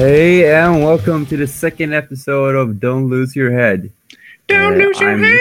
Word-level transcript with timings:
Hey, 0.00 0.50
and 0.50 0.82
welcome 0.82 1.26
to 1.26 1.36
the 1.36 1.46
second 1.46 1.92
episode 1.92 2.54
of 2.54 2.80
Don't 2.80 3.10
Lose 3.10 3.36
Your 3.36 3.52
Head. 3.52 3.92
Don't 4.48 4.80
Uh, 4.80 4.84
lose 4.86 4.98
your 4.98 5.10
I'm 5.10 5.22
head. 5.22 5.40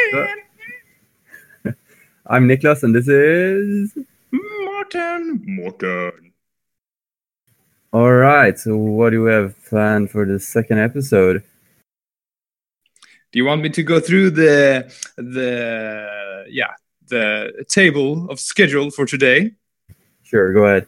Niklas. 1.64 1.76
I'm 2.28 2.46
Niklas, 2.50 2.84
and 2.84 2.94
this 2.94 3.08
is. 3.08 3.98
Morten. 4.34 5.42
Morten. 5.48 6.34
All 7.94 8.12
right, 8.12 8.60
so 8.60 8.76
what 8.76 9.12
do 9.12 9.24
we 9.24 9.32
have 9.32 9.56
planned 9.64 10.12
for 10.12 10.26
the 10.26 10.38
second 10.42 10.80
episode? 10.80 11.42
Do 13.32 13.40
you 13.40 13.46
want 13.46 13.62
me 13.62 13.70
to 13.70 13.82
go 13.82 14.02
through 14.02 14.32
the 14.32 14.94
the 15.16 16.44
yeah 16.50 16.74
the 17.08 17.64
table 17.70 18.30
of 18.30 18.42
schedule 18.42 18.92
for 18.92 19.06
today? 19.06 19.54
Sure, 20.24 20.52
go 20.52 20.66
ahead. 20.66 20.86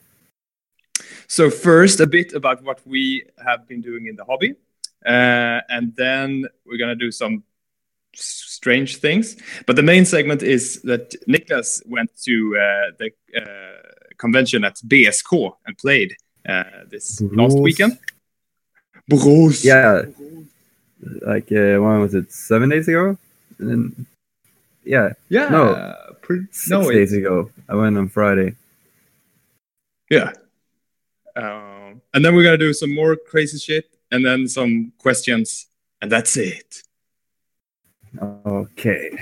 So 1.32 1.50
first, 1.50 2.02
a 2.02 2.08
bit 2.08 2.34
about 2.34 2.62
what 2.62 2.86
we 2.86 3.24
have 3.38 3.66
been 3.66 3.80
doing 3.80 4.08
in 4.08 4.18
the 4.18 4.26
hobby, 4.26 4.54
uh, 5.06 5.62
and 5.70 5.96
then 5.96 6.46
we're 6.66 6.78
gonna 6.78 7.02
do 7.06 7.10
some 7.10 7.44
strange 8.14 8.98
things. 8.98 9.38
But 9.66 9.78
the 9.78 9.82
main 9.82 10.04
segment 10.04 10.44
is 10.44 10.82
that 10.82 11.16
Niklas 11.30 11.88
went 11.88 12.12
to 12.26 12.34
uh, 12.58 12.92
the 13.00 13.12
uh, 13.42 13.82
convention 14.18 14.66
at 14.66 14.76
BSK 14.86 15.54
and 15.66 15.78
played 15.78 16.18
uh, 16.50 16.84
this 16.90 17.22
last 17.22 17.58
weekend. 17.58 17.98
Borås. 19.10 19.64
Yeah, 19.64 20.04
like 21.22 21.50
uh, 21.50 21.80
when 21.80 22.02
was 22.02 22.14
it? 22.14 22.30
Seven 22.34 22.68
days 22.68 22.90
ago? 22.90 23.18
And 23.58 23.70
then, 23.70 24.06
yeah, 24.84 25.14
Yeah. 25.30 25.48
No. 25.48 25.96
Pre- 26.22 26.48
six 26.52 26.70
no, 26.70 26.90
it- 26.90 26.94
days 26.94 27.14
ago. 27.14 27.52
I 27.70 27.76
went 27.76 27.98
on 27.98 28.10
Friday. 28.10 28.56
Yeah. 30.10 30.34
Um, 31.36 32.02
and 32.14 32.24
then 32.24 32.36
we're 32.36 32.44
gonna 32.44 32.58
do 32.58 32.74
some 32.74 32.94
more 32.94 33.16
crazy 33.16 33.58
shit, 33.58 33.90
and 34.12 34.26
then 34.26 34.48
some 34.48 34.94
questions, 34.98 35.68
and 36.02 36.12
that's 36.12 36.38
it. 36.38 36.84
Okay. 38.22 39.18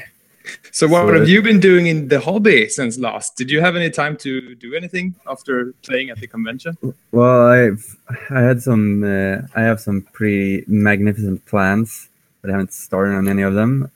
So, 0.71 0.87
what 0.87 1.07
So 1.07 1.13
have 1.13 1.29
you 1.29 1.41
been 1.41 1.59
doing 1.59 1.87
in 1.87 2.07
the 2.07 2.19
hobby 2.19 2.69
since 2.69 2.97
last? 2.97 3.35
Did 3.37 3.51
you 3.51 3.61
have 3.61 3.75
any 3.75 3.89
time 3.89 4.17
to 4.17 4.55
do 4.55 4.73
anything 4.73 5.15
after 5.27 5.73
playing 5.83 6.09
at 6.09 6.19
the 6.19 6.27
convention? 6.27 6.77
Well, 7.11 7.47
I've 7.47 7.97
I 8.29 8.41
had 8.41 8.61
some 8.61 9.03
uh, 9.03 9.41
I 9.55 9.61
have 9.61 9.79
some 9.79 10.01
pretty 10.13 10.63
magnificent 10.67 11.45
plans, 11.45 12.09
but 12.41 12.49
I 12.49 12.53
haven't 12.53 12.73
started 12.73 13.15
on 13.15 13.27
any 13.27 13.43
of 13.43 13.53
them. 13.53 13.91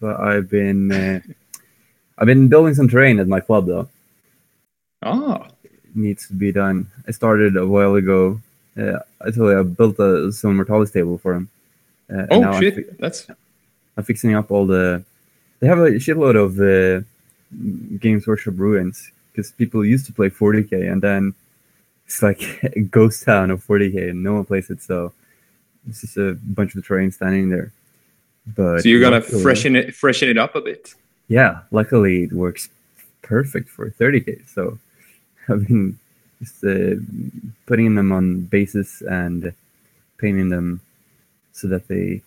So 0.00 0.16
I've 0.16 0.48
been 0.48 0.92
uh, 0.92 1.20
I've 2.18 2.26
been 2.26 2.48
building 2.48 2.74
some 2.74 2.88
terrain 2.88 3.18
at 3.20 3.28
my 3.28 3.40
club 3.40 3.66
though. 3.66 3.88
It 5.02 5.57
needs 5.94 6.26
to 6.28 6.34
be 6.34 6.52
done. 6.52 6.86
I 7.06 7.12
started 7.12 7.56
a 7.56 7.66
while 7.66 7.94
ago. 7.94 8.40
Uh, 8.76 8.98
I 9.20 9.30
told 9.30 9.56
I 9.56 9.62
built 9.62 9.98
a 9.98 10.30
Zone 10.30 10.56
Mortalis 10.56 10.90
table 10.90 11.18
for 11.18 11.34
him. 11.34 11.48
Uh, 12.12 12.26
oh 12.30 12.42
I'm, 12.42 12.60
shit, 12.60 12.74
fi- 12.74 12.96
that's 12.98 13.26
I'm 13.96 14.04
fixing 14.04 14.34
up 14.34 14.50
all 14.50 14.66
the. 14.66 15.04
They 15.60 15.66
have 15.66 15.78
a 15.78 15.90
shitload 15.92 16.36
of 16.36 16.60
uh, 16.60 17.04
Games 17.98 18.26
Workshop 18.26 18.54
ruins 18.56 19.10
because 19.32 19.50
people 19.52 19.84
used 19.84 20.06
to 20.06 20.12
play 20.12 20.30
40k 20.30 20.90
and 20.90 21.02
then 21.02 21.34
it's 22.06 22.22
like 22.22 22.42
a 22.76 22.80
ghost 22.80 23.24
town 23.24 23.50
of 23.50 23.64
40k 23.64 24.10
and 24.10 24.22
no 24.22 24.34
one 24.34 24.44
plays 24.44 24.70
it. 24.70 24.80
So 24.82 25.12
it's 25.88 26.00
just 26.02 26.16
a 26.16 26.38
bunch 26.42 26.74
of 26.74 26.86
terrain 26.86 27.10
standing 27.10 27.48
there. 27.48 27.72
But 28.56 28.82
so 28.82 28.88
you're 28.88 29.00
gonna 29.00 29.16
luckily- 29.18 29.42
freshen 29.42 29.76
it, 29.76 29.94
freshen 29.94 30.28
it 30.28 30.38
up 30.38 30.54
a 30.54 30.60
bit. 30.60 30.94
Yeah, 31.28 31.60
luckily 31.70 32.22
it 32.24 32.32
works 32.32 32.70
perfect 33.22 33.68
for 33.68 33.90
30k. 33.90 34.48
So 34.48 34.78
I've 35.48 35.66
been 35.66 35.98
just 36.40 36.62
uh, 36.64 36.96
putting 37.66 37.94
them 37.94 38.12
on 38.12 38.42
bases 38.42 39.02
and 39.08 39.52
painting 40.18 40.48
them 40.48 40.80
so 41.52 41.68
that 41.68 41.88
they 41.88 42.22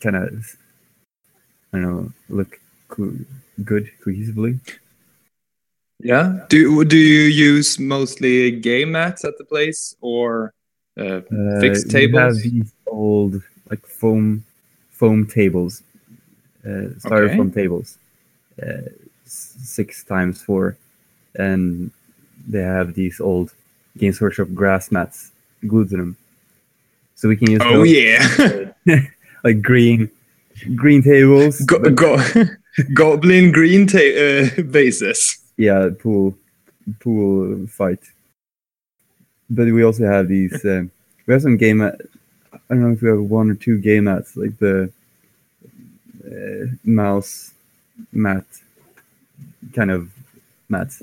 kind 0.00 0.16
of, 0.16 0.56
I 1.72 1.78
don't 1.78 1.82
know, 1.82 2.12
look 2.28 2.60
co- 2.88 3.18
good 3.64 3.90
cohesively. 4.04 4.58
Yeah. 6.00 6.44
Do 6.48 6.84
do 6.84 6.96
you 6.98 7.22
use 7.22 7.78
mostly 7.78 8.50
game 8.50 8.92
mats 8.92 9.24
at 9.24 9.38
the 9.38 9.44
place 9.44 9.94
or 10.00 10.52
uh, 10.98 11.20
Uh, 11.32 11.60
Fixed 11.60 11.86
we 11.86 11.92
have 11.92 11.92
tables? 11.92 12.42
these 12.42 12.72
old 12.86 13.42
like 13.70 13.86
foam 13.86 14.44
foam 14.90 15.26
tables, 15.26 15.82
uh, 16.64 16.92
styrofoam 17.00 17.52
tables, 17.52 17.98
uh, 18.62 18.88
six 19.24 20.04
times 20.04 20.42
four, 20.42 20.76
and 21.34 21.90
they 22.46 22.60
have 22.62 22.94
these 22.94 23.20
old 23.20 23.52
Games 23.96 24.20
Workshop 24.20 24.48
grass 24.54 24.90
mats 24.90 25.30
glued 25.66 25.90
to 25.90 25.96
them, 25.96 26.16
so 27.14 27.28
we 27.28 27.36
can 27.36 27.50
use 27.50 27.60
Oh 27.64 27.78
those, 27.78 27.90
yeah. 27.90 29.00
like 29.44 29.62
green 29.62 30.10
green 30.74 31.02
tables. 31.02 31.60
go, 31.62 31.78
but- 31.78 31.94
go, 31.94 32.18
goblin 32.94 33.52
green 33.52 33.86
ta- 33.86 33.98
uh, 33.98 34.62
bases. 34.62 35.38
yeah, 35.56 35.88
pool 35.98 36.34
pool 37.00 37.66
fight. 37.68 38.00
But 39.50 39.66
we 39.66 39.84
also 39.84 40.06
have 40.06 40.28
these. 40.28 40.64
Um, 40.64 40.90
we 41.26 41.32
have 41.32 41.42
some 41.42 41.56
game. 41.56 41.78
Mat, 41.78 41.98
I 42.52 42.58
don't 42.74 42.80
know 42.82 42.92
if 42.92 43.00
we 43.02 43.08
have 43.08 43.20
one 43.20 43.50
or 43.50 43.54
two 43.54 43.78
game 43.78 44.04
mats, 44.04 44.36
like 44.36 44.58
the 44.58 44.90
uh, 46.26 46.66
mouse 46.84 47.52
mat 48.12 48.44
kind 49.74 49.90
of 49.90 50.10
mats, 50.68 51.02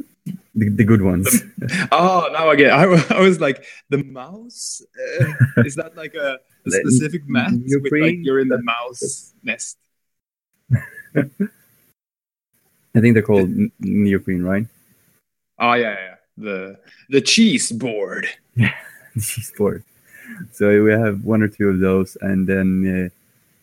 the, 0.55 0.69
the 0.69 0.83
good 0.83 1.01
ones. 1.01 1.43
Oh, 1.91 2.29
now 2.31 2.49
I 2.49 2.55
get. 2.55 2.71
I, 2.71 2.83
I 3.15 3.21
was 3.21 3.39
like 3.39 3.63
the 3.89 4.03
mouse. 4.03 4.81
Uh, 5.21 5.61
is 5.63 5.75
that 5.75 5.95
like 5.95 6.13
a, 6.15 6.39
a 6.65 6.71
specific 6.71 7.27
mat 7.27 7.51
with 7.53 7.91
like 7.91 8.17
you're 8.21 8.39
in 8.39 8.49
the 8.49 8.61
mouse 8.61 9.33
nest? 9.43 9.77
I 12.93 12.99
think 12.99 13.13
they're 13.13 13.23
called 13.23 13.49
n- 13.49 13.71
neoprene, 13.79 14.43
right? 14.43 14.65
Oh 15.59 15.73
yeah, 15.73 15.91
yeah. 15.91 15.93
yeah. 15.93 16.15
The 16.37 16.79
the 17.09 17.21
cheese 17.21 17.71
board. 17.71 18.27
She's 19.19 19.51
bored. 19.57 19.83
So 20.51 20.83
we 20.83 20.91
have 20.91 21.23
one 21.23 21.41
or 21.41 21.47
two 21.47 21.69
of 21.69 21.79
those, 21.79 22.17
and 22.21 22.47
then 22.47 23.09
uh, 23.09 23.09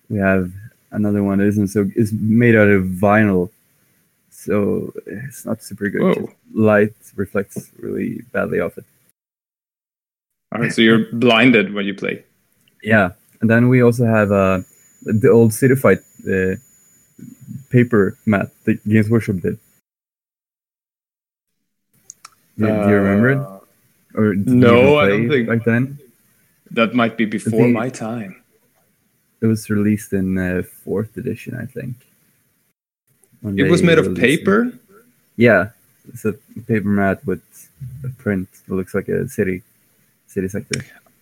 we 0.09 0.19
have 0.19 0.53
another 0.91 1.23
one 1.23 1.39
that 1.39 1.47
isn't 1.47 1.69
so. 1.69 1.91
It's 1.97 2.13
made 2.13 2.55
out 2.57 2.69
of 2.69 2.85
vinyl, 2.85 3.51
so 4.45 4.93
it's 5.07 5.45
not 5.45 5.63
super 5.63 5.89
good. 5.91 6.03
Whoa. 6.17 6.31
Light 6.55 6.95
reflects 7.17 7.71
really 7.79 8.23
badly 8.33 8.61
off 8.61 8.79
it. 8.79 8.85
All 10.53 10.61
right, 10.63 10.73
so 10.73 10.81
you're 10.81 11.07
blinded 11.13 11.75
when 11.75 11.85
you 11.87 11.95
play. 11.95 12.25
Yeah, 12.83 13.13
and 13.41 13.51
then 13.51 13.69
we 13.69 13.83
also 13.83 14.07
have 14.07 14.31
uh, 14.33 14.61
the 15.03 15.29
old 15.29 15.53
City 15.53 15.75
Fight 15.75 15.99
uh, 16.27 16.55
paper 17.71 18.17
mat 18.25 18.51
that 18.65 18.79
Games 18.89 19.11
Workshop 19.11 19.37
did. 19.43 19.59
Do, 22.57 22.67
do 22.67 22.73
you 22.91 22.97
remember 22.97 23.31
it? 23.31 23.39
Uh, 23.39 23.55
Or 24.15 24.35
no, 24.35 24.99
I 24.99 25.09
don't 25.09 25.29
think- 25.29 25.49
back 25.49 25.65
then. 25.65 25.99
That 26.71 26.93
might 26.95 27.17
be 27.17 27.25
before 27.25 27.67
my 27.69 27.89
time. 27.89 28.43
It 29.41 29.47
was 29.47 29.71
released 29.71 30.13
in 30.13 30.37
uh, 30.37 30.63
fourth 30.85 31.17
edition, 31.17 31.55
I 31.57 31.65
think. 31.65 31.95
It 33.45 33.71
was 33.71 33.83
made 33.83 33.99
of 33.99 34.07
released 34.07 34.23
it. 34.23 34.39
paper. 34.39 34.73
Yeah, 35.37 35.71
it's 36.09 36.25
a 36.25 36.33
paper 36.67 36.89
mat 36.89 37.25
with 37.25 37.43
a 38.05 38.09
print 38.09 38.49
that 38.67 38.75
looks 38.75 38.95
like 38.95 39.09
a 39.09 39.29
city, 39.29 39.63
city 40.27 40.49
sector, 40.49 40.81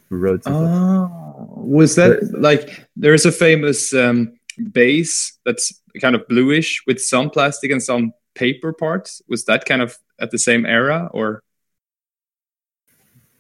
roads. 0.08 0.46
And 0.46 0.56
stuff. 0.56 1.10
Oh, 1.10 1.52
was 1.56 1.94
that 1.96 2.32
like 2.32 2.86
there's 2.96 3.26
a 3.26 3.32
famous 3.32 3.92
um, 3.92 4.38
base 4.72 5.38
that's 5.44 5.80
kind 6.00 6.14
of 6.14 6.26
bluish 6.28 6.82
with 6.86 7.00
some 7.00 7.30
plastic 7.30 7.70
and 7.70 7.82
some 7.82 8.14
paper 8.34 8.72
parts? 8.72 9.20
Was 9.28 9.44
that 9.44 9.64
kind 9.66 9.82
of 9.82 9.98
at 10.18 10.30
the 10.30 10.38
same 10.38 10.64
era 10.64 11.10
or? 11.12 11.42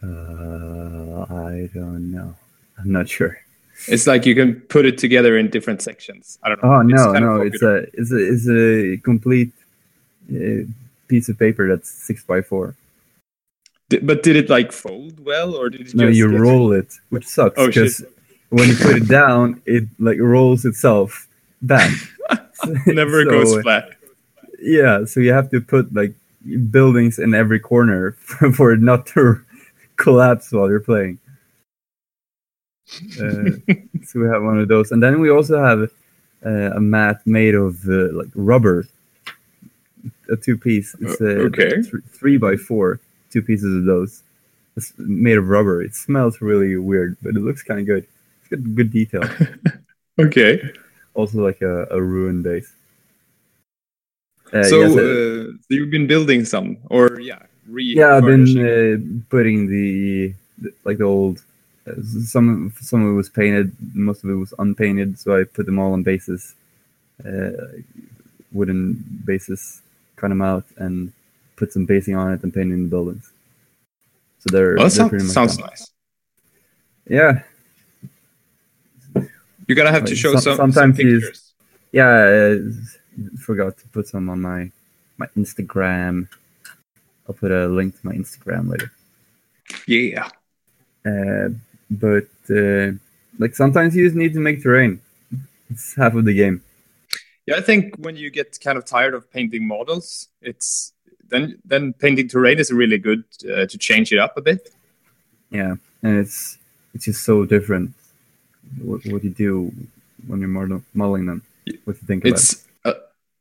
Uh, 0.02 1.24
I 1.30 1.70
don't 1.72 2.12
know. 2.12 2.34
I'm 2.78 2.92
not 2.92 3.08
sure. 3.08 3.40
It's 3.88 4.06
like 4.06 4.26
you 4.26 4.34
can 4.34 4.60
put 4.62 4.86
it 4.86 4.98
together 4.98 5.36
in 5.36 5.50
different 5.50 5.82
sections. 5.82 6.38
I 6.42 6.48
don't 6.48 6.62
know. 6.62 6.72
Oh 6.72 6.82
no, 6.82 7.12
kind 7.12 7.24
no, 7.24 7.40
it's 7.40 7.62
a 7.62 7.76
it's 7.92 8.12
a 8.12 8.16
it's 8.32 8.48
a 8.48 8.96
complete 9.02 9.52
uh, 10.34 10.64
piece 11.08 11.28
of 11.28 11.38
paper 11.38 11.68
that's 11.68 11.90
six 11.90 12.24
by 12.24 12.40
four. 12.42 12.74
Di- 13.88 13.98
but 13.98 14.22
did 14.22 14.36
it 14.36 14.48
like 14.48 14.72
fold 14.72 15.24
well, 15.24 15.54
or 15.54 15.70
did 15.70 15.82
it 15.82 15.94
No, 15.94 16.06
just 16.06 16.16
you 16.18 16.26
roll 16.36 16.72
it, 16.72 16.88
which 17.10 17.26
sucks 17.26 17.54
Oh, 17.58 17.66
because 17.68 18.04
when 18.48 18.68
you 18.68 18.76
put 18.76 18.96
it 18.96 19.08
down, 19.08 19.62
it 19.66 19.84
like 19.98 20.18
rolls 20.18 20.64
itself 20.64 21.28
back. 21.62 21.92
Never 22.86 23.24
So, 23.24 23.30
goes 23.30 23.62
flat. 23.62 23.90
Yeah, 24.60 25.04
so 25.04 25.20
you 25.20 25.32
have 25.32 25.50
to 25.50 25.60
put 25.60 25.94
like 25.94 26.14
buildings 26.70 27.18
in 27.18 27.34
every 27.34 27.60
corner 27.60 28.12
for 28.56 28.72
it 28.72 28.80
not 28.80 29.06
to 29.08 29.40
collapse 29.96 30.50
while 30.50 30.68
you're 30.68 30.80
playing. 30.80 31.18
Uh, 33.20 33.50
so 34.04 34.20
we 34.20 34.28
have 34.28 34.42
one 34.42 34.60
of 34.60 34.68
those, 34.68 34.92
and 34.92 35.02
then 35.02 35.20
we 35.20 35.30
also 35.30 35.62
have 35.62 35.90
uh, 36.44 36.76
a 36.76 36.80
mat 36.80 37.20
made 37.26 37.54
of 37.54 37.84
uh, 37.88 38.12
like 38.12 38.28
rubber, 38.34 38.86
a 40.30 40.36
two 40.36 40.56
piece. 40.56 40.94
It's 41.00 41.20
uh, 41.20 41.48
okay. 41.50 41.82
th- 41.82 42.04
three 42.12 42.36
by 42.36 42.56
four, 42.56 43.00
two 43.30 43.42
pieces 43.42 43.74
of 43.76 43.84
those, 43.84 44.22
it's 44.76 44.92
made 44.98 45.38
of 45.38 45.48
rubber. 45.48 45.82
It 45.82 45.94
smells 45.94 46.40
really 46.40 46.76
weird, 46.76 47.16
but 47.22 47.30
it 47.30 47.40
looks 47.40 47.62
kind 47.62 47.80
of 47.80 47.86
good. 47.86 48.06
It's 48.40 48.48
got 48.50 48.74
good 48.74 48.90
detail. 48.92 49.22
Okay. 50.18 50.72
also 51.12 51.44
like 51.44 51.60
a, 51.60 51.86
a 51.90 52.00
ruin 52.00 52.40
base. 52.42 52.72
Uh, 54.50 54.62
so, 54.62 54.80
yes, 54.80 54.96
uh, 54.96 55.00
uh, 55.00 55.52
so 55.60 55.68
you've 55.68 55.90
been 55.90 56.06
building 56.06 56.42
some, 56.42 56.78
or 56.88 57.20
yeah, 57.20 57.42
re 57.68 57.84
yeah, 57.84 58.16
I've 58.16 58.24
been 58.24 58.46
uh, 58.56 59.22
putting 59.28 59.68
the, 59.68 60.32
the 60.56 60.72
like 60.84 60.96
the 60.96 61.04
old. 61.04 61.42
Some 62.24 62.72
some 62.80 63.02
of 63.04 63.10
it 63.10 63.14
was 63.14 63.28
painted, 63.28 63.72
most 63.94 64.24
of 64.24 64.30
it 64.30 64.34
was 64.34 64.52
unpainted. 64.58 65.18
So 65.18 65.38
I 65.40 65.44
put 65.44 65.66
them 65.66 65.78
all 65.78 65.92
on 65.92 66.02
bases, 66.02 66.54
uh, 67.24 67.50
wooden 68.52 69.04
bases, 69.24 69.82
cut 70.16 70.28
them 70.28 70.42
out, 70.42 70.64
and 70.78 71.12
put 71.56 71.72
some 71.72 71.86
basing 71.86 72.16
on 72.16 72.32
it 72.32 72.42
and 72.42 72.52
painting 72.52 72.82
the 72.84 72.88
buildings. 72.88 73.30
So 74.40 74.46
they're, 74.52 74.74
Well, 74.76 74.88
that 74.88 74.94
they're 74.94 75.08
pretty 75.08 75.26
sounds, 75.26 75.58
much 75.60 75.68
sounds 75.68 75.70
nice. 75.70 75.90
Yeah, 77.08 77.42
You're 79.66 79.76
gonna 79.76 79.92
have 79.92 80.04
to 80.06 80.14
show 80.16 80.32
some- 80.32 80.40
some, 80.42 80.56
some 80.56 80.72
sometimes 80.72 80.98
he's- 80.98 81.22
pictures. 81.22 81.52
yeah. 81.92 82.56
I 83.34 83.36
forgot 83.38 83.78
to 83.78 83.88
put 83.88 84.06
some 84.08 84.28
on 84.28 84.40
my 84.42 84.70
my 85.18 85.26
Instagram. 85.36 86.28
I'll 87.28 87.34
put 87.34 87.50
a 87.50 87.66
link 87.66 87.98
to 87.98 88.06
my 88.06 88.12
Instagram 88.14 88.68
later. 88.68 88.90
Yeah. 89.86 90.28
Uh, 91.04 91.48
but 91.90 92.28
uh, 92.50 92.92
like 93.38 93.54
sometimes 93.54 93.94
you 93.94 94.04
just 94.04 94.16
need 94.16 94.34
to 94.34 94.40
make 94.40 94.62
terrain. 94.62 95.00
It's 95.70 95.94
half 95.94 96.14
of 96.14 96.24
the 96.24 96.34
game. 96.34 96.62
Yeah, 97.46 97.56
I 97.56 97.60
think 97.60 97.96
when 97.98 98.16
you 98.16 98.30
get 98.30 98.58
kind 98.62 98.76
of 98.76 98.84
tired 98.84 99.14
of 99.14 99.30
painting 99.30 99.66
models, 99.66 100.28
it's 100.42 100.92
then 101.28 101.58
then 101.64 101.92
painting 101.92 102.28
terrain 102.28 102.58
is 102.58 102.72
really 102.72 102.98
good 102.98 103.24
uh, 103.44 103.66
to 103.66 103.78
change 103.78 104.12
it 104.12 104.18
up 104.18 104.36
a 104.36 104.42
bit. 104.42 104.70
Yeah, 105.50 105.76
and 106.02 106.18
it's 106.18 106.58
it's 106.94 107.04
just 107.04 107.24
so 107.24 107.44
different. 107.44 107.92
What, 108.82 109.04
what 109.06 109.22
you 109.22 109.30
do 109.30 109.72
when 110.26 110.40
you're 110.40 110.48
model, 110.48 110.82
modeling 110.92 111.26
them, 111.26 111.42
what 111.84 111.96
you 112.00 112.06
think 112.06 112.24
about. 112.24 112.32
It's 112.32 112.66
uh, 112.84 112.94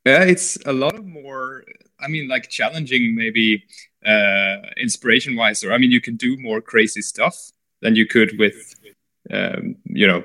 yeah, 0.04 0.22
it's 0.22 0.56
a 0.66 0.72
lot 0.72 1.04
more. 1.04 1.64
I 1.98 2.08
mean, 2.08 2.28
like 2.28 2.48
challenging, 2.48 3.14
maybe 3.14 3.64
uh, 4.04 4.56
inspiration 4.76 5.34
wise, 5.34 5.64
or 5.64 5.72
I 5.72 5.78
mean, 5.78 5.90
you 5.90 6.00
can 6.00 6.16
do 6.16 6.36
more 6.36 6.60
crazy 6.60 7.02
stuff 7.02 7.50
than 7.86 7.94
you 7.94 8.06
could 8.06 8.30
with. 8.42 8.74
Um, 9.38 9.76
you 10.00 10.06
know, 10.10 10.22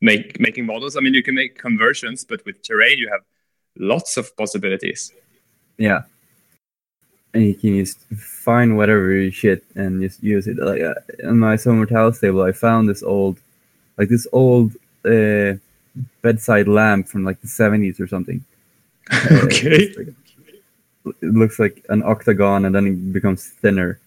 make 0.00 0.38
making 0.38 0.66
models. 0.66 0.96
I 0.96 1.00
mean, 1.00 1.14
you 1.14 1.24
can 1.28 1.34
make 1.34 1.58
conversions, 1.58 2.24
but 2.30 2.38
with 2.46 2.56
terrain, 2.62 2.98
you 2.98 3.08
have 3.14 3.22
lots 3.92 4.16
of 4.16 4.24
possibilities. 4.36 5.12
Yeah, 5.76 6.02
and 7.34 7.42
you 7.48 7.54
can 7.54 7.76
just 7.82 7.98
find 8.46 8.76
whatever 8.76 9.30
shit 9.30 9.64
and 9.74 10.00
just 10.00 10.22
use 10.22 10.46
it. 10.46 10.56
Like 10.58 10.82
uh, 10.82 10.94
in 11.28 11.38
my 11.38 11.56
summer 11.56 11.86
towel 11.86 12.12
stable, 12.12 12.42
I 12.42 12.52
found 12.52 12.88
this 12.88 13.02
old, 13.02 13.38
like 13.98 14.08
this 14.08 14.26
old 14.32 14.70
uh, 15.04 15.54
bedside 16.22 16.68
lamp 16.68 17.08
from 17.08 17.24
like 17.24 17.40
the 17.40 17.48
seventies 17.48 17.98
or 18.00 18.06
something. 18.06 18.44
Uh, 19.12 19.44
okay. 19.44 19.92
like- 19.98 20.14
it 21.20 21.34
looks 21.42 21.58
like 21.58 21.84
an 21.90 22.02
octagon, 22.02 22.64
and 22.64 22.74
then 22.74 22.86
it 22.86 23.12
becomes 23.12 23.40
thinner. 23.62 23.98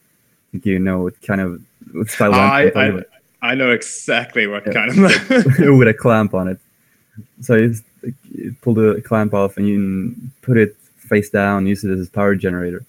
I 0.48 0.52
think 0.54 0.66
you 0.66 0.80
know 0.80 1.00
what 1.00 1.22
kind 1.22 1.42
of 1.42 1.62
what 1.92 2.10
style 2.10 2.32
lamp 2.32 2.76
I, 2.76 2.82
I'm 2.82 3.04
I, 3.42 3.56
know 3.56 3.72
exactly 3.72 4.48
what 4.48 4.66
Yeah. 4.66 4.74
kind 4.74 4.90
of. 4.92 4.98
with 5.78 5.88
a 5.88 5.94
clamp 5.94 6.34
on 6.34 6.48
it. 6.48 6.60
So 7.42 7.56
you 7.56 7.76
you 8.34 8.56
pull 8.62 8.74
the 8.74 9.02
clamp 9.06 9.34
off 9.34 9.58
and 9.58 9.68
you 9.68 10.16
put 10.42 10.58
it 10.58 10.76
face 10.98 11.30
down, 11.30 11.68
use 11.68 11.84
it 11.84 11.92
as 11.92 12.08
a 12.08 12.12
power 12.12 12.36
generator. 12.36 12.86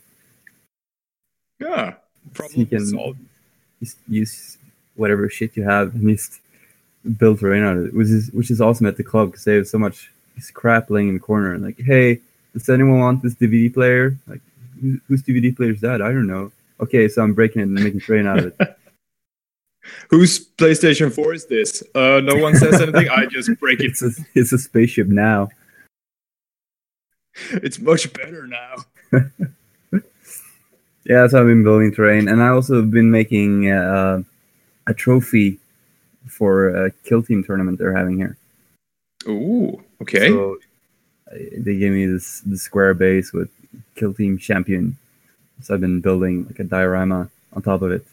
yeah, 1.61 1.95
you 2.55 2.67
can- 2.67 2.87
solved. 2.87 3.19
Just 3.81 3.97
use 4.09 4.59
whatever 4.97 5.29
shit 5.31 5.57
you 5.57 5.63
have 5.63 5.95
and 5.95 6.09
just 6.09 6.41
build 7.19 7.39
terrain 7.39 7.63
out 7.63 7.77
of 7.77 7.87
it, 7.87 7.95
which 7.95 8.09
is 8.09 8.31
which 8.33 8.51
is 8.51 8.61
awesome 8.61 8.87
at 8.87 8.97
the 8.97 9.05
club 9.05 9.31
because 9.31 9.45
they 9.45 9.55
have 9.55 9.69
so 9.69 9.79
much 9.79 10.11
crap 10.53 10.91
laying 10.91 11.09
in 11.09 11.15
the 11.15 11.21
corner. 11.21 11.55
And 11.55 11.63
like, 11.65 11.79
hey, 11.79 12.21
does 12.53 12.69
anyone 12.69 12.99
want 12.99 13.23
this 13.23 13.35
DVD 13.35 13.73
player? 13.73 14.17
Like, 14.27 14.41
whose 15.07 15.23
DVD 15.23 15.55
player 15.57 15.71
is 15.71 15.81
that? 15.83 16.03
I 16.03 16.09
don't 16.11 16.27
know. 16.27 16.51
Okay, 16.81 17.09
so 17.09 17.23
I'm 17.23 17.35
breaking 17.35 17.63
it 17.63 17.65
and 17.65 17.75
making 17.75 18.01
terrain 18.01 18.27
out 18.27 18.39
of 18.39 18.47
it. 18.47 18.57
Whose 20.11 20.49
PlayStation 20.51 21.13
4 21.13 21.35
is 21.35 21.47
this? 21.47 21.83
Uh, 21.95 22.21
no 22.23 22.37
one 22.37 22.55
says 22.55 22.81
anything. 22.81 23.09
I 23.09 23.27
just 23.27 23.51
break 23.59 23.81
it. 23.81 23.87
It's 23.87 24.03
a, 24.03 24.11
it's 24.35 24.53
a 24.53 24.59
spaceship 24.59 25.09
now. 25.09 25.49
It's 27.53 27.79
much 27.79 28.13
better 28.15 28.49
now. 28.49 28.75
Yeah, 31.09 31.27
so 31.27 31.41
I've 31.41 31.47
been 31.47 31.65
building 31.65 31.95
terrain, 31.95 32.29
and 32.29 32.43
I 32.43 32.49
also 32.49 32.77
have 32.77 32.91
been 32.91 33.11
making 33.11 33.71
uh, 33.71 34.23
a 34.87 34.93
trophy 34.93 35.59
for 36.27 36.69
a 36.69 36.91
kill 36.91 37.23
team 37.23 37.43
tournament 37.43 37.79
they're 37.79 37.97
having 37.97 38.19
here. 38.19 38.37
Ooh, 39.27 39.83
okay. 40.03 40.29
So 40.29 40.59
uh, 41.33 41.37
they 41.57 41.79
gave 41.79 41.93
me 41.93 42.05
this, 42.05 42.41
this 42.41 42.61
square 42.61 42.93
base 42.93 43.33
with 43.33 43.49
kill 43.95 44.13
team 44.13 44.37
champion. 44.37 44.99
So 45.63 45.75
I've 45.75 45.81
been 45.81 46.01
building 46.01 46.47
like 46.47 46.59
a 46.61 46.65
diorama 46.65 47.31
on 47.53 47.63
top 47.63 47.83
of 47.83 47.91
it. 47.93 48.05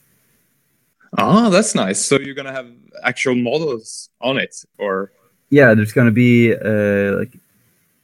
ah, 1.18 1.50
that's 1.50 1.75
nice. 1.75 2.03
So 2.03 2.19
you're 2.19 2.36
gonna 2.36 2.51
have 2.51 2.68
actual 3.03 3.36
models 3.36 4.09
on 4.21 4.38
it, 4.38 4.65
or 4.77 5.12
Yeah, 5.50 5.74
there's 5.74 5.94
gonna 5.94 6.12
be 6.12 6.53
uh, 6.53 7.18
like 7.19 7.33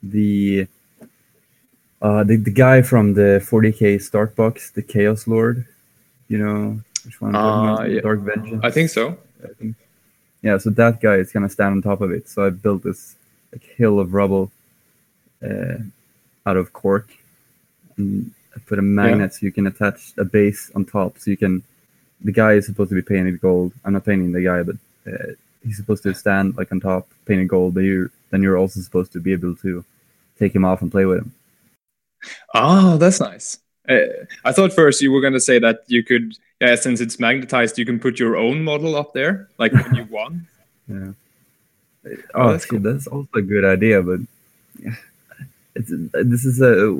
the 0.04 0.68
uh, 2.02 2.24
the 2.24 2.38
the 2.38 2.52
guy 2.52 2.82
from 2.82 3.14
the 3.14 3.42
40k 3.44 4.02
start 4.02 4.36
box, 4.36 4.72
the 4.72 4.82
Chaos 4.82 5.28
Lord. 5.28 5.66
You 6.28 6.38
know 6.38 6.82
which 7.06 7.20
one? 7.22 7.36
About? 7.36 7.90
yeah. 7.92 8.02
Dark 8.02 8.20
Vengeance. 8.22 8.62
I 8.64 8.72
think 8.72 8.90
so. 8.90 9.18
I 9.44 9.54
think. 9.60 9.76
Yeah, 10.42 10.58
so 10.58 10.70
that 10.72 11.02
guy 11.02 11.16
is 11.16 11.32
gonna 11.32 11.50
stand 11.50 11.74
on 11.74 11.82
top 11.82 12.02
of 12.02 12.12
it. 12.12 12.30
So 12.30 12.46
I 12.46 12.50
built 12.50 12.84
this 12.84 13.16
like 13.52 13.64
hill 13.64 14.00
of 14.00 14.14
rubble 14.14 14.52
uh, 15.44 15.78
out 16.46 16.58
of 16.58 16.74
cork, 16.74 17.10
and 17.98 18.32
I 18.56 18.60
put 18.66 18.80
a 18.80 18.82
magnet 18.82 19.34
so 19.34 19.46
you 19.46 19.52
can 19.52 19.68
attach 19.68 20.14
a 20.18 20.26
base 20.26 20.72
on 20.76 20.86
top. 20.86 21.18
So 21.20 21.32
you 21.32 21.38
can. 21.38 21.64
The 22.24 22.32
guy 22.32 22.54
is 22.54 22.66
supposed 22.68 22.90
to 22.90 22.96
be 22.96 23.02
painted 23.02 23.42
gold. 23.42 23.74
I'm 23.84 23.94
not 23.94 24.06
painting 24.06 24.32
the 24.32 24.42
guy, 24.44 24.62
but 24.64 24.76
uh, 25.12 25.34
he's 25.64 25.78
supposed 25.78 26.04
to 26.04 26.14
stand 26.14 26.56
like 26.58 26.72
on 26.72 26.80
top, 26.80 27.08
painted 27.26 27.48
gold. 27.48 27.74
But 27.74 27.82
you 27.82 28.10
then 28.30 28.44
you're 28.44 28.58
also 28.58 28.80
supposed 28.82 29.12
to 29.14 29.20
be 29.20 29.34
able 29.34 29.56
to 29.58 29.84
take 30.38 30.54
him 30.56 30.66
off 30.66 30.82
and 30.82 30.92
play 30.92 31.06
with 31.06 31.20
him. 31.20 31.32
Ah, 32.54 32.98
that's 32.98 33.20
nice. 33.20 33.58
Uh, 33.90 34.06
I 34.46 34.52
thought 34.52 34.74
first 34.74 35.02
you 35.02 35.12
were 35.12 35.22
gonna 35.22 35.40
say 35.40 35.58
that 35.60 35.82
you 35.88 36.04
could, 36.04 36.36
yeah, 36.60 36.76
since 36.76 37.02
it's 37.02 37.20
magnetized, 37.20 37.80
you 37.80 37.86
can 37.86 38.00
put 38.00 38.20
your 38.20 38.36
own 38.38 38.64
model 38.64 38.96
up 38.96 39.14
there, 39.14 39.50
like 39.58 39.74
when 39.74 39.96
you 39.96 40.04
won. 40.10 40.48
Yeah. 40.88 41.14
Oh, 42.06 42.16
Oh, 42.36 42.52
that's 42.52 42.64
shit, 42.64 42.70
cool. 42.72 42.80
that's 42.80 43.08
also 43.08 43.30
a 43.36 43.42
good 43.42 43.66
idea, 43.66 44.02
but 44.04 44.20
yeah, 44.80 44.96
it's 45.76 45.92
this 46.14 46.46
is 46.46 46.62
a 46.62 46.92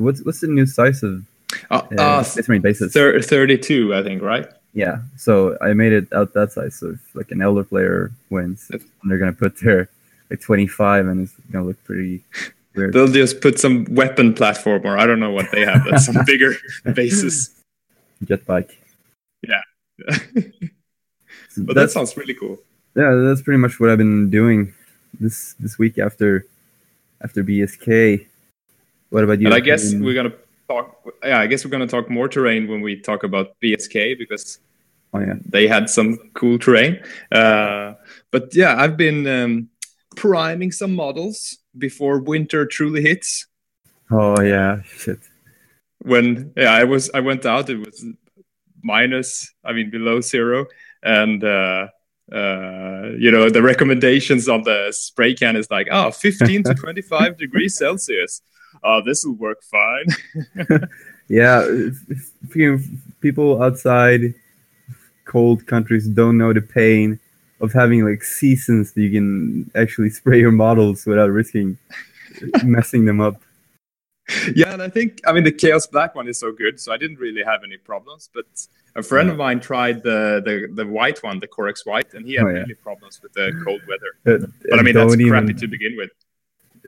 what's 0.00 0.22
what's 0.24 0.40
the 0.40 0.48
new 0.48 0.66
size 0.66 1.02
of 1.02 1.24
Uh, 1.70 1.82
uh, 1.98 2.24
uh, 2.24 2.58
bases? 2.60 2.92
thir- 2.92 3.20
32, 3.20 3.94
I 3.94 4.02
think, 4.02 4.22
right? 4.22 4.46
Yeah, 4.74 5.02
so 5.16 5.58
I 5.60 5.74
made 5.74 5.92
it 5.92 6.08
out 6.12 6.32
that 6.32 6.50
size. 6.52 6.74
So 6.76 6.92
if 6.96 7.14
like 7.14 7.30
an 7.30 7.38
Eldar 7.38 7.68
player 7.68 8.10
wins, 8.30 8.70
they're 9.04 9.18
gonna 9.18 9.32
put 9.34 9.58
their 9.60 9.88
like 10.30 10.40
25, 10.40 11.06
and 11.08 11.20
it's 11.28 11.34
gonna 11.52 11.66
look 11.66 11.82
pretty 11.84 12.24
weird. 12.74 12.94
They'll 12.94 13.06
just 13.08 13.40
put 13.42 13.58
some 13.60 13.84
weapon 13.90 14.32
platform, 14.32 14.80
or 14.84 14.96
I 14.96 15.04
don't 15.06 15.20
know 15.20 15.30
what 15.30 15.50
they 15.52 15.64
have. 15.66 15.84
That's 15.84 16.06
some 16.06 16.24
bigger 16.26 16.54
bases. 16.94 17.50
Jet 18.24 18.46
bike. 18.46 18.78
Yeah. 19.46 19.60
But 21.56 21.74
that 21.74 21.90
sounds 21.90 22.16
really 22.16 22.32
cool. 22.34 22.58
yeah, 22.96 23.12
that's 23.14 23.42
pretty 23.42 23.58
much 23.58 23.78
what 23.78 23.90
I've 23.90 23.98
been 23.98 24.30
doing 24.30 24.72
this 25.20 25.54
this 25.60 25.78
week 25.78 25.98
after 25.98 26.46
after 27.22 27.44
BSK. 27.44 28.26
What 29.10 29.24
about 29.24 29.40
you? 29.40 29.46
And 29.46 29.54
I 29.54 29.60
guess 29.60 29.94
we're 29.94 30.14
gonna 30.14 30.34
talk. 30.68 31.12
Yeah, 31.24 31.38
I 31.38 31.46
guess 31.46 31.64
we're 31.64 31.70
gonna 31.70 31.86
talk 31.86 32.10
more 32.10 32.28
terrain 32.28 32.68
when 32.68 32.80
we 32.80 33.00
talk 33.00 33.24
about 33.24 33.56
BSK 33.62 34.18
because 34.18 34.58
oh 35.12 35.20
yeah, 35.20 35.34
they 35.46 35.66
had 35.66 35.90
some 35.90 36.18
cool 36.34 36.58
terrain. 36.58 37.02
Uh, 37.30 37.94
but 38.30 38.54
yeah, 38.54 38.76
I've 38.76 38.96
been 38.96 39.26
um, 39.26 39.68
priming 40.16 40.72
some 40.72 40.94
models 40.94 41.58
before 41.76 42.20
winter 42.20 42.66
truly 42.66 43.02
hits. 43.02 43.46
oh 44.10 44.40
yeah, 44.40 44.82
shit. 44.82 45.20
When 45.98 46.52
yeah, 46.56 46.72
I 46.72 46.84
was 46.84 47.10
I 47.14 47.20
went 47.20 47.46
out. 47.46 47.70
It 47.70 47.78
was 47.78 48.04
minus. 48.82 49.52
I 49.64 49.72
mean 49.72 49.90
below 49.90 50.20
zero, 50.20 50.66
and 51.02 51.44
uh, 51.44 51.88
uh, 52.32 53.10
you 53.18 53.30
know 53.30 53.50
the 53.50 53.62
recommendations 53.62 54.48
on 54.48 54.62
the 54.62 54.88
spray 54.92 55.34
can 55.34 55.54
is 55.56 55.70
like 55.70 55.88
oh 55.90 56.10
15 56.10 56.62
to 56.64 56.74
25 56.84 57.38
degrees 57.38 57.76
Celsius. 57.76 58.40
Oh, 58.82 59.02
this 59.04 59.24
will 59.24 59.34
work 59.34 59.62
fine. 59.62 60.06
Yeah, 61.28 61.62
if- 61.68 62.32
if 62.54 62.84
people 63.20 63.62
outside 63.62 64.34
cold 65.24 65.66
countries 65.66 66.06
don't 66.08 66.36
know 66.36 66.52
the 66.52 66.60
pain 66.60 67.18
of 67.60 67.72
having 67.72 68.04
like 68.04 68.22
seasons 68.24 68.92
that 68.92 69.00
you 69.02 69.10
can 69.10 69.70
actually 69.74 70.10
spray 70.10 70.40
your 70.40 70.50
models 70.52 71.06
without 71.06 71.30
risking 71.30 71.78
messing 72.64 73.04
them 73.04 73.20
up. 73.20 73.40
yeah, 74.54 74.72
and 74.74 74.82
I 74.82 74.88
think 74.88 75.20
I 75.26 75.32
mean 75.32 75.44
the 75.44 75.52
Chaos 75.52 75.86
Black 75.86 76.14
one 76.14 76.28
is 76.28 76.38
so 76.38 76.52
good, 76.52 76.78
so 76.80 76.92
I 76.92 76.96
didn't 76.98 77.18
really 77.18 77.44
have 77.44 77.62
any 77.64 77.76
problems. 77.78 78.28
But 78.34 78.46
a 78.96 79.02
friend 79.02 79.30
of 79.30 79.36
mine 79.36 79.60
tried 79.60 80.02
the 80.02 80.42
the, 80.44 80.68
the 80.74 80.86
white 80.86 81.22
one, 81.22 81.38
the 81.38 81.46
Corax 81.48 81.86
White, 81.86 82.14
and 82.14 82.26
he 82.26 82.34
had 82.34 82.44
Oh, 82.44 82.48
yeah. 82.48 82.58
really 82.60 82.74
problems 82.74 83.20
with 83.22 83.32
the 83.32 83.46
cold 83.64 83.80
weather. 83.88 84.12
Uh, 84.26 84.46
But 84.70 84.78
I 84.78 84.82
mean 84.82 84.94
that's 84.94 85.16
don't 85.16 85.28
crappy 85.28 85.54
to 85.54 85.66
begin 85.66 85.94
with. 85.96 86.10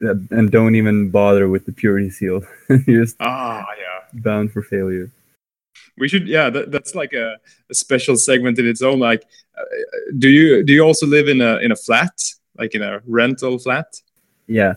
uh, 0.05 0.37
and 0.37 0.51
don't 0.51 0.75
even 0.75 1.11
bother 1.11 1.49
with 1.49 1.65
the 1.67 1.73
purity 1.73 2.11
seal. 2.11 2.43
You're 2.87 3.05
just 3.05 3.17
Ah, 3.21 3.65
yeah. 3.85 4.21
bound 4.29 4.53
for 4.53 4.63
failure. 4.63 5.11
We 5.97 6.09
should, 6.09 6.27
yeah. 6.27 6.51
That, 6.51 6.73
that's 6.73 6.95
like 6.97 7.13
a, 7.13 7.39
a 7.71 7.75
special 7.75 8.17
segment 8.17 8.59
in 8.59 8.67
its 8.67 8.83
own. 8.83 8.99
Like, 8.99 9.23
uh, 9.57 9.63
do 10.19 10.29
you 10.29 10.65
do 10.65 10.73
you 10.73 10.83
also 10.83 11.07
live 11.07 11.29
in 11.29 11.41
a 11.41 11.59
in 11.65 11.71
a 11.73 11.77
flat, 11.77 12.17
like 12.59 12.75
in 12.75 12.83
a 12.83 13.01
rental 13.07 13.59
flat? 13.59 13.87
Yeah, 14.49 14.75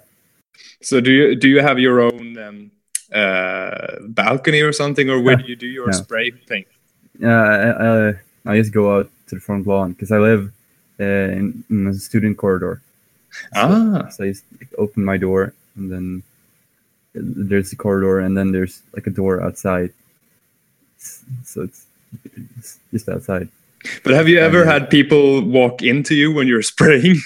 So 0.81 1.01
do 1.01 1.11
you 1.11 1.35
do 1.35 1.47
you 1.53 1.59
have 1.61 1.77
your 1.79 1.97
own 2.07 2.37
um, 2.45 2.71
uh, 3.11 3.95
balcony 4.21 4.61
or 4.61 4.71
something, 4.71 5.09
or 5.09 5.19
where 5.25 5.35
do 5.35 5.45
you 5.51 5.55
do 5.55 5.67
your 5.67 5.87
No. 5.87 5.97
spray 6.03 6.29
paint? 6.31 6.67
Uh, 7.23 7.27
I, 7.27 8.09
I, 8.09 8.53
I 8.53 8.57
just 8.57 8.73
go 8.73 8.95
out 8.97 9.09
to 9.27 9.35
the 9.35 9.41
front 9.41 9.67
lawn 9.67 9.91
because 9.93 10.11
I 10.11 10.19
live 10.19 10.51
uh, 10.99 11.03
in, 11.03 11.63
in 11.69 11.87
a 11.87 11.93
student 11.93 12.37
corridor. 12.37 12.81
Ah, 13.55 14.07
So 14.09 14.23
I 14.23 14.27
just 14.29 14.43
like, 14.59 14.69
open 14.77 15.03
my 15.05 15.17
door, 15.17 15.53
and 15.75 15.91
then 15.91 16.23
there's 17.13 17.69
the 17.71 17.75
corridor, 17.75 18.19
and 18.19 18.37
then 18.37 18.51
there's 18.51 18.81
like 18.93 19.07
a 19.07 19.11
door 19.11 19.41
outside. 19.43 19.91
So 21.43 21.63
it's, 21.63 21.85
it's 22.57 22.79
just 22.91 23.09
outside. 23.09 23.49
but 24.03 24.13
have 24.13 24.27
you 24.27 24.39
ever 24.39 24.63
Yeah. 24.63 24.73
had 24.73 24.89
people 24.89 25.41
walk 25.43 25.81
into 25.81 26.15
you 26.15 26.31
when 26.31 26.47
you're 26.47 26.61
spraying? 26.73 27.17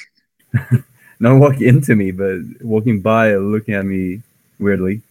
Not 1.20 1.40
walking 1.40 1.68
into 1.68 1.96
me, 1.96 2.12
but 2.12 2.40
walking 2.62 3.02
by, 3.02 3.36
looking 3.36 3.76
at 3.76 3.86
me 3.86 4.22
weirdly. 4.60 5.02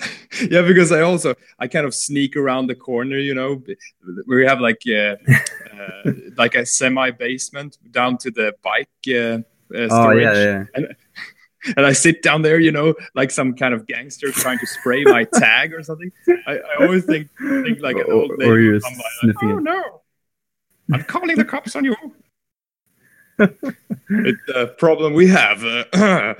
yeah, 0.50 0.62
because 0.62 0.92
I 0.92 1.00
also 1.02 1.34
I 1.58 1.66
kind 1.68 1.86
of 1.86 1.94
sneak 1.94 2.36
around 2.36 2.66
the 2.68 2.74
corner, 2.74 3.18
you 3.18 3.34
know, 3.34 3.62
we 4.26 4.44
have 4.46 4.60
like 4.60 4.82
uh, 4.88 5.16
uh, 5.76 6.12
like 6.36 6.54
a 6.54 6.64
semi 6.66 7.10
basement 7.10 7.78
down 7.90 8.16
to 8.18 8.30
the 8.30 8.54
bike 8.62 8.88
uh, 9.08 9.12
uh, 9.12 9.40
Oh 9.72 9.88
storage. 9.88 10.22
yeah, 10.22 10.64
yeah. 10.78 10.86
and 11.76 11.84
I 11.86 11.92
sit 11.92 12.22
down 12.22 12.42
there, 12.42 12.58
you 12.58 12.72
know, 12.72 12.94
like 13.14 13.30
some 13.30 13.54
kind 13.54 13.74
of 13.74 13.86
gangster 13.86 14.30
trying 14.32 14.58
to 14.58 14.66
spray 14.66 15.04
my 15.04 15.24
tag 15.34 15.74
or 15.74 15.82
something. 15.82 16.10
I, 16.46 16.58
I 16.58 16.84
always 16.84 17.04
think 17.04 17.28
think 17.38 17.80
like 17.80 17.96
an 17.96 18.04
Or- 18.08 18.12
old 18.14 18.30
or 18.32 18.36
lady 18.38 18.62
you're 18.64 18.72
would 18.74 18.82
like, 18.82 19.36
oh 19.42 19.58
it." 19.58 19.62
no, 19.62 20.00
I'm 20.92 21.04
calling 21.04 21.36
the 21.36 21.44
cops 21.44 21.76
on 21.76 21.84
you. 21.84 21.94
it's 23.38 24.48
a 24.54 24.66
problem 24.66 25.12
we 25.14 25.26
have. 25.28 25.62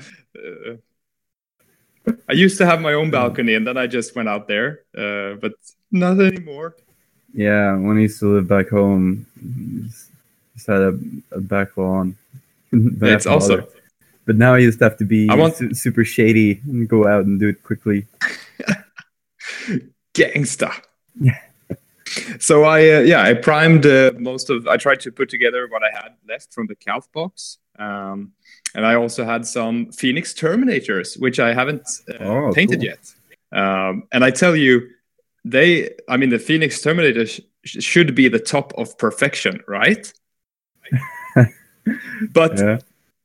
I 2.29 2.33
used 2.33 2.59
to 2.59 2.67
have 2.67 2.81
my 2.81 2.95
own 2.95 3.11
balcony, 3.11 3.55
and 3.55 3.67
then 3.67 3.77
I 3.77 3.87
just 3.87 4.17
went 4.17 4.29
out 4.29 4.49
there, 4.49 4.81
uh, 4.97 5.35
but 5.41 5.53
not 5.91 6.19
anymore. 6.21 6.77
Yeah, 7.35 7.77
when 7.77 7.99
I 7.99 8.01
used 8.01 8.19
to 8.21 8.35
live 8.35 8.49
back 8.49 8.71
home, 8.71 9.27
just, 9.87 10.09
just 10.55 10.67
had 10.67 10.81
a, 10.81 10.99
a 11.33 11.41
back 11.41 11.77
lawn. 11.77 12.17
But 12.73 13.11
it's 13.13 13.27
also 13.27 13.59
other- 13.59 13.69
But 14.27 14.37
now 14.37 14.55
you 14.55 14.69
just 14.69 14.81
have 14.81 14.97
to 14.99 15.05
be 15.05 15.29
I 15.29 15.35
want- 15.35 15.57
su- 15.57 15.75
super 15.75 16.05
shady 16.05 16.61
and 16.67 16.89
go 16.89 17.07
out 17.07 17.25
and 17.27 17.39
do 17.39 17.49
it 17.49 17.63
quickly. 17.63 18.07
gangsta. 20.15 20.73
Yeah. 21.21 21.39
So 22.41 22.65
I 22.65 22.81
uh, 22.97 23.01
yeah 23.03 23.23
I 23.23 23.35
primed 23.35 23.87
uh, 23.87 24.11
most 24.19 24.51
of 24.51 24.67
I 24.67 24.77
tried 24.77 24.99
to 25.01 25.13
put 25.13 25.29
together 25.29 25.69
what 25.69 25.83
I 25.85 25.91
had 25.95 26.15
left 26.29 26.53
from 26.53 26.67
the 26.67 26.75
Calth 26.75 27.07
box, 27.13 27.59
um, 27.79 28.33
and 28.75 28.87
I 28.87 28.95
also 28.95 29.25
had 29.25 29.47
some 29.47 29.91
Phoenix 29.93 30.33
Terminators 30.35 31.19
which 31.21 31.39
I 31.41 31.53
haven't 31.55 31.87
uh, 32.09 32.25
Oh, 32.25 32.53
painted 32.55 32.81
cool. 32.81 32.89
yet. 32.91 33.15
Um, 33.53 34.05
and 34.13 34.25
I 34.25 34.31
tell 34.31 34.55
you, 34.57 34.89
they 35.45 35.91
I 36.09 36.17
mean 36.17 36.31
the 36.31 36.39
Phoenix 36.39 36.81
Terminator 36.81 37.27
sh- 37.27 37.41
should 37.65 38.15
be 38.15 38.29
the 38.29 38.39
top 38.39 38.73
of 38.79 38.97
perfection, 38.99 39.61
right? 39.67 40.13
but 42.33 42.59
Yeah. 42.59 42.79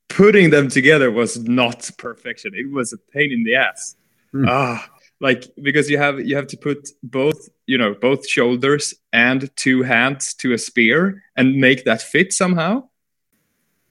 putting 0.09 0.49
them 0.49 0.67
together 0.69 1.11
was 1.11 1.37
not 1.39 1.89
perfection. 1.97 2.53
It 2.55 2.71
was 2.71 2.93
a 2.93 2.97
pain 2.97 3.31
in 3.31 3.43
the 3.43 3.55
ass. 3.55 3.95
Hmm. 4.31 4.45
Ah, 4.47 4.89
like 5.19 5.43
because 5.61 5.89
you 5.89 5.97
have 5.97 6.19
you 6.27 6.35
have 6.35 6.47
to 6.47 6.57
put 6.57 6.89
both 7.03 7.49
you 7.67 7.77
know 7.77 7.93
both 7.93 8.27
shoulders 8.27 8.93
and 9.13 9.49
two 9.55 9.83
hands 9.83 10.33
to 10.35 10.53
a 10.53 10.57
spear 10.57 11.23
and 11.37 11.55
make 11.55 11.85
that 11.85 12.01
fit 12.01 12.33
somehow. 12.33 12.89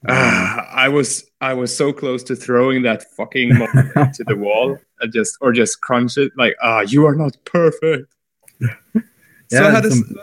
Ah, 0.09 0.69
I 0.75 0.89
was 0.89 1.25
I 1.41 1.55
was 1.55 1.77
so 1.77 1.93
close 1.93 2.23
to 2.25 2.37
throwing 2.37 2.83
that 2.83 3.05
fucking 3.17 3.51
to 4.15 4.25
the 4.27 4.37
wall 4.37 4.79
and 5.01 5.13
just 5.13 5.37
or 5.41 5.53
just 5.53 5.81
crunch 5.81 6.17
it 6.17 6.33
like 6.37 6.57
ah 6.63 6.81
you 6.81 7.07
are 7.07 7.15
not 7.15 7.37
perfect. 7.45 8.15
Yeah, 9.51 9.59
so 9.59 9.67
I 9.67 9.71
had 9.73 9.85
a, 9.85 9.91
some, 9.91 10.17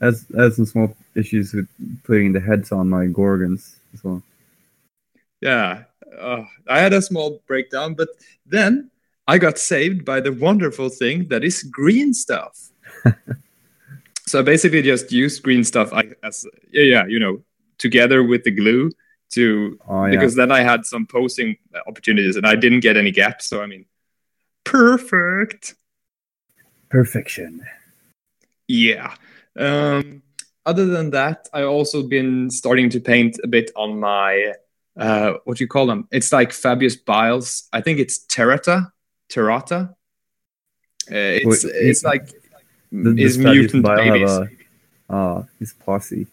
I 0.00 0.04
had, 0.04 0.14
I 0.38 0.42
had 0.44 0.54
some 0.54 0.66
small 0.66 0.96
issues 1.16 1.52
with 1.52 1.68
putting 2.04 2.32
the 2.32 2.40
heads 2.40 2.70
on 2.70 2.88
my 2.88 3.06
gorgons 3.06 3.80
as 3.92 4.04
well. 4.04 4.22
yeah, 5.40 5.82
uh, 6.18 6.44
I 6.68 6.78
had 6.78 6.92
a 6.92 7.02
small 7.02 7.42
breakdown, 7.48 7.94
but 7.94 8.08
then 8.46 8.90
I 9.26 9.38
got 9.38 9.58
saved 9.58 10.04
by 10.04 10.20
the 10.20 10.32
wonderful 10.32 10.88
thing 10.88 11.28
that 11.28 11.44
is 11.44 11.64
green 11.64 12.14
stuff. 12.14 12.70
so 14.26 14.38
I 14.38 14.42
basically 14.42 14.82
just 14.82 15.12
used 15.12 15.42
green 15.42 15.64
stuff 15.64 15.92
I, 15.92 16.12
as 16.22 16.46
yeah, 16.72 16.84
yeah, 16.84 17.06
you 17.06 17.18
know, 17.18 17.42
together 17.78 18.22
with 18.22 18.44
the 18.44 18.50
glue 18.50 18.90
to 19.30 19.78
Oh 19.88 20.04
yeah, 20.06 20.12
because 20.12 20.34
then 20.34 20.50
I 20.50 20.62
had 20.62 20.84
some 20.86 21.06
posing 21.06 21.56
opportunities 21.86 22.36
and 22.36 22.46
I 22.46 22.54
didn't 22.56 22.80
get 22.80 22.96
any 22.96 23.10
gaps. 23.10 23.46
So 23.46 23.62
I 23.62 23.66
mean, 23.66 23.84
perfect. 24.64 25.74
perfection. 26.88 27.66
Yeah. 28.66 29.14
Um, 29.56 30.22
other 30.66 30.86
than 30.86 31.10
that, 31.10 31.48
I 31.52 31.62
also 31.62 32.02
been 32.02 32.50
starting 32.50 32.90
to 32.90 33.00
paint 33.00 33.38
a 33.42 33.46
bit 33.48 33.70
on 33.76 33.98
my 34.00 34.54
uh, 34.96 35.34
what 35.44 35.56
do 35.58 35.64
you 35.64 35.68
call 35.68 35.86
them? 35.86 36.08
It's 36.10 36.32
like 36.32 36.50
Fabius 36.52 36.96
Bile's. 36.96 37.68
I 37.72 37.80
think 37.80 37.98
it's 38.00 38.18
Terata. 38.18 38.92
Terata. 39.28 39.94
Uh, 41.10 41.14
it's 41.14 41.64
Wait, 41.64 41.72
it's 41.74 42.02
it- 42.02 42.06
like 42.06 42.28
The, 42.90 43.14
is 43.16 43.36
the 43.36 43.44
Fabius 43.44 43.72
mutant 43.72 43.86
have 43.86 43.96
babies. 43.98 44.30
a- 44.30 44.48
Ah, 45.10 45.44
his 45.58 45.72
posse. 45.72 46.26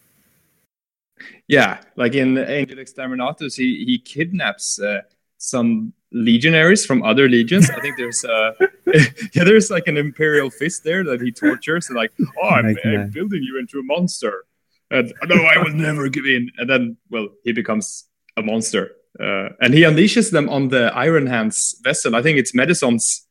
Yeah, 1.48 1.80
like 1.96 2.14
in 2.14 2.36
Angel 2.38 2.78
Exterminatus, 2.78 3.56
he 3.56 3.84
he 3.86 3.98
kidnaps 3.98 4.80
uh, 4.80 5.00
some 5.38 5.92
legionaries 6.12 6.84
from 6.86 7.02
other 7.02 7.28
legions. 7.28 7.68
I 7.70 7.80
think 7.80 7.96
there's 7.96 8.24
uh 8.24 8.52
yeah, 9.34 9.44
there's 9.44 9.70
like 9.70 9.86
an 9.86 9.96
imperial 9.96 10.50
fist 10.50 10.84
there 10.84 11.04
that 11.04 11.20
he 11.20 11.32
tortures 11.32 11.88
and 11.88 11.96
like, 11.96 12.12
oh, 12.42 12.48
I'm, 12.48 12.64
I'm 12.84 13.10
building 13.10 13.42
you 13.42 13.58
into 13.58 13.78
a 13.78 13.82
monster, 13.82 14.44
and 14.90 15.12
no, 15.24 15.36
I 15.36 15.58
will 15.62 15.72
never 15.74 16.08
give 16.08 16.26
in. 16.26 16.50
And 16.58 16.68
then, 16.68 16.96
well, 17.10 17.28
he 17.44 17.52
becomes 17.52 18.04
a 18.36 18.42
monster, 18.42 18.92
uh, 19.18 19.48
and 19.60 19.72
he 19.74 19.82
unleashes 19.82 20.30
them 20.30 20.48
on 20.48 20.68
the 20.68 20.92
Iron 20.94 21.26
Hands 21.26 21.74
vessel. 21.82 22.14
I 22.14 22.22
think 22.22 22.38
it's 22.38 22.52
Meduson's 22.54 23.26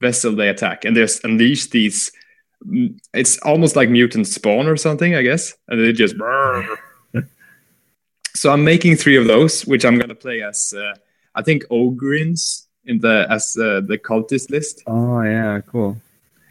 vessel 0.00 0.32
they 0.36 0.48
attack, 0.48 0.84
and 0.84 0.96
they 0.96 1.06
unleash 1.24 1.68
these. 1.70 2.12
mm, 2.66 2.98
It's 3.14 3.38
almost 3.38 3.76
like 3.76 3.88
mutant 3.90 4.26
spawn 4.26 4.66
or 4.66 4.76
something, 4.76 5.14
I 5.14 5.22
guess, 5.22 5.54
and 5.68 5.80
they 5.80 5.92
just. 5.92 6.14
So 8.34 8.52
I'm 8.52 8.64
making 8.64 8.96
three 8.96 9.16
of 9.16 9.26
those, 9.26 9.66
which 9.66 9.84
I'm 9.84 9.98
gonna 9.98 10.14
play 10.14 10.42
as 10.42 10.72
uh, 10.76 10.94
I 11.34 11.42
think 11.42 11.64
Ogryns 11.70 12.66
in 12.86 12.98
the 13.00 13.26
as 13.30 13.56
uh, 13.56 13.80
the 13.86 13.98
cultist 13.98 14.50
list. 14.50 14.82
Oh 14.86 15.22
yeah, 15.22 15.60
cool. 15.66 15.96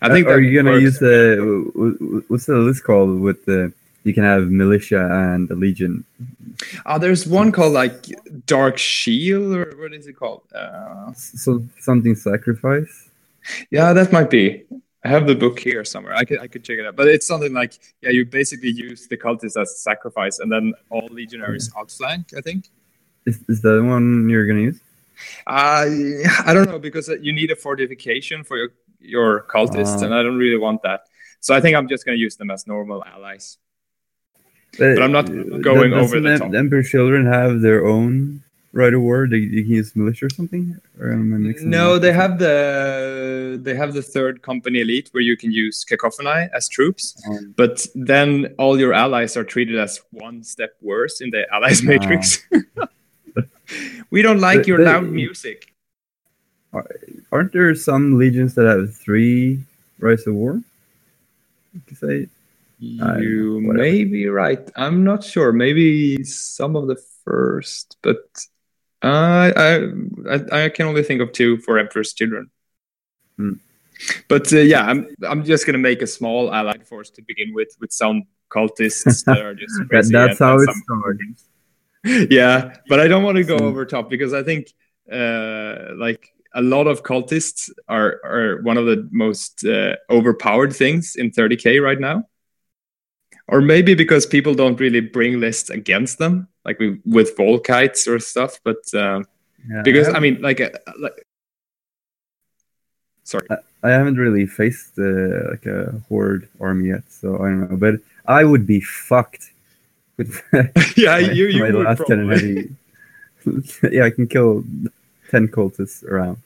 I 0.01 0.09
think. 0.09 0.27
Uh, 0.27 0.31
are 0.31 0.39
you 0.39 0.55
gonna 0.57 0.71
works. 0.71 0.83
use 0.83 0.99
the 0.99 1.37
wh- 1.39 1.97
wh- 2.25 2.31
what's 2.31 2.45
the 2.45 2.57
list 2.57 2.83
called 2.83 3.19
with 3.19 3.45
the 3.45 3.73
you 4.03 4.13
can 4.13 4.23
have 4.23 4.49
militia 4.49 5.01
and 5.11 5.49
legion. 5.49 6.05
Ah, 6.85 6.97
there's 6.97 7.27
one 7.27 7.51
called 7.51 7.73
like 7.73 8.05
Dark 8.45 8.77
Shield 8.77 9.53
or 9.55 9.75
what 9.77 9.93
is 9.93 10.07
it 10.07 10.13
called? 10.15 10.41
Uh, 10.55 11.11
So 11.13 11.63
something 11.79 12.15
sacrifice. 12.15 13.09
yeah, 13.71 13.91
that 13.93 14.11
might 14.11 14.29
be. 14.29 14.63
I 15.03 15.07
have 15.07 15.27
the 15.27 15.35
book 15.35 15.59
here 15.59 15.85
somewhere. 15.85 16.13
I 16.13 16.25
could 16.25 16.39
I 16.39 16.47
could 16.47 16.63
check 16.63 16.77
it 16.77 16.85
out. 16.85 16.95
But 16.95 17.07
it's 17.07 17.25
something 17.25 17.53
like 17.53 17.73
yeah, 18.01 18.09
you 18.09 18.25
basically 18.25 18.71
use 18.71 19.07
the 19.07 19.17
cultists 19.17 19.59
as 19.59 19.79
sacrifice, 19.81 20.39
and 20.39 20.51
then 20.51 20.73
all 20.89 21.07
legionaries 21.11 21.71
outflank. 21.77 22.33
I 22.37 22.41
think. 22.41 22.67
Is, 23.25 23.43
is 23.47 23.61
that 23.61 23.71
the 23.71 23.83
one 23.83 24.27
you're 24.29 24.47
gonna 24.47 24.61
use? 24.61 24.79
Uh, 25.47 25.85
I 26.45 26.53
don't 26.53 26.69
know 26.69 26.79
because 26.79 27.07
you 27.21 27.31
need 27.33 27.51
a 27.51 27.55
fortification 27.55 28.43
for 28.43 28.57
your 28.57 28.69
your 28.99 29.45
cultists, 29.49 30.01
Ah. 30.01 30.05
and 30.05 30.13
I 30.13 30.23
don't 30.23 30.37
really 30.37 30.57
want 30.57 30.81
that. 30.83 31.01
So 31.39 31.55
I 31.55 31.61
think 31.61 31.77
I'm 31.77 31.87
just 31.87 32.05
gonna 32.05 32.17
use 32.17 32.35
them 32.35 32.51
as 32.51 32.67
normal 32.67 33.03
allies. 33.05 33.57
But 34.77 35.01
I'm 35.01 35.11
not 35.11 35.25
going 35.61 35.93
over 35.93 36.19
the 36.19 36.37
top. 36.37 36.53
Emperor 36.53 36.83
children 36.83 37.25
have 37.25 37.61
their 37.61 37.85
own 37.87 38.43
rite 38.71 38.93
of 38.93 39.01
war. 39.01 39.27
They, 39.27 39.37
you 39.37 39.63
can 39.63 39.71
use 39.71 39.95
militia 39.95 40.25
or 40.27 40.29
something. 40.29 40.77
Or 40.99 41.11
am 41.11 41.33
I 41.33 41.37
mixing 41.37 41.69
No, 41.69 41.97
they 41.99 42.11
have 42.13 42.37
the 42.39 43.59
they 43.61 43.75
have 43.75 43.93
the 43.93 44.01
third 44.01 44.41
company 44.41 44.81
elite 44.81 45.09
where 45.11 45.23
you 45.23 45.35
can 45.37 45.51
use 45.51 45.85
Kakophoni 45.89 46.49
as 46.53 46.67
troops, 46.69 47.15
Um, 47.29 47.53
but 47.57 47.85
then 47.95 48.53
all 48.57 48.79
your 48.79 48.93
allies 48.93 49.35
are 49.37 49.43
treated 49.43 49.77
as 49.79 49.99
one 50.11 50.43
step 50.43 50.71
worse 50.81 51.21
in 51.21 51.29
the 51.31 51.45
allies 51.53 51.81
matrix. 51.83 52.45
we 54.11 54.21
don't 54.21 54.39
like 54.39 54.59
But 54.59 54.67
your 54.67 54.77
they- 54.79 54.85
loud 54.85 55.09
music. 55.09 55.73
Aren't 57.31 57.51
there 57.53 57.73
some 57.73 58.17
legions 58.19 58.53
that 58.55 58.65
have 58.67 58.95
three 58.95 59.59
Rites 59.99 60.27
of 60.27 60.35
War? 60.35 60.61
You 61.73 61.81
could 61.87 61.97
say 61.97 62.27
You 62.79 63.59
may 63.61 64.03
be 64.05 64.27
right. 64.29 64.61
I'm 64.75 65.03
not 65.03 65.23
sure. 65.23 65.51
Maybe 65.51 66.23
some 66.23 66.75
of 66.75 66.85
the 66.87 66.95
first, 67.25 67.97
but 68.03 68.21
I 69.01 69.51
I 69.55 69.75
I, 70.29 70.65
I 70.65 70.69
can 70.69 70.87
only 70.87 71.03
think 71.03 71.21
of 71.21 71.31
two 71.31 71.57
for 71.59 71.79
Emperor's 71.79 72.13
Children. 72.13 72.49
Hmm. 73.37 73.53
But 74.27 74.51
uh, 74.53 74.59
yeah, 74.59 74.85
I'm 74.85 75.07
I'm 75.27 75.43
just 75.43 75.65
gonna 75.65 75.77
make 75.77 76.01
a 76.01 76.07
small 76.07 76.53
allied 76.53 76.87
force 76.87 77.09
to 77.11 77.21
begin 77.21 77.53
with, 77.53 77.75
with 77.79 77.91
some 77.91 78.23
cultists 78.49 79.23
that 79.25 79.41
are 79.41 79.53
just 79.53 79.73
that, 79.89 80.09
that's 80.11 80.39
how 80.39 80.55
it 80.55 80.69
starts. 80.69 81.45
yeah, 82.31 82.75
but 82.87 82.99
I 82.99 83.07
don't 83.07 83.23
want 83.23 83.37
to 83.37 83.43
go 83.43 83.57
over 83.57 83.85
top 83.85 84.09
because 84.09 84.33
I 84.33 84.43
think 84.43 84.73
uh, 85.11 85.95
like 85.97 86.33
a 86.53 86.61
lot 86.61 86.87
of 86.87 87.03
cultists 87.03 87.69
are 87.87 88.19
are 88.23 88.61
one 88.61 88.77
of 88.77 88.85
the 88.85 89.07
most 89.11 89.65
uh, 89.65 89.95
overpowered 90.09 90.73
things 90.73 91.15
in 91.15 91.31
30k 91.31 91.81
right 91.81 91.99
now. 91.99 92.23
Or 93.47 93.61
maybe 93.61 93.95
because 93.95 94.27
people 94.27 94.53
don't 94.53 94.79
really 94.79 95.01
bring 95.01 95.39
lists 95.39 95.71
against 95.71 96.19
them, 96.19 96.47
like 96.69 96.79
with, 96.79 97.01
with 97.05 97.35
Volkites 97.35 98.07
or 98.07 98.19
stuff. 98.19 98.59
But 98.63 98.81
uh, 98.93 99.23
Yeah, 99.67 99.81
because 99.83 100.07
I, 100.07 100.17
I 100.17 100.19
mean, 100.19 100.35
like, 100.41 100.61
uh, 100.61 100.69
like, 100.99 101.17
sorry, 103.23 103.47
I 103.87 103.89
haven't 103.89 104.17
really 104.17 104.45
faced 104.45 104.93
uh, 104.99 105.51
like 105.51 105.65
a 105.65 105.99
horde 106.07 106.47
army 106.59 106.89
yet, 106.93 107.05
so 107.09 107.27
I 107.43 107.47
don't 107.49 107.71
know. 107.71 107.77
But 107.77 107.95
I 108.25 108.41
would 108.43 108.65
be 108.67 108.81
fucked 108.81 109.45
with 110.17 110.41
yeah, 110.95 111.19
my, 111.19 111.31
you 111.37 111.45
you 111.47 111.63
my 111.63 111.71
would 111.71 111.85
last 111.85 112.05
probably. 112.05 112.69
yeah, 113.91 114.05
I 114.05 114.11
can 114.11 114.27
kill 114.27 114.63
ten 115.31 115.47
cultists 115.47 116.03
around. 116.03 116.37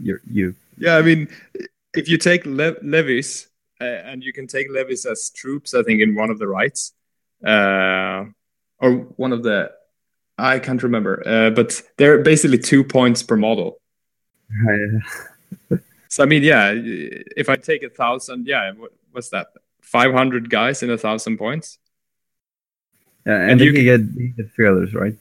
You, 0.00 0.18
you. 0.30 0.54
Yeah, 0.78 0.96
I 0.96 1.02
mean, 1.02 1.28
if 1.94 2.08
you 2.08 2.18
take 2.18 2.46
le- 2.46 2.80
levies, 2.82 3.48
uh, 3.80 3.84
and 4.10 4.22
you 4.22 4.32
can 4.32 4.46
take 4.46 4.70
levies 4.70 5.06
as 5.06 5.30
troops, 5.30 5.74
I 5.74 5.82
think 5.82 6.00
in 6.00 6.14
one 6.14 6.30
of 6.30 6.38
the 6.38 6.48
rites, 6.48 6.94
uh, 7.44 8.24
or 8.80 8.92
one 9.16 9.32
of 9.32 9.42
the, 9.42 9.70
I 10.38 10.58
can't 10.58 10.82
remember, 10.82 11.22
uh, 11.26 11.50
but 11.50 11.80
they're 11.96 12.22
basically 12.22 12.58
two 12.58 12.82
points 12.84 13.22
per 13.22 13.36
model. 13.36 13.78
So 16.08 16.22
I 16.22 16.26
mean, 16.26 16.44
yeah, 16.44 16.70
if 17.36 17.48
I 17.48 17.56
take 17.56 17.82
a 17.82 17.88
thousand, 17.88 18.46
yeah, 18.46 18.70
what's 19.10 19.30
that? 19.30 19.48
Five 19.82 20.12
hundred 20.12 20.48
guys 20.48 20.80
in 20.84 20.90
a 20.90 20.96
thousand 20.96 21.38
points. 21.38 21.78
Yeah, 23.26 23.40
and, 23.40 23.50
And 23.52 23.60
you 23.60 23.72
can 23.72 23.82
get, 23.82 24.00
you 24.14 24.28
get 24.28 24.50
fearless, 24.52 24.94
right? 24.94 25.16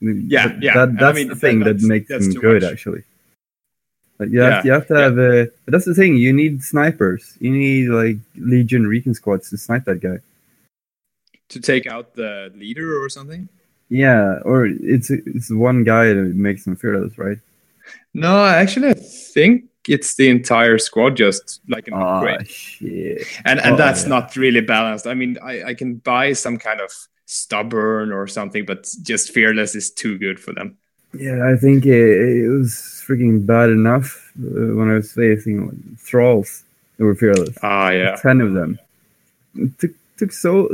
Yeah, 0.00 0.48
That- 0.48 0.62
yeah. 0.62 0.74
That, 0.74 0.88
And 0.88 0.98
I 0.98 1.00
that's 1.00 1.14
mean, 1.16 1.28
the 1.28 1.36
thing 1.36 1.58
that 1.60 1.64
that's- 1.78 1.84
makes 1.84 2.08
them 2.08 2.32
good, 2.32 2.62
much. 2.62 2.72
actually. 2.72 3.04
Like 4.18 4.30
you 4.30 4.40
have, 4.40 4.52
Yeah, 4.52 4.62
you 4.64 4.72
have 4.72 4.86
to 4.88 4.94
yeah. 4.94 5.00
have 5.00 5.18
a. 5.18 5.48
But 5.64 5.72
that's 5.72 5.84
the 5.84 5.94
thing. 5.94 6.16
You 6.16 6.32
need 6.32 6.64
snipers. 6.64 7.36
You 7.38 7.52
need 7.52 7.88
like 7.90 8.16
Legion 8.34 8.86
Recon 8.88 9.14
squads 9.14 9.48
to 9.50 9.56
snipe 9.58 9.84
that 9.84 10.00
guy. 10.00 10.18
To 11.52 11.60
take 11.60 11.86
out 11.86 12.14
the 12.14 12.52
leader 12.54 13.02
or 13.02 13.08
something. 13.08 13.48
Yeah, 13.88 14.38
or 14.44 14.66
it's 14.66 15.10
it's 15.10 15.50
one 15.50 15.84
guy 15.84 16.06
that 16.14 16.34
makes 16.34 16.64
them 16.64 16.76
fearless, 16.76 17.18
right? 17.18 17.38
No, 18.14 18.44
actually, 18.44 18.88
I 18.90 18.94
think 18.94 19.64
it's 19.88 20.14
the 20.16 20.28
entire 20.28 20.78
squad, 20.78 21.16
just 21.16 21.60
like 21.68 21.88
an 21.88 21.94
Ah, 21.94 22.18
upgrade. 22.20 22.48
shit. 22.48 23.26
and 23.44 23.60
and 23.60 23.74
Oh, 23.74 23.76
that's 23.76 24.04
yeah. 24.04 24.08
not 24.08 24.36
really 24.36 24.60
balanced. 24.60 25.06
I 25.06 25.14
mean, 25.14 25.38
I, 25.42 25.64
I 25.70 25.74
can 25.74 25.96
buy 25.96 26.32
some 26.32 26.58
kind 26.58 26.80
of 26.80 26.90
stubborn 27.26 28.12
or 28.12 28.26
something, 28.26 28.64
but 28.66 28.88
just 29.02 29.32
fearless 29.32 29.74
is 29.74 29.90
too 29.90 30.18
good 30.18 30.38
for 30.40 30.52
them. 30.52 30.78
Yeah, 31.14 31.46
I 31.52 31.56
think 31.56 31.84
it, 31.84 32.44
it 32.44 32.48
was 32.48 32.72
freaking 33.06 33.44
bad 33.44 33.68
enough 33.70 34.32
uh, 34.38 34.74
when 34.76 34.88
I 34.90 34.94
was 34.94 35.12
facing 35.12 35.66
like, 35.66 35.98
thralls 35.98 36.64
that 36.96 37.04
were 37.04 37.14
fearless. 37.14 37.56
Ah, 37.62 37.90
yeah, 37.90 38.16
Ten 38.16 38.40
of 38.40 38.54
them. 38.54 38.78
It 39.56 39.78
took 39.78 39.92
took 40.18 40.32
so 40.32 40.68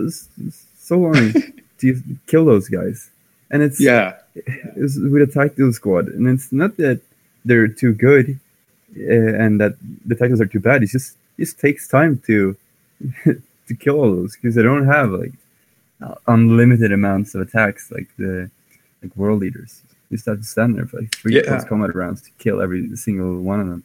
so 0.89 0.99
long 0.99 1.33
to 1.79 2.03
kill 2.27 2.45
those 2.45 2.69
guys, 2.69 3.11
and 3.51 3.63
it's 3.63 3.81
yeah, 3.81 4.17
it's 4.35 4.97
with 4.99 5.23
a 5.23 5.31
tactical 5.33 5.73
squad, 5.73 6.09
and 6.09 6.27
it's 6.29 6.53
not 6.53 6.77
that 6.79 7.01
they're 7.45 7.69
too 7.69 7.93
good 7.93 8.39
uh, 8.97 9.43
and 9.43 9.61
that 9.61 9.75
the 10.07 10.15
tacticals 10.15 10.41
are 10.41 10.47
too 10.47 10.61
bad. 10.61 10.83
It's 10.83 10.93
just 10.93 11.17
it 11.37 11.43
just 11.45 11.59
takes 11.61 11.87
time 11.89 12.21
to 12.27 12.57
to 13.25 13.75
kill 13.79 13.97
all 14.01 14.11
those 14.17 14.37
because 14.37 14.55
they 14.55 14.63
don't 14.63 14.87
have 14.87 15.11
like 15.11 15.33
unlimited 16.27 16.93
amounts 16.93 17.35
of 17.35 17.41
attacks 17.41 17.91
like 17.91 18.09
the 18.17 18.51
like 19.03 19.15
World 19.17 19.45
Eaters. 19.45 19.83
You 20.11 20.17
just 20.17 20.27
have 20.27 20.39
to 20.39 20.45
stand 20.45 20.77
there 20.77 20.87
for 20.87 21.01
like 21.01 21.15
three 21.15 21.37
Yeah. 21.37 21.43
close 21.43 21.65
combat 21.65 21.95
rounds 21.95 22.23
to 22.23 22.31
kill 22.39 22.63
every 22.63 22.97
single 22.97 23.41
one 23.41 23.61
of 23.61 23.69
them. 23.69 23.85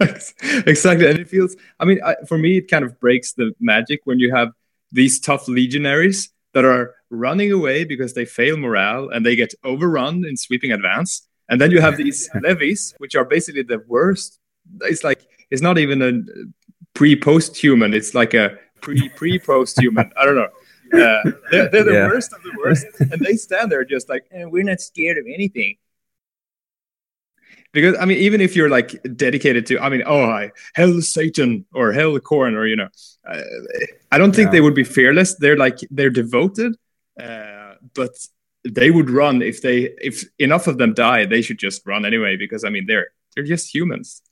exactly. 0.66 1.08
And 1.08 1.18
it 1.18 1.28
feels. 1.28 1.56
I 1.80 1.84
mean, 1.84 2.00
I, 2.04 2.16
for 2.28 2.38
me, 2.38 2.58
it 2.58 2.68
kind 2.70 2.84
of 2.84 2.98
breaks 3.00 3.32
the 3.32 3.54
magic 3.60 4.00
when 4.04 4.18
you 4.18 4.34
have 4.34 4.52
these 4.94 5.20
tough 5.20 5.44
legionaries 5.48 6.30
that 6.54 6.64
are 6.64 6.94
running 7.10 7.50
away 7.52 7.84
because 7.84 8.14
they 8.14 8.24
fail 8.24 8.56
morale 8.56 9.04
and 9.12 9.26
they 9.26 9.36
get 9.36 9.52
overrun 9.64 10.24
in 10.24 10.36
sweeping 10.36 10.72
advance, 10.72 11.10
and 11.50 11.60
then 11.60 11.70
you 11.70 11.80
have 11.80 11.96
these 11.96 12.30
levies, 12.42 12.94
which 12.98 13.14
are 13.14 13.24
basically 13.36 13.62
the 13.74 13.82
worst. 13.94 14.38
It's 14.82 15.04
like 15.04 15.20
it's 15.50 15.62
not 15.62 15.76
even 15.78 16.00
a 16.10 16.12
pre 16.94 17.16
post 17.16 17.56
human. 17.56 17.92
It's 17.92 18.14
like 18.14 18.32
a 18.34 18.56
pre 18.80 19.08
pre 19.18 19.38
post 19.38 19.80
human. 19.80 20.10
I 20.16 20.24
don't 20.24 20.36
know. 20.42 20.48
Uh, 20.94 21.22
they're, 21.50 21.68
they're 21.70 21.84
the 21.84 21.92
Yeah. 22.00 22.06
worst 22.06 22.32
of 22.32 22.40
the 22.42 22.54
worst, 22.62 22.86
and 23.12 23.20
they 23.20 23.34
stand 23.34 23.72
there 23.72 23.84
just 23.84 24.08
like, 24.08 24.24
eh, 24.32 24.44
we're 24.44 24.62
not 24.72 24.80
scared 24.80 25.18
of 25.18 25.24
anything. 25.26 25.76
Because 27.74 27.96
I 28.00 28.04
mean, 28.06 28.18
even 28.18 28.40
if 28.40 28.54
you're 28.56 28.70
like 28.78 28.90
dedicated 29.16 29.66
to, 29.66 29.78
I 29.80 29.88
mean, 29.90 30.02
oh, 30.06 30.24
I 30.24 30.52
hell 30.74 31.00
Satan 31.02 31.66
or 31.74 31.92
hell 31.92 32.18
Khorne 32.20 32.54
or 32.56 32.66
you 32.66 32.76
know, 32.76 32.88
uh, 33.28 33.40
I 34.12 34.16
don't 34.18 34.34
think 34.34 34.46
Yeah. 34.48 34.52
they 34.52 34.60
would 34.60 34.74
be 34.82 34.84
fearless. 34.84 35.34
They're 35.34 35.56
like 35.66 35.78
they're 35.90 36.10
devoted, 36.22 36.72
uh, 37.20 37.74
but 37.94 38.14
they 38.78 38.90
would 38.96 39.10
run 39.10 39.42
if 39.42 39.60
they 39.60 39.78
if 40.10 40.24
enough 40.38 40.66
of 40.68 40.78
them 40.78 40.94
die. 40.94 41.26
They 41.26 41.42
should 41.42 41.58
just 41.58 41.78
run 41.84 42.04
anyway 42.06 42.36
because 42.36 42.62
I 42.64 42.70
mean 42.70 42.86
they're 42.86 43.08
they're 43.34 43.44
just 43.54 43.74
humans. 43.74 44.22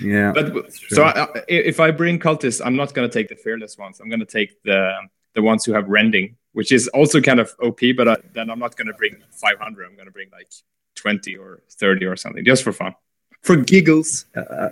Yeah, 0.00 0.32
But 0.32 0.72
so 0.72 1.04
I, 1.04 1.24
I- 1.24 1.44
if 1.48 1.78
I 1.78 1.90
bring 1.90 2.18
cultists, 2.18 2.60
I'm 2.64 2.76
not 2.76 2.94
going 2.94 3.08
to 3.08 3.12
take 3.12 3.28
the 3.28 3.36
fearless 3.36 3.76
ones. 3.78 4.00
I'm 4.00 4.08
going 4.08 4.20
to 4.28 4.32
take 4.40 4.50
the 4.62 4.92
the 5.34 5.42
ones 5.42 5.64
who 5.64 5.72
have 5.72 5.88
rending, 5.88 6.36
which 6.52 6.70
is 6.72 6.88
also 6.88 7.20
kind 7.20 7.40
of 7.40 7.52
OP. 7.62 7.80
But 7.96 8.06
I, 8.08 8.16
then 8.32 8.48
I'm 8.50 8.58
not 8.60 8.76
going 8.76 8.86
to 8.88 8.94
bring 8.94 9.16
500. 9.32 9.86
I'm 9.86 9.94
going 9.96 10.06
to 10.06 10.12
bring 10.12 10.30
like 10.32 10.50
20 10.94 11.36
or 11.36 11.60
30 11.70 12.06
or 12.06 12.16
something, 12.16 12.44
just 12.44 12.62
for 12.62 12.72
fun, 12.72 12.94
for 13.42 13.56
giggles. 13.56 14.26
Uh, 14.34 14.70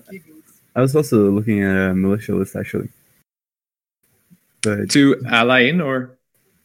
I 0.74 0.80
was 0.80 0.96
also 0.96 1.30
looking 1.30 1.62
at 1.62 1.90
a 1.90 1.94
militia 1.94 2.34
list 2.34 2.56
actually, 2.56 2.88
but 4.62 4.90
To 4.90 5.22
ally 5.26 5.60
in 5.68 5.80
or 5.80 6.16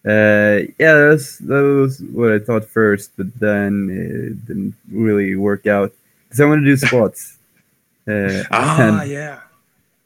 Uh, 0.06 0.64
yeah, 0.80 0.94
that's, 1.10 1.40
that 1.40 1.64
was 1.64 2.02
what 2.02 2.32
I 2.32 2.40
thought 2.40 2.64
first, 2.64 3.12
but 3.18 3.28
then 3.40 3.90
it 3.92 4.46
didn't 4.48 4.76
really 4.90 5.36
work 5.36 5.68
out 5.68 5.92
because 6.24 6.40
I 6.40 6.46
want 6.46 6.62
to 6.62 6.66
do 6.66 6.78
squats. 6.78 7.34
Uh, 8.10 8.42
ah 8.52 9.04
yeah. 9.04 9.42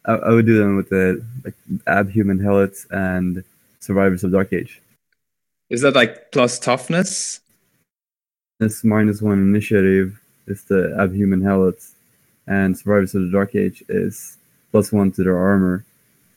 I, 0.06 0.14
I 0.14 0.30
would 0.32 0.48
do 0.48 0.58
them 0.58 0.76
with 0.76 0.90
the 0.90 1.24
like 1.46 1.54
abhuman 1.86 2.42
helots 2.42 2.88
and 2.90 3.44
survivors 3.80 4.24
of 4.24 4.32
Dark 4.32 4.52
Age. 4.54 4.82
Is 5.70 5.82
that 5.82 5.94
like 5.94 6.32
plus 6.32 6.58
toughness? 6.58 7.41
This 8.62 8.84
minus 8.84 9.24
one 9.24 9.40
initiative 9.40 10.22
is 10.46 10.64
the 10.66 10.94
abhuman 10.96 11.42
helots, 11.42 11.94
and 12.46 12.78
survivors 12.78 13.16
of 13.16 13.24
the 13.24 13.32
Dark 13.32 13.56
Age 13.56 13.84
is 13.90 14.38
plus 14.70 14.92
one 14.92 15.12
to 15.14 15.24
their 15.24 15.36
armor, 15.36 15.84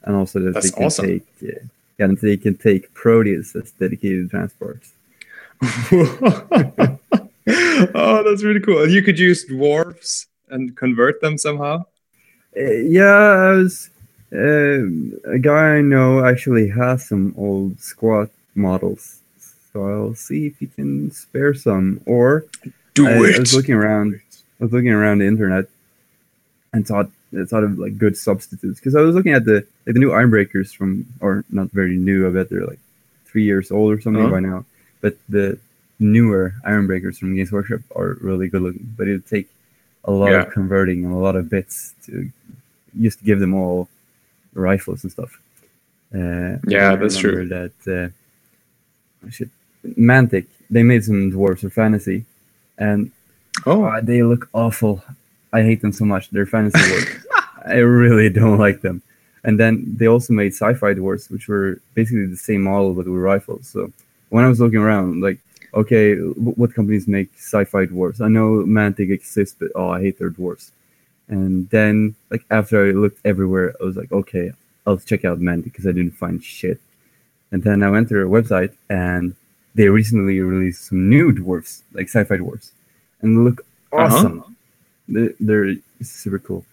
and 0.04 0.16
also 0.16 0.40
that 0.40 0.54
That's 0.54 0.70
they 0.70 0.74
can 0.74 0.84
awesome. 0.86 1.04
take 1.04 1.26
yeah, 1.42 1.58
and 1.98 2.16
they 2.16 2.38
can 2.38 2.56
take 2.56 2.94
Proteus 2.94 3.54
as 3.54 3.72
dedicated 3.72 4.30
transports. 4.30 4.94
oh, 5.92 6.98
that's 8.24 8.42
really 8.42 8.60
cool. 8.60 8.88
You 8.88 9.02
could 9.02 9.18
use 9.18 9.44
dwarves 9.44 10.24
and 10.48 10.74
convert 10.74 11.20
them 11.20 11.36
somehow. 11.36 11.84
Uh, 12.56 12.70
yeah, 12.70 13.50
I 13.50 13.50
was. 13.50 13.90
Uh, 14.32 14.88
a 15.30 15.38
guy 15.38 15.76
I 15.76 15.80
know 15.82 16.24
actually 16.24 16.70
has 16.70 17.06
some 17.06 17.34
old 17.36 17.78
squat 17.80 18.30
models, 18.54 19.20
so 19.74 19.86
I'll 19.86 20.14
see 20.14 20.46
if 20.46 20.58
he 20.60 20.68
can 20.68 21.10
spare 21.10 21.52
some. 21.52 22.00
Or 22.06 22.44
Do 22.94 23.06
I, 23.08 23.12
I 23.14 23.38
was 23.38 23.54
looking 23.54 23.74
around. 23.74 24.20
I 24.60 24.64
was 24.64 24.72
looking 24.72 24.90
around 24.92 25.18
the 25.18 25.26
internet 25.26 25.66
and 26.72 26.86
thought 26.86 27.10
thought 27.48 27.64
of 27.64 27.78
like 27.80 27.98
good 27.98 28.16
substitutes 28.16 28.78
because 28.78 28.94
I 28.94 29.00
was 29.00 29.14
looking 29.16 29.32
at 29.32 29.44
the 29.44 29.66
like 29.86 29.94
the 29.94 29.98
new 29.98 30.10
Ironbreakers 30.10 30.72
from, 30.74 31.04
or 31.20 31.44
not 31.50 31.70
very 31.72 31.96
new. 31.96 32.26
I 32.28 32.30
bet 32.30 32.48
they're 32.48 32.64
like 32.64 32.78
three 33.26 33.42
years 33.42 33.70
old 33.72 33.92
or 33.92 34.00
something 34.00 34.22
Uh-huh. 34.22 34.30
by 34.34 34.40
now. 34.40 34.64
But 35.00 35.18
the 35.28 35.58
newer 35.98 36.54
Ironbreakers 36.64 37.18
from 37.18 37.34
Games 37.34 37.50
Workshop 37.52 37.80
are 37.96 38.16
really 38.20 38.48
good 38.48 38.62
looking. 38.62 38.94
But 38.96 39.08
it 39.08 39.12
would 39.12 39.26
take 39.26 39.48
a 40.04 40.12
lot 40.12 40.30
Yeah. 40.30 40.42
of 40.42 40.52
converting 40.52 41.04
and 41.04 41.12
a 41.12 41.16
lot 41.16 41.34
of 41.34 41.50
bits 41.50 41.94
to 42.06 42.30
just 43.00 43.24
give 43.24 43.40
them 43.40 43.54
all 43.54 43.88
rifles 44.54 45.02
and 45.02 45.10
stuff. 45.10 45.40
Uh, 46.14 46.58
Yeah, 46.68 46.92
I 46.92 46.96
that's 46.96 47.16
true. 47.16 47.48
That 47.48 47.72
uh, 47.88 49.28
shit, 49.30 49.48
Mantic 49.98 50.46
they 50.70 50.82
made 50.82 51.04
some 51.04 51.30
dwarves 51.30 51.60
for 51.60 51.70
fantasy, 51.70 52.24
and 52.78 53.10
Oh, 53.66 53.84
Uh, 53.84 54.00
they 54.00 54.22
look 54.22 54.48
awful. 54.52 55.02
I 55.52 55.62
hate 55.62 55.80
them 55.80 55.92
so 55.92 56.04
much. 56.04 56.30
They're 56.30 56.46
fantasy 56.46 56.90
wars. 56.90 57.06
I 57.64 57.76
really 57.76 58.28
don't 58.28 58.58
like 58.58 58.80
them. 58.80 59.02
And 59.44 59.60
then 59.60 59.84
they 59.96 60.08
also 60.08 60.32
made 60.32 60.52
sci-fi 60.52 60.94
dwarfs, 60.94 61.30
which 61.30 61.48
were 61.48 61.80
basically 61.94 62.26
the 62.26 62.36
same 62.36 62.62
model 62.62 62.94
but 62.94 63.06
with 63.06 63.22
rifles. 63.22 63.68
So 63.68 63.92
when 64.30 64.44
I 64.44 64.48
was 64.48 64.60
looking 64.60 64.80
around, 64.80 65.20
like, 65.20 65.38
okay, 65.72 66.16
what 66.16 66.74
companies 66.74 67.06
make 67.06 67.30
sci-fi 67.36 67.84
dwarfs? 67.86 68.20
I 68.20 68.28
know 68.28 68.64
Mantic 68.66 69.10
exists, 69.10 69.54
but 69.58 69.70
oh, 69.74 69.90
I 69.90 70.00
hate 70.00 70.18
their 70.18 70.30
dwarfs. 70.30 70.72
And 71.28 71.70
then, 71.70 72.16
like, 72.30 72.44
after 72.50 72.86
I 72.86 72.90
looked 72.90 73.24
everywhere, 73.24 73.74
I 73.80 73.84
was 73.84 73.96
like, 73.96 74.12
okay, 74.12 74.52
I'll 74.86 74.98
check 74.98 75.24
out 75.24 75.40
Mantic 75.40 75.64
because 75.64 75.86
I 75.86 75.92
didn't 75.92 76.16
find 76.16 76.42
shit. 76.42 76.80
And 77.50 77.62
then 77.62 77.82
I 77.82 77.90
went 77.90 78.08
to 78.08 78.14
their 78.14 78.26
website, 78.26 78.74
and 78.90 79.34
they 79.74 79.88
recently 79.88 80.40
released 80.40 80.86
some 80.88 81.08
new 81.08 81.32
dwarfs, 81.32 81.82
like 81.92 82.08
sci-fi 82.08 82.36
dwarfs, 82.36 82.72
and 83.22 83.36
they 83.36 83.40
look 83.50 83.60
Uh-huh. 83.92 84.04
awesome. 84.04 84.56
They're, 85.08 85.34
they're 85.40 85.74
super 86.02 86.38
cool. 86.38 86.64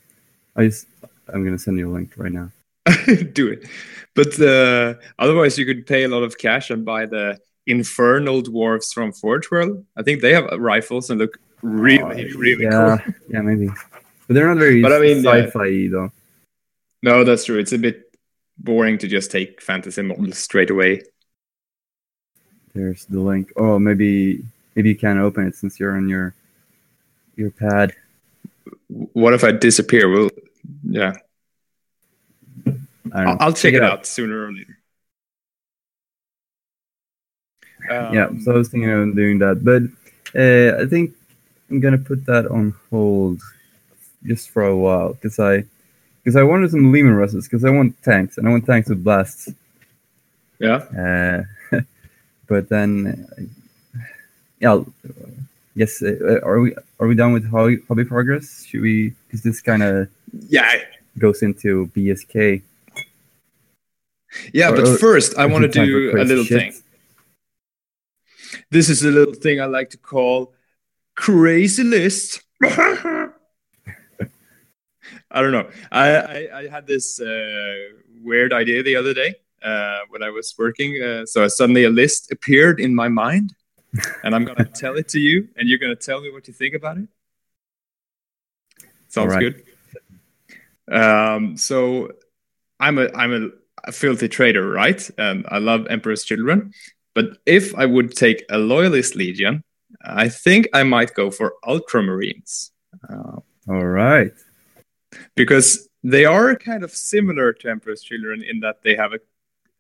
I 0.56 0.66
just, 0.68 0.88
I'm 1.34 1.44
gonna 1.44 1.60
send 1.60 1.78
you 1.78 1.90
a 1.90 1.94
link 1.94 2.14
right 2.18 2.32
now. 2.32 2.52
do 3.34 3.50
it. 3.50 3.68
But 4.16 4.40
uh, 4.42 4.96
otherwise, 5.20 5.58
you 5.58 5.66
could 5.66 5.86
pay 5.86 6.04
a 6.04 6.08
lot 6.10 6.24
of 6.24 6.38
cash 6.38 6.70
and 6.72 6.84
buy 6.84 7.06
the 7.06 7.40
infernal 7.68 8.42
dwarves 8.42 8.92
from 8.94 9.12
Forge 9.14 9.50
World. 9.52 9.86
I 9.96 10.02
think 10.04 10.22
they 10.22 10.34
have 10.34 10.46
rifles 10.60 11.10
and 11.10 11.20
look 11.20 11.38
really, 11.62 12.34
really 12.36 12.64
yeah, 12.64 12.98
cool. 12.98 13.14
yeah, 13.30 13.42
maybe. 13.42 13.68
But 14.28 14.34
they're 14.34 14.48
not 14.48 14.58
very 14.58 14.82
But 14.82 14.94
I 14.94 15.00
mean, 15.00 15.24
sci-fi 15.24 15.88
though. 15.92 16.12
No, 17.04 17.24
that's 17.24 17.46
true. 17.46 17.60
It's 17.60 17.72
a 17.74 17.78
bit 17.78 18.04
boring 18.58 18.98
to 19.00 19.08
just 19.08 19.32
take 19.32 19.62
fantasy 19.62 20.02
models 20.02 20.38
straight 20.38 20.70
away. 20.70 21.02
There's 22.74 23.06
the 23.06 23.20
link. 23.20 23.52
Oh, 23.56 23.80
maybe 23.80 24.44
maybe 24.76 24.90
you 24.90 24.96
can't 24.98 25.20
open 25.20 25.48
it 25.48 25.56
since 25.56 25.80
you're 25.80 25.96
on 25.96 26.08
your 26.10 26.34
your 27.36 27.52
pad. 27.52 27.94
What 29.14 29.34
if 29.34 29.44
I 29.44 29.52
disappear? 29.52 30.10
Well, 30.10 30.30
yeah, 30.84 31.14
I 33.14 33.26
i'll 33.26 33.36
know. 33.38 33.52
Check 33.54 33.74
it 33.74 33.84
out 33.84 34.06
sooner 34.06 34.46
or 34.46 34.52
later. 34.54 34.78
yeah, 38.10 38.28
Um, 38.28 38.42
so 38.42 38.52
I 38.54 38.58
was 38.58 38.70
thinking 38.70 38.90
of 38.90 39.16
doing 39.16 39.40
that, 39.40 39.64
but 39.64 39.84
uh, 40.40 40.82
I 40.82 40.86
think 40.88 41.14
I'm 41.70 41.80
gonna 41.80 41.98
put 41.98 42.26
that 42.26 42.48
on 42.48 42.74
hold 42.90 43.42
just 44.26 44.50
for 44.50 44.64
a 44.66 44.78
while 44.78 45.14
because 45.14 45.40
I 45.40 45.66
because 46.24 46.36
I 46.36 46.44
wanted 46.44 46.72
some 46.72 46.92
Leman 46.92 47.16
Russes 47.16 47.48
because 47.48 47.66
I 47.66 47.72
want 47.72 48.02
tanks 48.04 48.38
and 48.38 48.48
I 48.48 48.52
want 48.52 48.66
tanks 48.66 48.90
with 48.90 49.04
blasts. 49.04 49.50
yeah. 50.60 50.86
Uh, 50.98 51.44
but 52.52 52.68
then, 52.68 53.26
yeah, 54.60 54.84
yes. 55.74 56.04
Uh, 56.04 56.40
are 56.44 56.60
we 56.60 56.76
are 57.00 57.08
we 57.08 57.16
done 57.16 57.32
with 57.32 57.50
hobby, 57.50 57.78
hobby 57.88 58.04
progress? 58.04 58.66
Should 58.68 58.82
we? 58.82 59.14
Because 59.26 59.42
this 59.42 59.62
kind 59.62 59.82
of 59.84 60.10
Yeah, 60.50 60.68
goes 61.18 61.42
into 61.48 61.88
BSK. 61.96 62.62
yeah. 64.52 64.70
Or- 64.70 64.76
But 64.76 65.00
first, 65.00 65.38
I 65.38 65.46
want 65.46 65.64
to 65.64 65.70
it 65.70 65.74
time 65.74 65.88
for 65.88 66.12
do 66.12 66.20
a 66.20 66.26
little 66.28 66.44
shit? 66.44 66.60
thing. 66.60 66.74
This 68.70 68.90
is 68.90 69.04
a 69.04 69.12
little 69.12 69.34
thing 69.34 69.62
I 69.62 69.66
like 69.66 69.90
to 69.92 69.98
call 69.98 70.52
crazy 71.16 71.84
list. 71.84 72.42
I 72.64 73.32
don't 75.42 75.54
know. 75.56 75.70
I, 75.92 76.08
I, 76.36 76.40
I 76.60 76.68
had 76.68 76.86
this 76.86 77.22
uh, 77.22 77.76
weird 78.22 78.52
idea 78.52 78.84
the 78.84 78.98
other 78.98 79.14
day 79.14 79.36
when 80.10 80.24
I 80.24 80.30
was 80.30 80.54
working. 80.58 81.02
Uh, 81.02 81.26
so 81.26 81.48
suddenly 81.48 81.84
a 81.84 81.90
list 81.90 82.32
appeared 82.32 82.80
in 82.80 82.94
my 82.96 83.08
mind, 83.08 83.54
and 84.24 84.36
I'm 84.36 84.46
gonna 84.46 84.66
tell 84.66 84.98
it 84.98 85.08
to 85.10 85.20
you, 85.20 85.48
and 85.56 85.68
you're 85.68 85.80
gonna 85.80 85.96
tell 85.96 86.22
me 86.22 86.32
what 86.32 86.48
you 86.48 86.54
think 86.54 86.76
about 86.76 86.98
it. 86.98 87.08
Sounds 89.10 89.34
Alright. 89.34 89.66
good. 90.88 90.96
Um, 90.96 91.58
so 91.58 92.12
I'm 92.80 92.98
a 92.98 93.10
I'm 93.14 93.34
a, 93.34 93.50
a 93.88 93.92
filthy 93.92 94.28
trader, 94.28 94.70
right? 94.70 95.10
And 95.18 95.46
I 95.50 95.60
love 95.60 95.88
Emperor's 95.90 96.24
Children. 96.24 96.74
But 97.14 97.38
if 97.46 97.76
I 97.76 97.86
would 97.86 98.16
take 98.16 98.46
a 98.50 98.58
Loyalist 98.58 99.16
Legion, 99.16 99.64
I 100.04 100.30
think 100.30 100.70
I 100.74 100.84
might 100.84 101.14
go 101.14 101.30
for 101.30 101.56
Ultramarines. 101.66 102.72
Uh, 103.10 103.40
All 103.68 103.86
right. 103.86 104.32
because 105.36 105.90
they 106.04 106.26
are 106.26 106.56
kind 106.56 106.84
of 106.84 106.92
similar 106.92 107.54
to 107.54 107.70
Emperor's 107.70 108.02
Children 108.02 108.44
in 108.44 108.62
that 108.62 108.82
they 108.84 108.96
have 108.96 109.14
a, 109.14 109.20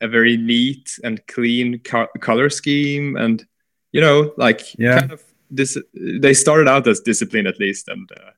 a 0.01 0.07
very 0.07 0.37
neat 0.37 0.99
and 1.03 1.25
clean 1.27 1.79
co- 1.79 2.09
color 2.19 2.49
scheme, 2.49 3.15
and 3.15 3.45
you 3.91 4.01
know, 4.01 4.33
like 4.37 4.77
Yeah. 4.77 4.99
kind 4.99 5.11
of 5.11 5.23
this. 5.49 5.77
They 5.93 6.33
started 6.33 6.67
out 6.67 6.87
as 6.87 6.99
discipline 6.99 7.47
at 7.47 7.59
least, 7.59 7.87
and 7.87 8.09
uh, 8.11 8.31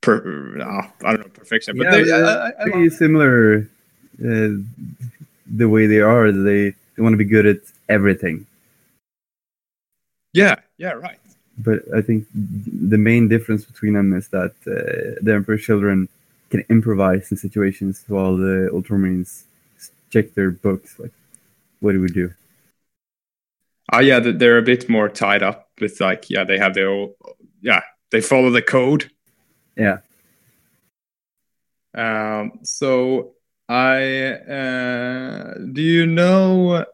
per, 0.00 0.58
ah, 0.62 0.92
I 1.04 1.12
don't 1.12 1.20
know 1.26 1.32
perfection, 1.32 1.76
but 1.76 1.84
yeah, 1.84 1.90
they, 1.90 2.02
they're 2.04 2.24
I, 2.24 2.48
I, 2.48 2.52
I 2.60 2.70
pretty 2.70 2.90
similar. 2.90 3.68
Uh, 4.18 4.58
the 5.46 5.68
way 5.68 5.86
they 5.86 6.00
are, 6.00 6.32
they 6.32 6.74
they 6.96 7.02
want 7.02 7.12
to 7.14 7.16
be 7.16 7.24
good 7.24 7.46
at 7.46 7.60
everything. 7.88 8.46
yeah, 10.34 10.56
yeah, 10.76 10.92
right. 10.92 11.18
But 11.58 11.82
I 11.94 12.02
think 12.02 12.26
the 12.34 12.98
main 12.98 13.28
difference 13.28 13.64
between 13.64 13.94
them 13.94 14.12
is 14.12 14.28
that 14.28 14.52
uh, 14.66 15.18
the 15.22 15.32
Emperor's 15.34 15.62
Children 15.62 16.08
can 16.50 16.64
improvise 16.68 17.30
in 17.30 17.36
situations 17.36 18.04
while 18.08 18.36
the 18.36 18.70
Ultramarines 18.72 19.44
check 20.10 20.34
their 20.34 20.50
books. 20.50 20.98
Like, 20.98 21.12
what 21.80 21.92
do 21.92 22.00
we 22.00 22.08
do? 22.08 22.32
Ah, 23.92 24.00
yeah, 24.00 24.20
th- 24.20 24.36
they're 24.38 24.58
a 24.58 24.62
bit 24.62 24.88
more 24.88 25.08
tied 25.08 25.42
up 25.42 25.70
with 25.80 26.00
like, 26.00 26.28
yeah, 26.28 26.44
they 26.44 26.58
have 26.58 26.74
their, 26.74 26.90
own, 26.90 27.14
yeah, 27.62 27.80
they 28.10 28.20
follow 28.20 28.50
the 28.50 28.62
code. 28.62 29.10
Yeah. 29.76 29.98
Um, 31.94 32.60
so 32.64 33.34
I 33.68 34.32
uh, 34.32 35.54
do 35.72 35.82
you 35.82 36.06
know 36.06 36.72
uh, 36.74 36.84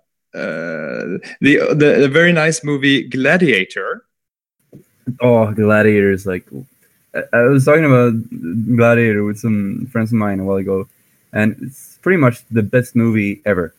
the, 1.40 1.58
the 1.70 1.98
the 2.00 2.08
very 2.08 2.32
nice 2.32 2.64
movie 2.64 3.08
Gladiator? 3.08 4.04
Oh, 5.20 5.52
Gladiator 5.52 6.10
is 6.10 6.26
Like, 6.26 6.46
I, 7.14 7.22
I 7.32 7.42
was 7.42 7.64
talking 7.64 7.84
about 7.84 8.14
Gladiator 8.76 9.24
with 9.24 9.38
some 9.38 9.86
friends 9.92 10.12
of 10.12 10.18
mine 10.18 10.40
a 10.40 10.44
while 10.44 10.56
ago, 10.56 10.88
and 11.34 11.56
it's 11.60 11.98
pretty 12.00 12.16
much 12.16 12.46
the 12.50 12.62
best 12.62 12.96
movie 12.96 13.42
ever. 13.44 13.74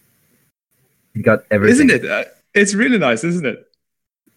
It 1.16 1.24
got 1.24 1.46
everything. 1.50 1.90
Isn't 1.90 2.06
it? 2.06 2.12
Uh, 2.12 2.26
it's 2.54 2.76
really 2.76 3.00
nice, 3.00 3.24
isn't 3.24 3.46
it? 3.46 3.72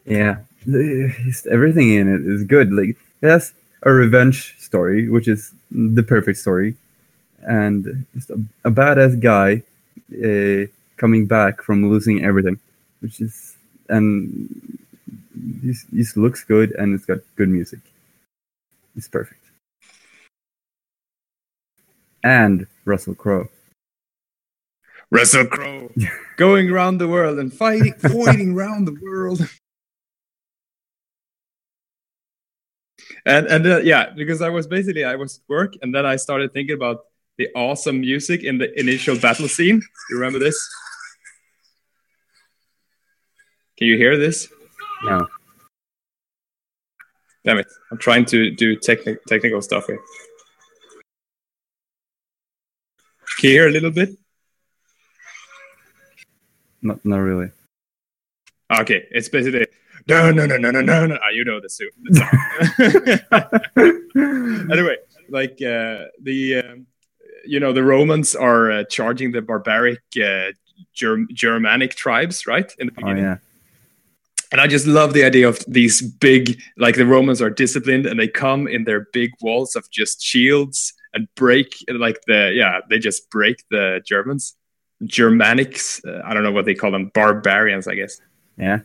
Yeah, 0.06 0.38
just 0.64 1.46
everything 1.48 1.92
in 1.92 2.08
it 2.08 2.22
is 2.24 2.44
good. 2.44 2.72
Like 2.72 2.96
it 3.20 3.28
has 3.28 3.52
a 3.82 3.92
revenge 3.92 4.56
story, 4.58 5.08
which 5.08 5.28
is 5.28 5.52
the 5.70 6.02
perfect 6.02 6.38
story, 6.38 6.76
and 7.42 8.06
just 8.14 8.30
a, 8.30 8.40
a 8.64 8.70
badass 8.70 9.20
guy 9.20 9.62
uh, 10.24 10.68
coming 10.96 11.26
back 11.26 11.60
from 11.60 11.90
losing 11.90 12.24
everything, 12.24 12.58
which 13.00 13.20
is 13.20 13.56
and 13.88 14.48
this 15.34 15.84
this 15.92 16.16
looks 16.16 16.44
good 16.44 16.72
and 16.72 16.94
it's 16.94 17.04
got 17.04 17.18
good 17.36 17.48
music. 17.48 17.80
It's 18.96 19.08
perfect. 19.08 19.47
And 22.28 22.66
Russell 22.84 23.14
Crowe. 23.14 23.48
Russell 25.10 25.46
Crowe 25.46 25.90
going 26.36 26.68
around 26.68 26.98
the 26.98 27.08
world 27.08 27.38
and 27.38 27.50
fighting, 27.50 27.94
fighting 27.98 28.52
around 28.52 28.84
the 28.84 28.94
world. 29.02 29.40
And 33.24 33.46
and 33.46 33.66
uh, 33.66 33.78
yeah, 33.78 34.10
because 34.14 34.42
I 34.42 34.50
was 34.50 34.66
basically 34.66 35.04
I 35.04 35.14
was 35.14 35.38
at 35.38 35.48
work 35.48 35.72
and 35.80 35.94
then 35.94 36.04
I 36.04 36.16
started 36.16 36.52
thinking 36.52 36.74
about 36.74 37.06
the 37.38 37.48
awesome 37.54 38.02
music 38.02 38.44
in 38.44 38.58
the 38.58 38.78
initial 38.78 39.18
battle 39.18 39.48
scene. 39.48 39.80
You 40.10 40.16
remember 40.18 40.38
this? 40.38 40.58
Can 43.78 43.86
you 43.86 43.96
hear 43.96 44.18
this? 44.18 44.48
No. 45.02 45.26
Damn 47.46 47.56
it! 47.56 47.68
I'm 47.90 47.96
trying 47.96 48.26
to 48.26 48.50
do 48.50 48.76
techni- 48.76 49.16
technical 49.26 49.62
stuff 49.62 49.86
here. 49.86 50.00
Can 53.38 53.50
you 53.50 53.54
hear 53.54 53.68
a 53.68 53.70
little 53.70 53.90
bit? 53.90 54.10
Not 56.82 57.04
not 57.04 57.18
really. 57.18 57.50
Okay, 58.80 59.06
it's 59.10 59.28
basically 59.28 59.66
no, 60.08 60.30
no, 60.32 60.46
no, 60.46 60.56
no, 60.56 60.70
no, 60.70 60.80
no, 60.80 61.06
no. 61.06 61.18
Ah, 61.22 61.28
you 61.30 61.44
know 61.44 61.60
the 61.60 61.68
suit. 61.68 61.92
anyway, 64.70 64.96
like 65.28 65.60
uh, 65.62 66.06
the 66.22 66.62
um, 66.64 66.86
you 67.44 67.60
know 67.60 67.72
the 67.72 67.82
Romans 67.82 68.34
are 68.34 68.70
uh, 68.72 68.84
charging 68.84 69.32
the 69.32 69.42
barbaric 69.42 70.00
uh, 70.22 70.52
Germ- 70.94 71.28
Germanic 71.32 71.94
tribes, 71.94 72.46
right? 72.46 72.72
In 72.78 72.86
the 72.88 72.92
Oh 72.92 72.96
beginning, 72.96 73.24
yeah. 73.24 73.36
and 74.52 74.60
I 74.60 74.66
just 74.66 74.86
love 74.86 75.12
the 75.12 75.24
idea 75.24 75.48
of 75.48 75.64
these 75.68 76.00
big, 76.00 76.60
like 76.76 76.96
the 76.96 77.06
Romans 77.06 77.42
are 77.42 77.50
disciplined 77.50 78.06
and 78.06 78.18
they 78.18 78.28
come 78.28 78.66
in 78.66 78.84
their 78.84 79.06
big 79.12 79.30
walls 79.40 79.76
of 79.76 79.90
just 79.90 80.22
shields 80.22 80.92
and 81.14 81.28
break, 81.34 81.74
like 81.88 82.20
the 82.26 82.52
yeah, 82.54 82.80
they 82.88 82.98
just 82.98 83.30
break 83.30 83.64
the 83.70 84.00
Germans. 84.04 84.54
Germanics, 85.04 86.04
uh, 86.06 86.22
I 86.24 86.34
don't 86.34 86.42
know 86.42 86.50
what 86.50 86.64
they 86.64 86.74
call 86.74 86.90
them, 86.90 87.10
barbarians, 87.14 87.86
I 87.86 87.94
guess. 87.94 88.20
Yeah. 88.56 88.80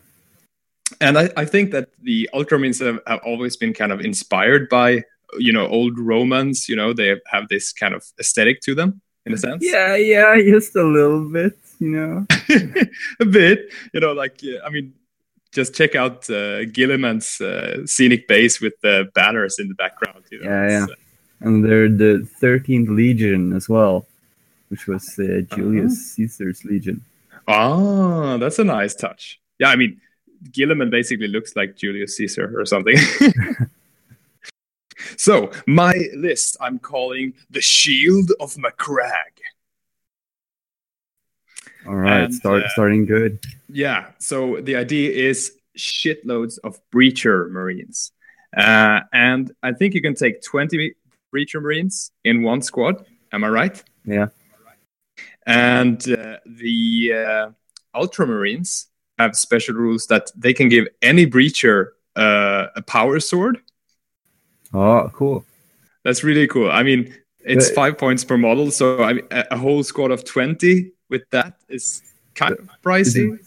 and 1.01 1.17
I, 1.17 1.31
I 1.35 1.45
think 1.45 1.71
that 1.71 1.89
the 2.03 2.29
Ultramarines 2.35 2.85
have, 2.85 2.99
have 3.07 3.19
always 3.25 3.57
been 3.57 3.73
kind 3.73 3.91
of 3.91 3.99
inspired 4.01 4.69
by 4.69 5.03
you 5.37 5.51
know 5.51 5.67
old 5.67 5.99
Romans. 5.99 6.69
You 6.69 6.75
know 6.75 6.93
they 6.93 7.15
have 7.27 7.47
this 7.49 7.73
kind 7.73 7.93
of 7.93 8.03
aesthetic 8.19 8.61
to 8.61 8.75
them 8.75 9.01
in 9.25 9.33
a 9.33 9.37
sense. 9.37 9.63
Yeah, 9.65 9.95
yeah, 9.95 10.35
just 10.41 10.75
a 10.75 10.83
little 10.83 11.29
bit. 11.29 11.57
You 11.79 11.89
know, 11.89 12.25
a 13.19 13.25
bit. 13.25 13.71
You 13.93 13.99
know, 13.99 14.13
like 14.13 14.39
I 14.65 14.69
mean, 14.69 14.93
just 15.51 15.75
check 15.75 15.95
out 15.95 16.29
uh, 16.29 16.65
Guilliman's 16.65 17.41
uh, 17.41 17.85
scenic 17.85 18.27
base 18.27 18.61
with 18.61 18.73
the 18.81 19.09
banners 19.13 19.57
in 19.59 19.67
the 19.67 19.75
background. 19.75 20.25
You 20.31 20.41
know? 20.41 20.49
Yeah, 20.49 20.69
yeah. 20.69 20.83
Uh, 20.83 20.95
and 21.43 21.63
they're 21.63 21.89
the 21.89 22.27
13th 22.41 22.87
Legion 22.89 23.53
as 23.53 23.69
well, 23.69 24.07
which 24.69 24.87
was 24.87 25.07
uh, 25.19 25.41
Julius 25.53 25.93
uh-huh. 25.93 26.15
Caesar's 26.15 26.65
Legion. 26.65 27.03
Ah, 27.47 28.37
that's 28.37 28.59
a 28.59 28.63
nice 28.63 28.95
touch. 28.95 29.39
Yeah, 29.59 29.67
I 29.67 29.75
mean, 29.75 29.99
Guilliman 30.51 30.89
basically 30.89 31.27
looks 31.27 31.55
like 31.55 31.75
Julius 31.75 32.17
Caesar 32.17 32.57
or 32.57 32.65
something. 32.65 32.95
so, 35.17 35.51
my 35.67 35.93
list 36.15 36.57
I'm 36.61 36.79
calling 36.79 37.33
the 37.49 37.61
Shield 37.61 38.31
of 38.39 38.55
Macragge. 38.55 39.11
All 41.85 41.95
right, 41.95 42.23
and, 42.23 42.33
start 42.33 42.63
uh, 42.63 42.69
starting 42.69 43.05
good. 43.05 43.39
Yeah, 43.67 44.11
so 44.17 44.61
the 44.61 44.77
idea 44.77 45.11
is 45.11 45.51
shitloads 45.77 46.57
of 46.63 46.79
breacher 46.91 47.51
marines, 47.51 48.13
uh, 48.55 49.01
and 49.11 49.51
I 49.61 49.73
think 49.73 49.93
you 49.93 50.01
can 50.01 50.15
take 50.15 50.41
twenty 50.41 50.93
breacher 51.33 51.61
marines 51.61 52.11
in 52.23 52.43
one 52.43 52.61
squad. 52.61 53.05
Am 53.31 53.43
I 53.43 53.49
right? 53.49 53.83
Yeah. 54.05 54.27
And 55.45 56.01
uh, 56.09 56.37
the 56.45 57.13
uh, 57.13 57.49
ultramarines 57.99 58.85
have 59.19 59.35
special 59.35 59.75
rules 59.75 60.07
that 60.07 60.31
they 60.35 60.53
can 60.53 60.69
give 60.69 60.87
any 61.01 61.25
breacher 61.25 61.89
uh, 62.15 62.67
a 62.75 62.81
power 62.81 63.19
sword. 63.19 63.59
Oh, 64.73 65.09
cool! 65.13 65.45
That's 66.03 66.23
really 66.23 66.47
cool. 66.47 66.71
I 66.71 66.83
mean, 66.83 67.13
it's 67.39 67.69
but, 67.69 67.75
five 67.75 67.97
points 67.97 68.23
per 68.23 68.37
model, 68.37 68.71
so 68.71 69.03
I 69.03 69.13
mean, 69.13 69.27
a 69.31 69.57
whole 69.57 69.83
squad 69.83 70.11
of 70.11 70.23
twenty 70.23 70.91
with 71.09 71.29
that 71.31 71.57
is 71.69 72.01
kind 72.35 72.53
of 72.53 72.69
pricey. 72.83 73.37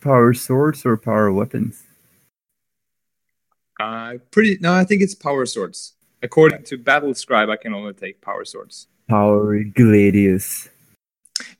Power 0.00 0.34
swords 0.34 0.84
or 0.84 0.96
power 0.96 1.32
weapons? 1.32 1.82
Uh, 3.80 4.14
pretty. 4.30 4.58
No, 4.60 4.74
I 4.74 4.84
think 4.84 5.00
it's 5.00 5.14
power 5.14 5.46
swords. 5.46 5.94
According 6.22 6.64
to 6.64 6.78
Battle 6.78 7.14
Scribe, 7.14 7.48
I 7.48 7.56
can 7.56 7.74
only 7.74 7.92
take 7.92 8.20
power 8.20 8.44
swords. 8.44 8.88
Power 9.08 9.62
gladius. 9.62 10.68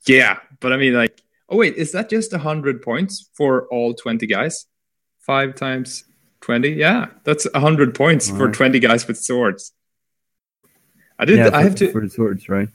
Yeah, 0.07 0.39
but 0.61 0.73
I 0.73 0.77
mean, 0.77 0.95
like, 0.95 1.23
oh 1.49 1.57
wait, 1.57 1.77
is 1.77 1.93
that 1.93 2.11
just 2.11 2.33
hundred 2.33 2.83
points 2.83 3.31
for 3.35 3.67
all 3.69 3.95
twenty 3.95 4.27
guys? 4.27 4.67
Five 5.21 5.55
times 5.55 6.05
twenty? 6.41 6.71
Yeah, 6.71 7.09
that's 7.25 7.47
hundred 7.55 7.95
points 7.95 8.29
for 8.31 8.51
twenty 8.51 8.81
guys 8.81 9.07
with 9.07 9.19
swords. 9.19 9.73
I 11.19 11.25
did. 11.25 11.39
Yeah, 11.39 11.51
I 11.53 11.63
have 11.63 11.75
to 11.77 11.93
for 11.93 12.01
the 12.01 12.11
swords, 12.11 12.49
right? 12.49 12.69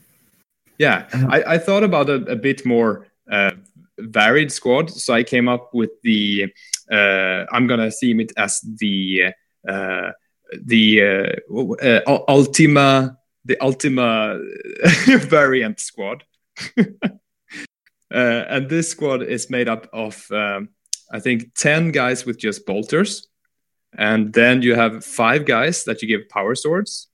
Yeah, 0.78 1.06
uh-huh. 1.12 1.28
I, 1.30 1.54
I 1.54 1.58
thought 1.58 1.84
about 1.84 2.08
a, 2.08 2.14
a 2.24 2.36
bit 2.36 2.66
more 2.66 3.06
uh, 3.30 3.52
varied 3.98 4.50
squad, 4.50 4.90
so 4.90 5.14
I 5.14 5.22
came 5.22 5.48
up 5.48 5.74
with 5.74 5.90
the. 6.02 6.52
Uh, 6.90 7.44
I'm 7.50 7.66
gonna 7.66 7.90
theme 7.90 8.20
it 8.20 8.32
as 8.36 8.60
the 8.60 9.32
uh, 9.68 10.10
the 10.64 11.40
uh, 11.50 12.02
uh, 12.06 12.18
Ultima 12.28 13.18
the 13.44 13.60
Ultima 13.60 14.40
variant 15.06 15.80
squad. 15.80 16.24
Uh, 18.12 18.44
and 18.48 18.68
this 18.68 18.90
squad 18.90 19.24
is 19.24 19.50
made 19.50 19.68
up 19.68 19.88
of 19.92 20.30
um, 20.30 20.68
I 21.10 21.18
think 21.18 21.52
ten 21.56 21.90
guys 21.90 22.24
with 22.24 22.38
just 22.38 22.64
bolters, 22.64 23.26
and 23.98 24.32
then 24.32 24.62
you 24.62 24.76
have 24.76 25.04
five 25.04 25.46
guys 25.46 25.82
that 25.84 26.00
you 26.00 26.06
give 26.06 26.28
power 26.28 26.54
swords, 26.54 27.08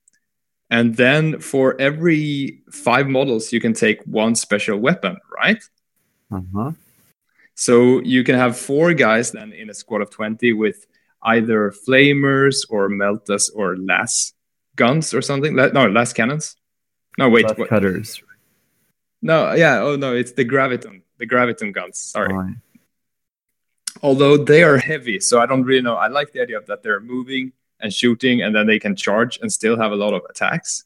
and 0.69 0.95
then 0.95 1.41
for 1.41 1.81
every 1.81 2.63
five 2.71 3.09
models, 3.09 3.51
you 3.51 3.61
can 3.61 3.73
take 3.73 4.03
one 4.05 4.35
special 4.35 4.79
weapon, 4.79 5.17
right? 5.35 5.63
Uh-huh. 6.31 6.73
So 7.55 8.01
you 8.01 8.23
can 8.23 8.37
have 8.37 8.59
four 8.59 8.95
guys 8.95 9.33
then 9.33 9.53
in 9.53 9.69
a 9.71 9.75
squad 9.75 10.03
of 10.03 10.11
20 10.11 10.53
with 10.53 10.87
either 11.23 11.71
flamers 11.71 12.65
or 12.69 12.89
meltas 12.89 13.51
or 13.55 13.77
las 13.77 14.33
guns 14.77 15.13
or 15.13 15.23
something. 15.23 15.55
No, 15.55 15.87
las 15.87 16.13
cannons. 16.13 16.57
No, 17.19 17.29
wait. 17.29 17.45
Las 17.45 17.69
cutters. 17.69 18.23
No, 19.23 19.53
yeah. 19.53 19.81
Oh, 19.81 19.97
no, 19.97 20.15
it's 20.15 20.33
the 20.33 20.45
graviton. 20.45 21.03
The 21.19 21.27
graviton 21.27 21.73
guns. 21.73 21.99
Sorry. 21.99 22.57
Although 24.03 24.39
they 24.39 24.63
are 24.63 24.79
heavy, 24.79 25.21
so 25.21 25.41
I 25.41 25.47
don't 25.47 25.65
really 25.65 25.83
know. 25.83 25.97
I 25.97 26.07
like 26.07 26.33
the 26.33 26.41
idea 26.41 26.57
of 26.57 26.67
that 26.67 26.83
they're 26.83 27.01
moving 27.01 27.53
and 27.81 27.93
shooting, 27.93 28.41
and 28.41 28.55
then 28.55 28.67
they 28.67 28.79
can 28.79 28.97
charge 28.97 29.39
and 29.43 29.53
still 29.53 29.77
have 29.77 29.93
a 29.93 29.97
lot 29.97 30.15
of 30.15 30.23
attacks. 30.31 30.85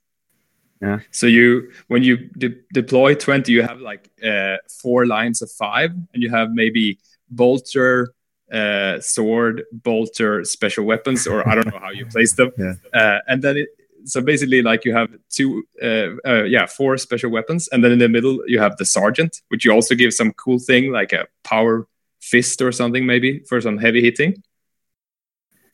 Yeah. 0.83 1.01
So 1.12 1.27
you, 1.27 1.70
when 1.87 2.03
you 2.03 2.16
de- 2.16 2.61
deploy 2.73 3.14
twenty, 3.14 3.53
you 3.53 3.62
have 3.62 3.81
like 3.81 4.11
uh, 4.25 4.57
four 4.83 5.07
lines 5.07 5.42
of 5.42 5.51
five, 5.53 5.92
and 5.92 6.23
you 6.23 6.31
have 6.31 6.51
maybe 6.51 6.99
bolter, 7.31 8.12
uh, 8.55 9.01
sword, 9.01 9.64
bolter, 9.73 10.45
special 10.45 10.85
weapons, 10.85 11.27
or 11.27 11.47
I 11.49 11.55
don't 11.55 11.67
know 11.67 11.79
how 11.79 11.90
you 11.90 12.07
place 12.07 12.35
them. 12.35 12.53
Yeah. 12.59 12.75
Uh, 12.93 13.19
and 13.27 13.43
then 13.43 13.57
it, 13.57 13.69
so 14.05 14.21
basically, 14.21 14.62
like 14.62 14.85
you 14.85 14.95
have 14.95 15.11
two, 15.29 15.64
uh, 15.83 16.11
uh, 16.27 16.45
yeah, 16.45 16.67
four 16.67 16.97
special 16.99 17.31
weapons, 17.31 17.69
and 17.69 17.83
then 17.83 17.90
in 17.93 17.99
the 17.99 18.09
middle 18.09 18.38
you 18.47 18.61
have 18.61 18.77
the 18.77 18.85
sergeant, 18.85 19.43
which 19.49 19.64
you 19.64 19.73
also 19.73 19.95
give 19.95 20.12
some 20.14 20.33
cool 20.33 20.59
thing 20.59 20.93
like 20.93 21.12
a 21.12 21.27
power 21.43 21.87
fist 22.21 22.62
or 22.62 22.71
something, 22.71 23.07
maybe 23.07 23.40
for 23.40 23.61
some 23.61 23.79
heavy 23.79 24.03
hitting. 24.03 24.43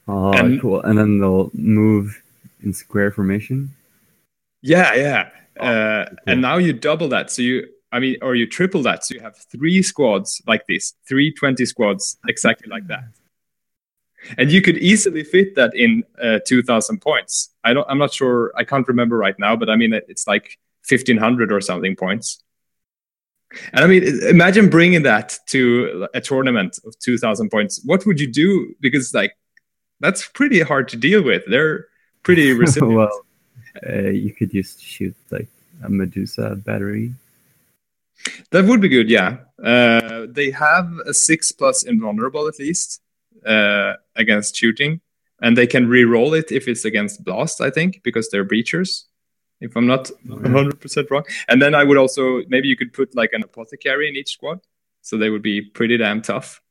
Oh, 0.09 0.33
and, 0.33 0.61
cool. 0.61 0.81
And 0.81 0.99
then 0.99 1.21
they'll 1.21 1.51
move 1.55 2.21
in 2.62 2.73
square 2.73 3.11
formation. 3.11 3.75
Yeah, 4.62 4.95
yeah. 4.95 5.29
Oh, 5.59 5.66
uh, 5.66 6.09
cool. 6.09 6.16
And 6.27 6.43
now 6.43 6.57
you 6.57 6.73
double 6.73 7.09
that. 7.09 7.31
So 7.31 7.43
you, 7.43 7.69
I 7.92 7.98
mean, 7.98 8.16
or 8.22 8.35
you 8.35 8.46
triple 8.46 8.83
that. 8.83 9.05
So 9.05 9.14
you 9.14 9.20
have 9.20 9.37
three 9.37 9.83
squads 9.83 10.40
like 10.46 10.66
this, 10.66 10.94
three 11.09 11.33
20 11.33 11.64
squads 11.66 12.18
exactly 12.29 12.68
like 12.70 12.87
that. 12.87 13.05
And 14.37 14.50
you 14.50 14.61
could 14.61 14.76
easily 14.79 15.24
fit 15.24 15.55
that 15.57 15.74
in 15.74 16.05
uh, 16.22 16.40
2000 16.46 17.00
points. 17.00 17.50
I 17.64 17.72
don't, 17.72 17.87
I'm 17.88 17.98
not 17.98 18.12
sure, 18.12 18.53
I 18.57 18.64
can't 18.64 18.87
remember 18.87 19.16
right 19.16 19.38
now, 19.38 19.57
but 19.57 19.70
I 19.70 19.76
mean, 19.76 19.94
it's 19.94 20.26
like 20.26 20.59
1500 20.88 21.50
or 21.53 21.61
something 21.61 21.96
points. 21.96 22.42
And 23.72 23.85
I 23.85 23.88
mean, 23.88 24.05
imagine 24.29 24.70
bringing 24.70 25.03
that 25.03 25.37
to 25.48 26.07
a 26.14 26.20
tournament 26.20 26.79
of 26.85 26.96
2000 27.00 27.50
points. 27.50 27.81
What 27.85 28.07
would 28.07 28.20
you 28.20 28.29
do? 28.29 28.74
Because, 28.81 29.12
like, 29.12 29.37
that's 29.98 30.29
pretty 30.29 30.61
hard 30.61 30.88
to 30.88 30.96
deal 30.96 31.22
with. 31.22 31.42
They're 31.48 31.87
pretty 32.22 32.53
resilient. 32.64 32.96
well, 32.96 33.26
uh, 33.88 34.11
you 34.11 34.33
could 34.33 34.53
just 34.53 34.81
shoot 34.83 35.16
like 35.31 35.48
a 35.83 35.90
Medusa 35.90 36.57
battery. 36.64 37.12
That 38.50 38.64
would 38.64 38.80
be 38.80 38.88
good. 38.88 39.09
Yeah, 39.09 39.38
uh, 39.62 40.26
they 40.28 40.50
have 40.50 40.92
a 41.06 41.14
six 41.14 41.52
plus 41.52 41.83
invulnerable 41.83 42.48
at 42.48 42.59
least 42.59 43.00
uh, 43.46 43.94
against 44.16 44.56
shooting, 44.56 45.00
and 45.40 45.56
they 45.56 45.66
can 45.66 45.88
re-roll 45.88 46.35
it 46.35 46.52
if 46.52 46.68
it's 46.68 46.85
against 46.85 47.24
blast. 47.24 47.61
I 47.61 47.70
think 47.70 48.02
because 48.02 48.28
they're 48.30 48.44
breachers. 48.44 49.04
If 49.61 49.76
I'm 49.76 49.87
not 49.87 50.11
100 50.26 50.80
percent 50.80 51.11
wrong, 51.11 51.24
and 51.48 51.61
then 51.61 51.74
I 51.74 51.85
would 51.85 51.98
also 51.98 52.42
maybe 52.48 52.68
you 52.68 52.76
could 52.76 52.92
put 52.92 53.14
like 53.14 53.33
an 53.33 53.42
apothecary 53.42 54.09
in 54.09 54.16
each 54.16 54.33
squad, 54.33 54.61
so 55.02 55.18
they 55.18 55.30
would 55.30 55.42
be 55.42 55.61
pretty 55.61 55.96
damn 55.96 56.22
tough. 56.22 56.62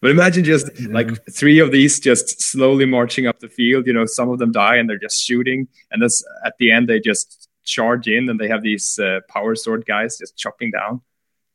But 0.00 0.10
imagine 0.10 0.44
just 0.44 0.68
yeah. 0.78 0.88
like 0.90 1.08
three 1.32 1.58
of 1.58 1.72
these 1.72 1.98
just 1.98 2.40
slowly 2.40 2.86
marching 2.86 3.26
up 3.26 3.40
the 3.40 3.48
field. 3.48 3.86
You 3.86 3.94
know, 3.94 4.06
some 4.06 4.28
of 4.28 4.38
them 4.38 4.52
die 4.52 4.76
and 4.76 4.88
they're 4.88 4.98
just 4.98 5.20
shooting, 5.20 5.68
and 5.90 6.02
then 6.02 6.10
at 6.44 6.54
the 6.58 6.70
end 6.70 6.88
they 6.88 7.00
just 7.00 7.45
charge 7.66 8.08
in 8.08 8.28
and 8.30 8.40
they 8.40 8.48
have 8.48 8.62
these 8.62 8.98
uh, 8.98 9.20
power 9.28 9.54
sword 9.54 9.84
guys 9.84 10.18
just 10.18 10.36
chopping 10.36 10.70
down 10.70 11.02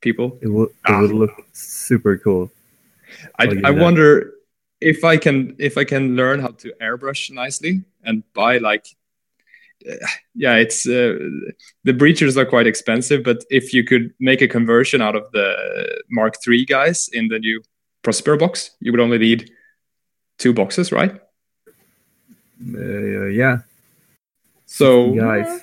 people. 0.01 0.37
It 0.41 0.49
would 0.49 0.69
it 0.69 0.75
ah. 0.85 1.01
would 1.01 1.11
look 1.11 1.31
super 1.53 2.17
cool. 2.17 2.51
I, 3.39 3.47
I 3.65 3.71
wonder 3.71 4.33
if 4.79 5.03
I 5.03 5.17
can 5.17 5.55
if 5.57 5.77
I 5.77 5.83
can 5.83 6.15
learn 6.15 6.39
how 6.39 6.49
to 6.63 6.73
airbrush 6.81 7.31
nicely 7.31 7.83
and 8.03 8.23
buy 8.33 8.57
like 8.57 8.85
uh, 9.89 9.95
yeah 10.33 10.55
it's 10.55 10.87
uh, 10.87 11.17
the 11.83 11.93
breachers 11.93 12.37
are 12.37 12.45
quite 12.45 12.67
expensive 12.67 13.23
but 13.23 13.43
if 13.49 13.73
you 13.73 13.83
could 13.83 14.13
make 14.19 14.41
a 14.41 14.47
conversion 14.47 15.01
out 15.01 15.15
of 15.15 15.29
the 15.33 15.47
mark 16.09 16.35
3 16.41 16.65
guys 16.65 17.09
in 17.11 17.27
the 17.27 17.39
new 17.39 17.61
Prospero 18.03 18.37
box, 18.37 18.71
you 18.79 18.91
would 18.91 18.99
only 18.99 19.19
need 19.19 19.51
two 20.39 20.53
boxes, 20.53 20.91
right? 20.91 21.21
Uh, 22.73 23.25
yeah. 23.25 23.59
So 24.65 25.13
guys, 25.13 25.61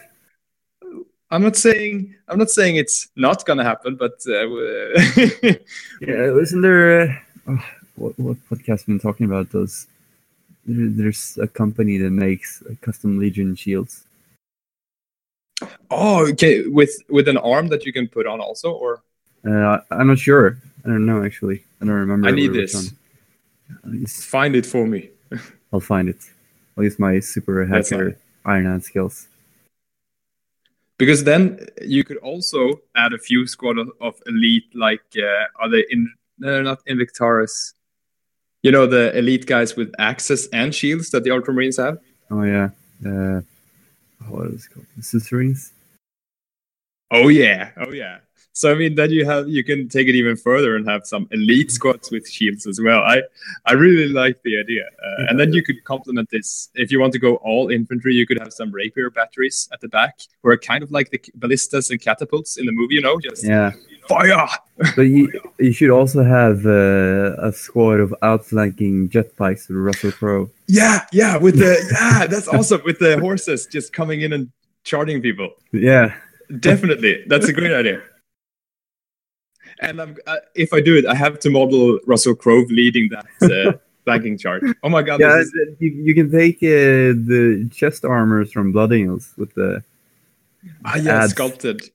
I'm 1.31 1.43
not 1.43 1.57
saying 1.57 2.15
I'm 2.29 2.39
not 2.39 2.51
saying 2.51 2.77
it's 2.77 3.09
not 3.17 3.45
gonna 3.45 3.65
happen, 3.65 3.97
but 3.97 4.15
uh, 4.27 4.49
yeah, 6.01 6.39
isn't 6.41 6.61
there? 6.63 7.03
Uh, 7.03 7.15
oh, 7.49 7.65
what 7.97 8.19
what 8.19 8.37
podcast 8.49 8.87
been 8.87 8.99
talking 8.99 9.27
about 9.27 9.51
those? 9.51 9.87
There's 10.65 11.39
a 11.41 11.47
company 11.47 11.99
that 11.99 12.11
makes 12.11 12.63
custom 12.81 13.19
Legion 13.19 13.57
shields. 13.57 14.05
Oh, 15.91 16.27
okay, 16.29 16.67
with 16.67 17.03
with 17.09 17.29
an 17.29 17.37
arm 17.39 17.69
that 17.69 17.85
you 17.85 17.93
can 17.93 18.09
put 18.09 18.27
on 18.27 18.41
also, 18.41 18.73
or 18.73 19.03
uh, 19.47 19.79
I'm 19.91 20.07
not 20.07 20.19
sure. 20.19 20.59
I 20.85 20.89
don't 20.89 21.05
know 21.05 21.25
actually. 21.25 21.65
I 21.81 21.85
don't 21.85 21.95
remember. 21.95 22.29
I 22.29 22.31
need 22.31 22.53
this. 22.53 22.95
I'll, 23.85 24.07
Find 24.07 24.57
it 24.57 24.65
for 24.65 24.87
me. 24.87 25.11
I'll 25.73 25.81
find 25.81 26.09
it. 26.09 26.17
I'll 26.77 26.85
use 26.85 26.99
my 26.99 27.21
super 27.21 27.67
hacker 27.67 28.17
Iron 28.47 28.65
Hand 28.65 28.85
skills. 28.85 29.29
Because 30.99 31.23
then 31.25 31.61
you 31.81 32.03
could 32.05 32.17
also 32.19 32.81
add 32.97 33.13
a 33.13 33.19
few 33.19 33.47
squad 33.47 33.79
of, 33.79 33.89
of 34.01 34.21
elite, 34.27 34.65
like 34.75 35.05
uh, 35.17 35.45
are 35.61 35.71
they 35.71 35.85
in? 35.91 36.13
No, 36.39 36.63
not 36.63 36.85
Invictarus. 36.87 37.75
You 38.63 38.73
know 38.73 38.87
the 38.87 39.17
elite 39.17 39.47
guys 39.47 39.77
with 39.77 39.95
axes 39.99 40.49
and 40.53 40.75
shields 40.75 41.11
that 41.11 41.23
the 41.23 41.31
Ultramarines 41.31 41.79
have. 41.79 41.99
Oh 42.31 42.43
yeah. 42.43 42.71
Uh, 43.07 43.41
what 44.29 44.49
is 44.49 44.67
it 44.67 44.75
called? 44.75 44.87
The? 44.97 45.71
Oh 47.13 47.29
yeah, 47.29 47.71
oh 47.77 47.93
yeah. 47.93 48.19
So 48.59 48.73
I 48.73 48.75
mean, 48.75 48.97
then 48.97 49.11
you 49.13 49.25
have 49.25 49.49
you 49.49 49.63
can 49.63 49.89
take 49.89 50.09
it 50.09 50.17
even 50.17 50.35
further 50.37 50.75
and 50.75 50.85
have 50.89 51.07
some 51.07 51.29
elite 51.31 51.71
squads 51.71 52.11
with 52.11 52.29
shields 52.29 52.67
as 52.67 52.81
well. 52.81 53.01
I 53.15 53.23
I 53.67 53.75
really 53.75 54.09
like 54.09 54.43
the 54.43 54.59
idea, 54.59 54.85
uh, 55.07 55.27
and 55.29 55.39
then 55.39 55.53
you 55.53 55.63
could 55.63 55.85
complement 55.85 56.29
this 56.31 56.69
if 56.75 56.91
you 56.91 56.99
want 56.99 57.13
to 57.13 57.21
go 57.21 57.37
all 57.37 57.71
infantry. 57.71 58.13
You 58.17 58.27
could 58.27 58.41
have 58.41 58.53
some 58.53 58.73
rapier 58.73 59.11
batteries 59.11 59.69
at 59.73 59.81
the 59.81 59.87
back, 59.99 60.15
who 60.43 60.51
are 60.51 60.57
kind 60.59 60.83
of 60.83 60.91
like 60.91 61.11
the 61.11 61.21
ballistas 61.37 61.91
and 61.91 62.01
catapults 62.01 62.57
in 62.59 62.67
the 62.67 62.73
movie. 62.73 62.97
You 62.97 63.03
know, 63.03 63.21
just 63.21 63.45
Yeah. 63.45 63.71
fire. 64.09 64.49
But 64.97 65.03
you, 65.03 65.31
you 65.61 65.73
should 65.73 65.91
also 65.91 66.25
have 66.25 66.67
uh, 66.67 67.37
a 67.49 67.53
squad 67.53 68.01
of 68.01 68.13
outflanking 68.23 69.09
jetbikes 69.11 69.69
with 69.69 69.77
Russell 69.77 70.11
Crowe. 70.13 70.51
Yeah, 70.67 71.07
yeah, 71.13 71.37
with 71.37 71.59
the 71.59 71.73
yeah, 71.93 72.27
that's 72.27 72.49
awesome 72.49 72.83
with 72.85 72.99
the 72.99 73.21
horses 73.21 73.67
just 73.67 73.93
coming 73.93 74.23
in 74.23 74.33
and 74.33 74.51
charging 74.83 75.23
people. 75.23 75.51
Yeah. 75.73 76.15
Definitely, 76.61 77.25
that's 77.29 77.47
a 77.47 77.53
great 77.53 77.73
idea. 77.73 78.01
And 79.81 80.01
I'm, 80.01 80.17
uh, 80.27 80.37
if 80.55 80.73
I 80.73 80.81
do 80.81 80.97
it, 80.97 81.07
I 81.07 81.15
have 81.15 81.39
to 81.41 81.51
model 81.51 81.99
Russell 82.07 82.35
Crowe 82.35 82.65
leading 82.69 83.09
that 83.11 83.27
uh, 83.43 83.79
flanking 84.05 84.37
charge. 84.39 84.63
Oh 84.83 84.89
my 84.89 85.03
god! 85.03 85.21
Yeah, 85.21 85.39
is- 85.39 85.53
you, 85.79 85.91
you 85.91 86.15
can 86.15 86.31
take 86.31 86.57
uh, 86.57 87.15
the 87.15 87.69
chest 87.73 88.05
armors 88.05 88.53
from 88.53 88.73
Blood 88.73 88.93
Angels 88.93 89.33
with 89.37 89.55
the. 89.55 89.83
ah, 90.85 90.97
yeah, 90.97 91.23
ads. 91.23 91.33
sculpted. 91.33 91.91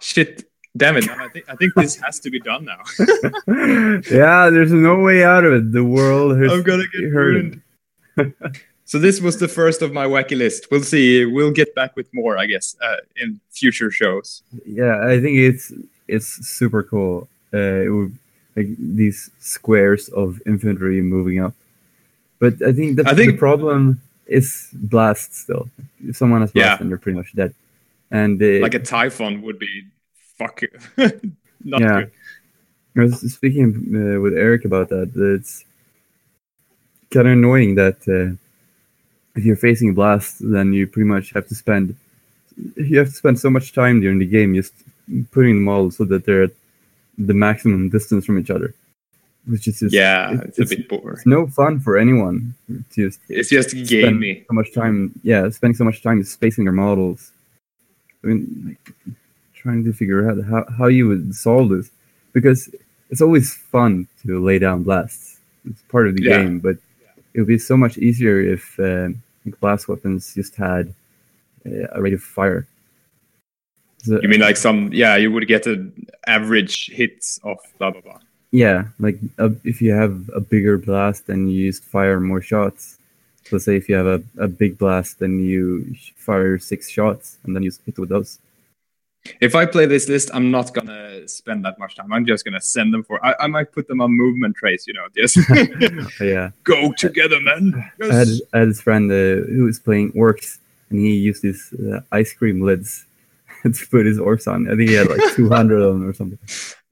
Shit, 0.00 0.44
damn 0.76 0.96
it! 0.96 1.08
I 1.08 1.28
think 1.28 1.44
I 1.48 1.56
think 1.56 1.74
this 1.74 1.96
has 1.96 2.20
to 2.20 2.30
be 2.30 2.40
done 2.40 2.64
now. 2.64 2.82
yeah, 4.10 4.50
there's 4.50 4.72
no 4.72 5.00
way 5.00 5.24
out 5.24 5.44
of 5.44 5.52
it. 5.52 5.72
The 5.72 5.84
world 5.84 6.40
has 6.40 6.52
I'm 6.52 6.62
gonna 6.62 6.86
get 6.92 7.06
ruined. 7.08 7.60
so 8.84 8.98
this 8.98 9.20
was 9.20 9.38
the 9.38 9.48
first 9.48 9.82
of 9.82 9.92
my 9.92 10.06
wacky 10.06 10.38
list. 10.38 10.68
We'll 10.70 10.82
see. 10.82 11.24
We'll 11.24 11.50
get 11.52 11.74
back 11.74 11.96
with 11.96 12.08
more, 12.14 12.38
I 12.38 12.46
guess, 12.46 12.76
uh, 12.80 12.96
in 13.16 13.40
future 13.50 13.90
shows. 13.90 14.42
Yeah, 14.64 15.04
I 15.04 15.20
think 15.20 15.38
it's 15.38 15.72
it's 16.16 16.28
super 16.58 16.82
cool. 16.82 17.28
Uh, 17.52 17.80
it 17.86 17.90
would 17.90 18.14
like 18.56 18.68
these 18.78 19.30
squares 19.38 20.08
of 20.10 20.40
infantry 20.46 21.00
moving 21.02 21.38
up, 21.40 21.54
but 22.38 22.54
I 22.62 22.72
think 22.72 22.96
the, 22.96 23.04
I 23.08 23.14
think- 23.14 23.32
the 23.32 23.38
problem 23.38 24.00
is 24.26 24.68
blast 24.72 25.34
still. 25.34 25.68
If 26.08 26.16
someone 26.16 26.40
has 26.42 26.52
blast, 26.52 26.66
Yeah. 26.66 26.76
then 26.78 26.88
they're 26.88 26.98
pretty 27.04 27.18
much 27.18 27.34
dead. 27.34 27.52
And 28.12 28.40
uh, 28.42 28.60
Like 28.62 28.74
a 28.74 28.78
Typhon 28.78 29.42
would 29.42 29.58
be 29.58 29.84
fuck 30.38 30.62
not 30.96 31.80
Yeah. 31.80 32.00
good. 32.02 32.10
I 32.96 33.00
was 33.00 33.20
speaking 33.34 33.68
uh, 33.94 34.20
with 34.20 34.34
Eric 34.34 34.64
about 34.64 34.88
that. 34.90 35.12
that 35.14 35.34
It's 35.38 35.64
kind 37.10 37.26
of 37.28 37.32
annoying 37.34 37.74
that 37.76 37.98
uh, 38.08 38.34
if 39.36 39.44
you're 39.44 39.56
facing 39.56 39.94
blast, 39.94 40.36
then 40.40 40.72
you 40.72 40.86
pretty 40.86 41.08
much 41.08 41.32
have 41.32 41.46
to 41.48 41.54
spend 41.54 41.96
you 42.76 42.98
have 42.98 43.08
to 43.08 43.14
spend 43.14 43.38
so 43.38 43.48
much 43.48 43.72
time 43.72 44.00
during 44.00 44.18
the 44.18 44.26
game 44.26 44.54
just 44.54 44.74
putting 45.32 45.56
them 45.56 45.68
all 45.68 45.90
so 45.90 46.04
that 46.04 46.24
they're 46.24 46.44
at 46.44 46.50
the 47.18 47.34
maximum 47.34 47.88
distance 47.90 48.24
from 48.24 48.38
each 48.38 48.50
other, 48.50 48.74
which 49.46 49.68
is 49.68 49.80
just 49.80 49.94
Yeah, 49.94 50.32
it- 50.34 50.54
it's 50.56 50.58
a 50.72 50.76
bit 50.76 50.88
boring. 50.88 51.14
it's 51.16 51.26
no 51.26 51.46
fun 51.46 51.80
for 51.80 51.96
anyone 51.98 52.54
to 52.68 52.84
just 53.08 53.20
It's 53.28 53.48
just 53.50 53.70
gamey. 53.88 54.44
so 54.48 54.54
much 54.54 54.72
time. 54.72 55.12
Yeah, 55.22 55.48
spending 55.50 55.76
so 55.76 55.84
much 55.84 56.02
time 56.02 56.22
spacing 56.24 56.64
your 56.64 56.72
models. 56.72 57.32
I 58.22 58.28
mean, 58.28 58.42
like, 58.68 59.14
trying 59.54 59.84
to 59.84 59.92
figure 59.92 60.30
out 60.30 60.42
how, 60.44 60.64
how 60.78 60.86
you 60.86 61.08
would 61.08 61.34
solve 61.34 61.68
this 61.70 61.90
because 62.32 62.70
it's 63.10 63.20
always 63.20 63.54
fun 63.54 64.06
to 64.22 64.42
lay 64.42 64.58
down 64.58 64.82
blasts. 64.82 65.38
It's 65.68 65.82
part 65.88 66.06
of 66.08 66.16
the 66.16 66.22
Yeah. 66.22 66.42
game, 66.42 66.58
but 66.60 66.76
it 67.34 67.40
would 67.40 67.46
be 67.48 67.58
so 67.58 67.76
much 67.76 67.98
easier 67.98 68.40
if 68.40 68.78
uh, 68.80 69.10
blast 69.60 69.88
weapons 69.88 70.34
just 70.34 70.54
had 70.56 70.94
uh, 71.66 71.86
a 71.92 72.00
rate 72.00 72.14
of 72.14 72.22
fire. 72.22 72.66
So- 74.02 74.20
You 74.22 74.28
mean 74.28 74.40
like 74.40 74.56
some? 74.56 74.90
Yeah, 74.92 75.16
you 75.16 75.30
would 75.32 75.46
get 75.46 75.66
an 75.66 75.92
average 76.26 76.90
hits 76.90 77.38
of 77.44 77.58
blah 77.78 77.90
blah 77.90 78.00
blah. 78.00 78.18
Yeah, 78.52 78.84
like 78.98 79.18
uh, 79.38 79.50
if 79.64 79.80
you 79.80 79.92
have 79.92 80.28
a 80.34 80.40
bigger 80.40 80.76
blast, 80.78 81.26
then 81.28 81.48
you 81.48 81.70
just 81.70 81.84
fire 81.84 82.18
more 82.20 82.40
shots. 82.42 82.98
So 83.44 83.58
say 83.58 83.76
if 83.76 83.88
you 83.88 83.94
have 83.96 84.06
a, 84.06 84.22
a 84.38 84.48
big 84.48 84.78
blast, 84.78 85.18
then 85.18 85.38
you 85.40 85.94
fire 86.16 86.58
six 86.58 86.88
shots, 86.90 87.38
and 87.44 87.54
then 87.54 87.62
you 87.62 87.70
hit 87.86 87.98
with 87.98 88.08
those. 88.08 88.38
If 89.40 89.54
I 89.54 89.66
play 89.66 89.84
this 89.86 90.08
list, 90.08 90.30
I'm 90.32 90.50
not 90.50 90.72
gonna 90.72 91.28
spend 91.28 91.64
that 91.66 91.78
much 91.78 91.94
time. 91.94 92.10
I'm 92.12 92.24
just 92.24 92.44
gonna 92.44 92.60
send 92.60 92.92
them 92.94 93.02
for. 93.04 93.24
I, 93.24 93.34
I 93.40 93.46
might 93.48 93.70
put 93.70 93.86
them 93.86 94.00
on 94.00 94.10
movement 94.12 94.56
trace. 94.56 94.86
You 94.88 94.94
know, 94.94 95.06
just 95.14 95.36
yeah, 96.20 96.50
go 96.64 96.92
together, 96.92 97.38
man. 97.40 97.74
I 98.02 98.06
had, 98.14 98.28
Yes. 98.28 98.40
I 98.54 98.58
had 98.60 98.68
this 98.70 98.80
friend 98.80 99.10
uh, 99.12 99.46
who 99.46 99.64
was 99.64 99.78
playing 99.78 100.12
works, 100.14 100.58
and 100.88 100.98
he 100.98 101.14
used 101.14 101.42
these 101.42 101.72
uh, 101.74 102.00
ice 102.10 102.32
cream 102.32 102.62
lids 102.62 103.04
to 103.74 103.86
put 103.90 104.06
his 104.06 104.18
orcs 104.18 104.46
on. 104.50 104.66
I 104.70 104.76
think 104.76 104.88
he 104.90 104.94
had 104.96 105.08
like 105.08 105.34
200 105.36 105.80
of 105.82 105.94
them 105.94 106.08
or 106.08 106.12
something. 106.14 106.38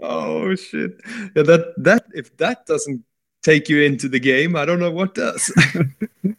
Oh 0.00 0.54
shit! 0.54 0.92
Yeah, 1.34 1.42
that 1.42 1.74
that 1.78 2.04
if 2.14 2.36
that 2.38 2.66
doesn't 2.66 3.02
take 3.42 3.68
you 3.68 3.82
into 3.82 4.08
the 4.08 4.20
game, 4.20 4.56
I 4.56 4.64
don't 4.64 4.80
know 4.80 4.90
what 4.90 5.14
does. 5.14 5.52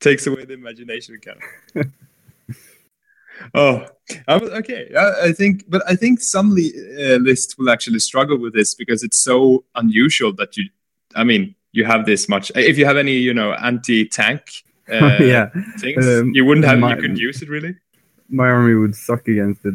Takes 0.00 0.26
away 0.26 0.44
the 0.44 0.52
imagination, 0.54 1.18
kind 1.24 1.40
of. 1.76 1.86
oh, 3.54 3.86
I 4.28 4.36
was, 4.36 4.50
okay. 4.50 4.90
I, 4.94 5.28
I 5.28 5.32
think, 5.32 5.64
but 5.68 5.82
I 5.88 5.96
think 5.96 6.20
some 6.20 6.54
li- 6.54 6.74
uh, 6.98 7.16
lists 7.16 7.56
will 7.56 7.70
actually 7.70 8.00
struggle 8.00 8.36
with 8.36 8.52
this 8.52 8.74
because 8.74 9.02
it's 9.02 9.16
so 9.16 9.64
unusual 9.74 10.32
that 10.34 10.56
you. 10.58 10.68
I 11.14 11.24
mean, 11.24 11.54
you 11.72 11.84
have 11.86 12.04
this 12.04 12.28
much. 12.28 12.52
If 12.54 12.76
you 12.76 12.84
have 12.84 12.96
any, 12.98 13.12
you 13.14 13.32
know, 13.32 13.54
anti-tank 13.54 14.42
uh, 14.92 15.16
yeah, 15.20 15.48
things, 15.78 16.06
Um, 16.06 16.32
you 16.34 16.44
wouldn't 16.44 16.66
have. 16.66 16.78
my- 16.78 16.90
you 16.94 17.00
couldn't 17.00 17.16
use 17.18 17.40
it 17.40 17.48
really. 17.48 17.74
My 18.28 18.48
army 18.48 18.74
would 18.74 18.96
suck 18.96 19.28
against 19.28 19.64
it. 19.64 19.74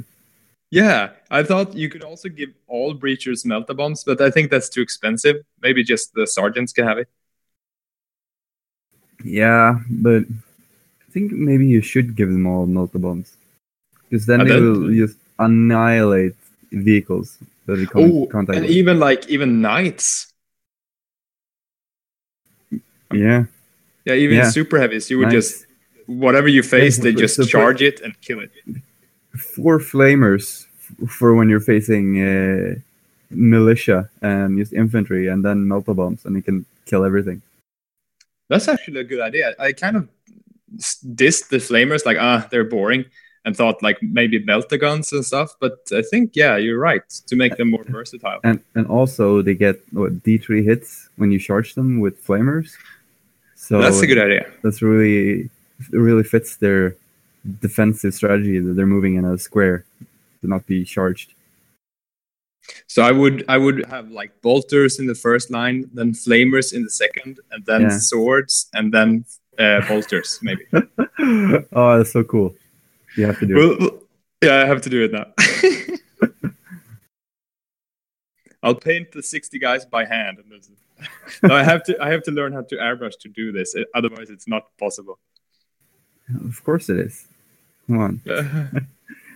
Yeah, 0.71 1.09
I 1.31 1.43
thought 1.43 1.75
you 1.75 1.89
could 1.89 2.03
also 2.03 2.29
give 2.29 2.49
all 2.67 2.93
breachers 2.93 3.45
melta 3.45 3.75
bombs, 3.75 4.03
but 4.03 4.21
I 4.21 4.29
think 4.29 4.51
that's 4.51 4.69
too 4.69 4.81
expensive. 4.81 5.37
Maybe 5.61 5.83
just 5.83 6.13
the 6.13 6.27
sergeants 6.27 6.73
can 6.73 6.85
have 6.85 6.99
it. 6.99 7.09
Yeah, 9.23 9.79
but 9.89 10.23
I 10.23 11.11
think 11.11 11.31
maybe 11.31 11.67
you 11.67 11.81
should 11.81 12.15
give 12.15 12.29
them 12.29 12.45
all 12.47 12.67
melta 12.67 13.01
bombs, 13.01 13.35
because 14.09 14.25
then 14.25 14.41
And 14.41 14.49
they 14.49 14.59
will 14.59 14.89
just 14.93 15.17
annihilate 15.39 16.35
vehicles 16.71 17.37
that 17.65 17.77
they 17.77 17.85
come 17.85 18.03
Oh, 18.03 18.23
in 18.23 18.27
contact 18.31 18.57
and 18.57 18.65
with. 18.65 18.71
even 18.77 18.99
like 18.99 19.27
even 19.29 19.61
knights. 19.61 20.33
yeah, 23.11 23.45
Yeah, 24.05 24.13
even 24.15 24.37
Yeah. 24.37 24.43
super 24.43 24.79
heavies, 24.79 25.09
you 25.09 25.17
would 25.19 25.29
nice. 25.29 25.33
just 25.33 25.65
whatever 26.09 26.47
you 26.47 26.63
face, 26.63 26.97
they 26.97 27.13
just 27.13 27.35
so 27.35 27.43
charge 27.43 27.81
it 27.81 28.01
and 28.01 28.19
kill 28.21 28.39
it. 28.39 28.51
four 29.37 29.79
flamers 29.79 30.65
for 31.07 31.35
when 31.35 31.49
you're 31.49 31.59
facing 31.59 32.21
uh, 32.21 32.75
militia 33.29 34.09
and 34.21 34.57
just 34.57 34.73
infantry, 34.73 35.27
and 35.27 35.45
then 35.45 35.65
melta 35.65 35.95
bombs, 35.95 36.25
and 36.25 36.35
you 36.35 36.41
can 36.41 36.65
kill 36.85 37.05
everything. 37.05 37.41
That's 38.49 38.67
actually 38.67 39.01
a 39.01 39.03
good 39.03 39.21
idea. 39.21 39.53
I 39.59 39.73
kind 39.73 39.95
of 39.95 40.07
dissed 41.15 41.49
the 41.49 41.57
flamers, 41.57 42.05
like 42.05 42.17
ah, 42.19 42.47
they're 42.49 42.63
boring, 42.63 43.05
and 43.45 43.55
thought 43.55 43.83
like 43.83 44.01
maybe 44.01 44.43
melta 44.43 44.79
guns 44.79 45.13
and 45.13 45.23
stuff. 45.23 45.55
But 45.59 45.77
I 45.91 46.01
think 46.01 46.35
yeah, 46.35 46.57
you're 46.57 46.79
right 46.79 47.07
to 47.27 47.35
make 47.35 47.57
them 47.57 47.69
more 47.69 47.83
versatile. 47.83 48.39
And 48.43 48.59
and 48.73 48.87
also 48.87 49.43
they 49.43 49.53
get 49.53 49.79
what 49.91 50.23
D 50.23 50.39
three 50.39 50.65
hits 50.65 51.09
when 51.17 51.31
you 51.31 51.39
charge 51.39 51.75
them 51.75 51.99
with 51.99 52.25
flamers. 52.25 52.73
So 53.55 53.79
That's 53.79 54.01
a 54.01 54.07
good 54.07 54.17
idea. 54.17 54.49
That's 54.63 54.81
really 54.81 55.51
really 55.91 56.23
fits 56.23 56.55
their 56.57 56.95
defensive 57.61 58.13
strategy 58.13 58.59
that 58.59 58.73
they're 58.73 58.85
moving 58.85 59.15
in 59.15 59.25
a 59.25 59.37
square 59.37 59.85
to 60.41 60.47
not 60.47 60.65
be 60.67 60.83
charged. 60.83 61.33
So 62.87 63.01
I 63.01 63.11
would 63.11 63.45
I 63.47 63.57
would 63.57 63.85
have 63.85 64.11
like 64.11 64.41
bolters 64.41 64.99
in 64.99 65.07
the 65.07 65.15
first 65.15 65.49
line, 65.49 65.89
then 65.93 66.13
flamers 66.13 66.71
in 66.73 66.83
the 66.83 66.89
second, 66.89 67.39
and 67.51 67.65
then 67.65 67.81
Yeah. 67.81 67.97
swords, 67.97 68.69
and 68.73 68.93
then 68.93 69.25
uh, 69.57 69.81
bolters 69.87 70.39
maybe. 70.41 70.65
oh, 71.73 71.97
that's 71.97 72.11
so 72.11 72.23
cool. 72.23 72.53
You 73.17 73.25
have 73.25 73.39
to 73.39 73.45
do 73.47 73.53
it. 73.55 73.57
well, 73.57 73.77
well, 73.79 73.99
yeah, 74.43 74.61
I 74.63 74.65
have 74.65 74.81
to 74.83 74.89
do 74.89 75.03
it 75.03 75.11
now. 75.11 75.25
I'll 78.61 78.75
paint 78.75 79.11
the 79.13 79.23
sixty 79.23 79.57
guys 79.57 79.85
by 79.85 80.05
hand, 80.05 80.37
and 80.39 80.61
no, 81.43 81.55
I 81.55 81.63
have 81.63 81.83
to 81.83 81.97
I 82.03 82.09
have 82.11 82.23
to 82.23 82.31
learn 82.31 82.53
how 82.53 82.61
to 82.63 82.75
airbrush 82.75 83.17
to 83.21 83.29
do 83.29 83.51
this. 83.51 83.75
Otherwise, 83.95 84.29
it's 84.29 84.47
not 84.47 84.65
possible. 84.77 85.17
Of 86.47 86.63
course 86.63 86.89
it 86.89 86.99
is. 86.99 87.25
Come 87.87 87.97
on. 87.99 88.21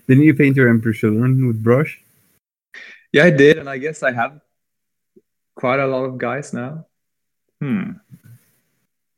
Didn't 0.07 0.23
you 0.23 0.33
paint 0.33 0.55
your 0.55 0.67
Emperor 0.69 0.93
children 0.93 1.47
with 1.47 1.63
brush? 1.63 1.99
yeah, 3.11 3.25
I 3.25 3.29
did, 3.29 3.57
and 3.57 3.69
I 3.69 3.77
guess 3.77 4.03
I 4.03 4.11
have 4.11 4.41
quite 5.55 5.79
a 5.79 5.87
lot 5.87 6.03
of 6.05 6.17
guys 6.17 6.53
now. 6.53 6.85
Hmm. 7.61 7.91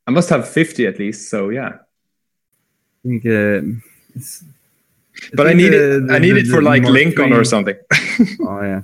I 0.06 0.10
must 0.12 0.28
have 0.30 0.48
50 0.48 0.86
at 0.86 0.98
least, 0.98 1.28
so 1.30 1.48
yeah. 1.50 1.78
I 3.04 3.08
think, 3.08 3.26
uh, 3.26 3.62
it's, 4.14 4.44
But 5.34 5.48
I 5.48 5.52
need 5.52 5.70
the- 5.70 5.96
it. 5.96 6.06
the- 6.06 6.14
I 6.14 6.18
need 6.18 6.32
the- 6.32 6.40
it 6.40 6.46
for 6.46 6.62
like 6.62 6.82
Mark 6.82 6.94
Lincoln 6.94 7.32
III 7.32 7.38
or 7.38 7.44
something. 7.44 7.76
Oh 8.40 8.62
yeah, 8.62 8.82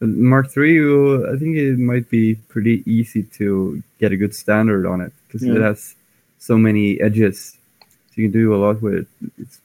Mark 0.00 0.48
Three. 0.50 0.78
I 0.80 1.36
think 1.36 1.56
it 1.56 1.78
might 1.78 2.08
be 2.08 2.36
pretty 2.48 2.82
easy 2.86 3.22
to 3.36 3.82
get 4.00 4.10
a 4.12 4.16
good 4.16 4.34
standard 4.34 4.86
on 4.86 5.02
it 5.02 5.12
because 5.26 5.42
it 5.42 5.60
has 5.60 5.94
so 6.38 6.56
many 6.56 6.98
edges. 7.00 7.57
You 8.18 8.24
can 8.28 8.32
do 8.40 8.52
a 8.54 8.58
lot 8.58 8.82
with 8.82 8.94
it. 8.94 9.06
It's, 9.38 9.60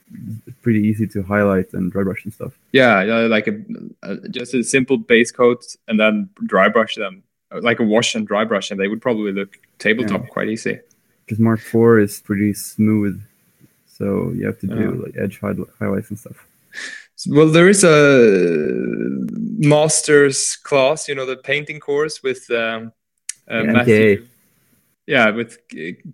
it's 0.46 0.56
pretty 0.62 0.80
easy 0.86 1.06
to 1.08 1.22
highlight 1.24 1.72
and 1.74 1.90
dry 1.90 2.04
brush 2.04 2.24
and 2.24 2.32
stuff. 2.32 2.52
yeah, 2.72 3.02
yeah, 3.02 3.18
like 3.26 3.48
a, 3.48 3.56
a 4.02 4.28
just 4.28 4.54
a 4.54 4.62
simple 4.62 4.96
base 4.96 5.32
coat 5.32 5.64
and 5.88 5.98
then 5.98 6.28
dry 6.46 6.68
brush 6.68 6.94
them, 6.94 7.22
like 7.50 7.80
a 7.80 7.84
wash 7.84 8.14
and 8.14 8.26
dry 8.26 8.44
brush, 8.44 8.70
and 8.70 8.78
they 8.78 8.86
would 8.88 9.02
probably 9.02 9.32
look 9.32 9.58
tabletop 9.78 10.22
Yeah. 10.22 10.28
quite 10.28 10.48
easy. 10.48 10.78
Because 11.26 11.40
Mark 11.40 11.60
Four 11.60 11.98
is 11.98 12.20
pretty 12.20 12.52
smooth, 12.54 13.20
so 13.86 14.30
you 14.36 14.46
have 14.46 14.60
to 14.60 14.66
do 14.68 14.74
Yeah. 14.96 15.02
like 15.04 15.16
edge 15.16 15.40
high- 15.40 15.54
highlights 15.80 16.10
and 16.10 16.18
stuff. 16.18 16.46
Well, 17.28 17.48
there 17.48 17.68
is 17.68 17.82
a 17.82 17.98
master's 19.58 20.56
class, 20.56 21.08
you 21.08 21.14
know, 21.14 21.26
the 21.26 21.36
painting 21.36 21.80
course 21.80 22.22
with 22.22 22.50
um, 22.50 22.92
uh, 23.50 23.62
Yeah, 23.62 23.72
Matthew. 23.72 24.26
Yeah, 25.06 25.30
with 25.30 25.58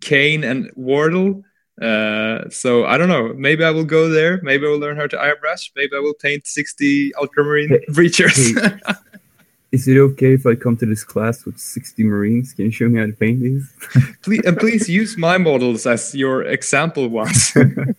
Kane 0.01 0.43
and 0.45 0.71
Wardle. 0.75 1.45
Uh, 1.81 2.49
so 2.51 2.85
I 2.85 2.99
don't 2.99 3.09
know. 3.09 3.33
Maybe 3.35 3.65
I 3.65 3.71
will 3.71 3.85
go 3.85 4.09
there. 4.09 4.41
Maybe 4.43 4.67
I 4.67 4.71
will 4.71 4.79
learn 4.79 4.97
how 4.97 5.07
to 5.07 5.17
airbrush. 5.17 5.71
Maybe 5.75 5.97
I 5.97 6.01
will 6.01 6.15
paint 6.15 6.47
60 6.47 7.15
ultramarine 7.15 7.69
Hey, 7.71 7.85
breachers. 7.89 8.61
hey. 8.61 8.95
Is 9.73 9.87
it 9.87 9.97
okay 9.97 10.35
if 10.35 10.47
I 10.47 10.57
come 10.57 10.77
to 10.79 10.87
this 10.87 11.05
class 11.05 11.45
with 11.45 11.57
60 11.59 12.03
Marines? 12.03 12.53
Can 12.55 12.65
you 12.65 12.71
show 12.73 12.89
me 12.89 12.99
how 12.99 13.07
to 13.07 13.13
paint 13.13 13.41
these? 13.41 13.73
please, 14.23 14.41
and 14.45 14.59
please 14.59 14.89
use 14.89 15.17
my 15.17 15.39
models 15.39 15.87
as 15.87 16.13
your 16.13 16.43
example 16.43 17.07
ones. 17.09 17.57
uh, 17.57 17.95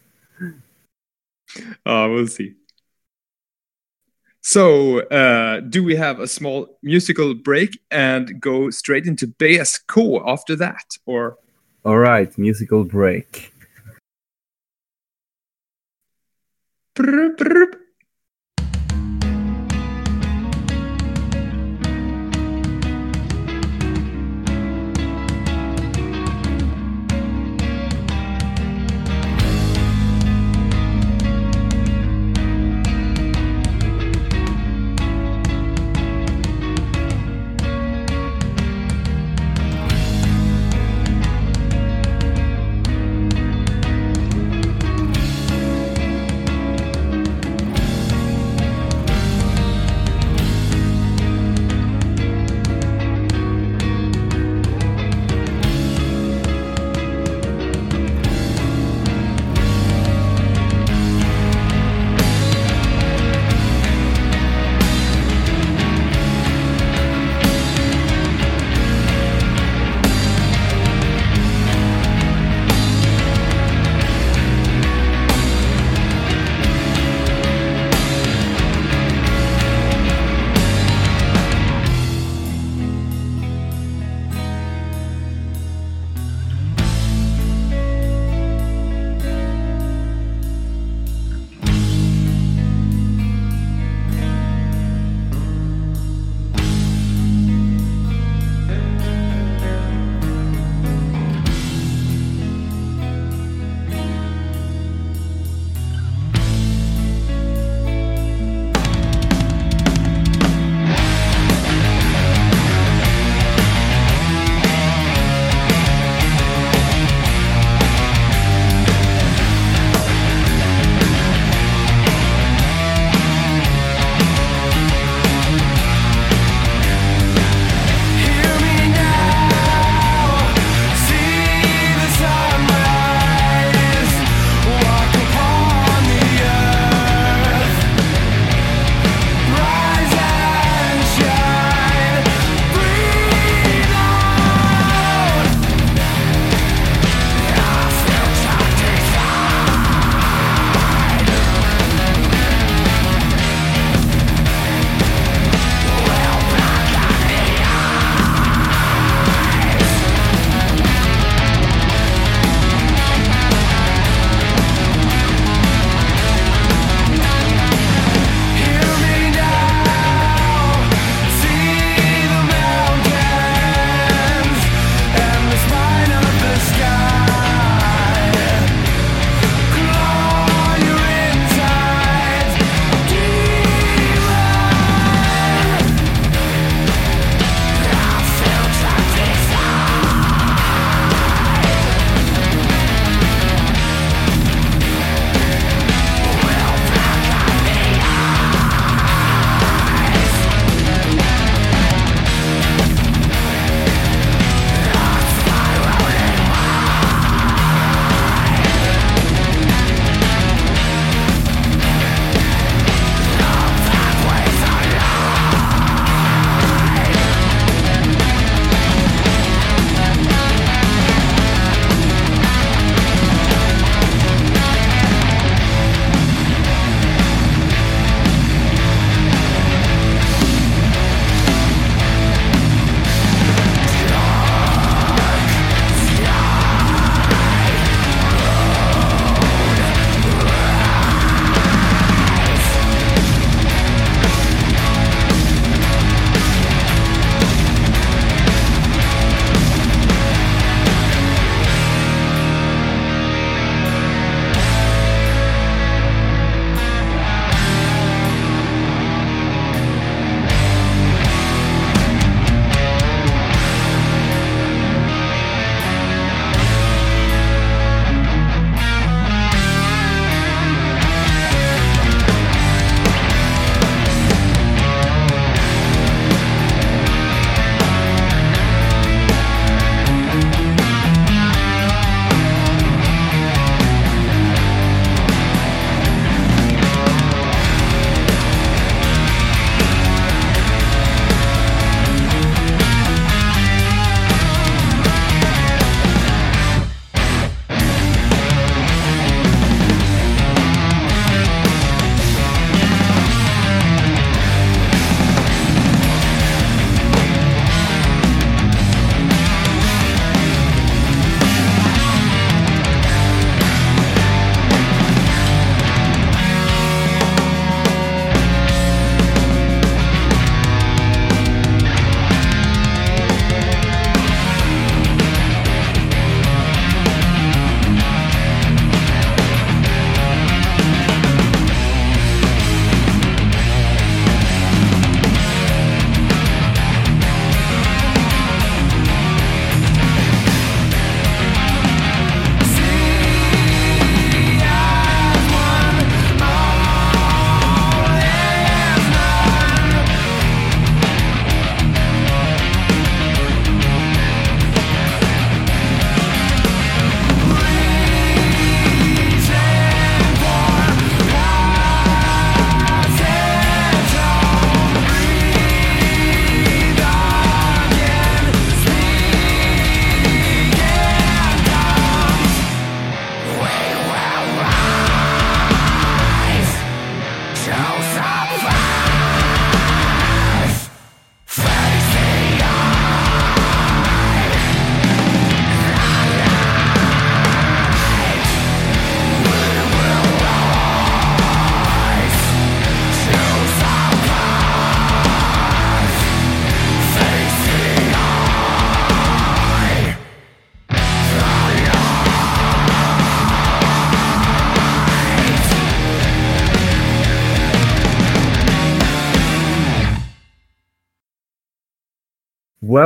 we'll 1.85 2.27
see. 2.27 2.55
So, 4.41 4.99
uh, 5.01 5.61
do 5.61 5.81
we 5.81 5.95
have 5.95 6.19
a 6.19 6.27
small 6.27 6.77
musical 6.83 7.33
break 7.35 7.79
and 7.89 8.41
go 8.41 8.69
straight 8.69 9.05
into 9.05 9.27
BSK 9.27 10.23
after 10.27 10.57
that? 10.57 10.97
Or 11.05 11.37
All 11.85 11.99
right, 11.99 12.35
musical 12.37 12.83
break. 12.83 13.50
prr, 16.93 17.35
prr, 17.37 17.69
prr. 17.69 17.80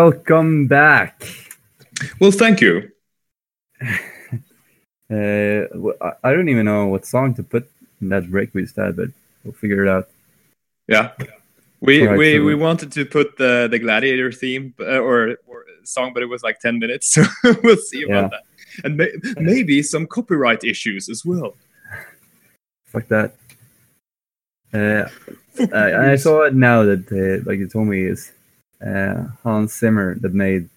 Welcome 0.06 0.68
back. 0.68 1.26
Well, 2.20 2.30
thank 2.30 2.62
you. 2.62 2.92
Uh, 5.08 5.66
I- 6.24 6.34
don't 6.34 6.50
even 6.50 6.66
know 6.66 6.88
what 6.88 7.06
song 7.06 7.36
to 7.36 7.44
put 7.44 7.70
in 8.02 8.10
that 8.10 8.30
break 8.30 8.56
we 8.56 8.64
just 8.64 8.76
had, 8.76 8.96
but 8.96 9.10
we'll 9.44 9.54
figure 9.54 9.86
it 9.86 9.90
out. 9.90 10.10
Yeah, 10.88 11.12
we 11.80 12.02
Alright, 12.02 12.18
we, 12.18 12.38
so- 12.38 12.44
we 12.44 12.56
wanted 12.56 12.92
to 12.94 13.06
put 13.06 13.38
the 13.38 13.68
the 13.70 13.78
gladiator 13.78 14.32
theme 14.32 14.74
uh, 14.80 14.98
or, 14.98 15.38
or 15.46 15.66
song, 15.84 16.12
but 16.14 16.24
it 16.24 16.26
was 16.26 16.42
like 16.42 16.60
ten 16.60 16.80
minutes, 16.80 17.08
so 17.14 17.24
we'll 17.64 17.78
see 17.78 18.02
about 18.04 18.32
that. 18.32 18.44
And 18.84 18.98
may, 18.98 19.12
maybe 19.38 19.84
some 19.84 20.08
copyright 20.08 20.64
issues 20.64 21.08
as 21.08 21.24
well. 21.24 21.54
Fuck 22.88 23.08
that. 23.10 23.36
Uh, 24.74 25.08
I, 25.72 26.14
I 26.14 26.16
saw 26.16 26.42
it 26.48 26.56
now 26.56 26.82
that, 26.84 27.04
uh, 27.12 27.48
like 27.48 27.60
you 27.60 27.68
told 27.68 27.88
me, 27.88 28.02
is 28.02 28.32
uh, 28.86 29.28
Hans 29.44 29.74
Zimmer 29.78 30.16
that 30.20 30.34
made 30.34 30.70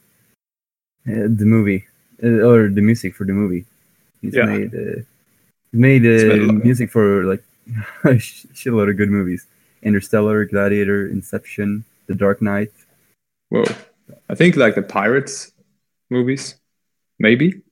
uh, 1.06 1.28
the 1.28 1.44
movie 1.44 1.86
uh, 2.22 2.48
or 2.48 2.68
the 2.68 2.82
music 2.82 3.14
for 3.14 3.24
the 3.24 3.32
movie. 3.32 3.64
He's 4.20 4.34
Yeah. 4.34 4.46
made 4.46 4.74
uh, 4.74 5.02
made 5.72 6.04
uh, 6.06 6.52
music 6.64 6.90
for 6.90 7.24
like 7.24 7.44
a 8.04 8.18
shitload 8.18 8.90
of 8.90 8.96
good 8.96 9.10
movies: 9.10 9.46
Interstellar, 9.82 10.44
Gladiator, 10.44 11.06
Inception, 11.06 11.84
The 12.06 12.14
Dark 12.14 12.42
Knight. 12.42 12.72
Whoa, 13.50 13.64
I 14.28 14.34
think 14.34 14.56
like 14.56 14.74
the 14.74 14.82
pirates 14.82 15.52
movies, 16.10 16.56
maybe. 17.18 17.62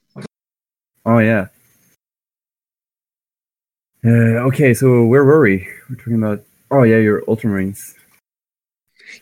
Oh 1.04 1.18
yeah. 1.18 1.48
Uh, 4.04 4.46
okay, 4.46 4.72
so 4.72 5.04
where 5.04 5.24
were 5.24 5.40
we? 5.40 5.66
We're 5.90 5.96
talking 5.96 6.22
about. 6.22 6.44
Oh 6.70 6.84
yeah, 6.84 6.98
your 6.98 7.22
Ultramarines. 7.22 7.95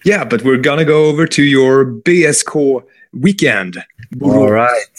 Yeah, 0.04 0.24
but 0.24 0.42
we're 0.42 0.58
gonna 0.58 0.84
go 0.84 1.06
over 1.06 1.26
to 1.26 1.42
your 1.42 1.86
BSK 1.86 2.82
weekend. 3.12 3.82
All 4.20 4.50
right. 4.50 4.94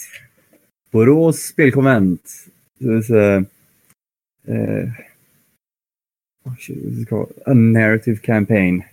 Borås 0.92 1.52
spelkonvent. 1.52 2.18
It's 2.80 3.10
a, 3.10 3.46
uh, 4.48 4.86
oh 6.46 6.54
shit, 6.58 6.76
what 6.82 6.92
is 6.92 6.98
it 7.02 7.08
called? 7.08 7.32
A 7.46 7.54
narrative 7.54 8.22
campaign. 8.22 8.84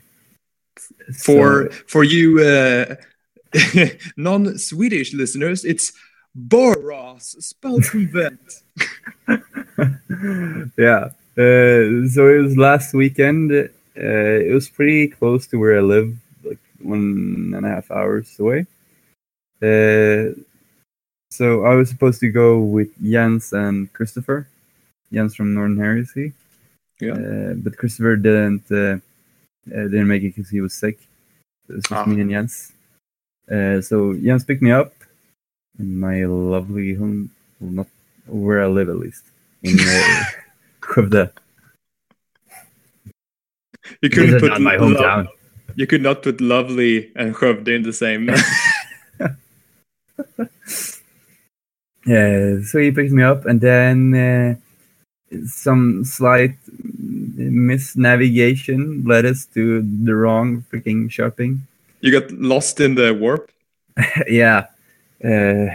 For 1.18 1.72
So- 1.72 1.78
for 1.88 2.04
you 2.04 2.40
uh, 2.42 2.96
non-Swedish 4.18 5.14
listeners, 5.14 5.66
it's 5.66 5.94
Borås 6.36 7.36
spelkonvent. 7.42 8.62
yeah. 10.78 11.10
Uh, 11.36 12.08
so 12.08 12.28
it 12.30 12.42
was 12.44 12.58
last 12.58 12.94
weekend. 12.94 13.70
Uh, 13.98 14.42
it 14.50 14.54
was 14.54 14.70
pretty 14.70 15.08
close 15.08 15.46
to 15.48 15.58
where 15.58 15.78
I 15.78 15.82
live, 15.82 16.16
like 16.44 16.60
one 16.80 17.54
and 17.56 17.66
a 17.66 17.70
half 17.70 17.92
hours 17.92 18.36
away. 18.40 18.66
Uh, 19.62 20.34
so 21.32 21.66
I 21.66 21.76
was 21.76 21.90
supposed 21.90 22.20
to 22.22 22.30
go 22.30 22.60
with 22.60 22.90
Jens 23.02 23.54
and 23.54 23.92
Christopher. 23.94 24.48
Jens 25.12 25.36
from 25.36 25.54
Northern 25.54 25.78
Heresy. 25.78 26.34
Yeah. 27.00 27.14
Uh, 27.14 27.54
but 27.56 27.78
Christopher 27.78 28.16
didn't 28.18 28.66
uh, 28.72 28.98
uh, 29.72 29.88
didn't 29.90 30.08
make 30.08 30.24
it 30.24 30.36
because 30.36 30.50
he 30.50 30.62
was 30.62 30.74
sick. 30.74 30.98
It 31.70 31.74
was 31.74 31.84
just 31.84 31.92
Ah. 31.94 32.06
me 32.06 32.22
and 32.22 32.30
Jens. 32.32 32.72
Uh, 33.50 33.82
so 33.82 34.14
Jens 34.14 34.44
picked 34.44 34.62
me 34.62 34.72
up 34.72 34.94
in 35.80 36.00
my 36.00 36.26
lovely 36.26 36.94
home, 36.94 37.30
well, 37.60 37.72
not 37.72 37.88
where 38.28 38.62
I 38.64 38.68
live 38.68 38.90
at 38.90 38.98
least, 38.98 39.24
in 39.64 39.80
uh, 39.80 40.24
Skövde. 40.82 41.32
You 44.02 44.10
couldn't 44.10 44.40
put 44.40 44.60
my 44.62 44.76
lo- 44.76 44.94
hometown. 44.94 45.28
you 45.76 45.88
could 45.88 46.02
not 46.02 46.24
put 46.24 46.40
lovely 46.42 47.12
and 47.16 47.34
Skövde 47.36 47.68
in 47.76 47.84
the 47.84 47.94
same. 47.94 48.30
Yeah, 52.06 52.60
so 52.64 52.80
he 52.80 52.92
picked 52.92 53.14
me 53.14 53.24
up, 53.24 53.46
and 53.46 53.62
then 53.62 54.14
uh, 54.14 54.56
some 55.46 56.04
slight 56.04 56.56
misnavigation 57.00 59.08
led 59.08 59.26
us 59.26 59.46
to 59.54 59.82
the 59.82 60.14
wrong 60.14 60.66
freaking 60.72 61.10
shopping. 61.10 61.66
you 62.02 62.12
got 62.12 62.30
lost 62.32 62.82
in 62.82 62.96
the 62.96 63.14
warp. 63.14 63.50
yeah, 64.28 64.66
uh, 65.24 65.68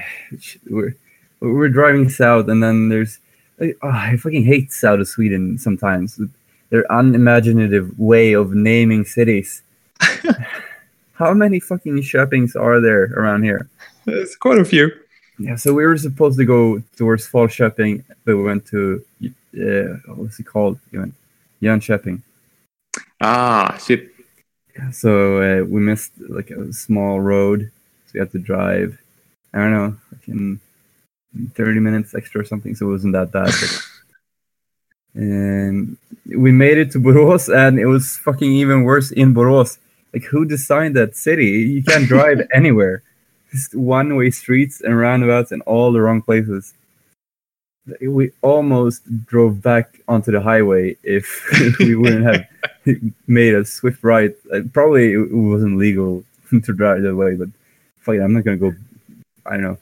we're 0.68 0.94
we're 1.40 1.70
driving 1.70 2.10
south, 2.10 2.48
and 2.48 2.62
then 2.62 2.90
there's 2.90 3.20
oh, 3.60 3.72
I 3.82 4.16
fucking 4.18 4.44
hate 4.44 4.70
south 4.70 5.00
of 5.00 5.08
Sweden 5.08 5.56
sometimes. 5.56 6.20
Their 6.70 6.84
unimaginative 6.90 7.98
way 7.98 8.34
of 8.34 8.54
naming 8.54 9.04
cities. 9.04 9.62
How 11.14 11.34
many 11.34 11.60
fucking 11.60 12.02
shoppings 12.02 12.54
are 12.54 12.80
there 12.80 13.04
around 13.14 13.42
here? 13.42 13.68
There's 14.04 14.36
quite 14.36 14.58
a 14.58 14.64
few. 14.64 14.90
Yeah, 15.38 15.56
so 15.56 15.72
we 15.72 15.86
were 15.86 15.96
supposed 15.96 16.38
to 16.38 16.44
go 16.44 16.82
towards 16.96 17.28
Falköping, 17.28 18.04
but 18.24 18.36
we 18.36 18.42
went 18.42 18.66
to 18.66 19.04
uh, 19.22 20.12
what's 20.14 20.38
it 20.38 20.46
called? 20.46 20.78
We 20.92 20.98
went 20.98 21.14
Jönköping. 21.62 22.22
Ah, 23.20 23.76
shit. 23.84 24.12
So 24.92 25.38
uh, 25.42 25.64
we 25.64 25.80
missed 25.80 26.12
like 26.28 26.50
a 26.50 26.72
small 26.72 27.20
road, 27.20 27.70
so 28.06 28.10
we 28.14 28.20
had 28.20 28.32
to 28.32 28.38
drive. 28.38 28.98
I 29.52 29.58
don't 29.58 29.72
know, 29.72 29.96
like 30.12 30.28
in 30.28 30.60
thirty 31.54 31.80
minutes 31.80 32.14
extra 32.14 32.40
or 32.42 32.44
something. 32.44 32.74
So 32.74 32.86
it 32.86 32.92
wasn't 32.92 33.14
that 33.14 33.32
bad. 33.32 33.46
But, 33.46 33.87
and 35.14 35.96
we 36.26 36.52
made 36.52 36.78
it 36.78 36.90
to 36.92 36.98
Borås, 36.98 37.48
and 37.48 37.78
it 37.78 37.86
was 37.86 38.16
fucking 38.18 38.52
even 38.52 38.84
worse 38.84 39.10
in 39.10 39.34
Borås. 39.34 39.78
Like, 40.12 40.24
who 40.24 40.44
designed 40.44 40.96
that 40.96 41.16
city? 41.16 41.46
You 41.46 41.82
can't 41.82 42.06
drive 42.06 42.46
anywhere. 42.54 43.02
Just 43.50 43.74
one-way 43.74 44.30
streets 44.30 44.80
and 44.80 44.98
roundabouts 44.98 45.52
in 45.52 45.60
all 45.62 45.92
the 45.92 46.00
wrong 46.00 46.22
places. 46.22 46.74
We 48.02 48.32
almost 48.42 49.02
drove 49.24 49.62
back 49.62 50.00
onto 50.06 50.30
the 50.30 50.42
highway 50.42 50.96
if 51.02 51.26
we 51.78 51.94
wouldn't 51.94 52.26
have 52.26 52.46
made 53.26 53.54
a 53.54 53.64
swift 53.64 54.04
right. 54.04 54.34
Uh, 54.52 54.60
probably 54.72 55.12
it 55.14 55.32
wasn't 55.32 55.78
legal 55.78 56.24
to 56.50 56.72
drive 56.72 57.02
that 57.02 57.16
way, 57.16 57.34
but 57.34 57.48
fuck 58.00 58.16
it, 58.16 58.20
I'm 58.20 58.34
not 58.34 58.44
gonna 58.44 58.58
go. 58.58 58.74
I 59.46 59.52
don't 59.52 59.62
know. 59.62 59.78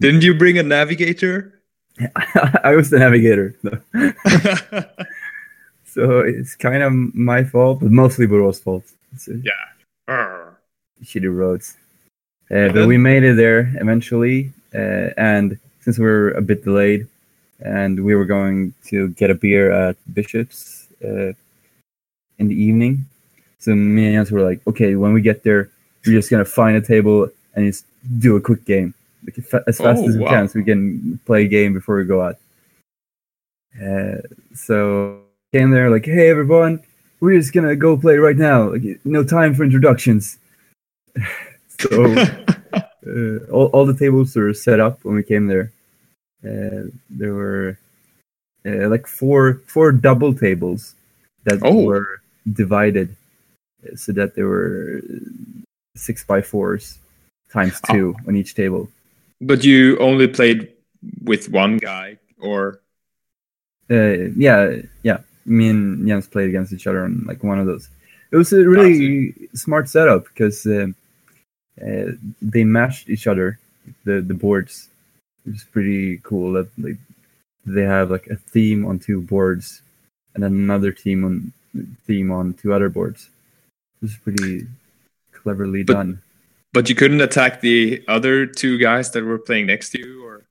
Didn't 0.00 0.22
you 0.22 0.34
bring 0.34 0.58
a 0.58 0.62
navigator? 0.62 1.51
I 2.64 2.74
was 2.74 2.90
the 2.90 2.98
navigator, 2.98 3.54
so 5.84 6.20
it's 6.20 6.54
kind 6.56 6.82
of 6.82 6.92
my 7.14 7.44
fault, 7.44 7.80
but 7.80 7.90
mostly 7.90 8.26
Borås' 8.26 8.60
fault. 8.60 8.84
It's, 9.12 9.28
uh, 9.28 9.34
Arr. 10.08 10.58
shitty 11.04 11.34
roads. 11.34 11.76
Uh, 12.50 12.68
but 12.72 12.86
we 12.86 12.98
made 12.98 13.24
it 13.24 13.36
there 13.36 13.72
eventually, 13.80 14.52
uh, 14.74 15.10
and 15.16 15.58
since 15.80 15.98
we 15.98 16.04
were 16.04 16.30
a 16.32 16.42
bit 16.42 16.64
delayed, 16.64 17.06
and 17.60 18.04
we 18.04 18.14
were 18.14 18.24
going 18.24 18.74
to 18.84 19.08
get 19.10 19.30
a 19.30 19.34
beer 19.34 19.70
at 19.70 19.96
Bishop's 20.12 20.88
uh, 21.04 21.32
in 22.38 22.48
the 22.48 22.54
evening, 22.54 23.06
so 23.58 23.74
me 23.74 24.06
and 24.06 24.14
Jens 24.14 24.30
were 24.30 24.42
like, 24.42 24.60
"Okay, 24.66 24.96
when 24.96 25.12
we 25.12 25.20
get 25.20 25.44
there, 25.44 25.70
we're 26.04 26.12
just 26.12 26.30
gonna 26.30 26.44
find 26.44 26.76
a 26.76 26.80
table 26.80 27.28
and 27.54 27.66
just 27.66 27.84
do 28.18 28.36
a 28.36 28.40
quick 28.40 28.64
game, 28.64 28.94
as 29.66 29.78
fast 29.78 30.00
Oh, 30.02 30.08
as 30.08 30.16
we 30.16 30.22
wow. 30.24 30.30
can, 30.30 30.48
so 30.48 30.58
we 30.58 30.64
can 30.64 31.18
play 31.24 31.44
a 31.44 31.48
game 31.48 31.72
before 31.72 31.96
we 31.96 32.04
go 32.04 32.22
out." 32.22 32.36
Uh, 33.80 34.18
so 34.54 35.22
came 35.52 35.70
there 35.70 35.90
like, 35.90 36.04
"Hey, 36.04 36.28
everyone, 36.30 36.80
we're 37.20 37.38
just 37.38 37.52
gonna 37.52 37.76
go 37.76 37.96
play 37.96 38.16
right 38.16 38.36
now. 38.36 38.70
Like, 38.72 38.82
no 39.04 39.24
time 39.24 39.54
for 39.54 39.64
introductions." 39.64 40.38
so 41.80 42.14
uh, 42.72 43.38
all, 43.50 43.66
all 43.72 43.86
the 43.86 43.96
tables 43.98 44.34
were 44.36 44.52
set 44.54 44.80
up 44.80 45.04
when 45.04 45.14
we 45.14 45.22
came 45.22 45.46
there. 45.46 45.72
Uh, 46.44 46.88
there 47.10 47.34
were 47.34 47.78
uh, 48.66 48.88
like 48.88 49.06
four 49.06 49.62
four 49.66 49.92
double 49.92 50.34
tables 50.34 50.94
that 51.44 51.58
Oh. 51.62 51.84
were 51.84 52.20
divided 52.52 53.14
uh, 53.84 53.96
so 53.96 54.12
that 54.12 54.34
there 54.34 54.46
were 54.46 55.00
six 55.96 56.24
by 56.24 56.40
fours 56.42 56.98
times 57.50 57.80
Oh. 57.88 57.92
two 57.94 58.16
on 58.26 58.36
each 58.36 58.54
table. 58.54 58.88
But 59.42 59.64
you 59.64 59.98
only 59.98 60.28
played 60.28 60.72
with 61.22 61.48
one 61.50 61.76
guy, 61.78 62.18
or 62.40 62.80
Uh, 63.90 64.30
yeah, 64.36 64.80
yeah. 65.02 65.18
me 65.44 65.68
and 65.68 66.06
Jens 66.08 66.26
played 66.28 66.48
against 66.48 66.72
each 66.72 66.86
other 66.86 67.04
on 67.04 67.24
like 67.26 67.42
one 67.42 67.58
of 67.58 67.66
those. 67.66 67.88
It 68.30 68.36
was 68.36 68.52
a 68.52 68.64
really 68.64 69.34
smart 69.54 69.88
setup 69.88 70.24
because 70.30 70.64
uh, 70.66 70.86
uh, 71.86 72.12
they 72.40 72.64
matched 72.64 73.10
each 73.10 73.26
other, 73.26 73.58
the 74.06 74.22
the 74.22 74.34
boards. 74.44 74.88
It 75.44 75.50
was 75.52 75.64
pretty 75.64 76.18
cool 76.22 76.52
that 76.56 76.68
like 76.78 76.96
they 77.66 77.82
have 77.82 78.10
like 78.10 78.28
a 78.28 78.36
theme 78.36 78.86
on 78.86 78.98
two 78.98 79.20
boards, 79.20 79.82
and 80.34 80.42
then 80.42 80.54
another 80.54 80.92
team 80.92 81.24
on 81.28 81.52
theme 82.06 82.30
on 82.30 82.54
two 82.54 82.72
other 82.72 82.88
boards. 82.88 83.28
It 84.00 84.02
was 84.06 84.16
pretty 84.24 84.66
cleverly 85.32 85.82
But- 85.82 85.94
done. 85.94 86.22
But 86.72 86.88
you 86.88 86.94
couldn't 86.94 87.20
attack 87.20 87.60
the 87.60 88.02
other 88.08 88.46
two 88.46 88.78
guys 88.78 89.10
that 89.12 89.24
were 89.24 89.38
playing 89.38 89.66
next 89.66 89.90
to 89.90 89.98
you, 89.98 90.24
or 90.26 90.44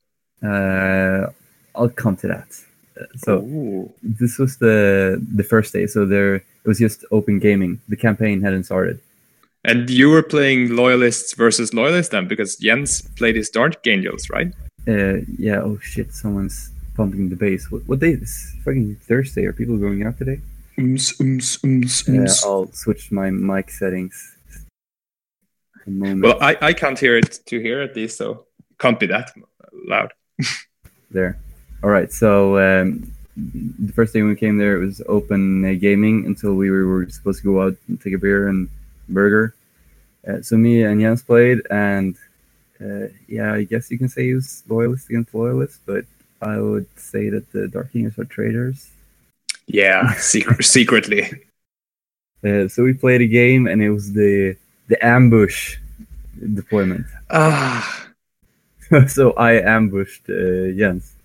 Uh, 0.43 1.32
I'll 1.76 1.89
come 1.89 2.15
to 2.17 2.28
that. 2.28 2.47
Uh, 2.99 3.05
So 3.26 3.32
Ooh. 3.39 3.91
this 4.22 4.38
was 4.38 4.57
the 4.57 4.78
the 5.39 5.43
first 5.43 5.74
day. 5.74 5.88
So 5.88 6.05
there 6.05 6.36
it 6.36 6.67
was 6.72 6.80
just 6.80 7.05
open 7.11 7.39
gaming. 7.39 7.80
The 7.89 7.95
campaign 8.07 8.41
hadn't 8.41 8.65
started. 8.65 8.99
And 9.63 9.89
you 9.89 10.09
were 10.09 10.24
playing 10.24 10.76
loyalists 10.76 11.34
versus 11.36 11.74
loyalists 11.74 12.11
then, 12.11 12.28
because 12.28 12.55
Jens 12.55 13.01
played 13.19 13.36
his 13.36 13.49
Dark 13.49 13.86
Angels, 13.88 14.24
right? 14.30 14.49
Uh, 14.88 15.17
yeah. 15.38 15.61
Oh 15.67 15.78
shit! 15.82 16.13
Someone's 16.13 16.72
pumping 16.97 17.30
the 17.30 17.36
bass. 17.36 17.69
What, 17.72 17.82
what 17.88 17.99
day 17.99 18.13
is? 18.13 18.34
Fucking 18.65 18.95
Thursday. 19.07 19.45
Are 19.45 19.53
people 19.53 19.78
going 19.78 20.01
out 20.05 20.17
today? 20.17 20.39
Ums, 20.78 21.13
ums, 21.19 21.59
ums, 21.63 22.03
Uh, 22.07 22.11
ums. 22.13 22.43
I'll 22.43 22.69
switch 22.74 23.11
my 23.11 23.30
mic 23.30 23.69
settings. 23.69 24.15
Moment. 25.86 26.23
Well, 26.23 26.38
I, 26.41 26.57
I 26.61 26.73
can't 26.73 26.97
hear 26.97 27.17
it 27.17 27.39
to 27.47 27.59
here 27.59 27.82
at 27.82 27.95
least, 27.95 28.17
so 28.17 28.45
can't 28.79 28.99
be 28.99 29.07
that 29.07 29.32
loud. 29.88 30.13
there. 31.11 31.38
All 31.84 31.89
right. 31.89 32.11
So 32.11 32.57
um, 32.57 33.11
the 33.36 33.93
first 33.93 34.13
thing 34.13 34.27
we 34.27 34.36
came 34.36 34.57
there, 34.57 34.82
it 34.82 34.86
was 34.86 35.01
open 35.07 35.65
uh, 35.65 35.77
gaming 35.79 36.25
until 36.25 36.55
we 36.55 36.69
were, 36.69 36.86
were 36.86 37.09
supposed 37.09 37.41
to 37.41 37.45
go 37.45 37.61
out 37.61 37.75
and 37.88 37.99
take 37.99 38.13
a 38.13 38.17
beer 38.17 38.47
and 38.47 38.69
burger. 39.09 39.55
Uh, 40.27 40.41
so 40.41 40.55
me 40.57 40.84
and 40.84 41.01
Jens 41.01 41.23
played, 41.23 41.61
and 41.71 42.15
uh, 42.79 43.07
yeah, 43.27 43.53
I 43.53 43.63
guess 43.63 43.89
you 43.89 43.97
can 43.97 44.09
say 44.09 44.27
he 44.27 44.34
was 44.36 44.63
loyalist 44.67 45.09
against 45.09 45.34
loyalist, 45.34 45.79
but 45.86 46.05
I 46.41 46.59
would 46.59 46.88
say 46.97 47.29
that 47.29 47.51
the 47.51 47.67
Dark 47.67 47.91
Kingers 47.91 48.17
are 48.19 48.25
traitors. 48.25 48.91
Yeah, 49.65 50.13
secret, 50.13 50.63
secretly. 50.65 51.43
Uh, 52.43 52.67
so 52.67 52.84
we 52.84 52.93
played 52.93 53.21
a 53.21 53.27
game, 53.27 53.67
and 53.67 53.82
it 53.82 53.89
was 53.89 54.13
the 54.13 54.55
the 54.92 55.00
ambush 55.06 55.78
deployment. 56.54 57.06
Ah, 57.30 58.08
so 59.08 59.32
I 59.34 59.54
ambushed 59.78 60.30
uh, 60.30 60.76
Jens. 60.78 61.16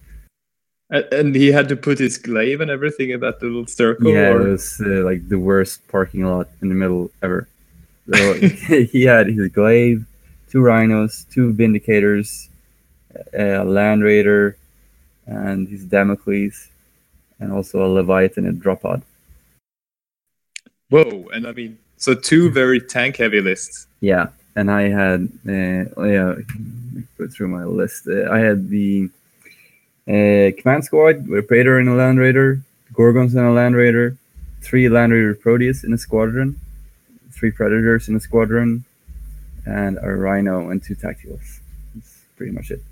and, 0.88 1.04
and 1.10 1.34
he 1.34 1.48
had 1.50 1.68
to 1.70 1.76
put 1.76 1.98
his 1.98 2.16
glaive 2.16 2.60
and 2.60 2.70
everything 2.70 3.10
in 3.10 3.18
that 3.20 3.42
little 3.42 3.66
circle. 3.66 4.12
Yeah, 4.12 4.30
or- 4.30 4.46
it 4.46 4.50
was 4.52 4.80
uh, 4.80 5.02
like 5.02 5.28
the 5.28 5.40
worst 5.50 5.86
parking 5.88 6.24
lot 6.24 6.48
in 6.62 6.68
the 6.68 6.76
middle 6.76 7.10
ever. 7.22 7.48
So 8.08 8.34
he 8.94 9.02
had 9.02 9.26
his 9.26 9.48
glaive, 9.48 10.06
two 10.48 10.62
rhinos, 10.62 11.26
two 11.34 11.52
vindicators, 11.52 12.48
a 13.34 13.64
land 13.64 14.04
raider, 14.04 14.56
and 15.26 15.66
his 15.66 15.82
Damocles, 15.84 16.68
and 17.40 17.50
also 17.52 17.84
a 17.84 17.88
leviathan 17.88 18.46
and 18.46 18.60
drop 18.62 18.82
pod. 18.82 19.02
Whoa, 20.88 21.26
and 21.34 21.48
I 21.48 21.52
mean, 21.52 21.78
so 21.96 22.14
two 22.14 22.50
very 22.50 22.80
tank 22.80 23.16
heavy 23.16 23.40
lists. 23.40 23.86
Yeah, 24.00 24.28
and 24.54 24.70
I 24.70 24.82
had 24.82 25.28
uh, 25.48 25.90
oh 25.96 26.04
yeah, 26.04 26.34
go 27.18 27.28
through 27.28 27.48
my 27.48 27.64
list. 27.64 28.08
Uh, 28.08 28.30
I 28.30 28.38
had 28.38 28.68
the 28.68 29.10
uh, 30.08 30.52
command 30.60 30.84
squad 30.84 31.26
with 31.26 31.40
a 31.40 31.42
Praetor 31.42 31.78
and 31.78 31.88
a 31.88 31.94
Land 31.94 32.18
Raider, 32.18 32.60
Gorgons 32.92 33.34
and 33.34 33.46
a 33.46 33.50
Land 33.50 33.76
Raider, 33.76 34.16
three 34.62 34.88
Land 34.88 35.12
Raider 35.12 35.34
Proteus 35.34 35.84
in 35.84 35.92
a 35.92 35.98
squadron, 35.98 36.58
three 37.32 37.50
Predators 37.50 38.08
in 38.08 38.16
a 38.16 38.20
squadron, 38.20 38.84
and 39.64 39.98
a 40.02 40.14
Rhino 40.14 40.70
and 40.70 40.82
two 40.82 40.94
Tacticals. 40.94 41.60
That's 41.94 42.24
pretty 42.36 42.52
much 42.52 42.70
it. 42.70 42.82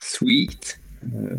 Sweet. 0.00 0.78
Uh, 1.04 1.36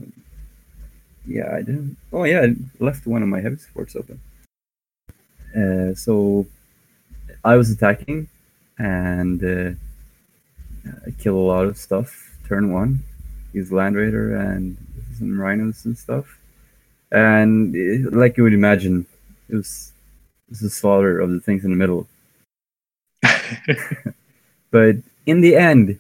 yeah, 1.26 1.54
I 1.54 1.62
didn't. 1.62 1.98
Oh 2.12 2.24
yeah, 2.24 2.42
I 2.42 2.56
left 2.80 3.06
one 3.06 3.22
of 3.22 3.30
my 3.30 3.42
heavy 3.42 3.58
supports 3.58 3.96
open. 3.96 4.20
Uh, 5.56 5.94
so 5.96 6.46
I 7.44 7.56
was 7.56 7.72
attacking, 7.72 8.28
and 8.78 9.44
uh, 9.44 9.72
I 11.08 11.12
kill 11.12 11.36
a 11.36 11.48
lot 11.54 11.66
of 11.66 11.78
stuff. 11.78 12.38
Turn 12.48 12.72
one, 12.74 13.04
use 13.54 13.72
Land 13.72 13.96
Raider 13.96 14.36
and 14.36 14.78
some 15.18 15.40
rhinos 15.40 15.86
and 15.86 15.98
stuff. 15.98 16.38
And 17.12 17.76
it, 17.76 18.14
like 18.14 18.38
you 18.38 18.44
would 18.44 18.54
imagine, 18.54 19.06
it 19.50 19.56
was 19.56 19.92
it 20.48 20.52
was 20.52 20.64
a 20.64 20.70
slaughter 20.70 21.20
of 21.20 21.32
the 21.32 21.40
things 21.40 21.64
in 21.66 21.72
the 21.72 21.78
middle. 21.78 22.08
But 24.72 24.96
in 25.26 25.42
the 25.42 25.56
end, 25.56 26.00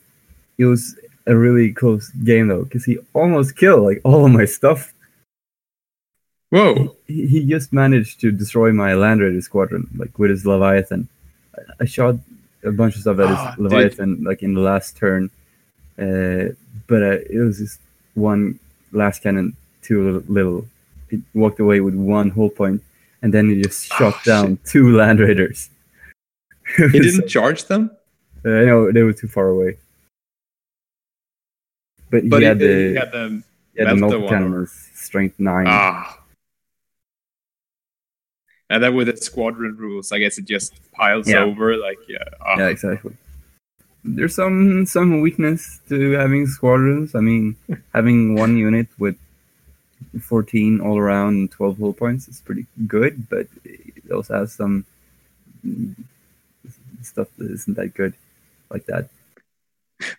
it 0.57 0.65
was 0.65 0.97
a 1.27 1.35
really 1.35 1.71
close 1.73 2.09
game 2.09 2.47
though, 2.47 2.63
because 2.63 2.85
he 2.85 2.97
almost 3.13 3.57
killed 3.57 3.83
like 3.83 4.01
all 4.03 4.25
of 4.25 4.31
my 4.31 4.45
stuff. 4.45 4.93
Whoa. 6.49 6.95
He, 7.05 7.27
he 7.27 7.45
just 7.45 7.71
managed 7.71 8.19
to 8.21 8.31
destroy 8.31 8.71
my 8.71 8.93
Land 8.93 9.21
Raider 9.21 9.41
squadron, 9.41 9.89
like 9.95 10.17
with 10.17 10.31
his 10.31 10.45
Leviathan. 10.45 11.09
I, 11.80 11.86
shot 11.86 12.16
a 12.64 12.72
bunch 12.72 12.95
of 12.95 13.02
stuff 13.02 13.20
at 13.20 13.30
his 13.30 13.38
Ah, 13.38 13.56
dude. 13.56 13.64
Leviathan, 13.72 14.24
like 14.24 14.43
in 14.43 14.54
the 14.54 14.62
last 14.62 14.95
turn, 14.97 15.30
uh, 15.99 16.54
but 16.88 17.04
uh, 17.04 17.20
it 17.30 17.39
was 17.39 17.58
just 17.60 17.80
one 18.16 18.60
lascannon 18.93 19.54
too 19.82 20.24
little. 20.28 20.66
It 21.10 21.20
walked 21.34 21.60
away 21.60 21.82
with 21.82 21.95
one 21.95 22.30
whole 22.30 22.49
point, 22.49 22.82
and 23.22 23.34
then 23.34 23.49
he 23.49 23.62
just 23.62 23.88
shot 23.88 24.14
Ah, 24.16 24.22
down 24.26 24.60
two 24.66 24.95
Land 24.97 25.20
Raiders. 25.20 25.70
He 26.78 26.99
didn't 26.99 27.28
charge 27.28 27.66
them? 27.66 27.91
Uh, 28.45 28.49
know 28.49 28.91
they 28.91 29.04
were 29.04 29.14
too 29.14 29.28
far 29.28 29.47
away. 29.49 29.78
But, 32.10 32.30
But 32.30 32.39
he 32.39 32.45
had 32.45 32.60
the, 32.60 32.89
he 32.89 32.95
had 32.95 33.12
the. 33.12 33.43
he 33.76 33.82
had 33.82 33.89
the 33.91 33.95
multi 33.95 34.28
cannons, 34.28 34.89
strength 34.93 35.39
nine. 35.39 35.66
Ah. 35.68 36.20
And 38.72 38.82
then 38.82 38.95
with 38.95 39.07
the 39.07 39.17
squadron 39.17 39.76
rules, 39.76 40.13
I 40.13 40.19
guess 40.19 40.38
it 40.38 40.45
just 40.45 40.74
piles 40.93 41.28
Yeah. 41.28 41.43
over. 41.43 41.76
Like, 41.76 41.99
yeah. 42.07 42.24
ah. 42.39 42.57
Yeah, 42.57 42.69
exactly. 42.69 43.13
There's 44.03 44.34
some 44.34 44.86
some 44.86 45.19
weakness 45.22 45.80
to 45.89 46.11
having 46.11 46.47
squadrons. 46.47 47.13
I 47.13 47.19
mean, 47.19 47.55
having 47.93 48.34
one 48.36 48.57
unit 48.57 48.88
with 48.97 49.17
14 50.22 50.80
all 50.82 50.97
around 50.97 51.34
and 51.36 51.51
12 51.51 51.78
hull 51.80 51.93
points 51.93 52.28
is 52.28 52.39
pretty 52.41 52.65
good, 52.88 53.30
but 53.30 53.47
it 53.63 54.09
also 54.11 54.39
has 54.39 54.53
some 54.53 54.86
stuff 57.03 57.28
that 57.38 57.51
isn't 57.51 57.76
that 57.76 57.93
good, 57.93 58.13
like 58.72 58.86
that. 58.86 59.09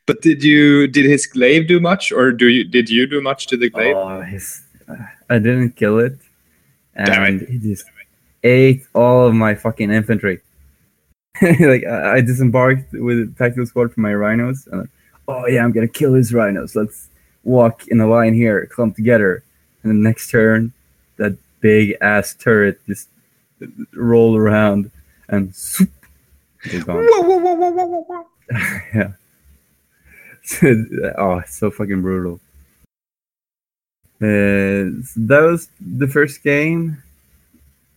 But 0.07 0.21
did 0.23 0.45
you 0.45 0.87
did 0.87 1.07
his 1.07 1.27
glaive 1.27 1.67
do 1.67 1.81
much, 1.81 2.13
or 2.13 2.31
do 2.31 2.47
you 2.49 2.63
did 2.65 2.89
you 2.89 3.07
do 3.09 3.21
much 3.21 3.47
to 3.49 3.57
the 3.57 3.69
glaive? 3.69 3.97
Oh, 3.97 4.21
his, 4.21 4.63
I 5.29 5.39
didn't 5.39 5.75
kill 5.75 5.99
it, 5.99 6.19
Damn 6.95 7.25
and 7.25 7.41
he 7.49 7.59
just 7.59 7.87
ate 8.43 8.87
all 8.95 9.27
of 9.27 9.35
my 9.35 9.55
fucking 9.55 9.91
infantry. 9.91 10.41
like 11.43 11.85
I 11.85 12.17
I 12.17 12.21
disembarked 12.21 12.93
with 12.93 13.19
a 13.19 13.35
tactical 13.39 13.67
squad 13.67 13.93
for 13.93 14.01
my 14.01 14.15
rhinos, 14.15 14.67
and 14.67 14.83
like, 14.83 14.91
oh 15.29 15.47
yeah, 15.47 15.65
I'm 15.65 15.73
gonna 15.73 15.89
kill 15.89 16.15
his 16.15 16.33
rhinos. 16.33 16.77
Let's 16.77 17.09
walk 17.45 17.89
in 17.89 18.01
a 18.01 18.07
line 18.07 18.35
here, 18.35 18.67
clump 18.67 18.97
together. 18.97 19.43
And 19.83 19.91
the 19.91 20.09
next 20.09 20.31
turn, 20.31 20.73
that 21.17 21.37
big 21.61 21.97
ass 22.01 22.35
turret 22.35 22.81
just 22.87 23.09
rolled 23.95 24.37
around 24.39 24.91
and 25.29 25.55
swoop, 25.55 25.91
gone. 26.85 27.09
Yeah. 28.95 29.13
oh, 31.17 31.43
so 31.49 31.71
fucking 31.71 32.03
brutal. 32.03 32.41
Uh, 34.21 35.01
so 35.03 35.17
that 35.17 35.41
was 35.41 35.69
the 35.81 36.07
first 36.07 36.43
game. 36.43 37.03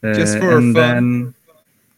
Uh, 0.05 0.13
Just 0.13 0.37
for 0.37 0.57
and 0.57 0.73
fun. 0.73 0.73
Then, 0.73 1.33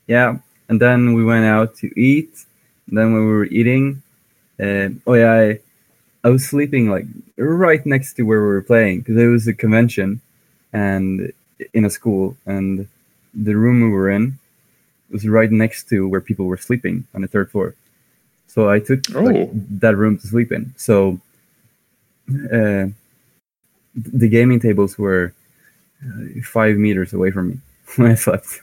yeah, 0.07 0.37
and 0.69 0.79
then 0.79 1.13
we 1.13 1.23
went 1.25 1.45
out 1.45 1.75
to 1.77 1.87
eat. 1.99 2.45
And 2.87 2.97
then 2.97 3.13
when 3.13 3.25
we 3.25 3.31
were 3.31 3.45
eating, 3.45 4.01
uh, 4.59 4.89
oh 5.05 5.13
yeah, 5.13 5.33
I, 5.33 5.59
I 6.23 6.29
was 6.29 6.47
sleeping 6.47 6.89
like 6.89 7.05
right 7.37 7.85
next 7.85 8.13
to 8.13 8.23
where 8.23 8.39
we 8.39 8.47
were 8.47 8.61
playing 8.61 8.99
because 8.99 9.17
it 9.17 9.27
was 9.27 9.47
a 9.47 9.53
convention, 9.53 10.21
and 10.71 11.33
in 11.73 11.83
a 11.85 11.89
school, 11.89 12.37
and 12.45 12.87
the 13.33 13.55
room 13.55 13.81
we 13.81 13.89
were 13.89 14.09
in 14.09 14.39
was 15.11 15.27
right 15.27 15.51
next 15.51 15.89
to 15.89 16.07
where 16.07 16.21
people 16.21 16.45
were 16.45 16.57
sleeping 16.57 17.05
on 17.13 17.21
the 17.21 17.27
third 17.27 17.49
floor. 17.51 17.75
So 18.47 18.69
I 18.69 18.79
took 18.79 19.09
like, 19.09 19.35
Oh. 19.35 19.49
that 19.79 19.95
room 19.95 20.17
to 20.17 20.27
sleep 20.27 20.51
in. 20.51 20.73
So 20.77 21.19
uh, 22.29 22.87
the 23.95 24.29
gaming 24.29 24.59
tables 24.59 24.97
were 24.97 25.33
uh, 26.05 26.41
five 26.43 26.77
meters 26.77 27.13
away 27.13 27.31
from 27.31 27.49
me 27.49 27.57
I 27.97 28.15
slept. 28.15 28.61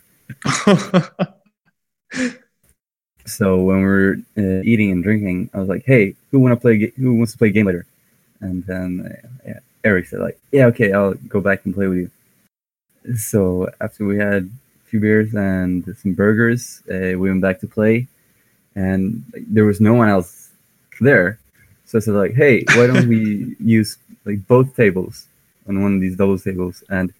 So 3.26 3.62
when 3.62 3.78
we 3.78 3.84
were 3.84 4.16
uh, 4.36 4.62
eating 4.64 4.90
and 4.90 5.02
drinking, 5.02 5.50
I 5.54 5.58
was 5.58 5.68
like, 5.68 5.84
"Hey, 5.86 6.14
who 6.30 6.40
want 6.40 6.52
to 6.52 6.60
play? 6.60 6.92
Who 6.96 7.14
wants 7.16 7.32
to 7.32 7.38
play 7.38 7.48
a 7.48 7.52
game 7.52 7.66
later?" 7.66 7.86
And 8.40 8.64
then 8.64 8.88
uh, 9.10 9.28
yeah, 9.46 9.60
Eric 9.82 10.06
said, 10.06 10.20
"Like, 10.20 10.38
yeah, 10.52 10.66
okay, 10.66 10.92
I'll 10.92 11.14
go 11.14 11.40
back 11.40 11.64
and 11.64 11.74
play 11.74 11.86
with 11.86 11.98
you." 11.98 12.10
so 13.16 13.68
after 13.80 14.04
we 14.06 14.18
had 14.18 14.44
a 14.44 14.88
few 14.88 15.00
beers 15.00 15.34
and 15.34 15.84
some 15.98 16.14
burgers, 16.14 16.82
uh, 16.90 17.16
we 17.18 17.28
went 17.30 17.40
back 17.42 17.60
to 17.60 17.66
play, 17.66 18.06
and 18.74 19.24
like, 19.32 19.44
there 19.48 19.64
was 19.64 19.80
no 19.80 19.94
one 19.94 20.08
else 20.08 20.50
there. 21.00 21.38
So 21.86 21.98
I 21.98 22.00
said 22.02 22.14
like, 22.14 22.34
"Hey, 22.34 22.64
why 22.74 22.86
don't 22.86 23.08
we 23.08 23.56
use 23.60 23.96
like 24.26 24.46
both 24.46 24.76
tables 24.76 25.26
on 25.66 25.82
one 25.82 25.94
of 25.94 26.00
these 26.00 26.16
doubles 26.16 26.44
tables 26.44 26.84
and 26.90 27.12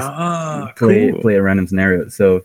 Ah, 0.00 0.72
play 0.76 1.10
cool. 1.10 1.20
play 1.20 1.34
a 1.36 1.42
random 1.42 1.66
scenario?" 1.66 2.08
So 2.08 2.44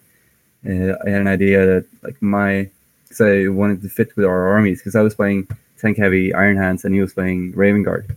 uh, 0.68 0.96
I 1.06 1.10
had 1.10 1.22
an 1.22 1.28
idea 1.28 1.66
that 1.66 1.86
like 2.04 2.22
my 2.22 2.70
because 3.04 3.22
I 3.22 3.48
wanted 3.48 3.82
to 3.82 3.90
fit 3.90 4.16
with 4.16 4.26
our 4.26 4.48
armies 4.50 4.80
because 4.80 4.96
I 4.96 5.02
was 5.02 5.16
playing 5.16 5.48
tank 5.78 5.98
heavy 5.98 6.34
Iron 6.34 6.58
Hands 6.58 6.84
and 6.84 6.94
he 6.94 7.02
was 7.02 7.14
playing 7.14 7.54
Raven 7.54 7.84
Guard. 7.84 8.16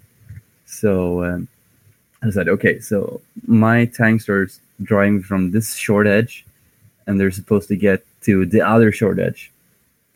So 0.67 1.25
um, 1.25 1.49
I 2.23 2.31
said, 2.31 2.49
okay, 2.49 2.81
so 2.81 3.21
my 3.47 3.87
tanks 3.87 4.29
are 4.29 4.49
driving 4.83 5.23
from 5.23 5.51
this 5.51 5.75
short 5.75 6.07
edge, 6.07 6.45
and 7.07 7.19
they're 7.19 7.31
supposed 7.31 7.69
to 7.69 7.77
get 7.77 8.05
to 8.23 8.47
the 8.47 8.61
other 8.61 8.93
short 8.93 9.19
edge 9.19 9.51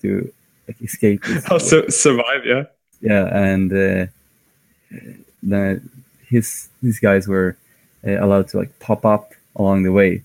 to 0.03 0.33
like 0.69 0.81
escape. 0.83 1.25
This, 1.25 1.45
I'll 1.51 1.61
survive, 1.61 2.45
yeah. 2.45 2.65
yeah, 3.01 3.37
and 3.37 3.73
uh, 3.73 4.07
then 5.43 5.89
his 6.27 6.69
these 6.83 6.99
guys 6.99 7.27
were 7.27 7.57
allowed 8.13 8.49
to 8.49 8.59
like 8.59 8.79
pop 8.81 9.05
up 9.05 9.33
along 9.57 9.83
the 9.83 9.93
way, 9.93 10.23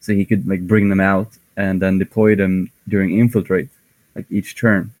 so 0.00 0.12
he 0.12 0.24
could 0.24 0.46
like 0.48 0.66
bring 0.66 0.88
them 0.88 1.00
out 1.00 1.28
and 1.56 1.80
then 1.80 1.98
deploy 1.98 2.34
them 2.34 2.70
during 2.88 3.18
infiltrate, 3.18 3.68
like 4.14 4.26
each 4.30 4.56
turn. 4.56 4.92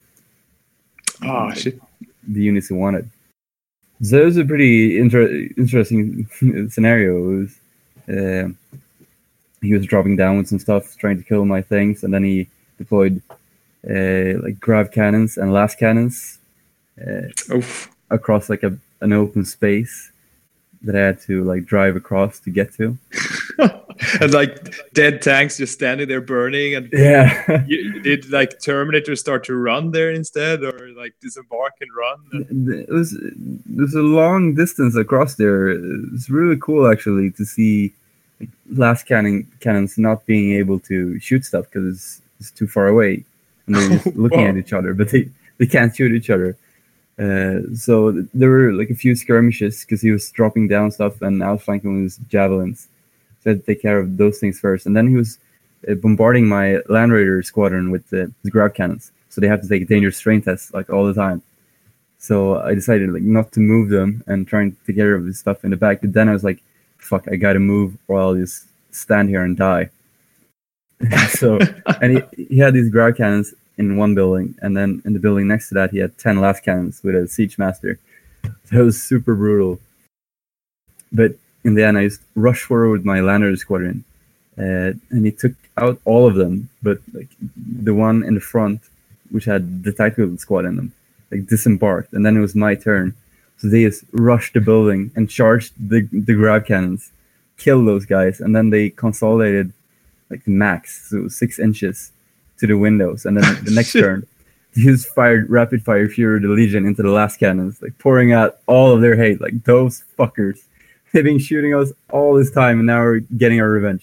Ah, 1.22 1.52
shit. 1.52 1.80
the 2.26 2.42
units 2.42 2.68
he 2.68 2.74
wanted. 2.74 3.10
So 4.02 4.22
it 4.22 4.24
was 4.26 4.36
a 4.36 4.44
pretty 4.44 4.98
inter- 4.98 5.48
interesting 5.56 6.28
scenario. 6.70 7.20
Was, 7.20 7.58
uh, 8.08 8.48
he 9.62 9.72
was 9.72 9.86
dropping 9.86 10.16
down 10.16 10.36
with 10.36 10.48
some 10.48 10.58
stuff, 10.58 10.96
trying 10.98 11.16
to 11.16 11.24
kill 11.24 11.44
my 11.44 11.62
things, 11.62 12.04
and 12.04 12.12
then 12.12 12.24
he 12.24 12.48
deployed 12.78 13.22
uh, 13.88 14.38
like 14.42 14.60
grav 14.60 14.90
cannons 14.90 15.38
and 15.38 15.50
lascannons 15.52 16.38
uh, 17.00 17.60
across 18.10 18.50
like 18.50 18.62
a, 18.62 18.76
an 19.00 19.12
open 19.12 19.44
space 19.44 20.10
that 20.86 20.96
I 20.96 21.00
had 21.00 21.20
to 21.22 21.44
like 21.44 21.66
drive 21.66 21.96
across 21.96 22.38
to 22.40 22.50
get 22.50 22.72
to. 22.74 22.96
and 24.20 24.32
like 24.34 24.74
dead 24.94 25.22
tanks 25.22 25.56
just 25.58 25.74
standing 25.74 26.08
there 26.08 26.20
burning 26.20 26.74
and 26.74 26.88
Yeah. 26.92 27.64
you, 27.68 28.00
did 28.00 28.30
like 28.30 28.60
Terminator 28.60 29.16
start 29.16 29.44
to 29.44 29.54
run 29.54 29.90
there 29.92 30.10
instead 30.10 30.62
or 30.62 30.90
like 30.96 31.14
disembark 31.20 31.72
and 31.80 31.90
run? 31.96 32.78
it 32.88 32.90
was 32.92 33.12
it 33.14 33.34
was 33.76 33.94
a 33.94 34.02
long 34.02 34.54
distance 34.54 34.96
across 34.96 35.36
there. 35.36 35.70
It's 36.14 36.30
really 36.30 36.56
cool 36.60 36.90
actually 36.90 37.30
to 37.32 37.44
see 37.44 37.92
like, 38.40 38.50
lascannon 38.74 39.46
cannons 39.60 39.98
not 39.98 40.26
being 40.26 40.52
able 40.52 40.78
to 40.80 41.18
shoot 41.20 41.44
stuff 41.44 41.66
because 41.66 41.94
it's, 41.94 42.22
it's 42.40 42.50
too 42.50 42.66
far 42.66 42.88
away, 42.88 43.24
and 43.66 43.76
they're 43.76 43.88
just 43.98 44.06
looking 44.16 44.40
Wow. 44.42 44.48
at 44.48 44.56
each 44.58 44.72
other, 44.74 44.94
but 44.94 45.10
they 45.10 45.28
they 45.58 45.66
can't 45.66 45.96
shoot 45.96 46.12
each 46.12 46.30
other. 46.30 46.56
Uh, 47.18 47.60
so 47.74 48.12
there 48.34 48.50
were 48.50 48.72
like 48.72 48.90
a 48.90 48.94
few 48.94 49.14
skirmishes 49.14 49.80
because 49.80 50.02
he 50.02 50.10
was 50.10 50.30
dropping 50.30 50.68
down 50.68 50.90
stuff 50.90 51.22
and 51.22 51.42
outflanking 51.42 51.94
with 51.94 52.02
his 52.02 52.16
javelins. 52.28 52.88
So 53.40 53.50
I 53.50 53.54
had 53.54 53.60
to 53.60 53.66
take 53.66 53.82
care 53.82 53.98
of 53.98 54.16
those 54.16 54.38
things 54.38 54.60
first, 54.60 54.86
and 54.86 54.96
then 54.96 55.08
he 55.08 55.16
was 55.16 55.38
uh, 55.88 55.94
bombarding 55.94 56.46
my 56.46 56.80
Land 56.88 57.12
Raider 57.12 57.42
squadron 57.42 57.90
with 57.90 58.08
the, 58.10 58.32
his 58.42 58.50
grav 58.50 58.74
cannons. 58.74 59.12
So 59.30 59.40
they 59.40 59.48
have 59.48 59.62
to 59.62 59.68
take 59.68 59.88
dangerous 59.88 60.20
terrain 60.20 60.42
tests 60.42 60.72
like 60.74 60.90
all 60.90 61.06
the 61.06 61.14
time. 61.14 61.42
So 62.18 62.60
I 62.60 62.74
decided 62.74 63.10
like 63.10 63.22
not 63.22 63.52
to 63.52 63.60
move 63.60 63.88
them 63.88 64.22
and 64.26 64.46
trying 64.46 64.72
to 64.72 64.78
take 64.86 64.96
care 64.96 65.14
of 65.14 65.24
his 65.24 65.38
stuff 65.38 65.64
in 65.64 65.70
the 65.70 65.76
back. 65.76 66.00
But 66.00 66.12
then 66.12 66.28
I 66.28 66.32
was 66.32 66.44
like, 66.44 66.62
"Fuck, 66.98 67.28
I 67.28 67.36
gotta 67.36 67.60
move, 67.60 67.96
or 68.08 68.18
I'll 68.18 68.34
just 68.34 68.66
stand 68.90 69.28
here 69.28 69.42
and 69.44 69.56
die." 69.56 69.90
so 71.28 71.58
and 72.00 72.16
he, 72.16 72.46
he 72.48 72.58
had 72.58 72.72
these 72.74 72.90
grav 72.90 73.16
cannons 73.16 73.54
in 73.78 73.96
one 73.96 74.14
building, 74.14 74.54
and 74.62 74.76
then 74.76 75.02
in 75.04 75.12
the 75.12 75.18
building 75.18 75.48
next 75.48 75.68
to 75.68 75.74
that, 75.74 75.90
he 75.90 75.98
had 75.98 76.16
ten 76.18 76.36
lascannons 76.36 77.02
with 77.04 77.14
a 77.14 77.28
siege 77.28 77.58
master. 77.58 77.98
It 78.72 78.78
was 78.78 79.02
super 79.02 79.34
brutal. 79.34 79.80
But 81.12 81.32
in 81.64 81.74
the 81.74 81.84
end, 81.84 81.98
I 81.98 82.04
just 82.04 82.22
rushed 82.34 82.64
forward 82.64 82.90
with 82.90 83.04
my 83.04 83.20
Lander 83.20 83.54
squadron, 83.56 84.04
uh, 84.58 84.92
and 85.10 85.24
he 85.24 85.32
took 85.32 85.52
out 85.76 86.00
all 86.04 86.26
of 86.26 86.34
them. 86.34 86.68
But 86.82 86.98
like 87.12 87.28
the 87.84 87.94
one 87.94 88.22
in 88.24 88.34
the 88.34 88.40
front, 88.40 88.80
which 89.30 89.44
had 89.44 89.84
the 89.84 89.92
tactical 89.92 90.36
squad 90.38 90.64
in 90.64 90.76
them, 90.76 90.92
like 91.30 91.46
disembarked, 91.46 92.12
and 92.12 92.24
then 92.24 92.36
it 92.36 92.40
was 92.40 92.54
my 92.54 92.74
turn. 92.74 93.14
So 93.58 93.68
they 93.68 93.84
just 93.84 94.04
rushed 94.12 94.54
the 94.54 94.60
building 94.60 95.10
and 95.16 95.28
charged 95.28 95.72
the 95.76 96.08
the 96.12 96.34
grav 96.34 96.66
cannons, 96.66 97.10
killed 97.58 97.86
those 97.86 98.06
guys, 98.06 98.40
and 98.40 98.54
then 98.54 98.70
they 98.70 98.90
consolidated 98.90 99.72
like 100.30 100.46
max, 100.46 101.10
so 101.10 101.28
six 101.28 101.58
inches 101.58 102.10
to 102.58 102.66
the 102.66 102.76
windows, 102.76 103.26
and 103.26 103.36
then 103.36 103.64
the 103.64 103.70
next 103.70 103.92
turn, 104.04 104.26
they 104.74 104.82
just 104.82 105.08
fired 105.08 105.48
rapid 105.48 105.84
fire 105.84 106.08
Fury 106.08 106.36
of 106.36 106.42
the 106.42 106.48
Legion 106.48 106.86
into 106.86 107.02
the 107.02 107.08
lascannons, 107.08 107.80
like 107.82 107.96
pouring 107.98 108.32
out 108.32 108.58
all 108.66 108.92
of 108.92 109.00
their 109.00 109.16
hate, 109.16 109.40
like 109.40 109.64
those 109.64 110.04
fuckers. 110.18 110.60
They've 111.12 111.24
been 111.24 111.38
shooting 111.38 111.74
us 111.74 111.92
all 112.10 112.34
this 112.34 112.50
time, 112.50 112.78
and 112.78 112.86
now 112.86 113.00
we're 113.00 113.20
getting 113.20 113.60
our 113.60 113.70
revenge. 113.70 114.02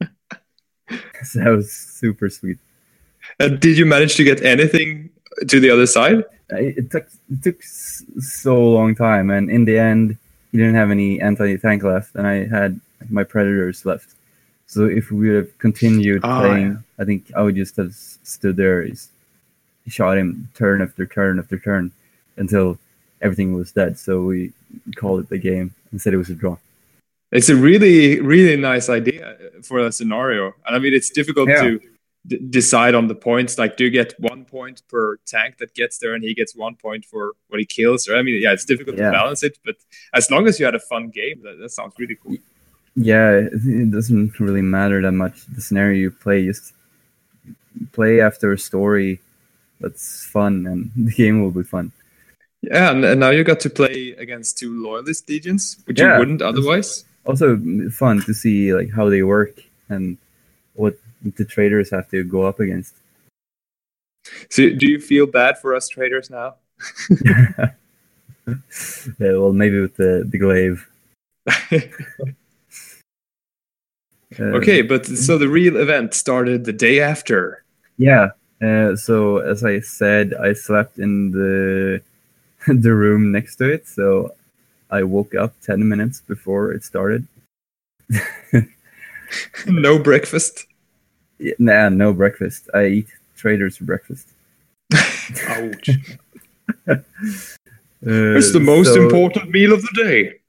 so 1.22 1.38
that 1.38 1.50
was 1.50 1.72
super 1.72 2.28
sweet. 2.28 2.58
And 3.38 3.58
did 3.60 3.78
you 3.78 3.86
manage 3.86 4.16
to 4.16 4.24
get 4.24 4.42
anything 4.42 5.10
to 5.48 5.60
the 5.60 5.70
other 5.70 5.86
side? 5.86 6.24
it 6.50 6.78
it 6.78 6.90
took 6.90 7.06
it 7.30 7.42
took 7.42 7.62
so 7.62 8.60
long 8.60 8.94
time, 8.94 9.30
and 9.30 9.50
in 9.50 9.64
the 9.64 9.78
end, 9.78 10.16
he 10.52 10.58
didn't 10.58 10.74
have 10.74 10.90
any 10.90 11.20
anti 11.20 11.56
tank 11.56 11.82
left, 11.82 12.14
and 12.14 12.26
I 12.26 12.46
had 12.46 12.80
my 13.08 13.24
predators 13.24 13.86
left. 13.86 14.14
So 14.70 14.84
if 14.84 15.10
we 15.10 15.26
would 15.30 15.36
have 15.36 15.58
continued 15.58 16.20
Ah, 16.22 16.42
playing, 16.42 16.84
I 16.96 17.04
think 17.04 17.32
I 17.34 17.42
would 17.42 17.56
just 17.56 17.74
have 17.74 17.92
stood 17.92 18.54
there, 18.54 18.86
shot 19.88 20.16
him 20.16 20.48
turn 20.54 20.80
after 20.80 21.04
turn 21.06 21.40
after 21.40 21.58
turn 21.58 21.90
until 22.36 22.78
everything 23.20 23.52
was 23.52 23.72
dead. 23.72 23.98
So 23.98 24.22
we 24.22 24.52
called 24.94 25.24
it 25.24 25.28
the 25.28 25.38
game 25.38 25.74
and 25.90 26.00
said 26.00 26.14
it 26.14 26.18
was 26.18 26.30
a 26.30 26.34
draw. 26.36 26.56
It's 27.32 27.48
a 27.48 27.56
really, 27.56 28.20
really 28.20 28.56
nice 28.56 28.88
idea 28.88 29.36
for 29.64 29.80
a 29.80 29.90
scenario. 29.90 30.54
And 30.64 30.76
I 30.76 30.78
mean, 30.78 30.94
it's 30.94 31.10
difficult 31.10 31.48
Yeah. 31.48 31.62
to 31.62 31.80
d- 32.28 32.38
decide 32.50 32.94
on 32.94 33.08
the 33.08 33.16
points. 33.16 33.58
Like, 33.58 33.76
do 33.76 33.82
you 33.82 33.90
get 33.90 34.14
one 34.20 34.44
point 34.44 34.82
per 34.88 35.16
tank 35.26 35.58
that 35.58 35.74
gets 35.74 35.98
there, 35.98 36.14
and 36.14 36.22
he 36.22 36.32
gets 36.32 36.54
one 36.54 36.76
point 36.76 37.04
for 37.04 37.32
what 37.48 37.58
he 37.58 37.66
kills? 37.66 38.08
Or 38.08 38.16
I 38.16 38.22
mean, 38.22 38.40
yeah, 38.40 38.52
it's 38.52 38.64
difficult 38.64 38.96
Yeah. 38.98 39.06
to 39.06 39.18
balance 39.18 39.42
it. 39.42 39.58
But 39.64 39.76
as 40.14 40.30
long 40.30 40.46
as 40.46 40.60
you 40.60 40.64
had 40.64 40.76
a 40.76 40.84
fun 40.92 41.08
game, 41.08 41.40
that, 41.42 41.58
that 41.58 41.70
sounds 41.70 41.94
really 41.98 42.16
cool. 42.22 42.36
Yeah, 42.96 43.30
it 43.32 43.52
it 43.64 43.90
doesn't 43.90 44.38
really 44.40 44.62
matter 44.62 45.00
that 45.02 45.12
much 45.12 45.46
the 45.46 45.60
scenario 45.60 45.98
you 45.98 46.10
play. 46.10 46.46
Just 46.46 46.72
play 47.92 48.20
after 48.20 48.52
a 48.52 48.58
story 48.58 49.20
that's 49.80 50.26
fun, 50.26 50.66
and 50.66 50.90
the 51.06 51.12
game 51.12 51.42
will 51.42 51.50
be 51.50 51.62
fun. 51.62 51.92
Yeah, 52.62 52.90
and, 52.90 53.04
and 53.04 53.20
now 53.20 53.30
you 53.30 53.42
got 53.42 53.60
to 53.60 53.70
play 53.70 54.10
against 54.18 54.58
two 54.58 54.82
loyalist 54.82 55.28
legions, 55.28 55.78
which 55.86 55.98
you 55.98 56.08
wouldn't 56.18 56.42
otherwise. 56.42 57.04
also 57.24 57.58
fun 57.90 58.20
to 58.22 58.34
see 58.34 58.74
like 58.74 58.90
how 58.90 59.08
they 59.08 59.22
work 59.22 59.62
and 59.88 60.18
what 60.74 60.98
the 61.36 61.44
traders 61.44 61.90
have 61.90 62.08
to 62.10 62.22
go 62.24 62.42
up 62.42 62.60
against. 62.60 62.94
So, 64.50 64.68
do 64.70 64.86
you 64.86 65.00
feel 65.00 65.26
bad 65.26 65.58
for 65.58 65.74
us 65.74 65.88
traders 65.88 66.28
now? 66.28 66.56
Yeah, 69.18 69.34
well, 69.34 69.52
maybe 69.52 69.80
with 69.80 69.96
the 69.96 70.26
the 70.26 70.38
glaive. 70.38 70.88
Uh, 74.38 74.44
okay, 74.58 74.82
but 74.82 75.06
so 75.06 75.38
the 75.38 75.48
real 75.48 75.76
event 75.76 76.14
started 76.14 76.64
the 76.64 76.72
day 76.72 77.00
after. 77.00 77.64
Yeah. 77.98 78.30
Uh, 78.62 78.94
so 78.94 79.38
as 79.38 79.64
I 79.64 79.80
said, 79.80 80.34
I 80.34 80.52
slept 80.52 80.98
in 80.98 81.30
the 81.32 82.00
the 82.66 82.94
room 82.94 83.32
next 83.32 83.56
to 83.56 83.68
it. 83.72 83.88
So 83.88 84.34
I 84.90 85.02
woke 85.02 85.34
up 85.34 85.54
ten 85.60 85.88
minutes 85.88 86.20
before 86.20 86.72
it 86.72 86.84
started. 86.84 87.26
no 89.66 89.98
breakfast. 89.98 90.66
Yeah, 91.38 91.54
Nah, 91.58 91.88
no 91.88 92.12
breakfast. 92.12 92.68
I 92.74 92.86
eat 92.86 93.08
traders 93.36 93.78
for 93.78 93.84
breakfast. 93.84 94.28
Ouch. 95.48 95.90
Uh, 96.86 96.96
It's 98.02 98.52
the 98.52 98.60
most 98.60 98.94
so- 98.94 99.02
important 99.02 99.50
meal 99.50 99.72
of 99.72 99.82
the 99.82 99.92
day. 100.04 100.39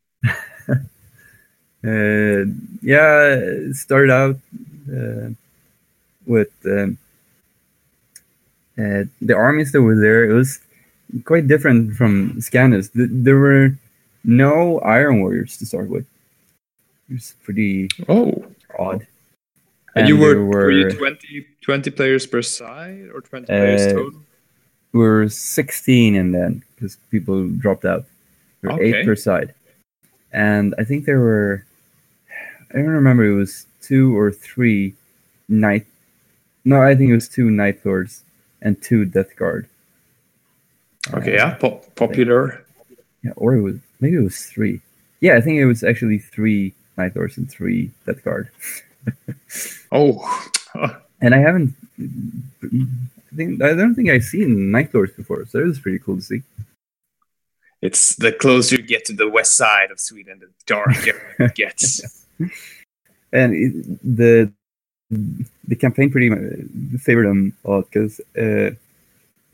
Uh, 1.83 2.45
yeah, 2.81 3.33
it 3.33 3.75
started 3.75 4.11
out 4.11 4.37
uh, 4.91 5.29
with 6.25 6.51
um, 6.65 6.97
uh, 8.77 9.03
the 9.21 9.33
armies 9.35 9.71
that 9.71 9.81
were 9.81 9.95
there. 9.99 10.29
It 10.29 10.33
was 10.33 10.59
quite 11.25 11.47
different 11.47 11.95
from 11.95 12.39
Scandus. 12.41 12.89
Th- 12.93 13.09
there 13.11 13.37
were 13.37 13.75
no 14.23 14.79
Iron 14.81 15.21
Warriors 15.21 15.57
to 15.57 15.65
start 15.65 15.89
with. 15.89 16.05
It 17.09 17.13
was 17.15 17.33
pretty 17.43 17.89
Oh. 18.07 18.45
odd. 18.77 19.07
And, 19.95 20.07
you 20.07 20.17
there 20.17 20.39
were, 20.41 20.45
were, 20.45 20.71
you 20.71 20.89
20, 20.89 21.45
20 21.61 21.91
players 21.91 22.25
per 22.25 22.41
side 22.41 23.09
or 23.13 23.19
20 23.21 23.47
players 23.47 23.91
total? 23.91 24.11
we 24.93 24.99
were 24.99 25.27
16 25.27 26.15
and 26.15 26.33
then 26.33 26.63
because 26.75 26.95
people 27.09 27.47
dropped 27.49 27.83
out. 27.83 28.05
There 28.61 28.69
were 28.71 28.77
Okay. 28.79 28.99
eight 28.99 29.05
per 29.05 29.15
side. 29.15 29.53
And 30.31 30.73
I 30.77 30.85
think 30.85 31.03
there 31.05 31.19
were 31.19 31.65
I 32.73 32.77
don't 32.77 32.87
remember. 32.87 33.25
It 33.25 33.35
was 33.35 33.65
two 33.81 34.17
or 34.17 34.31
three 34.31 34.95
night. 35.49 35.85
No, 36.63 36.81
I 36.81 36.95
think 36.95 37.09
it 37.09 37.15
was 37.15 37.27
two 37.27 37.49
Night 37.49 37.83
Lords 37.85 38.23
and 38.61 38.81
two 38.81 39.05
Death 39.05 39.35
Guard. 39.35 39.67
Okay, 41.13 41.37
uh, 41.37 41.47
yeah, 41.47 41.53
po- 41.55 41.81
popular. 41.95 42.63
Yeah, 43.23 43.31
or 43.35 43.55
it 43.55 43.61
was 43.61 43.75
maybe 43.99 44.17
it 44.17 44.21
was 44.21 44.45
three. 44.45 44.81
Yeah, 45.19 45.35
I 45.37 45.41
think 45.41 45.57
it 45.59 45.65
was 45.65 45.83
actually 45.83 46.19
three 46.19 46.73
Night 46.97 47.15
Lords 47.15 47.37
and 47.37 47.49
three 47.49 47.91
Death 48.05 48.23
Guard. 48.23 48.49
Oh, 49.91 50.47
And 51.19 51.35
I 51.35 51.39
haven't. 51.39 51.75
I 51.99 53.35
think 53.35 53.61
I 53.61 53.73
don't 53.73 53.95
think 53.95 54.09
I've 54.09 54.23
seen 54.23 54.71
Night 54.71 54.93
Lords 54.93 55.11
before, 55.13 55.45
so 55.45 55.59
it 55.59 55.65
was 55.65 55.79
pretty 55.79 55.99
cool 55.99 56.15
to 56.17 56.21
see. 56.21 56.43
it's 57.81 58.15
the 58.15 58.31
closer 58.31 58.75
you 58.77 58.83
get 58.83 59.03
to 59.05 59.13
the 59.13 59.27
west 59.27 59.57
side 59.57 59.91
of 59.91 59.99
Sweden, 59.99 60.39
the 60.39 60.49
darker 60.65 61.35
it 61.39 61.55
gets. 61.55 62.19
and 63.33 63.53
it, 63.53 63.71
the 64.17 64.51
the 65.67 65.75
campaign 65.75 66.09
pretty 66.09 66.29
much 66.29 66.39
favored 67.01 67.27
them 67.27 67.55
a 67.65 67.71
lot 67.71 67.85
because 67.91 68.19
uh, 68.37 68.71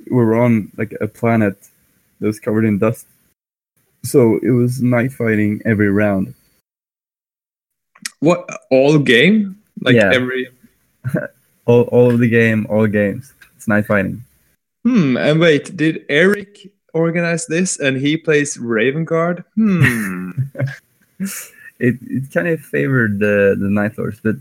we 0.10 0.12
were 0.12 0.36
on 0.36 0.72
like 0.78 0.94
a 1.02 1.08
planet 1.08 1.58
that 2.20 2.28
was 2.28 2.40
covered 2.40 2.66
in 2.66 2.78
dust, 2.78 3.08
so 4.04 4.38
it 4.44 4.52
was 4.52 4.82
night 4.82 5.12
fighting 5.12 5.62
every 5.66 5.90
round. 5.90 6.34
What 8.20 8.48
all 8.70 8.98
game? 9.00 9.58
Like 9.82 9.96
Yeah. 9.96 10.12
every. 10.14 10.48
All, 11.68 11.82
all 11.92 12.10
of 12.10 12.20
the 12.20 12.30
game, 12.30 12.66
all 12.70 12.88
games, 12.88 13.34
it's 13.58 13.68
night 13.68 13.86
fighting. 13.86 14.24
Hmm. 14.86 15.18
And 15.18 15.38
wait, 15.38 15.76
did 15.76 16.06
Eric 16.08 16.72
organize 16.94 17.46
this 17.46 17.78
and 17.78 17.98
he 17.98 18.16
plays 18.16 18.58
Raven 18.58 19.04
Guard? 19.04 19.44
Hmm. 19.56 20.32
It 21.80 21.96
it 22.02 22.32
kind 22.32 22.48
of 22.48 22.60
favored 22.62 23.20
the 23.20 23.56
the 23.60 23.70
Night 23.70 23.98
Lords, 23.98 24.20
but 24.22 24.36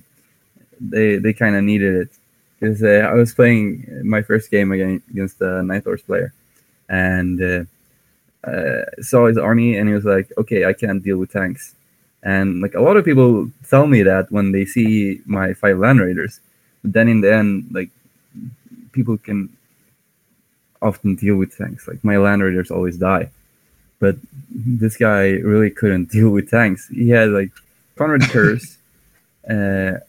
they 0.81 1.17
they 1.17 1.33
kind 1.33 1.57
of 1.57 1.65
needed 1.65 1.95
it 1.95 2.11
because 2.59 2.83
uh, 2.83 3.09
I 3.11 3.15
was 3.15 3.35
playing 3.35 4.03
my 4.05 4.23
first 4.23 4.51
game 4.51 4.73
again 4.73 5.03
against 5.11 5.39
the 5.39 5.63
Night 5.63 5.87
Lords 5.87 6.03
player, 6.03 6.33
and 6.89 7.43
uh, 7.43 7.65
uh, 8.49 8.85
saw 9.01 9.27
his 9.27 9.39
army, 9.39 9.77
and 9.77 9.89
he 9.89 9.95
was 9.95 10.05
like, 10.05 10.33
"Okay, 10.39 10.65
I 10.65 10.73
can't 10.73 11.03
deal 11.03 11.19
with 11.19 11.33
tanks." 11.33 11.75
And 12.23 12.61
like 12.61 12.75
a 12.75 12.81
lot 12.81 12.97
of 12.97 13.05
people 13.05 13.51
tell 13.69 13.87
me 13.87 14.03
that 14.03 14.33
when 14.33 14.53
they 14.53 14.65
see 14.65 15.21
my 15.27 15.55
five 15.55 15.79
land 15.79 16.01
raiders, 16.01 16.41
but 16.83 16.93
then 16.93 17.09
in 17.09 17.21
the 17.21 17.33
end, 17.33 17.69
like 17.71 17.91
people 18.93 19.19
can 19.19 19.55
often 20.83 21.15
deal 21.17 21.37
with 21.37 21.57
tanks. 21.57 21.87
Like 21.87 22.03
my 22.03 22.17
land 22.17 22.43
raiders 22.43 22.71
always 22.71 22.97
die, 22.97 23.31
but 23.99 24.17
this 24.51 24.97
guy 24.97 25.31
really 25.39 25.71
couldn't 25.71 26.11
deal 26.11 26.31
with 26.31 26.51
tanks. 26.51 26.89
He 26.89 27.11
had 27.11 27.31
like 27.31 27.51
Konrad 27.97 28.23
Curze, 28.33 28.77
uh, 29.49 30.01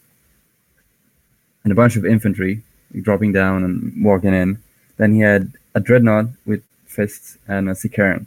and 1.63 1.71
a 1.71 1.75
bunch 1.75 1.95
of 1.95 2.05
infantry 2.05 2.61
dropping 3.01 3.33
down 3.33 3.63
and 3.63 4.03
walking 4.03 4.33
in. 4.33 4.57
Then 4.97 5.13
he 5.13 5.19
had 5.19 5.51
a 5.75 5.79
dreadnought 5.79 6.27
with 6.45 6.63
fists 6.85 7.37
and 7.47 7.69
a 7.69 7.73
Sicaran. 7.73 8.25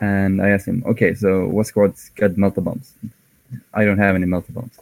And 0.00 0.42
I 0.42 0.50
asked 0.50 0.68
him, 0.68 0.82
okay, 0.86 1.14
so 1.14 1.46
what 1.48 1.66
squad's 1.66 2.10
got 2.10 2.32
melta 2.32 2.62
bombs? 2.62 2.94
I 3.72 3.84
don't 3.84 3.98
have 3.98 4.14
any 4.14 4.26
melta 4.26 4.52
bombs. 4.52 4.78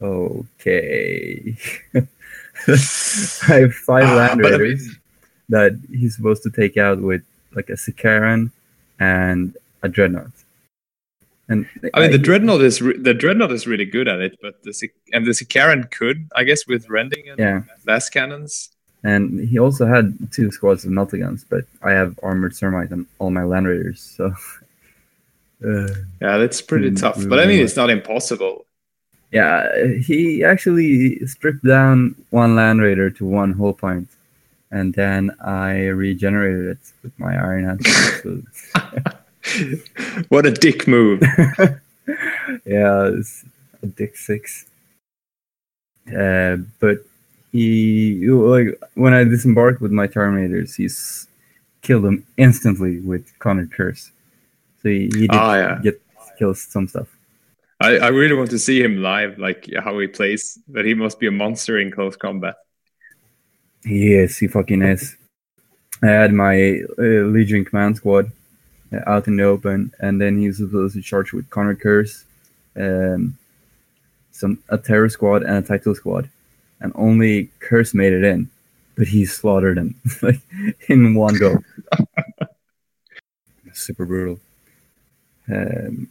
Okay. 0.00 1.56
I 1.94 3.60
have 3.60 3.74
five 3.74 4.04
Ah, 4.04 4.14
land 4.14 4.40
raiders 4.40 4.96
that 5.48 5.80
he's 5.90 6.16
supposed 6.16 6.42
to 6.42 6.50
take 6.50 6.76
out 6.76 7.00
with 7.00 7.22
like 7.54 7.70
a 7.70 7.74
Sicaran 7.74 8.50
and 8.98 9.56
a 9.82 9.88
dreadnought. 9.88 10.30
And 11.50 11.66
I 11.94 12.00
mean, 12.00 12.10
the 12.12 12.18
dreadnought 12.18 12.60
is 12.60 12.82
re- 12.82 12.98
the 12.98 13.14
dreadnought 13.14 13.52
is 13.52 13.66
really 13.66 13.86
good 13.86 14.06
at 14.06 14.20
it, 14.20 14.36
but 14.42 14.62
the 14.64 14.72
and 15.14 15.24
the 15.26 15.30
Sicaran 15.30 15.90
could, 15.90 16.28
I 16.36 16.44
guess, 16.44 16.66
with 16.66 16.88
rending 16.90 17.28
and 17.30 17.38
yeah, 17.38 17.62
lascannons. 17.86 18.68
and 19.02 19.40
he 19.48 19.58
also 19.58 19.86
had 19.86 20.16
two 20.30 20.50
squads 20.50 20.84
of 20.84 20.90
Meltaguns, 20.90 21.44
but 21.48 21.64
I 21.82 21.92
have 21.92 22.18
armored 22.22 22.52
Ceramite 22.52 22.92
on 22.92 23.06
all 23.18 23.30
my 23.30 23.44
land 23.44 23.66
raiders, 23.66 24.00
so 24.16 24.26
uh, 25.64 25.88
Yeah, 26.20 26.36
that's 26.38 26.60
pretty 26.60 26.90
Hmm, 26.90 26.96
tough. 26.96 27.16
really 27.16 27.28
But 27.30 27.38
I 27.40 27.46
mean, 27.46 27.56
well. 27.58 27.64
it's 27.64 27.76
not 27.76 27.88
impossible. 27.90 28.66
yeah, 29.32 29.68
he 30.04 30.44
actually 30.44 31.18
stripped 31.26 31.64
down 31.64 32.14
one 32.30 32.56
land 32.56 32.80
raider 32.82 33.08
to 33.10 33.24
one 33.24 33.52
hull 33.54 33.72
point, 33.72 34.08
and 34.70 34.94
then 34.94 35.30
I 35.40 35.86
regenerated 35.86 36.66
it 36.76 36.92
with 37.02 37.18
my 37.18 37.34
Iron 37.34 37.64
Hand. 37.64 37.86
what 40.28 40.46
a 40.46 40.50
dick 40.50 40.86
move. 40.86 41.22
yeah, 42.64 43.10
it's 43.14 43.44
a 43.82 43.86
dick 43.86 44.16
six. 44.16 44.66
Uh, 46.08 46.56
but 46.80 46.98
he 47.52 48.26
like 48.28 48.78
when 48.94 49.14
I 49.14 49.24
disembarked 49.24 49.80
with 49.80 49.92
my 49.92 50.06
Terminators, 50.06 50.76
he's 50.76 51.26
killed 51.82 52.04
them 52.04 52.26
instantly 52.36 53.00
with 53.00 53.26
Konrad 53.38 53.70
Curze. 53.70 54.10
So 54.82 54.88
he, 54.88 55.10
he 55.14 55.26
did 55.28 55.30
Ah, 55.32 55.54
yeah. 55.56 55.78
get 55.82 56.00
kills 56.38 56.60
some 56.62 56.88
stuff. 56.88 57.08
I, 57.80 57.98
I 57.98 58.08
really 58.08 58.34
want 58.34 58.50
to 58.50 58.58
see 58.58 58.82
him 58.82 59.02
live, 59.02 59.38
like 59.38 59.68
how 59.78 59.98
he 59.98 60.06
plays. 60.08 60.58
But 60.68 60.84
he 60.84 60.94
must 60.94 61.20
be 61.20 61.26
a 61.26 61.30
monster 61.30 61.78
in 61.78 61.90
close 61.90 62.16
combat. 62.16 62.56
He 63.84 64.14
is. 64.14 64.36
He 64.38 64.46
fucking 64.46 64.82
is. 64.82 65.16
I 66.02 66.06
had 66.06 66.32
my 66.32 66.80
uh, 66.98 67.26
Legion 67.26 67.64
Command 67.64 67.96
Squad 67.96 68.30
uh, 68.92 69.00
out 69.06 69.26
in 69.26 69.36
the 69.36 69.44
open, 69.44 69.92
and 70.00 70.20
then 70.20 70.38
he 70.38 70.48
was 70.48 70.58
supposed 70.58 70.94
to 70.94 71.02
charge 71.02 71.32
with 71.32 71.50
Konrad 71.50 71.80
Curze, 71.80 72.24
um, 72.76 73.36
some 74.30 74.62
a 74.68 74.78
Terror 74.78 75.08
Squad, 75.08 75.42
and 75.42 75.56
a 75.56 75.62
Title 75.62 75.94
Squad, 75.94 76.28
and 76.80 76.92
only 76.94 77.50
Curse 77.60 77.94
made 77.94 78.12
it 78.12 78.24
in, 78.24 78.50
but 78.96 79.08
he 79.08 79.24
slaughtered 79.24 79.78
him 79.78 79.94
like 80.22 80.40
in 80.88 81.14
one 81.14 81.36
go. 81.38 81.58
Super 83.72 84.06
brutal. 84.06 84.40
Um, 85.50 86.08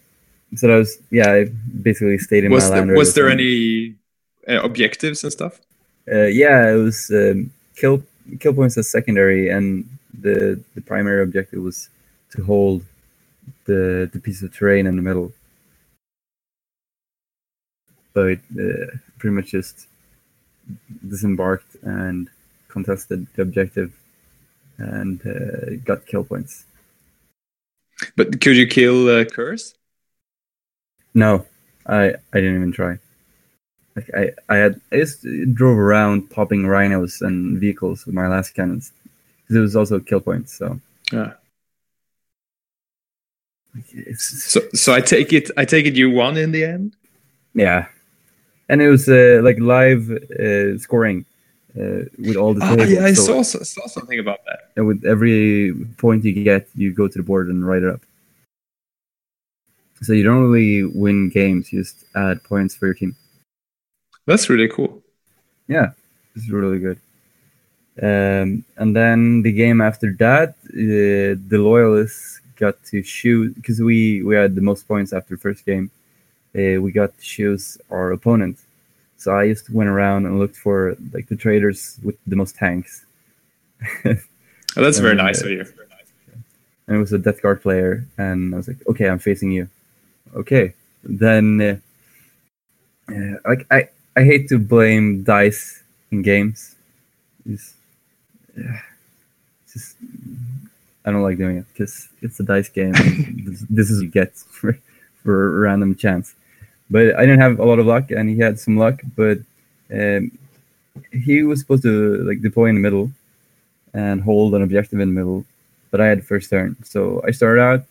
so 0.56 0.68
that 0.68 0.78
was 0.78 0.98
yeah. 1.12 1.32
I 1.32 1.46
basically 1.82 2.18
stayed 2.18 2.46
in 2.46 2.52
Was 2.52 2.70
my 2.70 2.82
there, 2.82 2.96
was 2.96 3.14
there 3.14 3.30
any 3.30 3.96
uh, 4.48 4.62
objectives 4.62 5.24
and 5.24 5.32
stuff? 5.32 5.60
uh, 6.12 6.26
yeah, 6.26 6.72
it 6.72 6.76
was 6.76 7.10
um, 7.12 7.52
kill 7.78 8.04
kill 8.40 8.54
points 8.54 8.78
as 8.78 8.90
secondary, 8.90 9.50
and 9.50 9.88
the 10.22 10.60
the 10.76 10.82
primary 10.82 11.24
objective 11.24 11.62
was 11.62 11.90
to 12.32 12.44
hold 12.44 12.84
the 13.66 14.10
the 14.12 14.20
piece 14.20 14.42
of 14.44 14.54
terrain 14.54 14.88
in 14.88 14.96
the 14.98 15.02
middle. 15.02 15.32
So 18.14 18.28
it 18.34 18.42
uh, 18.60 18.98
pretty 19.20 19.36
much 19.36 19.52
just 19.52 19.88
disembarked 21.08 21.76
and 21.84 22.30
contested 22.68 23.28
the 23.36 23.44
objective, 23.44 23.94
and 24.78 25.22
uh, 25.26 25.76
got 25.86 26.06
kill 26.06 26.24
points. 26.24 26.66
But 28.16 28.42
could 28.42 28.58
you 28.58 28.68
kill 28.68 29.08
uh, 29.08 29.26
Curze? 29.26 29.76
No, 31.14 31.46
I 31.86 32.16
I 32.34 32.38
didn't 32.42 32.56
even 32.56 32.72
try. 32.72 33.00
Like 33.98 34.10
I 34.16 34.32
I 34.48 34.56
had 34.58 34.80
I 34.92 34.98
just 34.98 35.26
drove 35.56 35.78
around 35.78 36.30
popping 36.30 36.68
rhinos 36.68 37.22
and 37.22 37.60
vehicles 37.60 38.06
with 38.06 38.14
my 38.14 38.28
lascannons 38.28 38.92
because 39.42 39.56
it 39.56 39.60
was 39.60 39.76
also 39.76 39.96
a 39.96 40.02
kill 40.02 40.20
points. 40.22 40.54
So 40.54 40.80
Yeah. 41.12 41.34
So 44.18 44.62
so 44.74 44.94
I 44.94 45.02
take 45.02 45.34
it 45.34 45.50
I 45.58 45.66
take 45.66 45.86
it 45.88 45.96
you 45.96 46.12
won 46.12 46.38
in 46.38 46.52
the 46.52 46.64
end. 46.64 46.96
yeah, 47.54 47.88
and 48.70 48.82
it 48.82 48.90
was 48.90 49.10
uh, 49.10 49.40
like 49.44 49.60
live 49.60 50.12
uh, 50.12 50.78
scoring 50.78 51.26
uh, 51.76 52.06
with 52.20 52.36
all 52.36 52.54
the 52.54 52.62
tables. 52.62 52.90
yeah, 52.92 53.06
I 53.06 53.14
so 53.14 53.42
saw 53.42 53.64
saw 53.64 53.88
something 53.88 54.20
about 54.20 54.46
that. 54.46 54.60
and 54.76 54.86
with 54.88 55.06
every 55.06 55.74
point 55.98 56.24
you 56.24 56.34
get, 56.44 56.68
you 56.76 56.94
go 56.94 57.08
to 57.08 57.18
the 57.18 57.24
board 57.24 57.50
and 57.50 57.66
write 57.68 57.84
it 57.84 57.90
up. 57.90 58.02
So 60.02 60.14
you 60.14 60.24
don't 60.24 60.44
really 60.44 60.84
win 60.84 61.30
games; 61.30 61.72
you 61.74 61.82
just 61.82 62.06
add 62.16 62.44
points 62.44 62.76
for 62.76 62.86
your 62.86 62.96
team. 62.96 63.16
That's 64.28 64.50
really 64.50 64.68
cool. 64.68 65.02
Yeah, 65.68 65.92
it's 66.36 66.50
really 66.50 66.80
good. 66.80 67.00
Um, 68.02 68.64
and 68.78 68.96
then 68.96 69.42
the 69.42 69.52
game 69.52 69.82
after 69.82 70.14
that, 70.20 70.50
uh, 70.70 71.34
the 71.50 71.58
loyalists 71.58 72.42
got 72.56 72.84
to 72.86 73.02
choose 73.02 73.54
because 73.56 73.82
we 73.82 74.22
we 74.24 74.36
had 74.36 74.54
the 74.56 74.62
most 74.62 74.88
points 74.88 75.14
after 75.14 75.36
first 75.38 75.66
game. 75.66 75.90
Uh, 76.56 76.82
we 76.82 76.92
got 76.92 77.18
to 77.18 77.24
choose 77.24 77.78
our 77.92 78.12
opponent. 78.14 78.60
So 79.18 79.36
I 79.36 79.50
just 79.50 79.70
went 79.70 79.90
around 79.90 80.26
and 80.28 80.40
looked 80.40 80.58
for 80.58 80.98
like 81.14 81.28
the 81.30 81.38
traders 81.38 81.98
with 82.04 82.18
the 82.28 82.36
most 82.38 82.56
tanks, 82.58 83.06
Oh, 84.78 84.84
that's 84.84 85.00
very 85.00 85.14
Uh, 85.14 85.24
nice 85.24 85.42
of 85.42 85.50
you. 85.50 85.66
and 86.88 86.98
it 86.98 87.00
was 87.00 87.14
a 87.14 87.18
Death 87.18 87.42
Guard 87.42 87.62
player. 87.62 88.06
And 88.18 88.54
I 88.54 88.58
was 88.58 88.68
like, 88.68 88.78
okay, 88.88 89.10
I'm 89.10 89.20
facing 89.20 89.52
you. 89.52 89.70
Okay, 90.36 90.74
then 91.04 91.62
uh, 91.62 91.78
uh, 93.14 93.38
like 93.46 93.66
I 93.72 93.90
I 94.18 94.24
hate 94.24 94.50
to 94.50 94.58
blame 94.58 95.22
dice 95.22 95.84
in 96.12 96.24
games. 96.24 96.76
It's, 97.46 97.76
it's 98.56 99.74
just 99.74 99.96
I 101.06 101.12
don't 101.12 101.22
like 101.22 101.38
doing 101.38 101.58
it 101.58 101.66
because 101.72 102.10
it's 102.24 102.40
a 102.40 102.44
dice 102.44 102.68
game. 102.68 102.94
this, 103.46 103.62
this 103.70 103.92
is 103.92 104.00
what 104.00 104.06
you 104.06 104.12
get 104.12 104.36
for, 104.36 104.78
for 105.24 105.58
a 105.58 105.60
random 105.62 105.94
chance. 105.96 106.34
but 106.90 107.16
I 107.16 107.22
didn't 107.28 107.42
have 107.42 107.60
a 107.60 107.66
lot 107.66 107.78
of 107.78 107.86
luck, 107.86 108.10
and 108.10 108.28
he 108.28 108.40
had 108.40 108.60
some 108.60 108.76
luck. 108.76 109.02
But 109.16 109.38
um, 109.94 110.32
he 111.12 111.44
was 111.44 111.60
supposed 111.60 111.84
to 111.84 112.24
like 112.24 112.42
deploy 112.42 112.66
in 112.66 112.76
the 112.76 112.82
middle 112.82 113.12
and 113.94 114.20
hold 114.22 114.56
an 114.56 114.64
objective 114.64 115.00
in 115.00 115.10
the 115.10 115.20
middle, 115.20 115.46
but 115.92 116.02
I 116.02 116.08
had 116.08 116.26
first 116.26 116.50
turn, 116.50 116.76
so 116.84 117.22
I 117.26 117.32
started 117.32 117.62
out, 117.62 117.84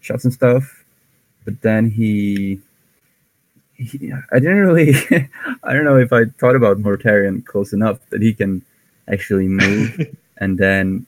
shot 0.00 0.22
some 0.22 0.30
stuff, 0.30 0.84
but 1.44 1.60
then 1.60 1.90
he. 1.90 2.60
He 3.76 4.12
I 4.32 4.38
didn't 4.38 4.58
really. 4.58 4.94
I 5.62 5.72
don't 5.72 5.84
know 5.84 5.98
if 5.98 6.12
I 6.12 6.26
thought 6.38 6.56
about 6.56 6.78
Mortarion 6.78 7.44
close 7.44 7.72
enough 7.72 7.98
that 8.10 8.22
he 8.22 8.32
can 8.32 8.62
actually 9.08 9.48
move 9.48 10.16
and 10.38 10.58
then 10.58 11.06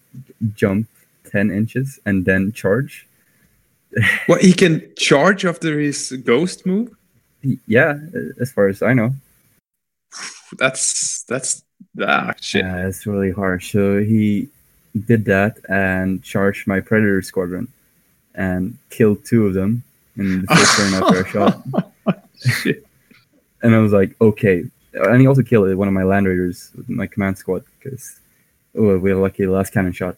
jump 0.55 0.89
10 1.31 1.51
inches 1.51 1.99
and 2.07 2.25
then 2.25 2.53
charge. 2.53 3.07
Well, 4.29 4.39
he 4.41 4.53
can 4.53 4.83
charge 4.97 5.47
after 5.47 5.81
his 5.81 6.13
ghost 6.25 6.67
move. 6.67 6.95
Yeah, 7.67 7.99
as 8.39 8.53
far 8.53 8.69
as 8.69 8.83
I 8.83 8.93
know. 8.93 9.13
That's 10.59 11.23
that's 11.23 11.63
ah 12.03 12.35
shit. 12.39 12.65
Yeah, 12.65 12.89
it's 12.89 13.07
really 13.07 13.31
harsh. 13.31 13.73
So 13.73 14.01
he 14.01 14.49
did 15.07 15.25
that 15.27 15.59
and 15.71 16.23
charged 16.23 16.67
my 16.67 16.81
predator 16.81 17.23
squadron 17.23 17.69
and 18.35 18.77
killed 18.91 19.25
two 19.25 19.47
of 19.47 19.55
them 19.55 19.83
in 20.17 20.43
the 20.43 20.47
first 20.49 20.77
turn 20.77 20.95
after 20.95 21.27
I 21.27 21.31
shot. 21.31 21.95
And 23.63 23.75
I 23.75 23.79
was 23.79 23.93
like, 23.93 24.15
okay. 24.21 24.65
And 24.93 25.21
he 25.21 25.27
also 25.27 25.43
killed 25.43 25.75
one 25.75 25.89
of 25.89 25.95
my 25.95 26.05
land 26.05 26.27
raiders 26.27 26.71
with 26.77 26.89
my 26.89 27.07
command 27.07 27.39
squad 27.39 27.65
because 27.79 28.21
oh, 28.77 28.99
we 28.99 29.13
were 29.13 29.21
lucky 29.21 29.45
the 29.45 29.51
lascannon 29.51 29.95
shot. 29.95 30.17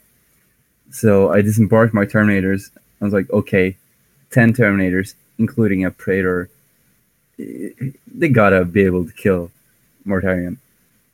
So 0.90 1.32
I 1.32 1.40
disembarked 1.40 1.94
my 1.94 2.04
Terminators. 2.04 2.70
I 3.00 3.04
was 3.04 3.14
like, 3.14 3.30
okay, 3.30 3.76
10 4.32 4.54
Terminators, 4.54 5.14
including 5.38 5.84
a 5.84 5.90
Praetor. 5.90 6.50
They 7.38 8.28
gotta 8.28 8.64
be 8.64 8.82
able 8.84 9.06
to 9.06 9.12
kill 9.12 9.50
Mortarion. 10.06 10.58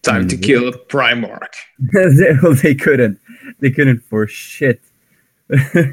Time 0.02 0.26
to 0.28 0.36
Mhm. 0.36 0.42
kill 0.42 0.68
a 0.68 0.72
Primarch. 0.72 1.55
they, 1.78 2.36
well, 2.42 2.55
they 2.55 2.74
couldn't. 2.74 3.18
They 3.61 3.70
couldn't 3.70 4.00
for 4.05 4.26
shit. 4.26 4.80
uh, 5.52 5.84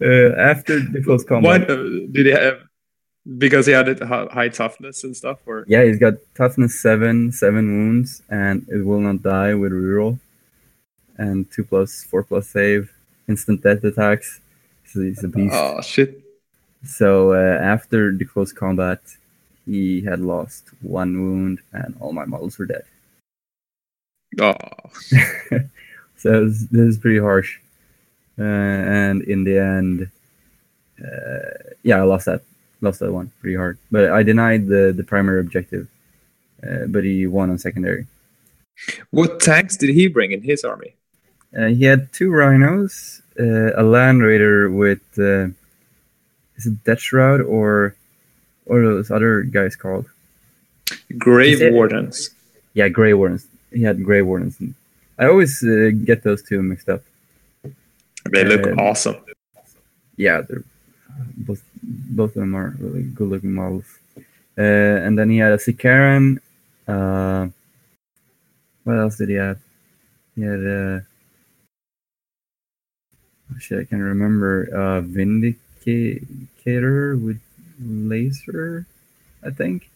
after 0.00 0.80
the 0.80 1.02
close 1.04 1.24
combat. 1.24 1.60
What 1.60 1.70
uh, 1.70 1.76
did 2.12 2.26
he 2.26 2.32
have? 2.32 2.67
Because 3.36 3.66
he 3.66 3.72
had 3.72 3.88
it 3.88 4.02
high 4.02 4.48
toughness 4.48 5.04
and 5.04 5.14
stuff, 5.14 5.38
or 5.44 5.64
Yeah, 5.68 5.84
he's 5.84 5.98
got 5.98 6.14
toughness 6.34 6.80
seven, 6.80 7.30
seven 7.32 7.66
wounds, 7.66 8.22
and 8.30 8.66
it 8.68 8.84
will 8.86 9.00
not 9.00 9.22
die 9.22 9.52
with 9.54 9.72
reroll. 9.72 10.18
And 11.18 11.50
two 11.50 11.64
plus, 11.64 12.04
four 12.04 12.22
plus 12.22 12.48
save, 12.48 12.90
instant 13.28 13.62
death 13.62 13.84
attacks. 13.84 14.40
So 14.86 15.02
he's 15.02 15.22
a 15.24 15.28
beast. 15.28 15.54
oh 15.54 15.80
shit. 15.82 16.22
So 16.84 17.32
uh, 17.34 17.58
after 17.60 18.12
the 18.12 18.24
close 18.24 18.52
combat, 18.52 19.00
he 19.66 20.00
had 20.00 20.20
lost 20.20 20.68
one 20.80 21.12
wound, 21.20 21.58
and 21.72 21.96
all 22.00 22.12
my 22.12 22.24
models 22.24 22.56
were 22.56 22.66
dead. 22.66 22.84
Oh, 24.40 24.54
So 26.16 26.34
it 26.34 26.42
was, 26.42 26.66
this 26.68 26.88
is 26.88 26.98
pretty 26.98 27.18
harsh. 27.20 27.58
Uh, 28.38 28.42
and 28.42 29.22
in 29.22 29.44
the 29.44 29.58
end, 29.58 30.10
uh, 31.00 31.74
yeah, 31.82 31.98
I 31.98 32.02
lost 32.02 32.26
that, 32.26 32.42
lost 32.80 33.00
that 33.00 33.12
one 33.12 33.30
pretty 33.40 33.56
hard. 33.56 33.78
But 33.90 34.10
I 34.10 34.22
denied 34.22 34.66
the 34.68 34.92
the 34.96 35.04
primary 35.04 35.40
objective. 35.40 35.88
Uh, 36.62 36.86
but 36.88 37.04
he 37.04 37.26
won 37.26 37.50
on 37.50 37.58
secondary. 37.58 38.06
what 39.10 39.38
tanks 39.40 39.76
did 39.76 39.90
he 39.90 40.08
bring 40.08 40.32
in 40.32 40.42
his 40.42 40.64
army? 40.64 40.94
Uh, 41.56 41.66
he 41.68 41.84
had 41.84 42.12
two 42.12 42.30
rhinos, 42.32 43.22
uh, 43.38 43.70
a 43.76 43.82
land 43.82 44.22
raider 44.22 44.68
with 44.70 45.00
uh, 45.18 45.46
is 46.56 46.66
it 46.66 46.82
Death 46.84 47.00
Shroud 47.00 47.40
or 47.40 47.94
what 48.64 48.78
are 48.78 48.94
those 48.94 49.10
other 49.10 49.42
guys 49.42 49.76
called? 49.76 50.06
Grave 51.16 51.62
it- 51.62 51.72
Wardens. 51.72 52.30
Yeah, 52.74 52.88
Grave 52.88 53.16
Wardens. 53.18 53.46
He 53.72 53.82
had 53.82 54.02
Grave 54.04 54.26
Wardens. 54.26 54.60
I 55.18 55.26
always 55.26 55.62
uh, 55.64 55.90
get 56.04 56.22
those 56.22 56.42
two 56.42 56.62
mixed 56.62 56.88
up. 56.88 57.02
They 58.30 58.44
look 58.44 58.66
Um, 58.66 58.78
awesome. 58.78 59.16
Yeah, 60.16 60.42
they're 60.42 60.64
both 61.36 61.62
both 61.82 62.30
of 62.30 62.40
them 62.40 62.54
are 62.54 62.74
really 62.78 63.02
good 63.02 63.28
looking 63.28 63.52
models. 63.52 63.98
Uh, 64.56 65.02
and 65.04 65.18
then 65.18 65.30
he 65.30 65.38
had 65.38 65.52
a 65.52 65.56
Sicaran. 65.56 66.38
Uh, 66.86 67.48
what 68.84 68.98
else 68.98 69.16
did 69.16 69.28
he 69.28 69.34
have? 69.36 69.58
He 70.34 70.42
had 70.42 70.60
uh, 70.60 71.00
oh 73.52 73.56
I 73.56 73.84
can't 73.84 74.02
remember. 74.02 74.68
Uh, 74.72 75.00
Vindicator 75.02 77.16
with 77.16 77.40
laser, 77.80 78.86
I 79.44 79.50
think. 79.50 79.90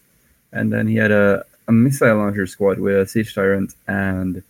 And 0.53 0.73
then 0.73 0.87
he 0.87 0.97
had 0.97 1.11
a, 1.11 1.45
a 1.69 1.73
missile 1.73 2.17
launcher 2.17 2.47
squad 2.47 2.79
with 2.79 2.97
a 2.97 3.07
siege 3.07 3.35
tyrant 3.35 3.75
and 3.89 4.43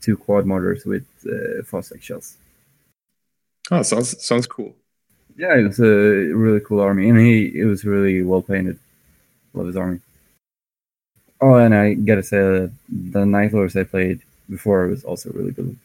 two 0.00 0.16
quad 0.16 0.46
mortars 0.46 0.84
with 0.84 1.06
uh, 1.26 1.62
Phosphex 1.62 2.02
shells. 2.02 2.36
Oh, 3.70 3.82
sounds 3.82 4.24
sounds 4.24 4.46
cool. 4.46 4.74
Yeah, 5.36 5.54
it 5.56 5.64
was 5.64 5.78
a 5.80 5.84
really 5.84 6.60
cool 6.60 6.80
army, 6.80 7.08
and 7.08 7.18
he 7.18 7.58
it 7.58 7.64
was 7.66 7.84
really 7.84 8.22
well 8.22 8.42
painted. 8.42 8.78
Love 9.54 9.66
his 9.66 9.76
army. 9.76 10.00
Oh, 11.40 11.54
and 11.54 11.74
I 11.74 11.94
gotta 11.94 12.22
say 12.22 12.38
that 12.38 12.72
the 12.88 13.26
Night 13.26 13.52
Lords 13.52 13.76
I 13.76 13.84
played 13.84 14.20
before 14.48 14.86
was 14.86 15.04
also 15.04 15.30
really 15.30 15.52
good. 15.52 15.76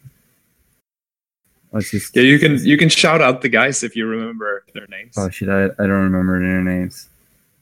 Just 1.80 2.16
Yeah, 2.16 2.24
you 2.24 2.38
can 2.40 2.58
you 2.66 2.78
can 2.78 2.90
shout 2.90 3.22
out 3.22 3.42
the 3.42 3.50
guys 3.50 3.84
if 3.84 3.96
you 3.96 4.06
remember 4.06 4.64
their 4.74 4.88
names. 4.88 5.16
oh 5.18 5.30
shit, 5.30 5.50
I, 5.50 5.66
I 5.66 5.68
don't 5.88 6.04
remember 6.10 6.40
their 6.40 6.62
names. 6.62 7.08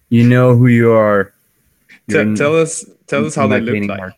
You 0.10 0.28
know 0.28 0.56
who 0.56 0.68
you 0.68 0.92
are. 0.92 1.34
You're 2.08 2.22
in- 2.22 2.36
tell 2.36 2.56
us 2.60 2.86
tell 3.08 3.26
us 3.26 3.36
how 3.36 3.48
they 3.48 3.62
look 3.62 3.88
like. 3.88 4.14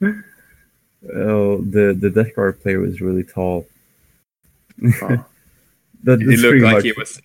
Oh, 1.14 1.58
the 1.58 1.96
the 1.98 2.10
Death 2.10 2.34
Guard 2.36 2.60
player 2.62 2.78
was 2.78 3.00
really 3.00 3.24
tall. 3.24 3.66
Oh. 5.02 5.24
That, 6.04 6.18
he 6.20 6.26
that's 6.26 6.42
looked 6.42 6.62
like 6.62 6.72
much- 6.74 6.82
he 6.82 6.92
was 6.92 7.22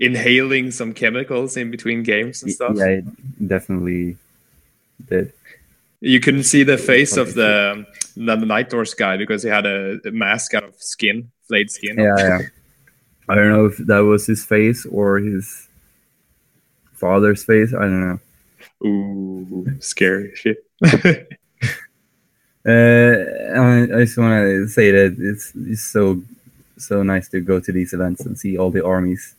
inhaling 0.00 0.72
some 0.72 0.92
chemicals 0.92 1.56
in 1.56 1.70
between 1.70 2.02
games 2.02 2.42
and 2.42 2.50
stuff. 2.50 2.72
Yeah, 2.74 2.86
it 2.86 3.46
definitely 3.46 4.16
did. 5.08 5.32
You 6.00 6.18
couldn't 6.18 6.42
see 6.42 6.64
the 6.64 6.76
face 6.76 7.16
of 7.16 7.34
the 7.34 7.86
the 8.16 8.34
Night 8.36 8.72
Lords 8.72 8.94
guy 8.94 9.16
because 9.16 9.44
he 9.44 9.48
had 9.48 9.64
a, 9.64 10.00
a 10.04 10.10
mask 10.10 10.54
out 10.54 10.64
of 10.64 10.74
skin, 10.82 11.30
flayed 11.46 11.70
skin. 11.70 11.98
Yeah, 11.98 12.16
yeah. 12.18 12.38
I 13.28 13.36
don't 13.36 13.50
know 13.50 13.66
if 13.66 13.76
that 13.76 14.00
was 14.00 14.26
his 14.26 14.44
face 14.44 14.84
or 14.86 15.18
his 15.18 15.68
father's 16.94 17.44
face. 17.44 17.72
I 17.72 17.82
don't 17.82 18.00
know. 18.00 18.18
Ooh, 18.88 19.66
scary 19.78 20.32
shit. 20.34 20.64
Uh, 20.82 22.72
I, 23.56 23.82
I 23.84 24.04
just 24.04 24.18
want 24.18 24.32
to 24.32 24.68
say 24.68 24.90
that 24.90 25.16
it's, 25.18 25.52
it's 25.54 25.84
so 25.84 26.20
so 26.80 27.02
nice 27.02 27.28
to 27.28 27.40
go 27.40 27.60
to 27.60 27.72
these 27.72 27.92
events 27.92 28.22
and 28.22 28.38
see 28.38 28.58
all 28.58 28.70
the 28.70 28.84
armies 28.84 29.34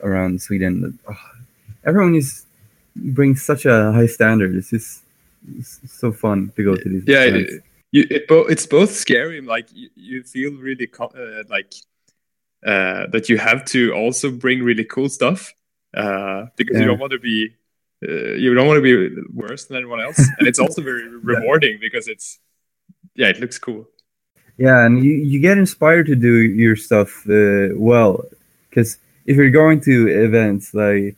around 0.00 0.42
Sweden. 0.42 0.98
Oh, 1.08 1.16
everyone 1.84 2.14
is 2.14 2.46
brings 2.94 3.42
such 3.42 3.66
a 3.66 3.92
high 3.92 4.06
standard. 4.06 4.54
It's 4.54 4.70
just 4.70 5.02
it's 5.58 5.80
so 5.90 6.12
fun 6.12 6.52
to 6.56 6.64
go 6.64 6.76
to 6.76 6.88
these 6.88 7.04
yeah, 7.06 7.24
events. 7.24 7.52
it, 7.52 7.62
you, 7.92 8.06
it 8.10 8.28
bo- 8.28 8.46
it's 8.46 8.66
both 8.66 8.90
scary 8.90 9.40
like 9.40 9.68
you, 9.72 9.88
you 9.94 10.22
feel 10.22 10.52
really 10.52 10.86
co- 10.86 11.12
uh, 11.16 11.44
like 11.48 11.74
uh, 12.66 13.06
that 13.08 13.28
you 13.28 13.38
have 13.38 13.64
to 13.66 13.92
also 13.92 14.30
bring 14.30 14.62
really 14.62 14.84
cool 14.84 15.08
stuff 15.08 15.54
uh, 15.94 16.46
because 16.56 16.78
you 16.80 16.86
don't 16.86 16.98
want 16.98 17.12
to 17.12 17.18
be 17.18 17.54
uh, 18.06 18.34
you 18.34 18.54
don't 18.54 18.66
want 18.66 18.76
to 18.76 18.82
be 18.82 19.22
worse 19.32 19.66
than 19.66 19.76
anyone 19.78 20.00
else, 20.00 20.18
and 20.38 20.46
it's 20.46 20.58
also 20.58 20.82
very 20.82 21.08
rewarding 21.22 21.78
because 21.80 22.08
it's 22.08 22.38
yeah, 23.14 23.28
it 23.28 23.40
looks 23.40 23.58
cool. 23.58 23.88
Yeah, 24.58 24.86
and 24.86 25.04
you, 25.04 25.12
you 25.12 25.40
get 25.40 25.58
inspired 25.58 26.06
to 26.06 26.16
do 26.16 26.34
your 26.34 26.76
stuff 26.76 27.28
uh, 27.28 27.68
well. 27.74 28.24
Because 28.68 28.98
if 29.26 29.36
you're 29.36 29.50
going 29.50 29.80
to 29.82 30.08
events 30.08 30.72
like 30.72 31.16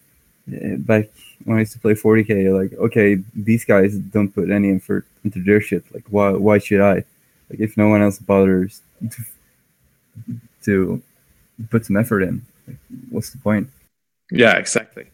uh, 0.53 0.76
back 0.76 1.09
when 1.45 1.57
I 1.57 1.61
used 1.61 1.72
to 1.72 1.78
play 1.78 1.95
40k, 1.95 2.43
you're 2.43 2.61
like, 2.61 2.72
okay, 2.74 3.18
these 3.34 3.64
guys 3.64 3.97
don't 3.97 4.28
put 4.28 4.51
any 4.51 4.74
effort 4.74 5.07
into 5.24 5.43
their 5.43 5.61
shit. 5.61 5.84
Like, 5.95 6.05
why, 6.11 6.30
why 6.32 6.59
should 6.59 6.80
I? 6.80 7.05
Like, 7.51 7.61
if 7.61 7.76
no 7.76 7.89
one 7.89 8.03
else 8.03 8.18
bothers 8.18 8.82
to, 9.01 9.22
to 10.64 11.03
put 11.70 11.86
some 11.86 11.97
effort 11.97 12.22
in, 12.22 12.45
like, 12.66 12.76
what's 13.11 13.30
the 13.30 13.39
point? 13.39 13.70
Yeah, 14.30 14.57
exactly. 14.57 15.07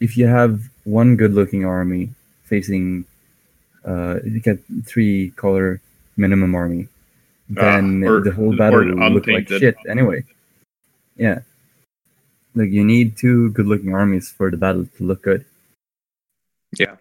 If 0.00 0.16
you 0.16 0.26
have 0.26 0.62
one 0.84 1.16
good 1.16 1.34
looking 1.34 1.64
army 1.64 2.10
facing, 2.44 3.04
uh, 3.84 4.20
you 4.24 4.40
get 4.40 4.58
three 4.86 5.30
color 5.30 5.80
minimum 6.16 6.54
army, 6.54 6.88
then 7.48 8.02
Ah, 8.04 8.10
or- 8.10 8.20
the 8.20 8.32
whole 8.32 8.54
or 8.54 8.56
battle 8.56 8.84
will 8.84 9.10
look 9.10 9.26
like 9.26 9.48
shit 9.48 9.76
anyway. 9.88 10.24
Yeah. 11.16 11.40
Like 12.54 12.70
you 12.70 12.84
need 12.84 13.16
two 13.16 13.50
good 13.50 13.66
looking 13.66 13.94
armies 13.94 14.30
for 14.30 14.50
the 14.50 14.56
battle 14.56 14.86
to 14.96 15.04
look 15.04 15.22
good. 15.22 15.44
Yeah. 16.78 16.96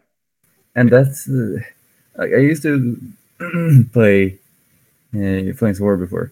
And 0.75 0.89
that's 0.89 1.27
uh, 1.29 1.59
I 2.17 2.23
I 2.23 2.37
used 2.37 2.63
to 2.63 2.97
play 3.93 4.37
uh, 5.13 5.51
Flames 5.53 5.79
of 5.79 5.81
War 5.81 5.97
before, 5.97 6.31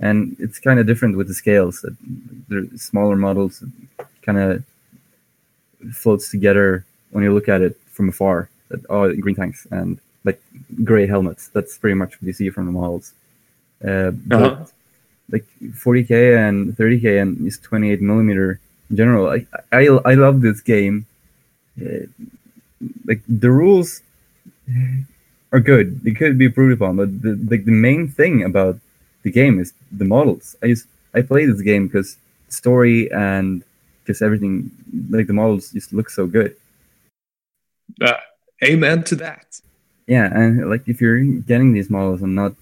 and 0.00 0.36
it's 0.38 0.58
kind 0.58 0.78
of 0.78 0.86
different 0.86 1.16
with 1.16 1.28
the 1.28 1.34
scales. 1.34 1.80
That 1.80 1.96
they're 2.48 2.66
smaller 2.76 3.16
models 3.16 3.64
kind 4.22 4.38
of 4.38 4.64
floats 5.94 6.30
together 6.30 6.84
when 7.10 7.24
you 7.24 7.32
look 7.32 7.48
at 7.48 7.62
it 7.62 7.80
from 7.92 8.10
afar. 8.10 8.50
That 8.68 8.84
oh, 8.90 9.10
green 9.14 9.34
tanks 9.36 9.66
and 9.70 9.98
like 10.24 10.42
gray 10.84 11.06
helmets. 11.06 11.48
That's 11.48 11.78
pretty 11.78 11.94
much 11.94 12.20
what 12.20 12.26
you 12.26 12.34
see 12.34 12.50
from 12.50 12.66
the 12.66 12.72
models. 12.72 13.14
Uh, 13.84 14.10
but 14.10 14.52
Uh-huh. 14.52 14.64
like 15.30 15.46
40k 15.74 16.36
and 16.36 16.76
30k 16.76 17.20
and 17.22 17.46
is 17.46 17.58
28 17.58 18.00
millimeter 18.00 18.58
in 18.90 18.96
general. 18.96 19.28
I 19.28 19.46
I, 19.72 19.86
I 20.04 20.14
love 20.14 20.40
this 20.40 20.60
game. 20.60 21.06
Uh, 21.80 22.06
like 23.06 23.22
the 23.28 23.50
rules 23.50 24.02
are 25.52 25.60
good. 25.60 26.02
They 26.02 26.12
could 26.12 26.38
be 26.38 26.46
improved 26.46 26.74
upon, 26.74 26.96
but 26.96 27.22
the 27.22 27.38
like 27.50 27.64
the 27.64 27.72
main 27.72 28.08
thing 28.08 28.42
about 28.44 28.78
the 29.22 29.30
game 29.30 29.60
is 29.60 29.72
the 29.92 30.04
models. 30.04 30.56
I 30.62 30.68
just 30.68 30.86
I 31.14 31.22
play 31.22 31.46
this 31.46 31.60
game 31.62 31.86
because 31.88 32.16
story 32.48 33.10
and 33.12 33.62
just 34.06 34.22
everything 34.22 34.70
like 35.10 35.26
the 35.26 35.32
models 35.32 35.72
just 35.72 35.92
look 35.92 36.10
so 36.10 36.26
good. 36.26 36.56
Uh, 38.00 38.14
amen 38.64 39.02
to 39.04 39.16
that. 39.16 39.60
Yeah, 40.06 40.26
and 40.32 40.68
like 40.70 40.88
if 40.88 41.00
you're 41.00 41.20
getting 41.22 41.72
these 41.72 41.90
models 41.90 42.22
and 42.22 42.34
not 42.34 42.52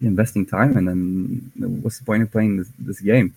investing 0.00 0.46
time 0.46 0.76
and 0.76 0.88
then 0.88 1.80
what's 1.82 1.98
the 1.98 2.04
point 2.04 2.22
of 2.22 2.30
playing 2.30 2.56
this, 2.56 2.68
this 2.78 3.00
game? 3.00 3.34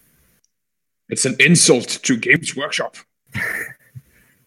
It's 1.09 1.26
an 1.26 1.36
insult 1.39 1.88
to 2.03 2.18
Games 2.18 2.55
Workshop. 2.55 2.95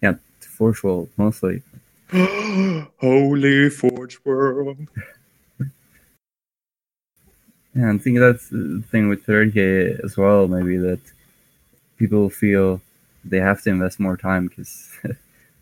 Yeah, 0.03 0.13
to 0.41 0.49
Forge 0.49 0.83
World 0.83 1.09
mostly. 1.17 1.63
Holy 2.13 3.71
Forge 3.71 4.23
World. 4.25 4.79
Yeah, 7.75 7.93
I 7.93 7.99
think 7.99 8.19
that's 8.19 8.49
the 8.49 8.83
thing 8.91 9.11
with 9.11 9.27
30k 9.27 10.03
as 10.03 10.17
well. 10.17 10.49
Maybe 10.49 10.79
that 10.79 11.01
people 11.99 12.31
feel 12.31 12.81
they 13.23 13.39
have 13.39 13.61
to 13.63 13.71
invest 13.71 14.01
more 14.01 14.17
time 14.17 14.47
because 14.47 14.89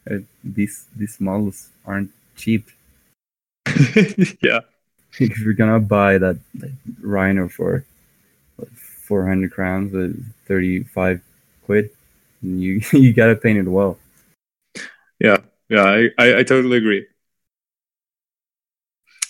these 0.45 0.87
these 0.95 1.21
models 1.21 1.71
aren't 1.85 2.13
cheap. 2.37 2.71
yeah. 4.41 4.61
If 5.19 5.39
you're 5.41 5.55
gonna 5.55 5.81
buy 5.81 6.19
that 6.19 6.39
like, 6.61 6.73
Rhino 7.01 7.49
for 7.49 7.85
like, 8.59 8.73
400 8.73 9.53
crowns 9.53 9.93
with 9.93 10.33
35 10.47 11.21
quid, 11.65 11.91
you 12.43 12.81
you 12.93 13.13
gotta 13.13 13.37
paint 13.37 13.59
it 13.59 13.71
well. 13.71 13.99
Yeah. 15.19 15.39
Yeah. 15.69 15.85
I, 15.85 16.09
I, 16.19 16.39
I 16.39 16.43
totally 16.43 16.79
agree. 16.79 17.07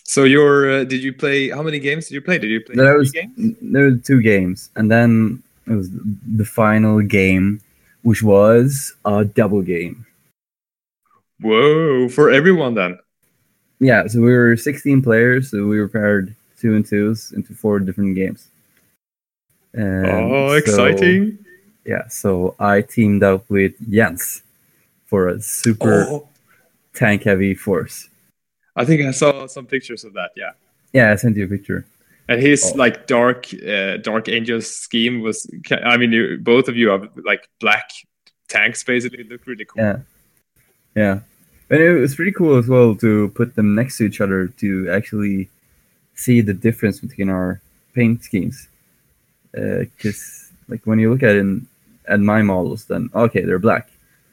So 0.07 0.25
your 0.25 0.71
uh, 0.71 0.85
did 0.85 1.03
you 1.03 1.13
play 1.13 1.49
how 1.49 1.63
many 1.63 1.79
games 1.79 2.09
did 2.09 2.15
you 2.15 2.21
play? 2.21 2.39
Did 2.39 2.51
you 2.51 2.61
play 2.61 2.77
There 2.77 2.93
three 2.93 2.99
was 2.99 3.11
games? 3.11 3.57
there 3.61 3.85
were 3.91 3.97
two 3.97 4.21
games, 4.21 4.71
and 4.77 4.91
then 4.91 5.43
it 5.67 5.73
was 5.73 5.89
the 6.37 6.45
final 6.45 7.01
game, 7.01 7.61
which 8.03 8.23
was 8.23 8.93
a 9.05 9.25
double 9.25 9.63
game. 9.63 10.07
Whoa, 11.41 12.09
for 12.09 12.31
everyone 12.31 12.75
then. 12.75 12.99
Yeah, 13.85 14.07
so 14.07 14.21
we 14.21 14.33
were 14.33 14.57
16 14.57 15.03
players, 15.03 15.51
so 15.51 15.67
we 15.67 15.79
were 15.79 15.89
paired 15.89 16.35
two 16.59 16.75
and 16.75 16.87
twos 16.87 17.33
into 17.33 17.53
four 17.55 17.79
different 17.81 18.17
games. 18.17 18.49
And 19.75 20.07
oh, 20.07 20.49
so- 20.49 20.55
exciting. 20.57 21.39
yeah, 21.85 22.09
so 22.09 22.55
I 22.59 22.81
teamed 22.81 23.23
up 23.23 23.45
with 23.51 23.75
Jens 23.91 24.43
for 25.07 25.29
a 25.29 25.41
super 25.41 26.07
Oh, 26.09 26.29
tank 26.95 27.25
heavy 27.25 27.55
force. 27.55 28.09
I 28.75 28.85
think 28.87 29.03
I 29.03 29.11
saw 29.11 29.47
some 29.47 29.67
pictures 29.67 30.03
of 30.05 30.15
that. 30.15 30.31
Yeah. 30.35 30.53
Yeah, 30.95 31.13
I 31.13 31.17
sent 31.17 31.37
you 31.37 31.45
a 31.45 31.49
picture. 31.49 31.85
And 32.27 32.41
his 32.41 32.65
Oh. 32.73 32.77
like 32.79 33.07
dark, 33.07 33.53
uh, 33.53 33.99
dark 33.99 34.29
angel 34.31 34.63
scheme 34.63 35.21
was. 35.21 35.47
I 35.85 35.99
mean, 35.99 36.11
you, 36.13 36.39
both 36.41 36.69
of 36.69 36.77
you 36.77 36.89
have 36.89 37.11
like 37.23 37.47
black 37.61 37.91
tanks. 38.49 38.83
Basically, 38.83 39.25
Look 39.25 39.47
really 39.47 39.67
cool. 39.67 39.83
Yeah. 39.85 39.99
Yeah. 40.97 41.21
And 41.71 41.81
it 41.81 41.95
was 41.99 42.15
pretty 42.15 42.33
cool 42.33 42.57
as 42.59 42.69
well 42.69 42.95
to 42.97 43.29
put 43.31 43.55
them 43.57 43.75
next 43.75 43.97
to 43.99 44.05
each 44.05 44.21
other 44.21 44.49
to 44.49 44.91
actually 44.91 45.49
see 46.15 46.41
the 46.41 46.53
difference 46.55 47.01
between 47.01 47.29
our 47.31 47.61
paint 47.95 48.23
schemes. 48.23 48.69
Because, 49.53 50.51
like, 50.69 50.83
when 50.85 50.99
you 50.99 51.11
look 51.13 51.23
at 51.23 51.37
in, 51.37 51.67
at 52.09 52.21
my 52.21 52.43
models, 52.43 52.85
then 52.87 53.09
okay, 53.15 53.43
they're 53.45 53.59
black. 53.59 53.89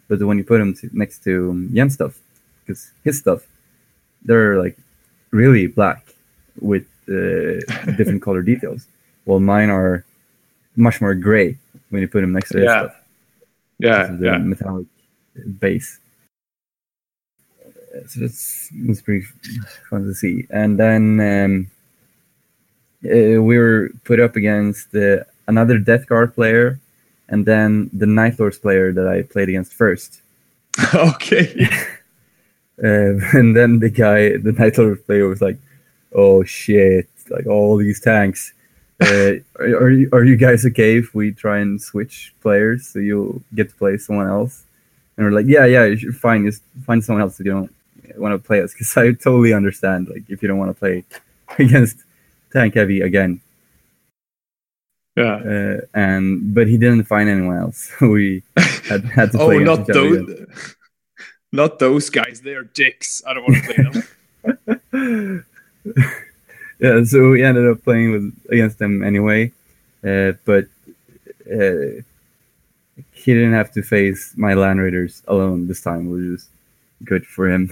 But 0.07 0.21
when 0.23 0.37
you 0.37 0.43
put 0.43 0.57
them 0.59 0.73
to, 0.75 0.89
next 0.91 1.23
to 1.23 1.51
um, 1.51 1.69
Jens 1.73 1.93
stuff, 1.93 2.19
because 2.65 2.91
his 3.03 3.19
stuff, 3.19 3.43
they're 4.23 4.61
like 4.61 4.77
really 5.31 5.67
black 5.67 6.13
with 6.59 6.85
uh, 7.07 7.63
different 7.95 8.21
color 8.27 8.41
details. 8.41 8.87
While 9.23 9.39
mine 9.39 9.69
are 9.69 10.03
much 10.75 10.99
more 10.99 11.15
gray 11.15 11.57
when 11.89 12.01
you 12.01 12.07
put 12.07 12.21
them 12.21 12.33
next 12.33 12.49
to 12.51 12.57
his 12.57 12.65
Yeah. 12.65 12.79
stuff. 12.83 12.95
Yeah, 13.79 14.17
yeah. 14.19 14.37
metallic 14.37 14.85
base. 15.59 15.99
So 18.07 18.21
that's 18.21 18.71
was 18.87 19.01
pretty 19.01 19.25
fun 19.89 20.05
to 20.05 20.13
see. 20.13 20.47
And 20.49 20.79
then 20.79 21.19
um, 21.19 21.71
uh, 23.05 23.41
we 23.41 23.57
were 23.57 23.89
put 24.03 24.19
up 24.19 24.35
against 24.35 24.95
uh, 24.95 25.23
another 25.47 25.77
Death 25.77 26.07
Guard 26.07 26.33
player, 26.33 26.79
and 27.27 27.45
then 27.45 27.89
the 27.93 28.05
Night 28.05 28.39
Lords 28.39 28.57
player 28.57 28.93
that 28.93 29.07
I 29.07 29.23
played 29.23 29.49
against 29.49 29.73
first. 29.73 30.21
okay. 30.93 31.67
Uh, 32.83 33.13
and 33.33 33.55
then 33.55 33.77
the 33.77 33.91
guy, 33.91 34.37
the 34.37 34.55
Night 34.57 34.75
Lords 34.75 35.03
player, 35.03 35.27
was 35.27 35.39
like, 35.39 35.57
"Oh 36.15 36.43
shit! 36.43 37.07
Like 37.29 37.45
all 37.45 37.77
these 37.77 37.99
tanks." 37.99 38.53
Uh, 38.99 39.33
are, 39.59 39.83
are 39.83 39.89
you 39.91 40.09
are 40.13 40.23
you 40.23 40.35
guys 40.35 40.65
okay 40.65 40.97
if 40.97 41.13
we 41.13 41.31
try 41.31 41.59
and 41.59 41.79
switch 41.79 42.33
players 42.41 42.87
so 42.87 42.97
you'll 42.97 43.39
get 43.53 43.69
to 43.69 43.75
play 43.75 43.97
someone 43.97 44.27
else? 44.27 44.63
And 45.15 45.27
we're 45.27 45.31
like, 45.31 45.45
yeah, 45.45 45.65
yeah, 45.65 45.85
you 45.85 45.97
should 45.97 46.15
find 46.15 46.43
just 46.43 46.63
find 46.83 47.03
someone 47.03 47.21
else 47.21 47.39
if 47.39 47.45
you 47.45 47.51
don't 47.51 47.71
want 48.17 48.33
to 48.33 48.45
play 48.45 48.61
us 48.61 48.73
because 48.73 48.95
I 48.97 49.11
totally 49.13 49.53
understand 49.53 50.09
like 50.09 50.23
if 50.27 50.41
you 50.41 50.47
don't 50.47 50.57
want 50.57 50.71
to 50.71 50.79
play 50.79 51.03
against 51.59 51.97
tank 52.51 52.75
heavy 52.75 53.01
again. 53.01 53.41
Yeah. 55.15 55.35
Uh, 55.35 55.81
and 55.93 56.53
but 56.53 56.67
he 56.67 56.77
didn't 56.77 57.03
find 57.03 57.29
anyone 57.29 57.57
else. 57.57 57.91
we 58.01 58.43
had 58.57 59.03
had 59.05 59.31
to 59.33 59.37
play. 59.45 59.57
Oh, 59.57 59.59
not 59.59 59.89
again. 59.89 60.25
those. 60.25 60.75
Not 61.51 61.79
those 61.79 62.09
guys. 62.09 62.41
They 62.41 62.53
are 62.53 62.63
dicks. 62.63 63.21
I 63.27 63.33
don't 63.33 63.43
want 63.43 63.63
to 63.63 63.73
play 63.73 64.01
them. 64.93 65.45
yeah, 66.79 67.03
so 67.03 67.29
we 67.31 67.43
ended 67.43 67.67
up 67.67 67.83
playing 67.83 68.11
with 68.13 68.33
against 68.49 68.79
them 68.79 69.03
anyway, 69.03 69.51
uh, 70.03 70.31
but 70.45 70.65
uh, 71.51 72.01
he 73.11 73.33
didn't 73.33 73.53
have 73.53 73.71
to 73.73 73.83
face 73.83 74.33
my 74.37 74.53
land 74.53 74.79
raiders 74.79 75.21
alone 75.27 75.67
this 75.67 75.81
time, 75.81 76.09
which 76.09 76.29
was 76.29 76.47
good 77.03 77.25
for 77.25 77.49
him. 77.49 77.69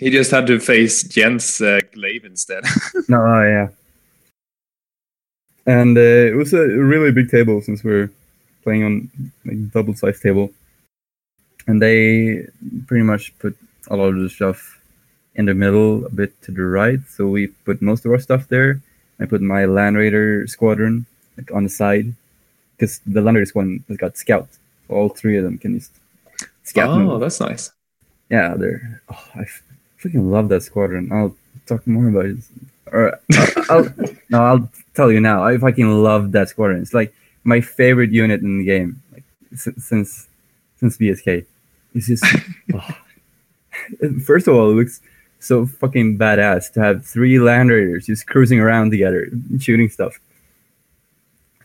He 0.00 0.10
just 0.10 0.30
had 0.30 0.46
to 0.46 0.58
face 0.58 1.02
Jens 1.04 1.60
uh, 1.60 1.80
Glaive 1.92 2.24
instead. 2.24 2.64
no, 3.08 3.20
oh, 3.20 3.42
yeah, 3.42 3.68
and 5.66 5.96
uh, 5.96 6.00
it 6.00 6.36
was 6.36 6.52
a 6.52 6.66
really 6.66 7.12
big 7.12 7.30
table 7.30 7.60
since 7.62 7.82
we're 7.82 8.10
playing 8.62 8.84
on 8.84 9.10
like 9.44 9.70
double 9.72 9.94
size 9.94 10.20
table, 10.20 10.50
and 11.66 11.80
they 11.80 12.46
pretty 12.86 13.04
much 13.04 13.36
put 13.38 13.56
a 13.88 13.96
lot 13.96 14.08
of 14.08 14.20
the 14.20 14.28
stuff 14.28 14.80
in 15.36 15.46
the 15.46 15.54
middle, 15.54 16.04
a 16.06 16.10
bit 16.10 16.40
to 16.42 16.52
the 16.52 16.62
right. 16.62 17.00
So 17.08 17.26
we 17.26 17.48
put 17.48 17.82
most 17.82 18.04
of 18.04 18.12
our 18.12 18.18
stuff 18.18 18.48
there. 18.48 18.80
I 19.20 19.26
put 19.26 19.40
my 19.40 19.64
Land 19.64 19.96
Raider 19.96 20.46
squadron 20.46 21.06
like 21.36 21.52
on 21.52 21.64
the 21.64 21.70
side 21.70 22.12
because 22.76 23.00
the 23.06 23.20
Land 23.20 23.36
Raider 23.36 23.46
squadron 23.46 23.84
has 23.88 23.96
got 23.96 24.16
scout. 24.16 24.48
All 24.88 25.08
three 25.08 25.36
of 25.38 25.44
them 25.44 25.58
can 25.58 25.78
just 25.78 25.92
scout. 26.62 26.90
oh, 26.90 27.18
that's 27.18 27.40
nice. 27.40 27.72
Yeah, 28.34 28.54
they're. 28.56 29.00
Oh, 29.12 29.28
I 29.36 29.44
freaking 30.00 30.28
love 30.32 30.48
that 30.48 30.64
squadron. 30.64 31.12
I'll 31.12 31.36
talk 31.66 31.86
more 31.86 32.08
about 32.08 32.26
it. 32.26 32.38
Or 32.90 33.20
I'll, 33.32 33.64
I'll, 33.70 33.94
no, 34.28 34.44
I'll 34.44 34.70
tell 34.94 35.12
you 35.12 35.20
now. 35.20 35.44
I 35.44 35.56
fucking 35.56 35.88
love 36.02 36.32
that 36.32 36.48
squadron. 36.48 36.82
It's 36.82 36.92
like 36.92 37.14
my 37.44 37.60
favorite 37.60 38.10
unit 38.10 38.40
in 38.40 38.58
the 38.58 38.64
game, 38.64 39.00
like 39.12 39.22
since 39.54 40.26
since 40.80 40.98
BSK. 40.98 41.46
It's 41.94 42.08
just. 42.08 42.24
oh. 42.74 42.96
First 44.24 44.48
of 44.48 44.56
all, 44.56 44.70
it 44.70 44.74
looks 44.74 45.00
so 45.38 45.66
fucking 45.66 46.18
badass 46.18 46.72
to 46.72 46.80
have 46.80 47.06
three 47.06 47.38
land 47.38 47.70
raiders 47.70 48.06
just 48.06 48.26
cruising 48.26 48.58
around 48.58 48.90
together, 48.90 49.28
shooting 49.60 49.88
stuff. 49.90 50.18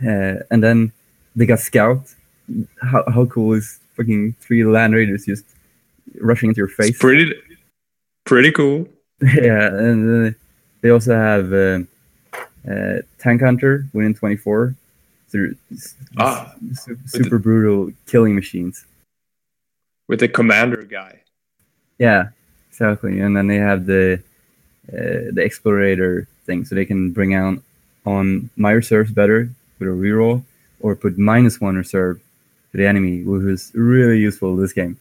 Uh, 0.06 0.46
and 0.52 0.62
then 0.64 0.92
they 1.36 1.48
got 1.48 1.62
scout. 1.62 2.14
How 2.82 3.04
how 3.08 3.26
cool 3.26 3.54
is 3.54 3.80
fucking 3.96 4.36
three 4.40 4.64
land 4.64 4.94
raiders 4.94 5.26
just 5.26 5.46
rushing 6.22 6.50
into 6.50 6.60
your 6.60 6.68
face? 6.68 6.90
It's 6.90 7.00
pretty, 7.00 7.34
pretty 8.26 8.52
cool. 8.52 8.88
yeah, 9.22 9.68
and 9.68 10.28
uh, 10.34 10.38
they 10.82 10.90
also 10.90 11.14
have 11.16 11.52
uh, 11.54 11.80
uh, 12.70 13.02
Tank 13.20 13.42
Hunter 13.42 13.86
winning 13.94 14.14
24. 14.16 14.76
through 15.30 15.56
Ah, 16.18 16.54
su- 16.74 16.98
super 17.06 17.38
brutal 17.38 17.92
killing 18.08 18.34
machines. 18.36 18.86
with 20.08 20.20
the 20.22 20.28
commander 20.28 20.84
guy. 20.84 21.22
Yeah, 22.00 22.30
exactly. 22.72 23.20
And 23.20 23.36
then 23.38 23.48
they 23.48 23.58
have 23.58 23.86
the 23.86 24.24
uh, 24.92 25.30
the 25.36 25.44
explorator 25.46 26.26
thing, 26.46 26.66
so 26.66 26.74
they 26.76 26.86
can 26.86 27.12
bring 27.12 27.36
out 27.36 27.60
on 28.06 28.50
my 28.58 28.72
reserves 28.72 29.12
better 29.12 29.50
with 29.78 29.88
a 29.90 29.92
reroll, 29.92 30.44
or 30.80 30.96
put 30.96 31.18
minus 31.20 31.62
one 31.62 31.76
reserve 31.76 32.20
to 32.72 32.78
the 32.78 32.88
enemy, 32.88 33.22
which 33.24 33.44
is 33.44 33.72
really 33.76 34.18
useful 34.18 34.54
in 34.56 34.62
this 34.62 34.74
game. 34.74 34.98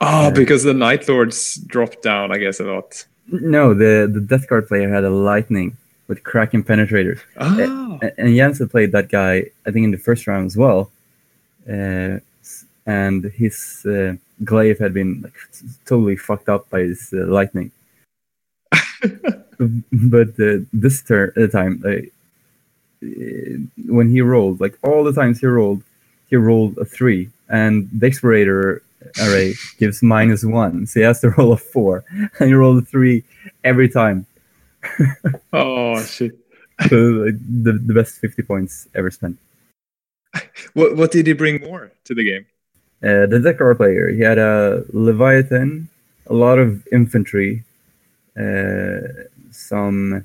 Oh, 0.00 0.24
Yeah. 0.24 0.30
because 0.30 0.62
the 0.64 0.74
Night 0.74 1.08
Lords 1.08 1.56
dropped 1.66 2.02
down, 2.02 2.32
I 2.32 2.38
guess, 2.38 2.60
a 2.60 2.64
lot. 2.64 3.04
No, 3.28 3.74
the 3.74 4.10
the 4.12 4.20
Death 4.20 4.48
Guard 4.48 4.66
player 4.68 4.88
had 4.92 5.04
a 5.04 5.10
lightning 5.10 5.76
with 6.08 6.22
Kraken 6.24 6.64
penetrators, 6.64 7.20
Oh. 7.36 7.98
A- 8.02 8.20
and 8.20 8.34
Jens 8.34 8.60
played 8.70 8.90
that 8.92 9.08
guy, 9.08 9.44
I 9.66 9.70
think, 9.70 9.84
in 9.84 9.90
the 9.92 9.98
first 9.98 10.26
round 10.26 10.46
as 10.46 10.56
well. 10.56 10.90
Uh, 11.68 12.18
and 12.86 13.24
his 13.36 13.86
uh, 13.86 14.14
glaive 14.42 14.78
had 14.80 14.92
been 14.92 15.20
like, 15.22 15.38
totally 15.86 16.16
fucked 16.16 16.48
up 16.48 16.68
by 16.70 16.80
his 16.80 17.12
uh, 17.12 17.26
lightning. 17.26 17.70
but 19.92 20.28
uh, 20.40 20.58
this 20.72 21.02
turn, 21.02 21.32
uh, 21.36 21.46
time, 21.46 21.82
uh, 21.84 21.90
uh, 23.06 23.56
when 23.86 24.08
he 24.10 24.20
rolled, 24.20 24.60
like 24.60 24.76
all 24.82 25.04
the 25.04 25.12
times 25.12 25.40
he 25.40 25.46
rolled, 25.46 25.82
he 26.28 26.36
rolled 26.36 26.76
a 26.78 26.84
three, 26.84 27.28
and 27.48 27.88
the 27.92 28.06
explorator 28.10 28.80
array 29.20 29.54
gives 29.78 30.02
minus 30.02 30.44
one, 30.44 30.86
so 30.86 31.00
he 31.00 31.04
has 31.04 31.20
to 31.20 31.30
roll 31.30 31.52
a 31.52 31.56
four, 31.56 32.04
and 32.10 32.30
he 32.48 32.54
rolled 32.54 32.82
a 32.82 32.86
three 32.86 33.24
every 33.64 33.88
time. 33.88 34.26
oh, 35.52 36.02
shit. 36.02 36.32
So 36.88 36.96
like, 36.96 37.38
the 37.64 37.72
the 37.72 37.94
best 37.94 38.18
fifty 38.18 38.42
points 38.42 38.88
ever 38.94 39.10
spent. 39.10 39.38
What, 40.74 40.96
what 40.96 41.10
did 41.10 41.26
he 41.26 41.32
bring 41.32 41.60
more 41.60 41.90
to 42.04 42.14
the 42.14 42.24
game? 42.24 42.46
Uh, 43.02 43.26
the 43.26 43.40
Dekar 43.42 43.76
player, 43.76 44.10
he 44.10 44.20
had 44.20 44.38
a 44.38 44.84
Leviathan, 44.92 45.88
a 46.26 46.34
lot 46.34 46.58
of 46.58 46.86
infantry, 46.92 47.64
uh, 48.38 49.00
some 49.50 50.24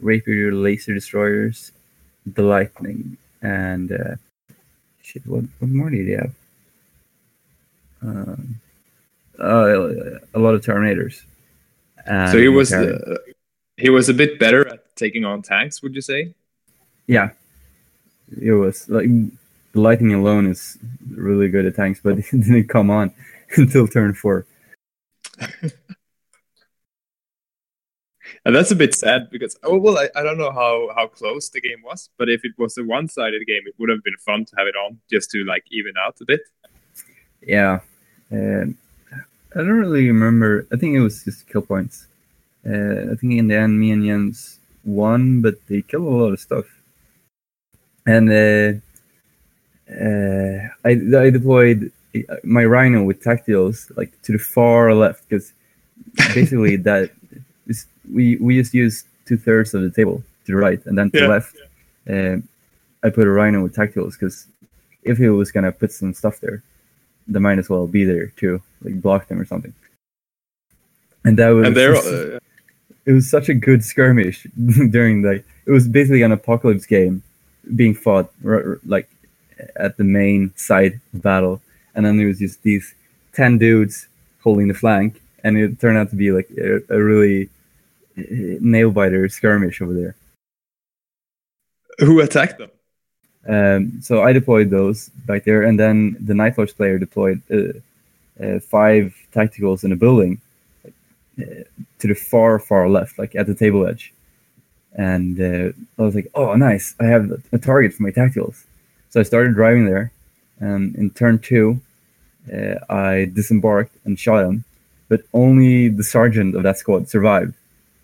rapier 0.00 0.52
laser 0.52 0.94
destroyers, 0.94 1.72
the 2.26 2.42
lightning, 2.42 3.16
and 3.40 3.92
uh, 3.92 4.16
shit. 5.02 5.26
What 5.26 5.44
what 5.58 5.70
more 5.70 5.90
did 5.90 6.06
he 6.06 6.12
have? 6.12 6.34
Um, 8.06 8.60
uh, 9.38 10.20
a 10.34 10.38
lot 10.38 10.54
of 10.54 10.62
Terminators. 10.64 11.22
So 12.06 12.38
he 12.38 12.48
was 12.48 12.70
Macari. 12.70 13.12
uh, 13.12 13.18
he 13.76 13.90
was 13.90 14.08
a 14.08 14.14
bit 14.14 14.38
better 14.38 14.66
at 14.66 14.96
taking 14.96 15.24
on 15.24 15.42
tanks, 15.42 15.82
would 15.82 15.94
you 15.94 16.00
say? 16.00 16.34
yeah, 17.06 17.30
it 18.40 18.52
was 18.52 18.88
like 18.88 19.06
the 19.06 19.80
lightning 19.80 20.14
alone 20.14 20.46
is 20.46 20.78
really 21.08 21.48
good 21.48 21.66
at 21.66 21.76
tanks, 21.76 22.00
but 22.02 22.18
it 22.18 22.30
didn't 22.30 22.68
come 22.68 22.90
on 22.90 23.12
until 23.56 23.86
turn 23.86 24.14
four. 24.14 24.46
And 28.44 28.54
that's 28.54 28.72
a 28.72 28.76
bit 28.76 28.94
sad 28.94 29.30
because 29.30 29.56
oh 29.62 29.76
well, 29.76 29.98
I, 29.98 30.08
I 30.16 30.22
don't 30.22 30.38
know 30.38 30.50
how 30.50 30.90
how 30.96 31.06
close 31.06 31.48
the 31.48 31.60
game 31.60 31.82
was, 31.84 32.10
but 32.18 32.28
if 32.28 32.44
it 32.44 32.52
was 32.58 32.76
a 32.78 32.84
one 32.84 33.08
sided 33.08 33.44
game, 33.46 33.62
it 33.66 33.74
would 33.78 33.88
have 33.88 34.02
been 34.02 34.16
fun 34.24 34.44
to 34.46 34.56
have 34.56 34.66
it 34.66 34.74
on 34.74 34.98
just 35.10 35.30
to 35.30 35.44
like 35.44 35.64
even 35.70 35.92
out 35.98 36.16
a 36.20 36.24
bit. 36.24 36.40
Yeah, 37.40 37.80
and 38.30 38.76
I 39.54 39.58
don't 39.58 39.68
really 39.68 40.08
remember. 40.08 40.66
I 40.72 40.76
think 40.76 40.94
it 40.94 41.00
was 41.00 41.24
just 41.24 41.48
kill 41.48 41.62
points. 41.62 42.06
Uh, 42.68 43.12
I 43.12 43.14
think 43.14 43.34
in 43.34 43.48
the 43.48 43.56
end, 43.56 43.78
me 43.78 43.92
and 43.92 44.04
Jens 44.04 44.58
won, 44.84 45.40
but 45.40 45.54
they 45.68 45.82
killed 45.82 46.06
a 46.06 46.10
lot 46.10 46.32
of 46.32 46.40
stuff. 46.40 46.66
And 48.06 48.30
uh, 48.30 48.72
uh, 49.90 50.68
I 50.84 50.90
I 51.24 51.30
deployed 51.30 51.92
my 52.42 52.64
Rhino 52.64 53.02
with 53.04 53.22
tactiles 53.22 53.90
like 53.96 54.10
to 54.22 54.32
the 54.32 54.38
far 54.38 54.94
left 54.94 55.28
because 55.28 55.52
basically 56.34 56.76
that 56.88 57.10
is 57.66 57.86
we 58.12 58.36
we 58.36 58.58
just 58.58 58.74
use 58.74 59.04
two 59.26 59.36
thirds 59.36 59.74
of 59.74 59.82
the 59.82 59.90
table 59.90 60.22
to 60.46 60.52
the 60.52 60.56
right 60.56 60.84
and 60.86 60.96
then 60.98 61.10
to 61.10 61.18
Yeah. 61.18 61.26
the 61.26 61.28
left. 61.32 61.56
Um, 62.08 62.48
I 63.02 63.10
put 63.10 63.26
a 63.26 63.30
Rhino 63.30 63.62
with 63.62 63.74
tactiles 63.74 64.12
because 64.12 64.46
if 65.02 65.18
he 65.18 65.28
was 65.28 65.52
gonna 65.52 65.72
put 65.72 65.92
some 65.92 66.14
stuff 66.14 66.40
there, 66.40 66.62
they 67.28 67.40
might 67.40 67.58
as 67.58 67.68
well 67.68 67.86
be 67.86 68.04
there 68.04 68.28
too, 68.36 68.62
like 68.82 69.00
block 69.00 69.28
them 69.28 69.40
or 69.40 69.44
something. 69.44 69.74
And 71.24 71.38
that 71.38 71.50
was 71.50 71.66
And 71.66 71.76
they're 71.76 71.96
uh, 71.96 72.38
it 73.04 73.12
was 73.12 73.30
such 73.30 73.48
a 73.48 73.54
good 73.54 73.84
skirmish 73.84 74.46
during 74.90 75.22
the 75.22 75.42
it 75.66 75.70
was 75.70 75.88
basically 75.88 76.22
an 76.22 76.32
apocalypse 76.32 76.86
game 76.86 77.22
being 77.74 77.94
fought 77.94 78.30
like 78.84 79.08
at 79.76 79.96
the 79.96 80.04
main 80.04 80.52
side 80.56 81.00
battle 81.14 81.60
and 81.94 82.06
then 82.06 82.16
there 82.16 82.28
was 82.28 82.38
just 82.38 82.62
these 82.62 82.94
10 83.32 83.58
dudes 83.58 84.06
holding 84.42 84.68
the 84.68 84.74
flank 84.74 85.20
and 85.42 85.56
it 85.56 85.80
turned 85.80 85.98
out 85.98 86.10
to 86.10 86.16
be 86.16 86.30
like 86.30 86.48
a, 86.58 86.80
a 86.90 87.02
really 87.02 87.48
uh, 88.18 88.22
nail 88.60 88.90
biter 88.92 89.28
skirmish 89.28 89.80
over 89.80 89.94
there 89.94 90.14
who 91.98 92.20
attacked 92.20 92.58
them? 92.58 92.70
Um, 93.48 94.00
so 94.02 94.22
I 94.22 94.32
deployed 94.32 94.70
those 94.70 95.08
back 95.26 95.44
there, 95.44 95.62
and 95.62 95.78
then 95.78 96.16
the 96.20 96.34
Night 96.34 96.58
Lords 96.58 96.72
player 96.72 96.98
deployed 96.98 97.42
uh, 97.50 98.44
uh, 98.44 98.58
five 98.60 99.14
tacticals 99.32 99.84
in 99.84 99.92
a 99.92 99.96
building 99.96 100.40
uh, 100.84 101.62
to 101.98 102.08
the 102.08 102.14
far, 102.14 102.58
far 102.58 102.88
left, 102.88 103.18
like 103.18 103.36
at 103.36 103.46
the 103.46 103.54
table 103.54 103.86
edge. 103.86 104.12
And 104.94 105.40
uh, 105.40 105.72
I 105.98 106.02
was 106.02 106.14
like, 106.14 106.30
"Oh, 106.34 106.54
nice! 106.54 106.94
I 106.98 107.04
have 107.04 107.30
a 107.52 107.58
target 107.58 107.92
for 107.92 108.02
my 108.02 108.10
tacticals." 108.10 108.64
So 109.10 109.20
I 109.20 109.22
started 109.22 109.54
driving 109.54 109.86
there, 109.86 110.10
and 110.58 110.96
in 110.96 111.10
turn 111.10 111.38
two, 111.38 111.80
uh, 112.52 112.76
I 112.92 113.30
disembarked 113.32 113.94
and 114.04 114.18
shot 114.18 114.44
him, 114.44 114.64
but 115.08 115.22
only 115.32 115.88
the 115.88 116.04
sergeant 116.04 116.56
of 116.56 116.62
that 116.64 116.78
squad 116.78 117.08
survived 117.08 117.54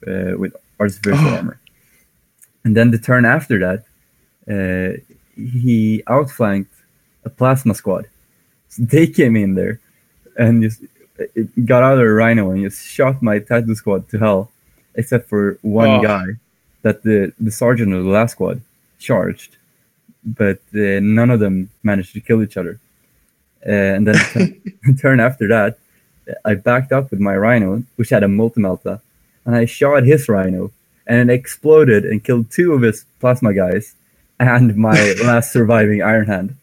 uh, 0.07 0.37
with 0.39 0.55
artificial 0.79 1.29
armor. 1.37 1.59
And 2.65 2.77
then 2.77 2.91
the 2.91 2.99
turn 2.99 3.25
after 3.25 3.59
that, 3.59 3.85
uh, 4.49 5.01
he 5.47 6.03
outflanked 6.09 6.73
a 7.25 7.31
plasma 7.31 7.75
squad. 7.75 8.07
So 8.69 8.83
they 8.85 9.07
came 9.07 9.37
in 9.37 9.55
there 9.55 9.81
and 10.37 10.63
just 10.63 10.81
it 11.19 11.67
got 11.67 11.83
out 11.83 11.95
of 11.95 12.01
a 12.01 12.13
rhino 12.13 12.51
and 12.51 12.63
just 12.63 12.87
shot 12.87 13.23
my 13.23 13.39
tattoo 13.39 13.75
squad 13.75 14.09
to 14.11 14.19
hell, 14.19 14.51
except 14.95 15.29
for 15.29 15.59
one 15.63 15.89
Oh. 15.91 16.03
guy 16.03 16.25
that 16.83 17.03
the, 17.03 17.33
the 17.39 17.51
sergeant 17.51 17.93
of 17.93 18.05
the 18.05 18.11
last 18.11 18.33
squad 18.33 18.61
charged, 18.99 19.57
but 20.25 20.59
uh, 20.75 20.99
none 21.01 21.31
of 21.31 21.39
them 21.39 21.71
managed 21.83 22.13
to 22.15 22.21
kill 22.21 22.43
each 22.43 22.57
other. 22.57 22.81
Uh, 23.67 23.71
and 23.97 24.07
then 24.09 24.15
the 24.85 24.95
turn 25.01 25.21
after 25.21 25.47
that, 25.49 25.79
I 26.45 26.55
backed 26.55 26.93
up 26.93 27.11
with 27.11 27.21
my 27.21 27.37
rhino, 27.37 27.83
which 27.97 28.11
had 28.11 28.23
a 28.23 28.29
multi-melta, 28.29 29.01
and 29.45 29.55
I 29.55 29.65
shot 29.67 30.05
his 30.05 30.29
rhino, 30.29 30.71
and 31.07 31.31
it 31.31 31.35
exploded 31.35 32.05
and 32.05 32.25
killed 32.25 32.51
two 32.51 32.73
of 32.73 32.83
his 32.83 33.05
plasma 33.21 33.53
guys 33.55 33.95
and 34.43 34.77
my 34.77 35.15
last 35.25 35.53
surviving 35.53 36.03
Iron 36.03 36.27
Hand. 36.27 36.57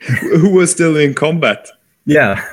who 0.00 0.50
was 0.54 0.70
still 0.70 0.96
in 0.96 1.14
combat? 1.14 1.68
Yeah. 2.04 2.42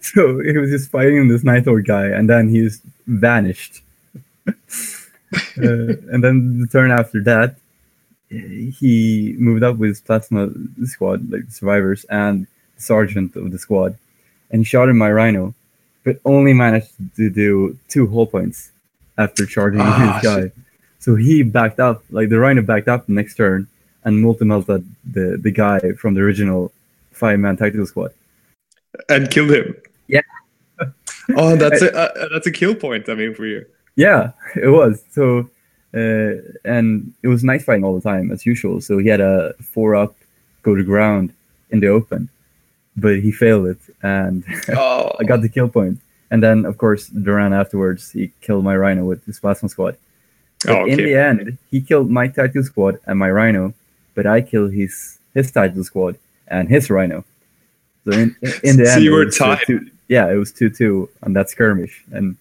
so 0.00 0.40
he 0.40 0.56
was 0.56 0.70
just 0.70 0.90
fighting 0.90 1.28
this 1.28 1.44
Night 1.44 1.66
Lord 1.66 1.86
guy, 1.86 2.06
and 2.06 2.28
then 2.28 2.48
he 2.48 2.62
just 2.62 2.82
vanished. 3.06 3.82
uh, 4.48 4.52
and 5.56 6.24
then 6.24 6.60
the 6.60 6.68
turn 6.70 6.90
after 6.90 7.22
that, 7.24 7.56
he 8.30 9.34
moved 9.38 9.62
up 9.62 9.76
with 9.76 9.90
his 9.90 10.00
plasma 10.00 10.50
squad, 10.84 11.30
like 11.30 11.46
the 11.46 11.52
survivors, 11.52 12.04
and 12.10 12.46
the 12.76 12.82
sergeant 12.82 13.36
of 13.36 13.50
the 13.52 13.58
squad, 13.58 13.96
and 14.50 14.60
he 14.60 14.64
shot 14.64 14.88
at 14.88 14.94
my 14.94 15.10
rhino, 15.10 15.54
but 16.04 16.18
only 16.24 16.52
managed 16.52 16.90
to 17.16 17.30
do 17.30 17.78
two 17.88 18.06
hull 18.06 18.26
points 18.26 18.70
after 19.16 19.46
charging 19.46 19.80
Ah, 19.80 20.14
his 20.14 20.22
guy. 20.22 20.52
So 20.98 21.14
he 21.14 21.42
backed 21.42 21.80
up, 21.80 22.02
like 22.10 22.28
the 22.28 22.38
rhino 22.38 22.62
backed 22.62 22.88
up 22.88 23.06
the 23.06 23.12
next 23.12 23.36
turn, 23.36 23.68
and 24.04 24.20
multi-melted 24.20 24.84
the, 25.04 25.38
the 25.40 25.50
guy 25.50 25.80
from 25.92 26.14
the 26.14 26.20
original 26.20 26.72
five-man 27.12 27.56
tactical 27.56 27.86
squad. 27.86 28.12
and 29.08 29.30
killed 29.30 29.50
him. 29.50 29.76
Yeah. 30.08 30.22
oh, 31.36 31.56
that's 31.56 31.82
a 31.88 31.94
uh, 31.96 32.28
that's 32.32 32.46
a 32.46 32.52
kill 32.52 32.74
point. 32.74 33.08
I 33.08 33.14
mean, 33.14 33.34
for 33.34 33.46
you. 33.46 33.64
Yeah, 33.96 34.32
it 34.56 34.68
was. 34.68 35.02
So, 35.10 35.50
uh, 35.94 36.42
and 36.64 37.12
it 37.22 37.28
was 37.28 37.42
nice 37.44 37.64
fighting 37.64 37.84
all 37.84 37.94
the 37.98 38.08
time 38.08 38.30
as 38.30 38.46
usual. 38.46 38.80
So 38.80 38.98
he 38.98 39.08
had 39.08 39.20
a 39.20 39.54
four 39.62 39.94
up, 39.94 40.14
go 40.62 40.74
to 40.74 40.82
ground 40.84 41.32
in 41.70 41.80
the 41.80 41.88
open, 41.88 42.28
but 42.96 43.20
he 43.20 43.30
failed 43.30 43.66
it, 43.66 43.78
and 44.02 44.44
Oh, 44.70 45.12
I 45.18 45.24
got 45.24 45.42
the 45.42 45.48
kill 45.48 45.68
point. 45.68 46.00
And 46.30 46.42
then, 46.42 46.66
of 46.66 46.76
course, 46.76 47.10
round 47.10 47.54
afterwards, 47.54 48.10
he 48.10 48.30
killed 48.42 48.62
my 48.62 48.76
rhino 48.76 49.04
with 49.04 49.24
his 49.24 49.40
plasma 49.40 49.68
squad. 49.70 49.96
But 50.64 50.74
Oh, 50.74 50.84
in 50.86 50.96
the 50.98 51.14
end, 51.14 51.58
he 51.70 51.80
killed 51.80 52.10
my 52.10 52.26
title 52.28 52.62
squad 52.62 52.98
and 53.06 53.18
my 53.18 53.30
rhino, 53.30 53.74
but 54.14 54.26
I 54.26 54.40
killed 54.40 54.72
his 54.72 55.18
his 55.34 55.50
tactical 55.52 55.84
squad 55.84 56.18
and 56.48 56.68
his 56.68 56.90
rhino. 56.90 57.24
So 58.04 58.12
in, 58.12 58.36
in 58.64 58.76
the 58.76 58.86
So 58.90 58.92
end, 58.94 59.04
you 59.04 59.12
were 59.12 59.30
tied. 59.30 59.60
two- 59.66 59.90
yeah, 60.08 60.30
it 60.30 60.36
was 60.36 60.50
two 60.52 60.70
two 60.70 61.08
on 61.22 61.32
that 61.34 61.48
skirmish, 61.50 62.04
and 62.12 62.36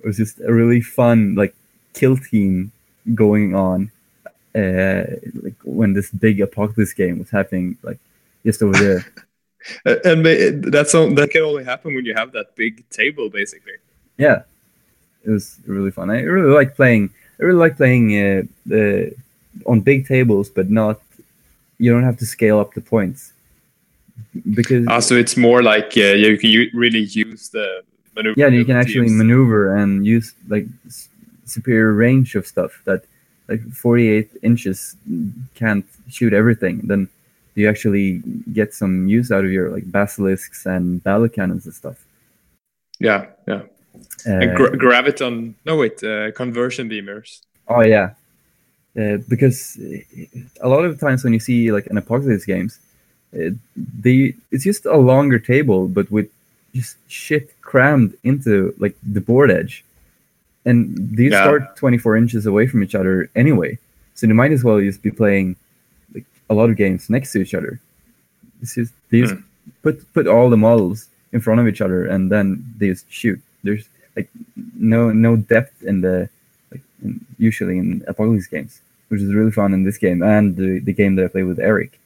it 0.00 0.06
was 0.06 0.16
just 0.16 0.40
a 0.40 0.52
really 0.52 0.80
fun 0.80 1.34
like 1.34 1.54
kill 1.94 2.16
team 2.16 2.72
going 3.14 3.54
on, 3.54 3.90
uh, 4.54 5.02
like 5.42 5.54
when 5.64 5.92
this 5.92 6.10
big 6.10 6.40
apocalypse 6.40 6.92
game 6.94 7.18
was 7.18 7.30
happening, 7.30 7.76
like 7.82 7.98
just 8.46 8.62
over 8.62 8.72
there. 8.78 9.04
And 9.86 10.26
that's 10.74 10.92
all, 10.92 11.08
that 11.14 11.30
can 11.30 11.42
only 11.42 11.62
happen 11.62 11.94
when 11.94 12.04
you 12.04 12.14
have 12.14 12.32
that 12.32 12.56
big 12.56 12.82
table, 12.90 13.30
basically. 13.30 13.74
yeah, 14.18 14.42
it 15.24 15.30
was 15.30 15.60
really 15.66 15.92
fun. 15.92 16.10
I 16.10 16.20
really 16.22 16.50
like 16.52 16.74
playing. 16.74 17.10
I 17.42 17.44
really 17.44 17.58
like 17.58 17.76
playing 17.76 18.06
uh, 18.16 18.42
the 18.66 19.12
on 19.66 19.80
big 19.80 20.06
tables, 20.06 20.48
but 20.48 20.70
not. 20.70 21.00
You 21.78 21.90
don't 21.92 22.04
have 22.04 22.18
to 22.18 22.26
scale 22.26 22.60
up 22.60 22.74
the 22.74 22.80
points 22.80 23.32
because 24.54 24.86
Ah, 24.88 25.00
so 25.00 25.16
it's 25.16 25.36
more 25.36 25.60
like 25.62 25.90
uh, 25.96 26.14
you 26.14 26.38
can 26.38 26.50
really 26.78 27.00
use 27.00 27.48
the 27.48 27.82
maneuver. 28.14 28.34
yeah, 28.38 28.46
you 28.46 28.64
can 28.64 28.76
actually 28.76 29.08
use- 29.08 29.18
maneuver 29.18 29.74
and 29.76 30.06
use 30.06 30.32
like 30.48 30.66
superior 31.44 31.92
range 31.92 32.36
of 32.36 32.46
stuff 32.46 32.80
that 32.84 33.02
like 33.48 33.60
48 33.72 34.30
inches 34.42 34.94
can't 35.56 35.84
shoot 36.08 36.32
everything. 36.32 36.82
Then 36.84 37.08
you 37.56 37.68
actually 37.68 38.22
get 38.52 38.72
some 38.74 39.08
use 39.08 39.32
out 39.32 39.44
of 39.44 39.50
your 39.50 39.68
like 39.70 39.90
basilisks 39.90 40.64
and 40.66 41.02
battle 41.02 41.28
cannons 41.28 41.66
and 41.66 41.74
stuff. 41.74 41.98
Yeah, 43.00 43.26
yeah. 43.48 43.62
Uh, 44.26 44.46
gra- 44.56 44.76
graviton. 44.76 45.54
No, 45.64 45.76
wait. 45.76 46.02
Uh, 46.02 46.30
conversion 46.32 46.88
beamers. 46.88 47.40
Oh 47.68 47.82
yeah, 47.82 48.10
uh, 48.98 49.18
because 49.28 49.78
a 50.60 50.68
lot 50.68 50.84
of 50.84 50.98
times 51.00 51.24
when 51.24 51.32
you 51.32 51.40
see 51.40 51.70
like 51.72 51.86
an 51.86 51.96
apocalypse 51.98 52.44
games, 52.44 52.78
uh, 53.34 53.50
they 53.76 54.34
it's 54.50 54.64
just 54.64 54.86
a 54.86 54.96
longer 54.96 55.38
table, 55.38 55.88
but 55.88 56.10
with 56.10 56.28
just 56.74 56.96
shit 57.08 57.60
crammed 57.62 58.14
into 58.24 58.74
like 58.78 58.96
the 59.02 59.20
board 59.20 59.50
edge, 59.50 59.84
and 60.64 60.76
these 61.16 61.32
Yeah. 61.32 61.42
start 61.44 61.76
24 61.76 62.16
inches 62.16 62.46
away 62.46 62.66
from 62.66 62.82
each 62.82 62.94
other 62.94 63.28
anyway. 63.36 63.78
So 64.14 64.26
you 64.26 64.34
might 64.34 64.52
as 64.52 64.62
well 64.64 64.80
just 64.80 65.02
be 65.02 65.10
playing 65.10 65.56
like 66.14 66.24
a 66.50 66.54
lot 66.54 66.70
of 66.70 66.76
games 66.76 67.10
next 67.10 67.32
to 67.32 67.40
each 67.40 67.54
other. 67.54 67.80
It's 68.62 68.74
just 68.74 68.92
they 69.10 69.20
just 69.22 69.34
put 69.82 70.00
put 70.14 70.26
all 70.26 70.48
the 70.50 70.56
models 70.56 71.08
in 71.32 71.40
front 71.40 71.60
of 71.60 71.66
each 71.68 71.80
other 71.80 72.06
and 72.06 72.30
then 72.30 72.64
they 72.78 72.88
just 72.88 73.10
shoot. 73.10 73.40
There's 73.62 73.88
like 74.16 74.28
no 74.76 75.10
no 75.10 75.36
depth 75.36 75.82
in 75.82 76.00
the 76.00 76.28
like 76.70 76.82
in, 77.02 77.24
usually 77.38 77.78
in 77.78 78.04
apocalypse 78.06 78.46
games, 78.46 78.80
which 79.08 79.20
is 79.20 79.34
really 79.34 79.50
fun 79.50 79.72
in 79.72 79.84
this 79.84 79.98
game 79.98 80.22
and 80.22 80.56
the, 80.56 80.80
the 80.80 80.92
game 80.92 81.16
that 81.16 81.24
I 81.24 81.28
play 81.28 81.42
with 81.42 81.58
Eric. 81.58 81.98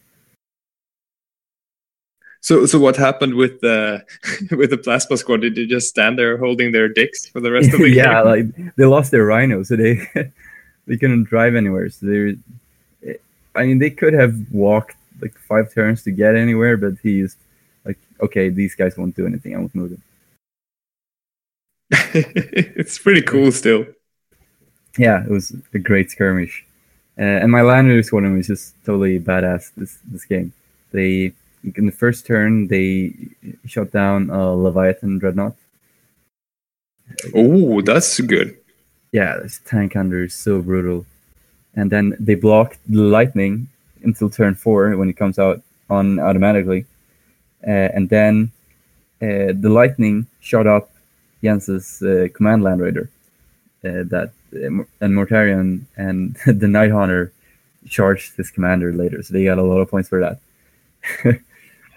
So, 2.47 2.65
so 2.65 2.79
what 2.79 2.95
happened 2.95 3.35
with 3.35 3.61
the 3.61 4.05
with 4.53 4.71
the 4.71 4.79
plasma 4.79 5.17
squad? 5.17 5.41
Did 5.41 5.57
they 5.57 5.67
just 5.67 5.89
stand 5.89 6.17
there 6.17 6.39
holding 6.39 6.71
their 6.71 6.89
dicks 6.89 7.27
for 7.27 7.41
the 7.41 7.51
rest 7.51 7.75
of 7.75 7.81
the 7.81 7.91
yeah, 7.91 8.05
game? 8.05 8.13
Yeah, 8.13 8.21
like 8.23 8.77
they 8.77 8.85
lost 8.85 9.11
their 9.11 9.25
rhino, 9.25 9.65
so 9.65 9.75
they 9.75 9.95
they 10.87 10.97
couldn't 10.97 11.25
drive 11.25 11.57
anywhere. 11.57 11.91
So 11.91 12.07
they, 12.07 13.19
I 13.57 13.67
mean, 13.67 13.79
they 13.79 13.91
could 13.91 14.15
have 14.15 14.37
walked 14.53 14.95
like 15.21 15.37
five 15.39 15.75
turns 15.75 16.05
to 16.05 16.13
get 16.13 16.37
anywhere, 16.37 16.77
but 16.77 16.95
he's 17.03 17.37
like, 17.85 17.99
okay, 18.21 18.49
these 18.49 18.77
guys 18.77 18.97
won't 18.97 19.17
do 19.17 19.27
anything. 19.27 19.55
I 19.57 19.59
won't 19.59 19.75
move 19.75 19.91
them. 19.91 20.03
it's 22.15 22.99
pretty 22.99 23.23
cool 23.23 23.53
still. 23.53 23.87
Yeah, 24.99 25.25
it 25.25 25.31
was 25.31 25.55
a 25.75 25.79
great 25.79 26.11
skirmish, 26.11 26.65
uh, 27.19 27.23
and 27.23 27.53
my 27.53 27.63
Lander 27.63 28.03
squadron 28.03 28.37
was 28.37 28.47
just 28.47 28.75
totally 28.85 29.21
badass. 29.21 29.71
This 29.77 29.99
this 30.05 30.25
game, 30.25 30.53
they 30.93 31.33
in 31.75 31.87
the 31.87 31.93
first 31.93 32.27
turn 32.27 32.69
they 32.69 33.13
shot 33.67 33.91
down 33.91 34.31
a 34.31 34.55
Leviathan 34.55 35.19
dreadnought. 35.19 35.57
Oh, 37.35 37.81
that's 37.83 38.21
good. 38.21 38.57
yeah, 39.13 39.39
this 39.39 39.61
tank 39.65 39.95
hunter 39.95 40.25
is 40.25 40.35
so 40.35 40.61
brutal. 40.61 41.07
And 41.75 41.91
then 41.91 42.17
they 42.19 42.35
blocked 42.35 42.79
the 42.89 43.01
lightning 43.01 43.69
until 44.03 44.31
turn 44.31 44.55
four 44.55 44.97
when 44.97 45.09
it 45.09 45.17
comes 45.17 45.39
out 45.39 45.63
on 45.89 46.19
automatically. 46.19 46.87
Uh, 47.67 47.89
and 47.95 48.09
then 48.09 48.51
uh, 49.23 49.53
the 49.55 49.69
lightning 49.71 50.27
shot 50.41 50.67
up 50.67 50.91
Jens's 51.43 52.03
uh, 52.03 52.29
command 52.35 52.63
land 52.63 52.81
raider. 52.81 53.11
Uh, 53.85 54.03
that 54.05 54.33
uh, 54.55 54.85
and 55.01 55.15
Mortarion 55.15 55.83
and 55.97 56.37
the 56.47 56.69
Night 56.69 56.91
Hunter 56.91 57.33
charged 57.89 58.37
his 58.37 58.51
commander 58.51 58.93
later, 58.93 59.23
so 59.23 59.33
they 59.33 59.45
got 59.45 59.59
a 59.59 59.63
lot 59.63 59.79
of 59.81 59.91
points 59.91 60.09
for 60.09 60.21
that. 60.21 60.41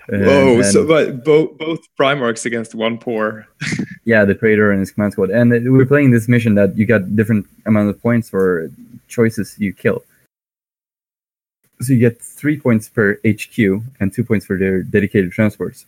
Whoa! 0.09 0.61
then- 0.61 0.71
So, 0.71 0.87
but 0.87 1.23
both 1.23 1.57
both 1.57 1.79
Primarchs 1.97 2.45
against 2.45 2.73
one 2.75 2.97
poor. 2.97 3.47
yeah, 4.05 4.25
the 4.25 4.35
Praetor 4.35 4.71
and 4.71 4.79
his 4.79 4.91
command 4.91 5.13
squad. 5.13 5.29
And 5.29 5.51
we 5.51 5.69
were 5.69 5.85
playing 5.85 6.11
this 6.11 6.27
mission 6.27 6.55
that 6.55 6.75
you 6.77 6.85
got 6.85 7.15
different 7.15 7.47
amount 7.65 7.89
of 7.89 8.01
points 8.01 8.29
for 8.29 8.71
choices 9.07 9.55
you 9.59 9.71
kill. 9.73 10.03
So 11.81 11.93
you 11.93 11.99
get 11.99 12.21
three 12.21 12.59
points 12.59 12.89
per 12.89 13.19
HQ 13.25 13.57
and 13.99 14.11
two 14.13 14.23
points 14.23 14.45
for 14.45 14.57
their 14.57 14.83
dedicated 14.83 15.31
transports. 15.31 15.85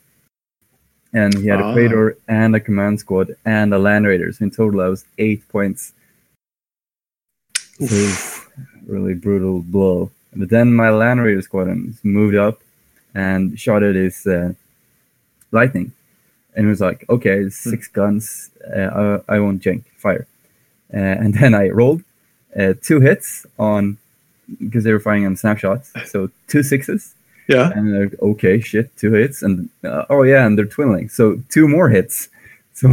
And 1.13 1.33
he 1.37 1.47
had 1.47 1.59
Ah. 1.61 1.71
a 1.71 1.73
Praetor 1.73 2.17
and 2.27 2.55
a 2.55 2.59
command 2.59 2.99
squad 2.99 3.35
and 3.45 3.73
a 3.73 3.77
Land 3.79 4.07
Raider. 4.07 4.31
So 4.31 4.45
in 4.45 4.51
total, 4.51 4.79
that 4.79 4.87
was 4.87 5.05
eight 5.17 5.47
points. 5.49 5.93
So 7.79 7.85
it 7.85 7.91
was 7.91 8.39
a 8.57 8.91
really 8.91 9.13
brutal 9.13 9.61
blow. 9.61 10.11
But 10.33 10.49
then 10.49 10.73
my 10.73 10.89
Land 10.89 11.21
Raider 11.21 11.41
squadron 11.41 11.97
moved 12.03 12.35
up 12.35 12.61
and 13.13 13.59
shot 13.59 13.83
at 13.83 13.95
his 13.95 14.25
uh, 14.25 14.53
lightning 15.51 15.91
and 16.55 16.65
it 16.65 16.69
was 16.69 16.81
like, 16.81 17.05
okay, 17.09 17.49
six 17.49 17.87
guns. 17.87 18.49
Uh, 18.75 19.21
I, 19.27 19.35
I 19.35 19.39
won't 19.39 19.61
jink, 19.61 19.85
fire. 19.97 20.27
Uh, 20.93 20.97
and 20.97 21.33
then 21.39 21.53
I 21.53 21.69
rolled 21.69 22.03
uh, 22.57 22.73
two 22.81 22.99
hits 22.99 23.45
on 23.57 23.97
because 24.59 24.83
they 24.83 24.91
were 24.91 24.99
firing 24.99 25.25
on 25.25 25.35
snapshots, 25.37 25.91
so 26.11 26.29
two 26.47 26.63
sixes. 26.63 27.15
Yeah. 27.51 27.71
And 27.75 27.85
like, 28.01 28.21
okay, 28.21 28.59
shit, 28.59 28.95
two 28.97 29.11
hits, 29.13 29.43
and 29.43 29.69
uh, 29.83 30.05
oh 30.09 30.23
yeah, 30.23 30.45
and 30.45 30.57
they're 30.57 30.65
twinning, 30.65 31.09
so 31.11 31.23
two 31.49 31.67
more 31.67 31.89
hits. 31.89 32.29
So 32.73 32.87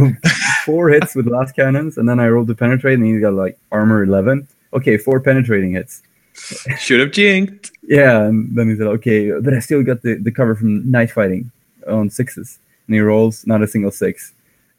four 0.65 0.89
hits 0.89 1.15
with 1.15 1.25
lascannons, 1.25 1.97
and 1.97 2.07
then 2.07 2.19
I 2.19 2.27
rolled 2.27 2.49
to 2.49 2.53
penetrate, 2.53 2.99
and 2.99 3.07
he 3.07 3.19
got 3.19 3.33
like 3.33 3.57
armor 3.71 4.03
eleven. 4.03 4.47
Okay, 4.73 4.97
four 4.97 5.19
penetrating 5.19 5.71
hits. 5.71 6.03
Should 6.77 6.99
have 6.99 7.11
jinked. 7.11 7.71
Yeah, 7.81 8.23
and 8.27 8.53
then 8.55 8.69
he 8.69 8.75
said, 8.75 8.87
okay, 8.97 9.31
but 9.31 9.53
I 9.53 9.59
still 9.59 9.81
got 9.81 10.03
the, 10.03 10.13
the 10.15 10.31
cover 10.31 10.53
from 10.53 10.91
night 10.91 11.09
fighting 11.11 11.49
on 11.87 12.09
sixes. 12.11 12.59
And 12.85 12.93
he 12.95 12.99
rolls 13.01 13.47
not 13.47 13.63
a 13.63 13.67
single 13.67 13.89
six. 13.89 14.33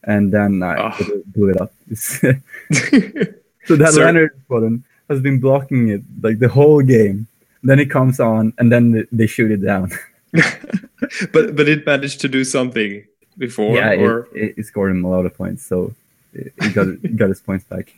And 0.05 0.31
then 0.33 0.63
I 0.63 0.77
Ah. 0.79 0.97
blew 1.35 1.49
it 1.51 1.61
up. 1.61 1.73
so 1.95 2.33
that 3.77 3.91
Sir- 3.93 4.05
Leonard 4.05 4.33
squadron 4.45 4.85
has 5.09 5.21
been 5.21 5.41
blocking 5.41 5.89
it 5.89 6.03
like 6.23 6.39
the 6.39 6.49
whole 6.49 6.83
game. 6.83 7.27
Then 7.63 7.79
it 7.79 7.91
comes 7.91 8.21
on, 8.21 8.53
and 8.59 8.71
then 8.73 8.93
they- 8.93 9.07
they 9.13 9.27
shoot 9.27 9.51
it 9.51 9.63
down. 9.63 9.91
but 11.33 11.57
but 11.57 11.69
it 11.69 11.85
managed 11.85 12.21
to 12.23 12.29
do 12.29 12.45
something 12.45 13.05
before. 13.37 13.77
yeah, 13.77 13.95
or 13.95 14.29
it, 14.35 14.55
it, 14.59 14.67
scored 14.67 14.93
him 14.93 15.05
a 15.05 15.09
lot 15.11 15.27
of 15.27 15.35
points, 15.35 15.65
so 15.67 15.93
it, 16.33 16.53
it 16.59 16.75
got 16.75 16.87
it 16.89 17.17
got 17.17 17.29
his 17.29 17.41
points 17.41 17.65
back. 17.65 17.93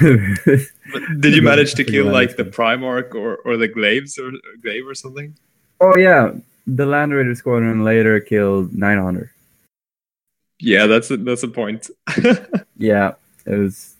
did 0.00 1.34
you 1.34 1.42
manage 1.50 1.74
to 1.74 1.84
kill 1.84 2.06
like 2.06 2.36
the 2.36 2.44
Primarch 2.44 3.14
or 3.14 3.36
or 3.44 3.56
the 3.56 3.66
Glaives 3.68 4.18
or 4.18 4.28
or 4.28 4.54
Glaive 4.62 4.86
or 4.86 4.94
something? 4.94 5.34
oh 5.80 5.96
yeah, 5.96 6.32
the 6.66 6.86
Land 6.86 7.12
Raider 7.12 7.34
squadron 7.34 7.82
later 7.84 8.20
killed 8.20 8.72
900. 8.74 9.30
Yeah, 10.60 10.86
that's 10.86 11.10
a, 11.10 11.16
that's 11.16 11.42
a 11.42 11.48
point. 11.48 11.90
Yeah, 12.78 13.14
it 13.46 13.56
was. 13.56 13.94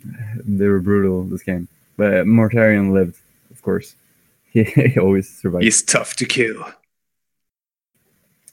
They 0.44 0.66
were 0.66 0.80
brutal 0.80 1.22
this 1.24 1.42
game, 1.44 1.68
but 2.02 2.26
Mortarion 2.26 2.92
lived, 2.92 3.16
of 3.52 3.62
course. 3.62 3.94
He, 4.50 4.64
he 4.92 4.98
always 4.98 5.28
survived. 5.40 5.62
He's 5.62 5.82
tough 5.82 6.16
to 6.16 6.26
kill. 6.26 6.58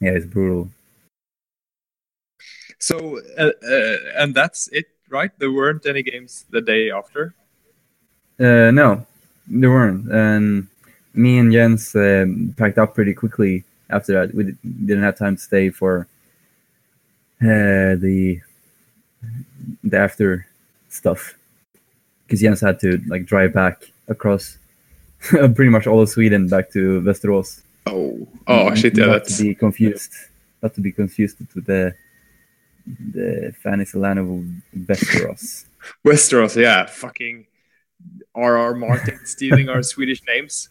Yeah, 0.00 0.12
it's 0.12 0.24
brutal. 0.24 0.70
So 2.78 3.18
uh, 3.36 3.50
uh, 3.68 3.96
and 4.16 4.36
that's 4.36 4.68
it, 4.68 4.86
right? 5.08 5.32
There 5.40 5.50
weren't 5.50 5.84
any 5.84 6.04
games 6.04 6.44
the 6.50 6.60
day 6.60 6.92
after. 6.92 7.34
Uh, 8.38 8.70
no, 8.70 9.04
there 9.48 9.70
weren't. 9.70 10.08
And 10.12 10.68
me 11.12 11.38
and 11.38 11.52
Jens 11.52 11.96
um, 11.96 12.54
packed 12.56 12.78
up 12.78 12.94
pretty 12.94 13.14
quickly 13.14 13.64
after 13.90 14.12
that. 14.12 14.32
We 14.32 14.54
didn't 14.62 15.02
have 15.02 15.18
time 15.18 15.34
to 15.34 15.42
stay 15.42 15.70
for 15.70 16.06
uh, 17.42 17.98
the 17.98 18.40
the 19.82 19.98
after 19.98 20.46
stuff 20.88 21.34
because 22.30 22.40
Jens 22.40 22.60
had 22.60 22.78
to 22.78 23.02
like 23.08 23.26
drive 23.26 23.52
back 23.52 23.90
across 24.06 24.56
pretty 25.18 25.68
much 25.68 25.88
all 25.88 26.00
of 26.00 26.08
Sweden 26.08 26.46
back 26.46 26.70
to 26.70 27.00
Västerås. 27.00 27.62
Oh, 27.86 28.28
oh 28.46 28.72
shit! 28.76 28.96
Yeah, 28.96 29.06
not 29.06 29.12
that's 29.24 29.38
to 29.38 29.42
be 29.42 29.54
confused. 29.56 30.12
Not 30.62 30.74
to 30.74 30.80
be 30.80 30.92
confused 30.92 31.38
with 31.40 31.66
the 31.66 31.92
the 32.86 33.52
fantasy 33.60 33.98
land 33.98 34.20
of 34.20 34.26
Västerås. 34.86 35.64
Westeros. 36.06 36.54
Yeah, 36.54 36.86
fucking 36.86 37.46
R.R. 38.36 38.74
Martin 38.74 39.18
stealing 39.24 39.68
our 39.68 39.82
Swedish 39.82 40.22
names. 40.28 40.68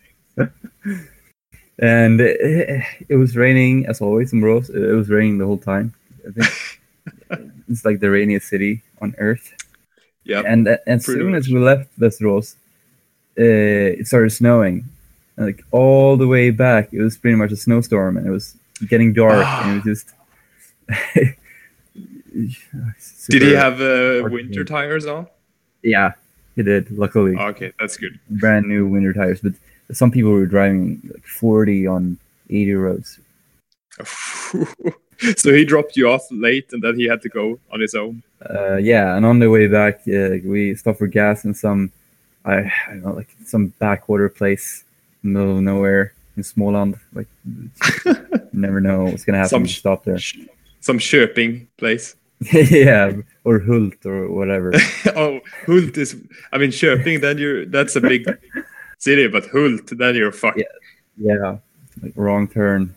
and 1.78 2.22
it, 2.22 2.86
it 3.10 3.16
was 3.18 3.36
raining 3.36 3.86
as 3.86 4.00
always 4.00 4.32
in 4.32 4.40
Borås. 4.40 4.70
It 4.70 4.96
was 4.96 5.10
raining 5.10 5.40
the 5.40 5.46
whole 5.46 5.58
time. 5.58 5.94
I 6.26 6.32
think 6.32 6.80
it's 7.68 7.84
like 7.84 8.00
the 8.00 8.10
rainiest 8.10 8.48
city 8.48 8.82
on 9.02 9.14
earth. 9.18 9.59
Yeah. 10.30 10.44
And 10.46 10.68
uh, 10.68 10.78
as 10.86 11.06
soon 11.06 11.32
much. 11.32 11.40
as 11.40 11.50
we 11.50 11.58
left 11.60 11.90
Västerås, 12.00 12.56
uh, 13.38 13.98
it 14.00 14.08
started 14.08 14.30
snowing. 14.30 14.86
And, 15.36 15.48
like 15.48 15.64
all 15.72 16.18
the 16.18 16.28
way 16.28 16.52
back, 16.52 16.94
it 16.94 17.02
was 17.02 17.18
pretty 17.18 17.36
much 17.36 17.52
a 17.52 17.56
snowstorm, 17.56 18.16
and 18.18 18.28
it 18.28 18.30
was 18.30 18.56
getting 18.88 19.12
dark, 19.14 19.46
and 19.46 19.72
it 19.72 19.76
was 19.86 19.94
just. 19.94 20.14
Did 23.30 23.42
he 23.42 23.54
have 23.54 23.82
uh, 23.82 24.28
winter 24.30 24.64
tires 24.64 25.08
on? 25.08 25.28
Yeah, 25.84 26.14
he 26.56 26.62
did. 26.64 26.90
Luckily, 26.92 27.36
Okay, 27.36 27.74
that's 27.80 27.98
good. 27.98 28.20
brand 28.30 28.68
new 28.68 28.88
winter 28.88 29.14
tires. 29.14 29.42
But 29.42 29.54
some 29.92 30.12
people 30.12 30.32
were 30.32 30.46
driving 30.46 31.02
like 31.12 31.26
40 31.26 31.88
on 31.88 32.18
80 32.50 32.74
roads. 32.76 33.20
so 35.38 35.54
he 35.54 35.66
dropped 35.66 35.96
you 35.98 36.10
off 36.10 36.24
late, 36.32 36.72
and 36.74 36.82
then 36.82 36.96
he 36.96 37.06
had 37.06 37.22
to 37.22 37.30
go 37.30 37.60
on 37.72 37.80
his 37.80 37.96
own. 37.96 38.24
Uh, 38.50 38.76
yeah, 38.78 39.16
and 39.18 39.26
on 39.26 39.40
the 39.40 39.50
way 39.50 39.68
back, 39.68 40.02
uh, 40.08 40.38
we 40.46 40.74
stopped 40.76 41.00
for 41.00 41.08
gas 41.08 41.46
in 41.46 41.54
some, 41.54 41.92
I, 42.46 42.56
I 42.60 42.72
don't 42.90 43.02
know, 43.04 43.14
like 43.14 43.30
some 43.46 43.68
backwater 43.80 44.30
place 44.30 44.84
in 45.24 45.34
the 45.34 45.40
middle 45.40 45.58
of 45.58 45.64
nowhere 45.64 46.14
in 46.38 46.44
Småland. 46.44 47.00
Like, 47.14 47.28
never 48.54 48.80
know 48.80 49.04
what's 49.06 49.26
gonna 49.26 49.40
happen. 49.40 49.50
Some 49.50 49.62
you 49.64 49.68
stop 49.70 50.04
there. 50.06 50.20
Sh- 50.20 50.38
Some 50.82 51.00
Köping 51.00 51.68
place. 51.78 52.16
yeah, 52.54 53.12
or 53.44 53.60
Hult 53.60 54.06
or 54.06 54.30
whatever. 54.32 54.72
oh, 55.18 55.42
Hult 55.66 55.98
is. 55.98 56.16
I 56.54 56.58
mean, 56.58 56.70
Köping. 56.72 57.20
Then 57.20 57.38
you're. 57.38 57.66
That's 57.66 57.98
a 57.98 58.02
big 58.02 58.26
city, 58.98 59.28
but 59.28 59.46
Hult. 59.48 59.88
Then 59.88 60.16
you're 60.16 60.32
fucked. 60.32 60.60
Yeah. 60.60 61.34
yeah, 61.34 61.58
like 62.02 62.14
wrong 62.16 62.48
turn. 62.48 62.96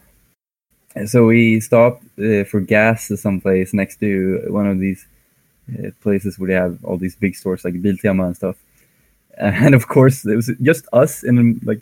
And 0.95 1.09
so 1.09 1.27
we 1.27 1.61
stopped 1.61 2.05
uh, 2.19 2.45
for 2.45 2.61
gas 2.61 3.11
at 3.11 3.19
some 3.19 3.41
place 3.41 3.73
next 3.73 3.97
to 4.01 4.45
one 4.49 4.67
of 4.67 4.79
these 4.79 5.07
uh, 5.73 5.91
places 6.03 6.39
where 6.39 6.49
they 6.49 6.55
have 6.55 6.85
all 6.85 6.99
these 6.99 7.17
big 7.17 7.35
stores 7.35 7.65
like 7.65 7.75
Biltema 7.75 8.27
and 8.27 8.37
stuff. 8.37 8.57
And 9.39 9.75
of 9.75 9.89
course, 9.89 10.27
it 10.27 10.37
was 10.37 10.51
just 10.61 10.85
us 10.93 11.25
in 11.25 11.59
like 11.65 11.81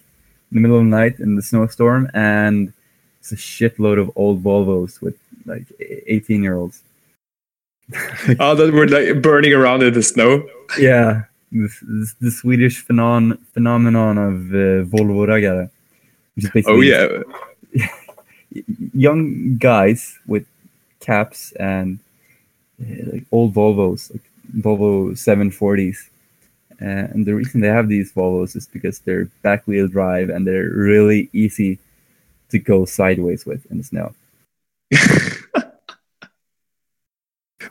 in 0.50 0.54
the 0.54 0.60
middle 0.60 0.78
of 0.78 0.84
the 0.84 0.90
night 0.90 1.18
in 1.18 1.34
the 1.34 1.42
snowstorm, 1.42 2.08
and 2.14 2.72
it's 3.18 3.32
a 3.32 3.36
shitload 3.36 4.00
of 4.00 4.10
old 4.14 4.42
Volvos 4.42 5.00
with 5.00 5.16
like 5.46 5.66
18 5.80 6.42
year 6.42 6.56
olds. 6.56 6.82
Oh, 8.38 8.54
that 8.54 8.72
were 8.72 8.86
like 8.86 9.20
burning 9.20 9.52
around 9.52 9.82
in 9.82 9.92
the 9.92 10.02
snow. 10.02 10.48
Yeah, 10.78 11.24
this, 11.50 11.82
this, 11.82 12.14
the 12.20 12.30
Swedish 12.30 12.86
phenon, 12.86 13.36
phenomenon 13.52 14.18
of 14.18 14.34
uh, 14.54 14.86
Volvo 14.86 15.26
raggare. 15.26 15.68
Oh 16.66 16.80
yeah. 16.80 17.08
Young 18.94 19.56
guys 19.58 20.18
with 20.26 20.46
caps 21.00 21.52
and 21.52 21.98
uh, 22.80 23.12
like 23.12 23.24
old 23.32 23.54
Volvos, 23.54 24.10
like 24.12 24.22
Volvo 24.58 25.12
740s. 25.12 25.96
Uh, 26.82 27.12
and 27.12 27.26
the 27.26 27.34
reason 27.34 27.60
they 27.60 27.68
have 27.68 27.88
these 27.88 28.12
Volvos 28.12 28.56
is 28.56 28.66
because 28.66 29.00
they're 29.00 29.26
back 29.42 29.66
wheel 29.66 29.86
drive 29.88 30.30
and 30.30 30.46
they're 30.46 30.70
really 30.70 31.28
easy 31.32 31.78
to 32.48 32.58
go 32.58 32.84
sideways 32.84 33.44
with 33.46 33.64
in 33.70 33.78
the 33.78 33.84
snow. 33.84 34.12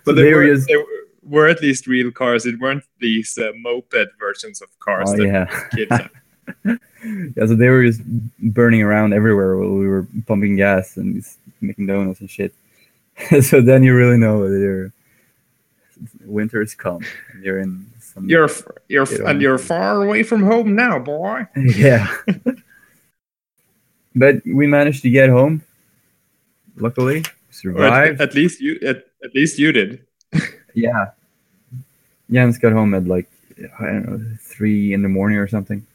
But 0.05 0.15
they 0.15 0.21
there 0.23 0.35
were, 0.37 0.43
is- 0.43 0.65
they 0.67 0.77
were- 1.27 1.47
at 1.47 1.61
least 1.61 1.87
real 1.87 2.11
cars. 2.11 2.45
It 2.45 2.59
weren't 2.59 2.83
these 2.99 3.37
uh, 3.37 3.51
moped 3.55 4.07
versions 4.19 4.61
of 4.61 4.69
cars 4.79 5.09
Oh, 5.11 5.17
that 5.17 5.25
yeah. 5.27 5.67
kids 5.75 5.91
have. 5.91 6.11
Yeah, 6.65 7.45
so 7.45 7.55
they 7.55 7.69
were 7.69 7.85
just 7.85 8.01
burning 8.39 8.81
around 8.81 9.13
everywhere 9.13 9.57
while 9.57 9.69
we 9.69 9.87
were 9.87 10.07
pumping 10.27 10.55
gas 10.55 10.97
and 10.97 11.23
making 11.61 11.85
donuts 11.87 12.19
and 12.19 12.29
shit. 12.29 12.53
so 13.41 13.61
then 13.61 13.83
you 13.83 13.95
really 13.95 14.17
know 14.17 14.49
that 14.49 14.59
you're 14.59 14.91
winter's 16.25 16.73
come 16.75 17.01
and 17.33 17.43
you're 17.43 17.59
in 17.59 17.85
some 17.99 18.29
You're 18.29 18.49
you're 18.87 19.03
f- 19.03 19.19
Yeah. 19.19 19.29
and 19.29 19.41
you're 19.41 19.57
far 19.57 20.01
away 20.03 20.23
from 20.23 20.43
home 20.43 20.75
now, 20.75 20.97
boy. 20.99 21.45
yeah. 21.55 22.07
but 24.15 24.35
we 24.45 24.67
managed 24.67 25.01
to 25.03 25.09
get 25.09 25.29
home. 25.29 25.63
Luckily, 26.77 27.17
Or 27.17 27.19
at, 27.19 27.25
survived. 27.53 28.21
at 28.21 28.33
least 28.35 28.61
you 28.61 28.79
at, 28.85 29.03
at 29.23 29.35
least 29.35 29.59
you 29.59 29.71
did. 29.73 30.05
yeah. 30.73 31.07
Jens 32.31 32.57
got 32.57 32.71
home 32.71 32.93
at 32.93 33.05
like 33.05 33.27
I 33.79 33.85
don't 33.85 34.05
know 34.07 34.37
three 34.39 34.93
in 34.93 35.01
the 35.01 35.09
morning 35.09 35.37
or 35.37 35.47
something. 35.47 35.85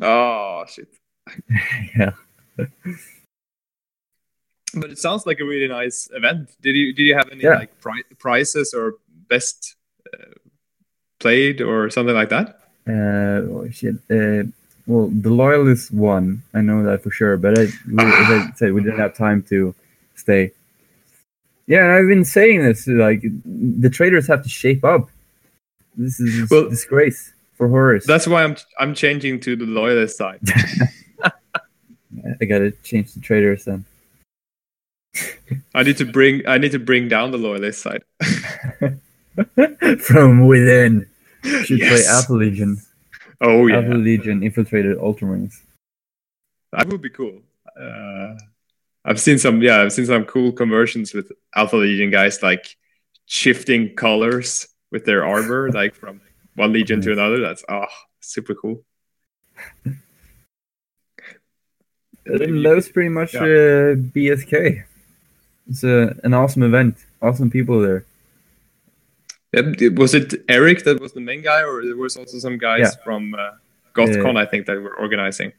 Oh 0.00 0.64
shit! 0.68 0.88
yeah. 1.96 2.12
But 4.74 4.90
it 4.90 4.98
sounds 4.98 5.26
like 5.26 5.38
a 5.40 5.44
really 5.44 5.68
nice 5.68 6.08
event. 6.12 6.50
Did 6.62 6.76
you 6.76 6.92
did 6.94 7.02
you 7.04 7.14
have 7.14 7.28
any 7.30 7.42
Yeah. 7.44 7.58
like 7.58 7.78
pri- 7.80 8.08
prizes 8.18 8.72
or 8.72 8.94
best 9.28 9.76
uh, 10.14 10.32
played 11.18 11.60
or 11.60 11.90
something 11.90 12.14
like 12.14 12.30
that? 12.30 12.60
Uh, 12.88 13.46
oh, 13.52 13.68
shit. 13.70 13.96
Uh, 14.10 14.44
well, 14.86 15.08
the 15.08 15.30
loyalists 15.30 15.90
won. 15.90 16.42
I 16.54 16.62
know 16.62 16.82
that 16.84 17.02
for 17.02 17.10
sure. 17.10 17.36
But 17.36 17.58
I, 17.58 17.62
we, 17.86 18.02
as 18.02 18.28
I 18.30 18.50
said, 18.56 18.72
we 18.72 18.82
didn't 18.82 18.98
have 18.98 19.14
time 19.14 19.42
to 19.50 19.74
stay. 20.16 20.52
Yeah, 21.66 21.84
and 21.84 21.92
I've 21.92 22.08
been 22.08 22.24
saying 22.24 22.62
this. 22.62 22.88
Like, 22.88 23.22
the 23.22 23.88
traders 23.90 24.26
have 24.26 24.42
to 24.42 24.48
shape 24.48 24.84
up. 24.84 25.08
This 25.96 26.18
is 26.18 26.40
a 26.40 26.46
Well- 26.50 26.70
disgrace 26.70 27.31
for 27.62 27.68
Horus. 27.68 28.04
That's 28.06 28.26
why 28.26 28.42
I'm 28.42 28.56
I'm 28.80 28.92
changing 28.92 29.38
to 29.40 29.54
the 29.54 29.66
loyalist 29.66 30.16
side. 30.18 30.40
I 31.22 32.44
gotta 32.44 32.72
change 32.82 33.14
the 33.14 33.20
traders 33.20 33.64
then. 33.64 33.84
I 35.74 35.84
need 35.84 35.96
to 35.98 36.04
bring 36.04 36.42
I 36.48 36.58
need 36.58 36.72
to 36.72 36.80
bring 36.80 37.06
down 37.08 37.30
the 37.30 37.38
loyalist 37.38 37.80
side. 37.82 38.02
From 40.00 40.46
within. 40.46 41.06
Should 41.44 41.78
play 41.78 42.02
Yes. 42.02 42.08
Alpha 42.08 42.32
Legion. 42.32 42.78
Oh 43.40 43.66
yeah, 43.68 43.76
Alpha 43.76 43.94
Legion 43.94 44.42
infiltrated 44.42 44.98
Ultramarines. 44.98 45.54
that 46.72 46.88
would 46.88 47.02
be 47.02 47.10
cool. 47.10 47.40
Uh, 47.80 48.34
I've 49.04 49.20
seen 49.20 49.38
some 49.38 49.62
yeah 49.62 49.82
I've 49.82 49.92
seen 49.92 50.06
some 50.06 50.24
cool 50.24 50.50
conversions 50.50 51.14
with 51.14 51.30
Alpha 51.54 51.76
Legion 51.76 52.10
guys 52.10 52.42
like 52.42 52.76
shifting 53.26 53.94
colors 53.94 54.66
with 54.90 55.04
their 55.04 55.24
armor 55.24 55.70
like 55.70 55.94
from 55.94 56.20
one 56.54 56.72
legion 56.72 57.00
to 57.02 57.12
another. 57.12 57.40
That's 57.40 57.64
oh 57.68 57.86
super 58.20 58.54
cool. 58.54 58.82
That 62.24 62.74
was 62.74 62.88
pretty 62.88 63.08
much 63.08 63.34
Yeah. 63.34 63.40
uh, 63.40 63.94
BSK. 64.14 64.84
It's 65.68 65.84
a, 65.84 66.14
an 66.24 66.34
awesome 66.34 66.62
event. 66.62 66.96
Awesome 67.20 67.50
people 67.50 67.80
there. 67.80 68.04
Was 69.96 70.14
it 70.14 70.34
Eric 70.48 70.84
that 70.84 71.00
was 71.00 71.12
the 71.12 71.20
main 71.20 71.42
guy, 71.42 71.62
or 71.62 71.84
there 71.84 71.96
was 71.96 72.16
also 72.16 72.38
some 72.38 72.56
guys 72.58 72.80
Yeah. 72.80 73.04
from 73.04 73.34
uh, 73.34 73.50
GothCon, 73.94 74.36
I 74.36 74.46
think, 74.46 74.66
that 74.66 74.80
were 74.80 74.96
organizing? 74.98 75.52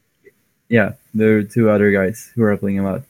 Yeah, 0.68 0.94
there 1.14 1.38
are 1.38 1.42
two 1.44 1.70
other 1.70 1.92
guys 1.92 2.32
who 2.34 2.42
are 2.42 2.50
helping 2.50 2.76
him 2.76 2.86
out. 2.86 3.04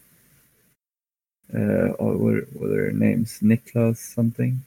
Uh, 1.54 1.94
oh, 1.98 2.16
what, 2.18 2.34
what 2.52 2.70
are 2.70 2.74
their 2.74 2.92
names? 2.92 3.38
Niklas 3.40 3.96
something. 3.96 4.62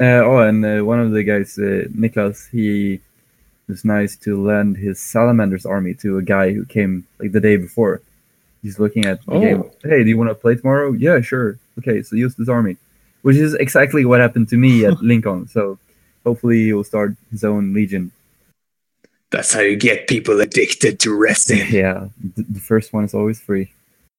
Uh, 0.00 0.22
oh, 0.24 0.38
and 0.38 0.64
uh, 0.64 0.84
one 0.84 0.98
of 1.00 1.12
the 1.12 1.22
guys, 1.22 1.58
uh, 1.58 1.84
Niklas, 1.94 2.48
he 2.50 3.00
was 3.68 3.84
nice 3.84 4.16
to 4.16 4.42
lend 4.42 4.76
his 4.76 5.00
Salamanders 5.00 5.64
army 5.66 5.94
to 5.94 6.18
a 6.18 6.22
guy 6.22 6.52
who 6.52 6.64
came 6.64 7.06
like 7.18 7.32
the 7.32 7.40
day 7.40 7.56
before. 7.56 8.00
He's 8.62 8.78
looking 8.78 9.06
at 9.06 9.24
the 9.26 9.32
Oh. 9.32 9.40
game. 9.40 9.64
Hey, 9.82 10.02
do 10.02 10.08
you 10.08 10.16
want 10.18 10.30
to 10.30 10.34
play 10.34 10.54
tomorrow? 10.54 10.92
Yeah, 10.92 11.20
sure. 11.20 11.58
Okay, 11.78 12.02
so 12.02 12.16
use 12.16 12.34
this 12.36 12.48
army, 12.48 12.76
which 13.22 13.36
is 13.36 13.54
exactly 13.54 14.04
what 14.04 14.20
happened 14.20 14.48
to 14.50 14.56
me 14.56 14.84
at 14.84 14.94
LinCon. 15.02 15.48
So 15.50 15.78
hopefully 16.24 16.64
he 16.64 16.72
will 16.72 16.84
start 16.84 17.14
his 17.30 17.44
own 17.44 17.72
legion. 17.74 18.12
That's 19.30 19.52
how 19.52 19.60
you 19.60 19.76
get 19.76 20.08
people 20.08 20.40
addicted 20.40 21.00
to 21.00 21.14
wrestling. 21.14 21.66
Yeah, 21.70 22.08
the, 22.36 22.42
the 22.42 22.60
first 22.60 22.92
one 22.92 23.04
is 23.04 23.14
always 23.14 23.40
free. 23.40 23.72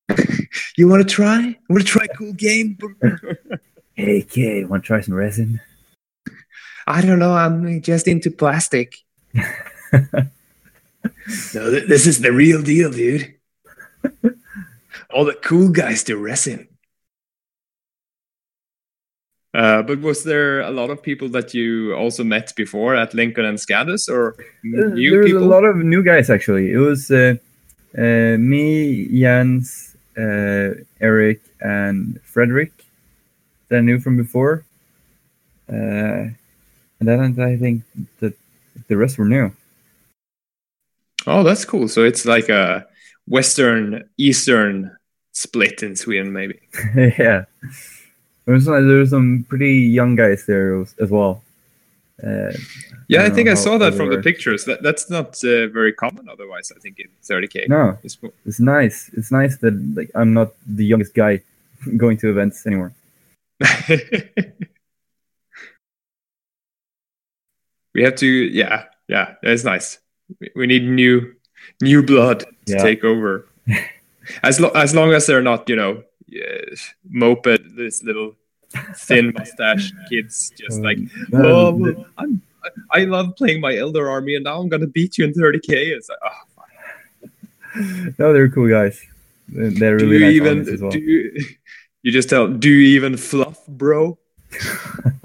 You 0.78 0.88
want 0.88 1.08
to 1.08 1.16
try? 1.16 1.56
Want 1.70 1.82
to 1.82 1.88
try 1.88 2.06
a 2.06 2.18
cool 2.18 2.34
game? 2.34 2.78
Hey 3.96 4.24
kid, 4.24 4.70
want 4.70 4.84
to 4.84 4.88
try 4.88 5.02
some 5.02 5.14
resin? 5.14 5.62
I 6.88 7.02
don't 7.02 7.20
know. 7.20 7.34
I'm 7.34 7.82
just 7.82 8.08
into 8.08 8.32
plastic. 8.32 8.98
no, 9.34 9.42
th- 11.54 11.88
this 11.88 12.08
is 12.08 12.20
the 12.20 12.32
real 12.32 12.62
deal, 12.62 12.92
dude. 12.92 13.36
All 15.14 15.26
the 15.26 15.36
cool 15.36 15.70
guys 15.70 16.04
do 16.04 16.18
resin. 16.18 16.68
Uh, 19.54 19.84
but 19.84 20.02
was 20.02 20.24
there 20.24 20.62
a 20.62 20.72
lot 20.72 20.90
of 20.90 21.04
people 21.04 21.30
that 21.30 21.54
you 21.54 21.94
also 21.94 22.24
met 22.24 22.52
before 22.56 22.96
at 22.96 23.12
LinCon 23.12 23.46
and 23.48 23.60
Scandus, 23.60 24.10
or 24.10 24.36
There 24.64 24.90
new 24.90 25.20
was 25.20 25.28
people? 25.28 25.44
a 25.44 25.46
lot 25.46 25.64
of 25.64 25.78
new 25.78 26.04
guys 26.04 26.32
actually. 26.32 26.72
It 26.72 26.78
was 26.78 27.12
uh, 27.12 27.36
uh, 27.96 28.38
me, 28.40 29.06
Jens, 29.22 29.96
uh, 30.18 30.74
Eric, 31.00 31.42
and 31.62 32.20
Frederick 32.24 32.83
that 33.74 33.80
I 33.80 33.82
knew 33.82 34.00
from 34.00 34.18
before. 34.18 34.64
Uh, 35.68 36.30
and 37.00 37.08
then 37.10 37.40
I 37.40 37.58
think 37.58 37.84
that 38.20 38.34
the 38.88 38.98
rest 38.98 39.18
were 39.18 39.26
new. 39.26 39.52
Oh, 41.26 41.44
that's 41.44 41.66
cool. 41.66 41.88
So 41.88 42.04
it's 42.04 42.26
like 42.26 42.50
a 42.50 42.86
Western 43.28 44.08
Eastern 44.18 44.96
split 45.32 45.82
in 45.82 45.96
Sweden, 45.96 46.32
maybe. 46.32 46.60
yeah, 46.96 47.46
there 48.46 48.54
was, 48.54 48.66
some, 48.66 48.88
there 48.88 48.98
was 48.98 49.10
some 49.10 49.46
pretty 49.50 49.80
young 49.80 50.16
guys 50.16 50.46
there 50.46 50.80
as, 50.82 51.10
well. 51.10 51.42
Uh, 52.22 52.52
Yeah, 53.08 53.22
I, 53.22 53.24
don't 53.24 53.36
think 53.36 53.50
I 53.50 53.56
saw 53.56 53.78
that 53.80 53.96
from 53.96 54.10
the 54.10 54.22
pictures. 54.22 54.66
That 54.66 54.84
that's 54.84 55.10
not 55.10 55.44
uh, 55.44 55.68
very 55.68 55.94
common. 55.94 56.30
Otherwise, 56.30 56.72
I 56.76 56.80
think 56.80 57.00
in 57.00 57.10
30k. 57.24 57.68
no, 57.70 57.98
It's 58.04 58.18
it's 58.46 58.60
nice. 58.60 59.10
It's 59.18 59.32
nice 59.32 59.58
that 59.58 59.74
like 59.96 60.12
I'm 60.16 60.34
not 60.34 60.50
the 60.68 60.86
youngest 60.86 61.14
guy 61.14 61.42
going 61.98 62.18
to 62.18 62.30
events 62.30 62.68
anymore. 62.68 62.94
we 67.94 68.04
have 68.04 68.16
to. 68.16 68.28
Yeah, 68.28 68.86
yeah, 69.08 69.36
it's 69.44 69.64
nice. 69.64 70.00
We- 70.56 70.68
need 70.68 70.84
new 70.88 71.34
new 71.82 72.04
blood 72.04 72.40
to 72.40 72.74
Yeah. 72.74 72.82
take 72.84 73.04
over. 73.04 73.48
as 74.44 74.60
lo- 74.60 74.72
as 74.76 74.94
long 74.96 75.14
as 75.14 75.26
they're 75.28 75.42
not, 75.42 75.70
you 75.70 75.76
know, 75.76 76.04
uh, 76.34 76.76
moped, 77.10 77.76
this 77.76 78.04
little 78.04 78.36
thin 78.96 79.34
mustache 79.38 79.92
kids, 80.10 80.52
just 80.58 80.82
like, 80.82 80.98
Um, 81.34 81.44
oh, 81.44 82.06
I'm, 82.18 82.42
I 82.92 83.04
love 83.06 83.36
playing 83.36 83.60
my 83.62 83.74
Eldar 83.74 84.10
Army, 84.10 84.36
and 84.36 84.44
now 84.46 84.60
I'm 84.62 84.70
gonna 84.70 84.88
beat 84.88 85.18
you 85.18 85.26
in 85.26 85.34
30k. 85.34 85.70
It's 85.96 86.10
like, 86.10 86.20
oh, 86.24 87.30
no, 88.20 88.34
they're 88.34 88.50
cool 88.50 88.70
guys. 88.70 89.02
They're 89.50 89.70
they're 89.72 89.98
do 89.98 90.10
really 90.10 90.34
you 90.36 90.42
nice 90.42 90.58
even 90.68 90.74
as 90.74 90.82
well. 90.82 90.92
do 90.92 91.00
you, 91.00 91.32
you 92.04 92.12
just 92.12 92.30
tell? 92.30 92.48
Do 92.48 92.70
you 92.70 92.96
even 92.96 93.18
fluff, 93.18 93.66
bro? 93.66 94.20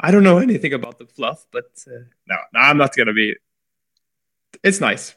I 0.00 0.10
don't 0.10 0.24
know 0.24 0.38
anything 0.38 0.72
about 0.72 0.98
the 0.98 1.06
fluff, 1.06 1.46
but 1.52 1.66
uh, 1.86 2.00
no, 2.26 2.36
no, 2.52 2.60
I'm 2.60 2.78
not 2.78 2.96
gonna 2.96 3.12
be. 3.12 3.36
It's 4.62 4.80
nice. 4.80 5.14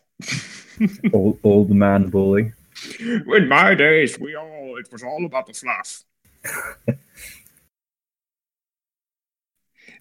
Old 1.14 1.40
old 1.44 1.72
man 1.72 2.10
bully. 2.10 2.54
In 3.00 3.48
my 3.48 3.74
days, 3.74 4.20
we 4.20 4.36
all 4.36 4.78
it 4.78 4.92
was 4.92 5.04
all 5.04 5.26
about 5.26 5.48
the 5.48 5.54
fluff. 5.54 6.04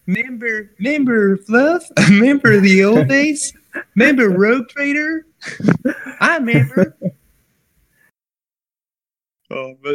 remember, 0.06 0.70
remember 0.78 1.36
fluff? 1.38 1.84
remember 2.08 2.60
the 2.60 2.84
old 2.84 3.08
days? 3.08 3.54
Remember 3.94 4.28
Rogue 4.28 4.68
Trader? 4.68 5.26
I 6.20 6.36
remember. 6.36 6.96
Oh, 9.50 9.74
but 9.82 9.94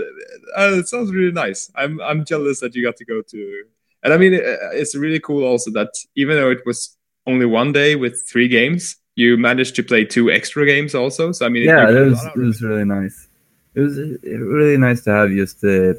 uh, 0.58 0.74
it 0.80 0.88
sounds 0.88 1.12
really 1.12 1.32
nice. 1.34 1.70
I'm 1.76 2.00
I'm 2.02 2.24
jealous 2.26 2.60
that 2.62 2.74
you 2.76 2.84
got 2.84 2.96
to 2.98 3.06
go 3.06 3.22
to, 3.22 3.64
and 4.04 4.14
I 4.14 4.18
mean 4.18 4.34
uh, 4.34 4.72
it's 4.74 4.96
really 4.96 5.20
cool 5.20 5.44
also 5.44 5.72
that 5.72 5.90
even 6.16 6.38
though 6.38 6.50
it 6.52 6.66
was 6.66 6.96
only 7.28 7.46
one 7.46 7.72
day 7.74 7.96
with 7.96 8.24
three 8.28 8.48
games, 8.48 8.96
you 9.16 9.38
managed 9.38 9.76
to 9.76 9.84
play 9.84 10.06
two 10.06 10.32
extra 10.32 10.66
games 10.66 10.96
also. 10.96 11.32
So 11.34 11.46
I 11.46 11.50
mean, 11.50 11.64
Yeah, 11.64 11.82
you 11.82 11.86
got 11.88 11.92
that 11.94 12.02
a 12.02 12.10
was 12.10 12.26
it 12.26 12.38
was 12.40 12.62
really 12.62 12.86
nice. 12.86 13.28
It 13.76 13.82
was 13.82 13.98
really 13.98 14.78
nice 14.78 15.04
to 15.04 15.12
have 15.12 15.30
just 15.32 15.64
uh, 15.64 15.94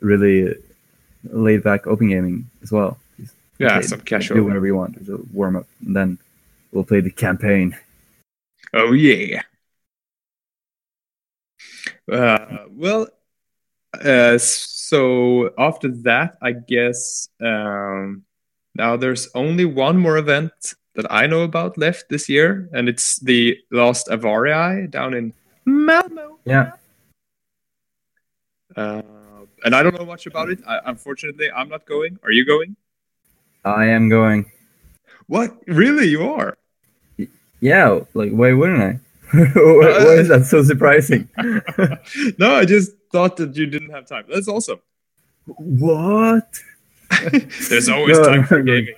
really 0.00 0.54
laid 1.30 1.62
back 1.62 1.86
open 1.86 2.08
gaming 2.08 2.48
as 2.62 2.72
well. 2.72 2.98
Just 3.20 3.34
Yeah, 3.58 3.78
play- 3.78 3.82
some 3.82 3.98
Do 4.00 4.04
casual. 4.04 4.42
whatever 4.44 4.66
you 4.66 4.76
want. 4.76 4.98
Just 4.98 5.10
a 5.10 5.20
warm 5.32 5.56
up, 5.56 5.66
and 5.84 5.94
then 5.96 6.18
we'll 6.72 6.84
play 6.84 7.00
the 7.00 7.10
campaign. 7.10 7.76
Oh 8.72 8.92
yeah. 8.92 9.42
Uh, 12.10 12.66
well, 12.70 13.06
uh, 14.04 14.38
so 14.38 15.50
after 15.58 15.88
that, 15.88 16.36
I 16.42 16.52
guess 16.52 17.28
um, 17.40 18.24
now 18.74 18.96
there's 18.96 19.28
only 19.34 19.64
one 19.64 19.98
more 19.98 20.16
event 20.18 20.52
that 20.94 21.06
I 21.10 21.26
know 21.26 21.42
about 21.42 21.78
left 21.78 22.08
this 22.08 22.28
year, 22.28 22.68
and 22.72 22.88
it's 22.88 23.18
the 23.20 23.58
last 23.70 24.08
Avarii 24.08 24.90
down 24.90 25.14
in 25.14 25.32
Malmo. 25.64 26.38
Yeah. 26.44 26.72
Uh, 28.76 29.02
and 29.64 29.74
I 29.74 29.82
don't 29.82 29.94
know 29.94 30.04
much 30.04 30.26
about 30.26 30.50
it. 30.50 30.58
I, 30.66 30.80
unfortunately, 30.86 31.50
I'm 31.50 31.68
not 31.68 31.86
going. 31.86 32.18
Are 32.22 32.32
you 32.32 32.44
going? 32.44 32.76
I 33.64 33.86
am 33.86 34.08
going. 34.08 34.50
What? 35.26 35.56
Really? 35.66 36.08
You 36.08 36.24
are? 36.30 36.56
Yeah, 37.60 38.00
like 38.14 38.32
why 38.32 38.52
wouldn't 38.52 38.82
I? 38.82 38.98
why, 39.54 40.14
is 40.18 40.30
uh, 40.30 40.38
that 40.38 40.46
so 40.46 40.62
surprising? 40.62 41.28
no, 42.38 42.54
I 42.56 42.64
just 42.64 42.92
thought 43.10 43.36
that 43.38 43.56
you 43.56 43.66
didn't 43.66 43.90
have 43.90 44.06
time. 44.06 44.24
That's 44.28 44.48
awesome. 44.48 44.80
what? 45.46 46.58
There's 47.68 47.88
always 47.88 48.18
No, 48.18 48.24
time 48.24 48.44
for 48.44 48.58
I'm 48.58 48.66
going. 48.66 48.84
gaming. 48.84 48.94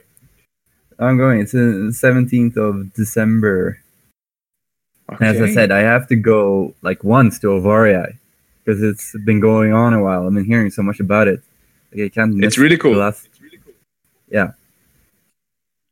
I'm 0.98 1.16
going. 1.18 1.40
It's 1.40 1.52
the 1.52 1.92
seventeenth 1.92 2.56
of 2.56 2.92
December. 2.94 3.80
And 5.08 5.22
as 5.22 5.40
I 5.40 5.52
said, 5.52 5.70
I 5.70 5.80
have 5.80 6.08
to 6.08 6.16
go 6.16 6.74
like 6.82 7.04
once 7.04 7.38
to 7.40 7.48
Avarii 7.48 8.16
because 8.64 8.82
it's 8.82 9.14
been 9.24 9.40
going 9.40 9.72
on 9.72 9.92
a 9.94 10.02
while. 10.02 10.26
I've 10.26 10.34
been 10.34 10.44
hearing 10.44 10.70
so 10.70 10.82
much 10.82 10.98
about 11.00 11.28
it. 11.28 11.42
Like, 11.92 12.06
I 12.06 12.08
can't 12.08 12.34
miss 12.34 12.46
it's 12.48 12.58
really 12.58 12.78
cool. 12.78 12.96
last. 12.96 13.28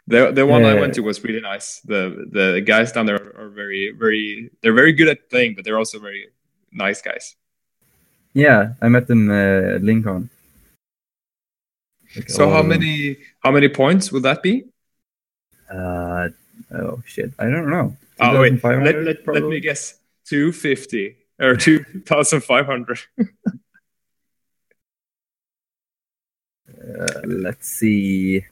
The 0.07 0.33
the 0.33 0.45
one 0.45 0.65
I 0.65 0.75
went 0.75 0.95
to 0.95 1.03
was 1.03 1.23
really 1.23 1.41
nice. 1.41 1.81
The 1.85 2.27
the 2.31 2.61
guys 2.61 2.91
down 2.91 3.07
there 3.07 3.23
are 3.39 3.49
very 3.49 3.93
very 3.97 4.51
they're 4.61 4.75
very 4.75 4.93
good 4.93 5.09
at 5.09 5.31
playing, 5.31 5.55
but 5.55 5.65
they're 5.65 5.79
also 5.79 6.01
very 6.01 6.29
nice 6.73 7.01
guys. 7.01 7.37
Yeah, 8.35 8.75
I 8.81 8.89
met 8.89 9.07
them 9.07 9.31
uh, 9.31 9.77
at 9.77 9.83
LinCon. 9.83 10.29
Like, 12.17 12.31
So 12.31 12.47
lot 12.49 12.55
how 12.57 12.63
many 12.63 13.19
how 13.41 13.53
many 13.53 13.69
points 13.69 14.11
would 14.11 14.25
that 14.25 14.43
be? 14.43 14.65
Uh, 15.71 16.29
oh 16.75 17.03
shit, 17.07 17.33
I 17.39 17.45
don't 17.45 17.71
know. 17.71 17.97
Oh 18.21 18.41
wait, 18.41 18.63
let, 18.63 18.97
let, 18.97 19.27
let 19.27 19.45
me 19.45 19.61
guess. 19.61 19.99
Two 20.25 20.53
fifty 20.53 21.17
or 21.39 21.57
two 21.57 21.85
thousand 22.07 22.43
five 22.43 22.67
hundred. 22.67 22.99
Uh, 26.83 27.21
let's 27.25 27.69
see. 27.69 28.45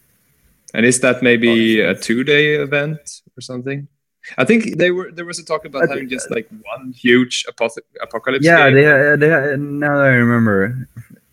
And 0.74 0.86
is 0.86 1.00
that 1.00 1.22
maybe 1.22 1.80
a 1.80 1.94
two 1.94 2.24
day 2.24 2.54
event 2.54 3.22
or 3.36 3.40
something? 3.40 3.88
I 4.36 4.44
think 4.44 4.76
they 4.76 4.90
were 4.90 5.10
there 5.10 5.24
was 5.24 5.38
a 5.38 5.44
talk 5.44 5.64
about 5.64 5.88
having 5.88 6.08
just 6.08 6.30
like 6.30 6.48
one 6.64 6.92
huge 6.92 7.44
apocalypse. 7.48 8.44
Yeah, 8.44 8.70
game. 8.70 8.74
they, 8.74 8.86
uh, 8.86 9.16
they 9.16 9.56
now 9.56 9.96
that 9.96 10.04
I 10.04 10.14
remember, 10.14 10.88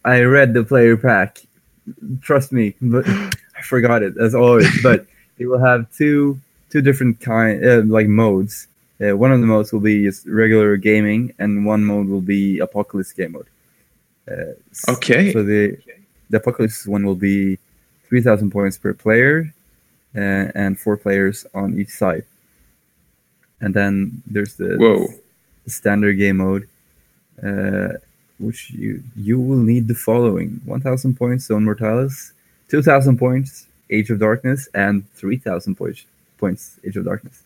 I 0.05 0.21
read 0.21 0.53
the 0.53 0.63
player 0.63 0.97
pack. 0.97 1.41
Trust 2.21 2.51
me, 2.51 2.75
but 2.81 3.07
I 3.57 3.61
forgot 3.61 4.03
it 4.03 4.15
as 4.19 4.33
always. 4.33 4.69
but 4.83 5.05
it 5.37 5.47
will 5.47 5.59
have 5.59 5.91
two 5.95 6.39
two 6.69 6.81
different 6.81 7.19
kind 7.19 7.63
uh, 7.63 7.81
like 7.83 8.07
modes. 8.07 8.67
Uh, 8.99 9.15
one 9.15 9.31
of 9.31 9.39
the 9.41 9.45
modes 9.45 9.71
will 9.71 9.79
be 9.79 10.05
just 10.05 10.25
regular 10.25 10.75
gaming, 10.77 11.33
and 11.37 11.65
one 11.65 11.83
mode 11.83 12.07
will 12.07 12.21
be 12.21 12.59
apocalypse 12.59 13.11
game 13.11 13.33
mode. 13.33 13.47
Uh, 14.29 14.53
Okay. 14.89 15.33
So 15.33 15.43
the 15.43 15.77
the 16.29 16.37
apocalypse 16.37 16.87
one 16.87 17.05
will 17.05 17.15
be 17.15 17.59
three 18.07 18.21
thousand 18.21 18.51
points 18.51 18.77
per 18.77 18.93
player, 18.93 19.53
uh, 20.15 20.51
and 20.55 20.79
four 20.79 20.97
players 20.97 21.45
on 21.53 21.79
each 21.79 21.89
side. 21.89 22.23
And 23.61 23.73
then 23.73 24.21
there's 24.27 24.55
the 24.55 24.77
Whoa. 24.77 25.07
the 25.63 25.69
standard 25.69 26.13
game 26.13 26.37
mode, 26.37 26.67
uh, 27.43 27.99
which 28.39 28.71
you 28.71 29.03
you 29.15 29.39
will 29.39 29.57
need 29.57 29.87
the 29.87 29.95
following: 29.95 30.61
1,000 30.65 31.17
points 31.17 31.45
Zone 31.45 31.65
Mortalis, 31.65 32.33
2,000 32.69 33.17
points 33.17 33.67
Age 33.89 34.09
of 34.09 34.19
Darkness, 34.19 34.67
and 34.73 35.09
3,000 35.13 35.75
points 35.75 36.05
points 36.37 36.79
Age 36.85 36.97
of 36.97 37.05
Darkness. 37.05 37.43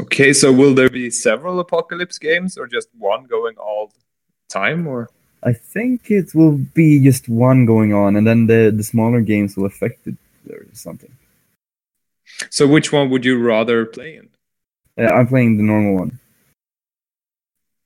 Okay, 0.00 0.32
so 0.32 0.52
will 0.52 0.74
there 0.74 0.88
be 0.88 1.10
several 1.10 1.58
apocalypse 1.58 2.18
games 2.18 2.56
or 2.56 2.68
just 2.68 2.88
one 2.96 3.24
going 3.24 3.56
all 3.56 3.88
the 3.88 4.00
time 4.48 4.86
or 4.86 5.10
I 5.42 5.52
think 5.52 6.10
it 6.10 6.34
will 6.34 6.58
be 6.74 7.00
just 7.02 7.28
one 7.28 7.64
going 7.66 7.92
on, 7.94 8.16
and 8.16 8.26
then 8.26 8.46
the 8.46 8.72
the 8.76 8.82
smaller 8.82 9.20
games 9.20 9.56
will 9.56 9.66
affect 9.66 10.06
it 10.06 10.16
or 10.50 10.66
something. 10.72 11.10
so 12.50 12.66
which 12.66 12.92
one 12.92 13.10
would 13.10 13.24
you 13.24 13.38
rather 13.38 13.86
play 13.86 14.16
in? 14.16 14.28
Uh, 14.98 15.12
I'm 15.14 15.26
playing 15.28 15.56
the 15.56 15.62
normal 15.62 15.94
one. 15.94 16.18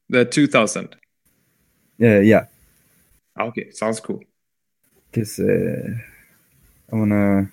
The 0.08 0.24
2000. 0.24 0.96
Yeah, 1.98 2.20
yeah, 2.20 2.46
Okay, 3.38 3.70
sounds 3.70 4.00
cool. 4.00 4.22
because 5.10 5.38
uh, 5.38 5.88
I 6.92 6.96
wanna, 6.96 7.52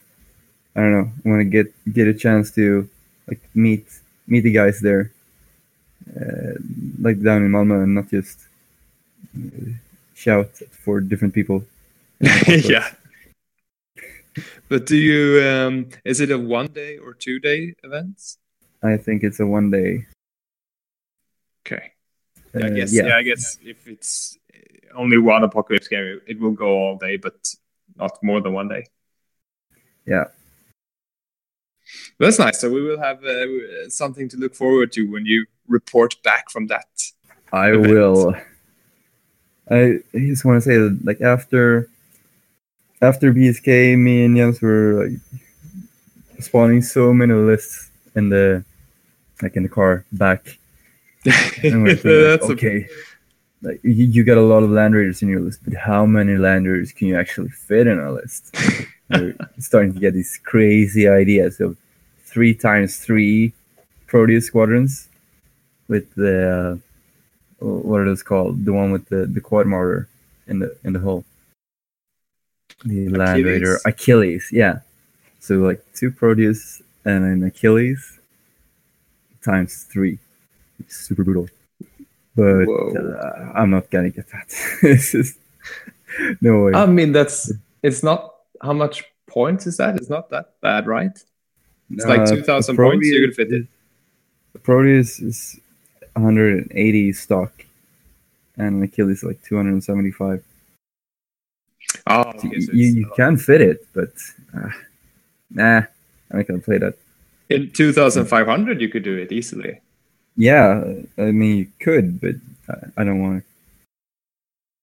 I 0.75 0.79
don't 0.79 0.91
know, 0.91 1.11
I 1.25 1.29
wanna 1.29 1.45
get 1.45 1.67
get 1.93 2.07
a 2.07 2.13
chance 2.13 2.51
to 2.55 2.87
like 3.27 3.41
meet 3.53 3.85
meet 4.27 4.41
the 4.43 4.51
guys 4.51 4.79
there, 4.79 5.11
uh, 6.15 6.55
like 7.01 7.21
down 7.21 7.43
in 7.45 7.51
Malmö, 7.51 7.83
and 7.83 7.95
not 7.95 8.09
just 8.09 8.39
uh, 9.37 9.71
shout 10.19 10.51
for 10.83 10.99
different 10.99 11.33
people. 11.33 11.63
yeah. 12.47 12.89
But 14.67 14.85
do 14.85 14.97
you 14.97 15.41
um 15.47 15.89
is 16.03 16.19
it 16.19 16.31
a 16.31 16.37
one 16.37 16.67
day 16.67 16.97
or 16.97 17.13
two 17.13 17.39
day 17.39 17.73
events? 17.83 18.37
I 18.83 18.97
think 18.97 19.23
it's 19.23 19.39
a 19.39 19.47
one 19.47 19.71
day. 19.71 20.05
Okay. 21.61 21.91
Uh, 22.53 22.65
I 22.65 22.69
guess 22.69 22.93
yeah. 22.93 23.15
I 23.15 23.23
guess 23.23 23.57
if 23.63 23.87
it's 23.87 24.37
only 24.95 25.17
one 25.17 25.43
apocalypse 25.43 25.87
game 25.87 26.19
it 26.27 26.39
will 26.39 26.57
go 26.65 26.69
all 26.81 26.97
day 26.97 27.15
but 27.17 27.37
not 27.95 28.21
more 28.21 28.41
than 28.41 28.53
one 28.53 28.67
day. 28.67 28.83
Yeah. 30.05 30.25
That's 32.19 32.39
nice. 32.39 32.59
So 32.59 32.69
we 32.69 32.81
will 32.81 32.99
have 32.99 33.23
uh, 33.23 33.89
something 33.89 34.29
to 34.29 34.37
look 34.37 34.53
forward 34.55 34.91
to 34.93 35.03
when 35.11 35.25
you 35.25 35.45
report 35.67 36.21
back 36.23 36.49
from 36.49 36.67
that. 36.67 36.89
I 37.51 37.69
event. 37.69 37.89
will. 37.89 38.35
I 39.69 39.99
just 40.13 40.45
want 40.45 40.57
to 40.57 40.61
say 40.61 40.77
that, 40.77 40.99
like 41.03 41.21
after 41.21 41.89
after 43.01 43.33
BSK, 43.33 43.97
me 43.97 44.25
and 44.25 44.35
Jens 44.35 44.61
were 44.61 45.07
like 45.07 45.19
spawning 46.39 46.81
so 46.81 47.13
many 47.13 47.33
lists 47.33 47.91
in 48.15 48.29
the 48.29 48.63
like 49.41 49.55
in 49.55 49.63
the 49.63 49.69
car 49.69 50.05
back. 50.11 50.57
And 51.63 51.83
we're 51.83 51.95
thinking, 51.95 52.01
like, 52.01 52.01
That's 52.01 52.49
a- 52.49 52.53
okay, 52.53 52.87
like 53.61 53.79
you, 53.83 54.05
you 54.05 54.23
got 54.23 54.37
a 54.37 54.41
lot 54.41 54.63
of 54.63 54.69
land 54.69 54.95
raiders 54.95 55.21
in 55.21 55.29
your 55.29 55.41
list, 55.41 55.59
but 55.63 55.73
how 55.73 56.05
many 56.05 56.35
land 56.37 56.65
raiders 56.65 56.91
can 56.91 57.07
you 57.07 57.17
actually 57.17 57.49
fit 57.49 57.87
in 57.87 57.99
a 57.99 58.11
list? 58.11 58.55
You're 59.09 59.33
starting 59.57 59.93
to 59.93 59.99
get 59.99 60.13
these 60.13 60.39
crazy 60.43 61.07
ideas 61.07 61.59
of 61.59 61.77
three 62.25 62.53
times 62.53 62.97
three 62.97 63.53
Proteus 64.07 64.45
squadrons 64.45 65.09
with 65.87 66.13
the 66.15 66.79
uh, 66.79 66.88
what 67.59 67.99
are 67.99 68.05
those 68.05 68.23
called? 68.23 68.65
The 68.65 68.73
one 68.73 68.91
with 68.91 69.07
the 69.09 69.25
the 69.25 69.41
quad 69.41 69.67
mortar 69.67 70.07
in 70.47 70.59
the 70.59 70.75
in 70.83 70.93
the 70.93 70.99
hull. 70.99 71.25
The 72.85 73.09
land 73.09 73.43
raider 73.43 73.75
Achilles. 73.85 73.85
Achilles, 73.85 74.49
yeah. 74.51 74.79
So 75.39 75.55
like 75.55 75.83
two 75.93 76.11
Proteus 76.11 76.81
and 77.05 77.23
an 77.25 77.43
Achilles 77.43 78.19
times 79.43 79.83
three. 79.83 80.19
It's 80.79 80.95
super 80.95 81.23
brutal. 81.23 81.49
But 82.35 82.67
uh, 82.67 83.51
I'm 83.55 83.69
not 83.69 83.89
gonna 83.89 84.09
get 84.09 84.29
that. 84.29 84.47
it's 84.83 85.11
just 85.11 85.37
no 86.41 86.63
way. 86.63 86.73
I 86.73 86.85
mean, 86.85 87.11
that's 87.11 87.51
it's 87.83 88.03
not 88.03 88.33
how 88.61 88.73
much 88.73 89.03
points 89.27 89.67
is 89.67 89.77
that? 89.77 89.95
It's 89.95 90.09
not 90.09 90.29
that 90.29 90.59
bad, 90.61 90.87
right? 90.87 91.17
It's 91.91 92.05
like 92.05 92.21
Uh, 92.21 92.35
2,000 92.35 92.75
points, 92.75 93.07
you 93.07 93.25
could 93.25 93.35
fit 93.35 93.51
it. 93.51 93.67
The 94.53 94.59
Proteus 94.59 95.19
is 95.19 95.59
180 96.21 97.13
stock, 97.13 97.51
and 98.57 98.75
an 98.77 98.83
Achilles 98.83 99.17
is 99.19 99.23
like 99.23 99.41
275. 99.43 100.43
Oh, 102.07 102.31
So 102.39 102.47
you, 102.51 102.87
you 102.87 103.11
can 103.15 103.37
fit 103.37 103.61
it, 103.61 103.85
but 103.93 104.11
uh, 104.55 104.69
nah, 105.51 105.77
I'm 106.31 106.37
not 106.37 106.47
gonna 106.47 106.59
play 106.59 106.77
that. 106.79 106.95
in 107.49 107.71
2,500 107.71 108.81
you 108.81 108.89
could 108.89 109.03
do 109.03 109.15
it 109.17 109.31
easily. 109.31 109.79
Yeah, 110.37 110.83
I 111.17 111.31
mean 111.31 111.57
you 111.57 111.67
could, 111.79 112.19
but 112.21 112.35
I, 112.69 113.01
I 113.01 113.03
don't 113.03 113.21
want 113.21 113.43
to. 113.43 113.45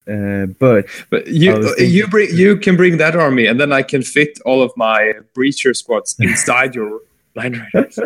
Uh, 0.09 0.47
but 0.47 0.87
But 1.11 1.27
you 1.27 1.53
thinking- 1.63 1.91
you 1.91 2.07
bring 2.07 2.29
you 2.33 2.57
can 2.59 2.77
bring 2.77 2.97
that 2.99 3.17
army, 3.17 3.47
and 3.47 3.59
then 3.61 3.73
I 3.73 3.83
can 3.83 4.03
fit 4.03 4.39
all 4.45 4.63
of 4.63 4.73
my 4.77 5.15
breacher 5.35 5.75
squads 5.75 6.15
inside 6.21 6.75
your 6.75 7.01
line 7.35 7.55
raiders. 7.75 7.99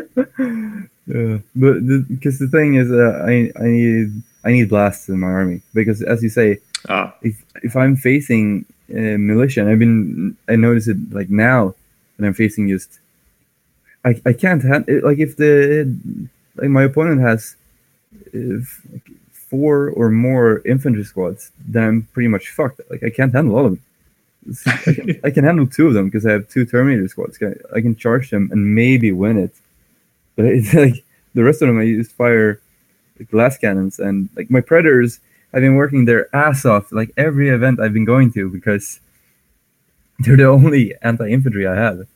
Yeah, 1.15 1.39
but 1.57 1.75
because 2.09 2.39
the, 2.39 2.49
thing 2.49 2.75
is, 2.75 2.91
uh, 2.91 3.25
I 3.27 3.53
I 3.57 3.67
need 3.67 4.23
I 4.45 4.53
need 4.53 4.69
blasts 4.69 5.09
in 5.09 5.21
my 5.21 5.29
army 5.29 5.63
because 5.75 6.03
as 6.03 6.23
you 6.23 6.29
say, 6.29 6.59
Ah, 6.89 7.15
if 7.23 7.45
if 7.63 7.77
I'm 7.77 7.97
facing 7.97 8.65
uh, 8.91 9.19
militia, 9.19 9.61
and 9.61 9.71
I've 9.71 9.79
been 9.79 10.37
I 10.49 10.57
notice 10.57 10.89
it 10.89 10.97
like 11.13 11.29
now 11.29 11.75
when 12.17 12.27
I'm 12.29 12.35
facing 12.35 12.69
just 12.69 13.01
I 14.05 14.21
I 14.25 14.33
can't 14.33 14.63
hand 14.63 14.87
like 15.03 15.19
if 15.19 15.37
the 15.37 15.95
like 16.57 16.71
my 16.71 16.85
opponent 16.85 17.21
has 17.21 17.57
if, 18.33 18.81
like, 18.93 19.11
four 19.33 19.91
or 19.91 20.11
more 20.11 20.63
infantry 20.65 21.05
squads, 21.05 21.53
then 21.67 21.85
I'm 21.85 22.03
pretty 22.13 22.29
much 22.29 22.49
fucked. 22.51 22.81
Like 22.89 23.03
I 23.03 23.11
can't 23.11 23.35
handle 23.35 23.57
all 23.57 23.67
of 23.67 23.73
them. 23.73 23.83
I 24.67 24.95
can, 24.95 25.21
I 25.25 25.31
can 25.31 25.45
handle 25.45 25.67
two 25.67 25.87
of 25.89 25.95
them 25.95 26.07
because 26.07 26.25
I 26.25 26.33
have 26.33 26.49
two 26.49 26.65
Terminator 26.65 27.07
squads. 27.09 27.39
I 27.75 27.81
can 27.83 27.95
charge 27.95 28.31
them 28.31 28.49
and 28.53 28.75
maybe 28.75 29.13
win 29.13 29.37
it, 29.37 29.55
but 30.41 30.53
it's 30.57 30.73
like 30.85 31.05
the 31.35 31.45
rest 31.45 31.61
of 31.63 31.69
them 31.69 31.79
I 31.79 31.85
just 31.87 32.13
fire 32.13 32.61
like 33.19 33.31
lascannons 33.31 33.99
and 33.99 34.29
like 34.37 34.51
my 34.51 34.61
predators 34.61 35.21
I've 35.53 35.61
been 35.61 35.75
working 35.77 36.05
their 36.07 36.35
ass 36.35 36.65
off 36.65 36.91
like 36.93 37.11
every 37.17 37.49
event 37.51 37.81
I've 37.81 37.93
been 37.93 38.05
going 38.07 38.33
to 38.33 38.49
because 38.51 39.01
they're 40.21 40.37
the 40.37 40.47
only 40.47 40.95
anti-infantry 41.03 41.67
I 41.67 41.75
have. 41.77 42.07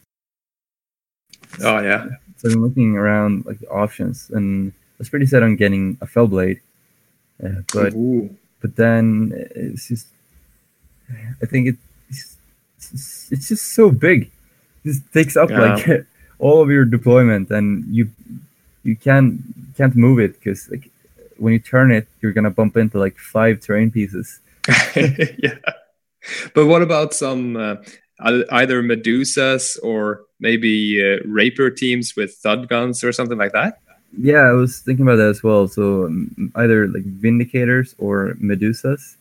oh 1.62 1.80
yeah. 1.80 2.06
So 2.36 2.48
I've 2.48 2.54
been 2.54 2.62
looking 2.62 2.96
around 2.96 3.44
like 3.46 3.58
the 3.60 3.68
options, 3.68 4.30
and 4.30 4.72
I 4.72 4.96
was 4.98 5.08
pretty 5.08 5.26
set 5.26 5.42
on 5.42 5.56
getting 5.56 5.96
a 6.00 6.06
Fellblade, 6.06 6.60
uh, 7.42 7.62
but 7.72 7.94
Ooh. 7.94 8.28
but 8.60 8.76
then 8.76 9.32
it's 9.54 9.88
just 9.88 10.08
I 11.42 11.46
think 11.46 11.68
it, 11.68 11.76
it's 12.08 12.36
it's 12.92 13.32
it's 13.32 13.48
just 13.48 13.72
so 13.72 13.90
big. 13.90 14.30
It 14.84 14.88
just 14.88 15.12
takes 15.12 15.36
up 15.36 15.50
Yeah. 15.50 15.60
like 15.74 16.06
all 16.38 16.62
of 16.62 16.70
your 16.70 16.84
deployment, 16.84 17.50
and 17.50 17.84
you 17.94 18.10
you 18.82 18.96
can't 18.96 19.40
can't 19.76 19.96
move 19.96 20.18
it 20.18 20.34
because 20.34 20.70
like 20.70 20.90
when 21.38 21.52
you 21.52 21.58
turn 21.58 21.90
it, 21.90 22.06
you're 22.20 22.32
gonna 22.32 22.50
bump 22.50 22.76
into 22.76 22.98
like 22.98 23.16
five 23.18 23.60
terrain 23.60 23.90
pieces. 23.90 24.40
yeah. 24.96 25.58
But 26.54 26.66
what 26.66 26.82
about 26.82 27.12
some 27.14 27.56
uh, 27.56 27.76
either 28.20 28.82
Medusas 28.82 29.78
or 29.82 30.22
maybe 30.40 31.00
uh, 31.02 31.18
Rapier 31.26 31.70
teams 31.70 32.14
with 32.16 32.34
thud 32.36 32.68
guns 32.68 33.04
or 33.04 33.12
something 33.12 33.38
like 33.38 33.52
that? 33.52 33.80
Yeah, 34.16 34.42
I 34.42 34.52
was 34.52 34.78
thinking 34.80 35.04
about 35.06 35.16
that 35.16 35.28
as 35.28 35.42
well. 35.42 35.66
So 35.68 36.06
um, 36.06 36.52
either 36.56 36.86
like 36.88 37.04
Vindicators 37.04 37.94
or 37.98 38.34
Medusas, 38.40 39.16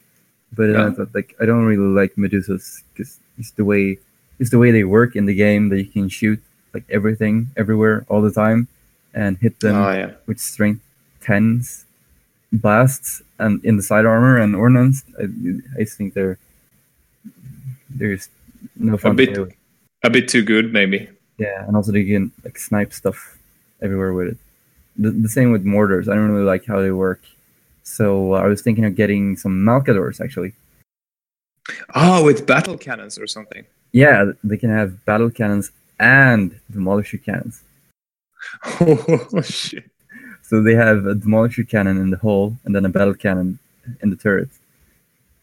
but 0.54 0.70
uh, 0.70 0.74
Yeah. 0.74 0.88
I 0.88 0.92
thought, 0.92 1.16
like 1.16 1.36
I 1.42 1.46
don't 1.46 1.66
really 1.66 1.92
like 2.02 2.16
Medusas 2.16 2.84
because 2.94 3.20
it's 3.38 3.52
the 3.52 3.66
way 3.66 3.98
it's 4.40 4.52
the 4.52 4.60
way 4.60 4.72
they 4.72 4.84
work 4.84 5.16
in 5.16 5.26
the 5.26 5.36
game 5.36 5.70
that 5.70 5.80
you 5.80 5.86
can 5.90 6.10
shoot 6.10 6.42
like 6.74 6.84
everything 6.90 7.48
everywhere 7.58 8.06
all 8.10 8.22
the 8.22 8.32
time 8.32 8.68
and 9.14 9.38
hit 9.38 9.60
them 9.60 9.76
oh 9.76 9.92
yeah. 9.92 10.12
with 10.26 10.40
strength 10.40 10.82
tens 11.22 11.86
blasts 12.52 13.22
and 13.40 13.64
in 13.66 13.78
the 13.78 13.84
side 13.84 14.06
armor 14.06 14.38
and 14.38 14.56
ordnance. 14.56 15.04
I, 15.20 15.82
I 15.82 15.86
think 15.86 16.14
they're 16.14 16.38
there's 17.90 18.30
no 18.76 18.98
fun. 18.98 19.18
to 19.18 19.26
bit- 19.26 19.58
A 20.04 20.10
bit 20.10 20.28
too 20.28 20.44
good, 20.44 20.74
maybe. 20.74 21.10
Yeah, 21.38 21.66
and 21.66 21.76
also 21.76 21.92
they 21.92 22.04
can 22.06 22.32
like 22.44 22.58
snipe 22.58 22.94
stuff 22.94 23.38
everywhere 23.82 24.14
with 24.14 24.28
it. 24.30 24.38
The, 24.98 25.12
the 25.12 25.30
same 25.30 25.52
with 25.52 25.64
mortars. 25.64 26.08
I 26.08 26.14
don't 26.14 26.30
really 26.30 26.46
like 26.46 26.66
how 26.66 26.82
they 26.82 26.92
work. 26.92 27.22
So 27.84 28.34
uh, 28.34 28.38
I 28.38 28.48
was 28.48 28.62
thinking 28.62 28.86
of 28.86 28.96
getting 28.96 29.36
some 29.38 29.64
Malcadors 29.66 30.22
actually. 30.22 30.54
Oh, 31.96 32.24
with 32.24 32.46
battle 32.46 32.78
cannons 32.78 33.18
or 33.18 33.28
something. 33.28 33.66
Yeah, 33.94 34.32
they 34.44 34.58
can 34.58 34.70
have 34.70 35.04
battle 35.06 35.30
cannons 35.30 35.72
and 36.00 36.60
demolisher 36.72 37.22
cannons. 37.24 37.62
Oh 38.82 39.42
shit. 39.42 39.86
So 40.42 40.62
they 40.62 40.76
have 40.76 41.06
a 41.06 41.16
demolisher 41.16 41.68
cannon 41.68 41.98
in 41.98 42.10
the 42.10 42.18
hull 42.18 42.58
and 42.66 42.76
then 42.76 42.86
a 42.86 42.90
battle 42.90 43.14
cannon 43.14 43.58
in 44.02 44.10
the 44.10 44.16
turret. 44.16 44.50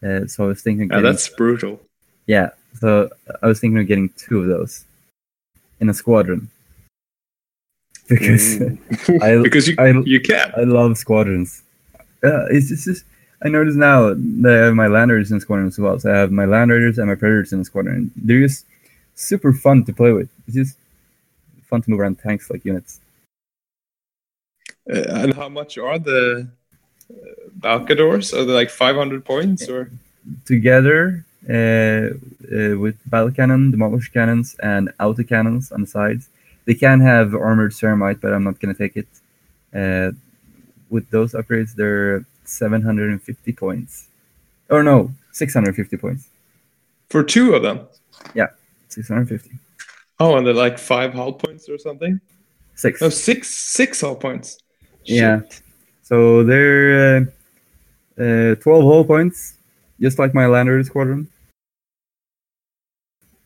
Uh, 0.03 0.25
so 0.27 0.45
I 0.45 0.47
was 0.47 0.61
thinking, 0.61 0.91
of 0.91 0.97
Yeah, 1.03 1.11
that's 1.11 1.27
brutal. 1.29 1.79
yeah. 2.27 2.51
So 2.79 3.09
I 3.41 3.47
was 3.47 3.59
thinking 3.59 3.79
of 3.79 3.87
getting 3.87 4.09
two 4.17 4.39
of 4.41 4.47
those 4.47 4.85
in 5.79 5.89
a 5.89 5.93
squadron 5.93 6.49
because 8.09 8.59
Mm. 8.59 9.21
I- 9.21 9.41
because 9.43 9.67
you 9.67 9.75
I- 9.79 10.03
you 10.05 10.19
can. 10.21 10.51
I 10.55 10.61
love 10.63 10.97
squadrons. 10.97 11.63
Uh, 12.23 12.45
it's 12.49 12.69
just, 12.69 12.85
just 12.85 13.05
I 13.43 13.49
notice 13.49 13.75
now 13.75 14.13
that 14.13 14.53
I 14.61 14.65
have 14.65 14.75
my 14.75 14.87
land 14.87 15.11
raiders 15.11 15.31
in 15.31 15.39
squadron 15.39 15.67
as 15.67 15.79
well. 15.79 15.97
So 15.99 16.13
I 16.13 16.17
have 16.17 16.31
my 16.31 16.45
land 16.45 16.69
raiders 16.71 16.99
and 16.99 17.07
my 17.07 17.15
predators 17.15 17.51
in 17.53 17.59
the 17.59 17.65
squadron. 17.65 18.11
They're 18.15 18.41
just 18.47 18.65
super 19.21 19.53
fun 19.53 19.83
to 19.85 19.93
play 19.93 20.11
with. 20.11 20.29
It's 20.47 20.55
just 20.55 20.77
fun 21.63 21.81
to 21.81 21.89
move 21.89 21.99
around 21.99 22.19
tanks 22.19 22.49
like 22.49 22.65
units. 22.65 22.99
Uh, 24.89 25.03
and 25.09 25.33
how 25.33 25.49
much 25.49 25.77
are 25.77 25.99
the 25.99 26.47
uh, 27.09 27.15
Malcadors? 27.59 28.33
Are 28.33 28.45
they 28.45 28.53
like 28.53 28.69
500 28.69 29.23
points 29.23 29.69
or? 29.69 29.91
Together 30.45 31.25
uh, 31.49 31.53
uh, 31.53 32.77
with 32.77 32.97
battle 33.05 33.31
cannon, 33.31 33.71
demolish 33.71 34.09
cannons, 34.11 34.55
and 34.61 34.91
auto 34.99 35.23
cannons 35.23 35.71
on 35.71 35.81
the 35.81 35.87
sides. 35.87 36.29
They 36.65 36.75
can 36.75 36.99
have 36.99 37.33
armored 37.33 37.71
ceramite, 37.71 38.21
but 38.21 38.33
I'm 38.33 38.43
not 38.43 38.59
going 38.59 38.73
to 38.73 38.77
take 38.77 38.97
it. 38.97 39.07
Uh, 39.73 40.11
with 40.89 41.09
those 41.09 41.33
upgrades, 41.33 41.73
they're 41.73 42.25
750 42.43 43.53
points. 43.53 44.07
Or 44.69 44.83
no, 44.83 45.11
650 45.31 45.97
points. 45.97 46.27
For 47.09 47.23
two 47.23 47.55
of 47.55 47.63
them. 47.63 47.87
650. 48.93 49.57
Oh, 50.19 50.37
and 50.37 50.45
they're 50.45 50.53
like 50.53 50.77
five 50.77 51.13
hull 51.13 51.33
points 51.33 51.67
or 51.69 51.77
something. 51.77 52.19
Six. 52.75 53.01
No, 53.01 53.09
six 53.09 53.49
six 53.49 54.01
hull 54.01 54.15
points. 54.15 54.57
Yeah. 55.05 55.41
So 56.03 56.43
they're 56.43 57.17
uh, 57.17 58.21
uh, 58.21 58.55
12 58.55 58.83
hull 58.83 59.03
points, 59.03 59.55
just 59.99 60.19
like 60.19 60.33
my 60.33 60.45
Lander 60.45 60.83
squadron. 60.83 61.27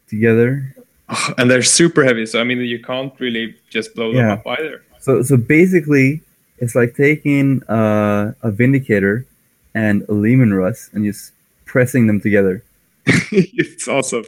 Together. 0.08 0.76
Oh, 1.10 1.34
and 1.38 1.50
they're 1.50 1.62
super 1.64 2.04
heavy, 2.04 2.26
so 2.26 2.42
I 2.42 2.44
mean 2.44 2.60
you 2.60 2.80
can't 2.82 3.14
really 3.20 3.56
just 3.70 3.94
blow 3.96 4.12
them 4.12 4.18
Yeah. 4.26 4.34
up 4.34 4.48
either. 4.48 4.84
So 5.00 5.22
so 5.22 5.38
basically, 5.38 6.22
it's 6.58 6.76
like 6.76 6.96
taking 6.96 7.62
uh, 7.70 8.34
a 8.42 8.52
Vindicator 8.52 9.26
and 9.74 10.04
a 10.10 10.14
Leman 10.14 10.54
Russ 10.54 10.90
and 10.94 11.06
just 11.06 11.32
pressing 11.66 12.08
them 12.08 12.20
together. 12.22 12.64
it's 13.06 13.88
awesome. 13.88 14.26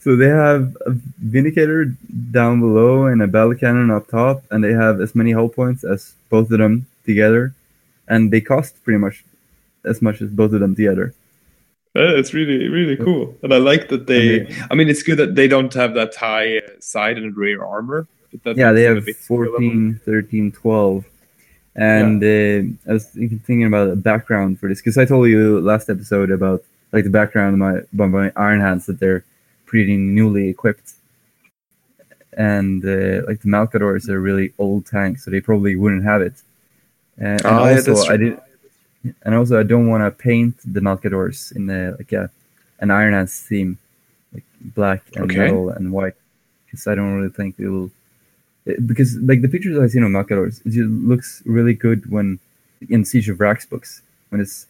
So 0.00 0.16
they 0.16 0.28
have 0.28 0.76
a 0.86 0.90
Vindicator 1.18 1.94
down 2.30 2.60
below 2.60 3.06
and 3.06 3.22
a 3.22 3.26
Battle 3.26 3.54
Cannon 3.54 3.90
up 3.90 4.08
top, 4.08 4.42
and 4.50 4.64
they 4.64 4.72
have 4.72 5.00
as 5.00 5.14
many 5.14 5.32
hull 5.32 5.48
points 5.48 5.84
as 5.84 6.14
both 6.30 6.50
of 6.50 6.58
them 6.58 6.86
together, 7.04 7.54
and 8.08 8.30
they 8.30 8.40
cost 8.40 8.82
pretty 8.84 8.98
much 8.98 9.24
as 9.84 10.00
much 10.00 10.22
as 10.22 10.30
both 10.30 10.52
of 10.52 10.60
them 10.60 10.74
together. 10.74 11.14
Uh, 11.94 12.16
It's 12.16 12.32
really 12.32 12.68
really 12.68 12.96
cool, 12.96 13.36
and 13.42 13.52
I 13.52 13.58
like 13.58 13.88
that 13.90 14.06
they. 14.06 14.48
I 14.70 14.74
mean, 14.74 14.88
it's 14.88 15.02
good 15.02 15.18
that 15.18 15.34
they 15.34 15.46
don't 15.46 15.72
have 15.74 15.92
that 15.94 16.14
high 16.16 16.58
uh, 16.58 16.62
side 16.80 17.18
and 17.18 17.36
rear 17.36 17.62
armor. 17.62 18.06
yeah, 18.56 18.72
they 18.72 18.84
have 18.84 19.04
bit 19.04 19.16
14, 19.16 20.00
13, 20.04 20.52
12. 20.52 21.04
And 21.74 22.22
uh, 22.22 22.90
I 22.90 22.92
was 22.94 23.06
thinking, 23.08 23.38
thinking 23.40 23.66
about 23.66 23.88
a 23.90 23.96
background 23.96 24.58
for 24.58 24.68
this 24.68 24.80
because 24.80 24.98
I 24.98 25.04
told 25.04 25.28
you 25.28 25.60
last 25.60 25.88
episode 25.90 26.30
about 26.30 26.64
like 26.92 27.04
the 27.04 27.10
background 27.10 27.54
of 27.54 27.58
my 27.92 28.08
by 28.08 28.32
Iron 28.36 28.60
Hands 28.60 28.84
that 28.86 29.00
they're 29.00 29.24
pretty 29.66 29.96
newly 29.96 30.48
equipped, 30.48 30.94
and 32.36 32.84
uh, 32.84 33.22
like 33.26 33.40
the 33.42 33.48
Malcadors 33.48 34.08
are 34.08 34.20
really 34.20 34.52
old 34.58 34.86
tanks, 34.86 35.24
so 35.24 35.30
they 35.30 35.40
probably 35.40 35.76
wouldn't 35.76 36.04
have 36.04 36.22
it. 36.22 36.34
Uh, 37.20 37.42
and 37.46 37.58
Oh, 37.58 37.64
also, 37.70 37.94
that's 37.94 38.10
I 38.10 38.16
did, 38.16 38.40
and 39.24 39.34
also 39.34 39.60
I 39.60 39.64
don't 39.64 39.88
want 39.88 40.02
to 40.04 40.10
paint 40.10 40.56
the 40.64 40.80
Malcadors 40.80 41.54
in 41.56 41.66
the 41.66 41.96
like 41.98 42.12
a 42.12 42.30
an 42.80 42.90
Iron 42.90 43.14
Hands 43.14 43.40
theme, 43.42 43.78
like 44.34 44.44
black 44.60 45.04
and 45.16 45.24
Okay. 45.24 45.36
metal 45.36 45.70
and 45.70 45.92
white, 45.92 46.14
because 46.66 46.86
I 46.86 46.94
don't 46.94 47.14
really 47.16 47.30
think 47.30 47.56
it 47.58 47.68
will. 47.68 47.90
because 48.86 49.16
like 49.18 49.42
the 49.42 49.48
pictures 49.48 49.78
I've 49.78 49.90
seen 49.90 50.04
of 50.04 50.10
Malcadors, 50.10 50.60
it 50.66 50.70
just 50.70 50.88
looks 50.90 51.42
really 51.46 51.74
good 51.74 52.10
when 52.10 52.38
in 52.88 53.04
Siege 53.04 53.28
of 53.28 53.38
Vraks 53.38 53.68
books 53.68 54.02
when 54.30 54.40
it's 54.40 54.66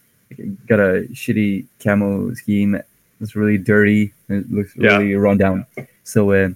got 0.66 0.80
a 0.80 1.06
shitty 1.12 1.66
camo 1.82 2.32
scheme. 2.34 2.80
It's 3.20 3.36
really 3.36 3.58
dirty. 3.58 4.12
And 4.28 4.44
it 4.44 4.50
looks 4.50 4.74
Yeah. 4.76 4.96
really 4.98 5.14
run 5.14 5.38
down. 5.38 5.66
So, 6.04 6.30
uh, 6.32 6.50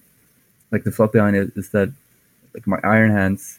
like 0.72 0.84
the 0.84 0.90
thought 0.90 1.12
behind 1.12 1.36
it 1.36 1.52
is 1.56 1.70
that 1.70 1.90
like 2.54 2.66
my 2.66 2.80
Iron 2.82 3.10
Hands, 3.12 3.58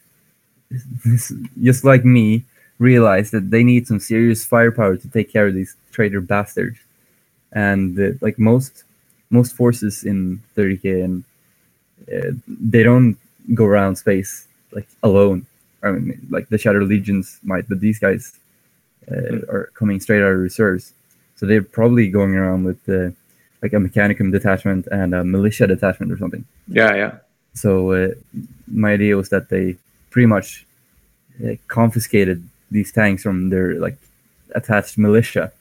just 1.62 1.84
like 1.84 2.04
me, 2.06 2.44
realize 2.80 3.32
that 3.32 3.50
they 3.50 3.64
need 3.64 3.88
some 3.88 4.00
serious 4.00 4.46
firepower 4.46 4.98
to 4.98 5.08
take 5.10 5.32
care 5.32 5.48
of 5.48 5.54
these 5.54 5.76
traitor 5.92 6.22
bastards. 6.22 6.78
And 7.54 7.98
uh, 8.00 8.12
like 8.22 8.38
most 8.38 8.84
most 9.30 9.56
forces 9.56 10.04
in 10.04 10.42
30k, 10.56 11.04
and 11.04 11.24
uh, 12.12 12.32
they 12.48 12.84
don't 12.84 13.18
go 13.54 13.66
around 13.66 13.96
space 13.96 14.48
like 14.72 14.88
alone. 15.04 15.46
I 15.84 15.92
mean, 15.92 16.28
like 16.30 16.50
the 16.50 16.58
Shadow 16.58 16.80
Legions 16.80 17.40
might, 17.44 17.68
but 17.70 17.80
these 17.80 18.00
guys 18.00 18.34
uh, 19.12 19.40
are 19.50 19.70
coming 19.74 20.00
straight 20.00 20.22
out 20.22 20.32
of 20.32 20.40
reserves, 20.40 20.94
so 21.36 21.46
they're 21.46 21.64
probably 21.64 22.10
going 22.10 22.36
around 22.36 22.64
with 22.64 22.88
uh, 22.90 23.12
like 23.62 23.74
a 23.74 23.78
Mechanicum 23.78 24.32
detachment 24.32 24.88
and 24.88 25.14
a 25.14 25.24
militia 25.24 25.68
detachment 25.68 26.12
or 26.12 26.18
something. 26.18 26.46
Yeah, 26.68 26.96
yeah. 26.96 27.18
So 27.54 27.92
uh, 27.92 28.10
my 28.68 28.94
idea 28.94 29.18
was 29.18 29.30
that 29.30 29.50
they 29.50 29.78
pretty 30.10 30.28
much 30.28 30.66
uh, 31.44 31.56
confiscated 31.68 32.48
these 32.70 32.92
tanks 32.92 33.24
from 33.24 33.50
their 33.50 33.80
like 33.80 33.98
attached 34.56 34.98
militia. 34.98 35.52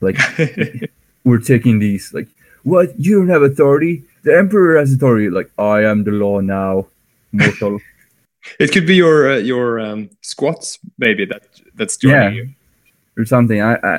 Like 0.00 0.18
we're 1.24 1.38
taking 1.38 1.78
these. 1.78 2.12
Like 2.12 2.28
what? 2.62 2.98
You 2.98 3.18
don't 3.18 3.28
have 3.28 3.42
authority. 3.42 4.04
The 4.22 4.36
emperor 4.36 4.78
has 4.78 4.92
authority. 4.92 5.30
Like 5.30 5.50
I 5.58 5.84
am 5.84 6.04
the 6.04 6.12
law 6.12 6.40
now, 6.40 6.86
mortal. 7.32 7.80
It 8.58 8.72
could 8.72 8.86
be 8.86 8.96
your 8.96 9.32
uh, 9.32 9.36
your 9.38 9.80
um, 9.80 10.10
squats 10.20 10.78
maybe 10.98 11.24
that 11.26 11.42
that's 11.74 11.96
joining 11.96 12.36
Yeah. 12.36 12.42
you. 12.42 12.48
or 13.18 13.24
something. 13.24 13.60
I 13.60 13.74
I, 13.92 13.94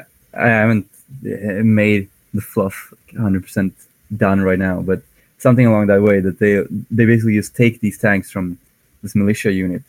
I 0.45 0.47
haven't 0.47 0.87
uh, 1.25 1.63
made 1.63 2.09
the 2.33 2.41
fluff 2.41 2.93
100 3.13 3.41
percent 3.43 3.73
done 4.15 4.41
right 4.41 4.59
now, 4.59 4.81
but 4.81 5.01
something 5.37 5.65
along 5.65 5.87
that 5.87 6.01
way 6.01 6.19
that 6.21 6.37
they 6.39 6.53
they 6.91 7.05
basically 7.05 7.35
just 7.35 7.55
take 7.55 7.79
these 7.79 7.97
tanks 7.97 8.29
from 8.31 8.57
this 9.03 9.15
militia 9.15 9.51
unit, 9.51 9.83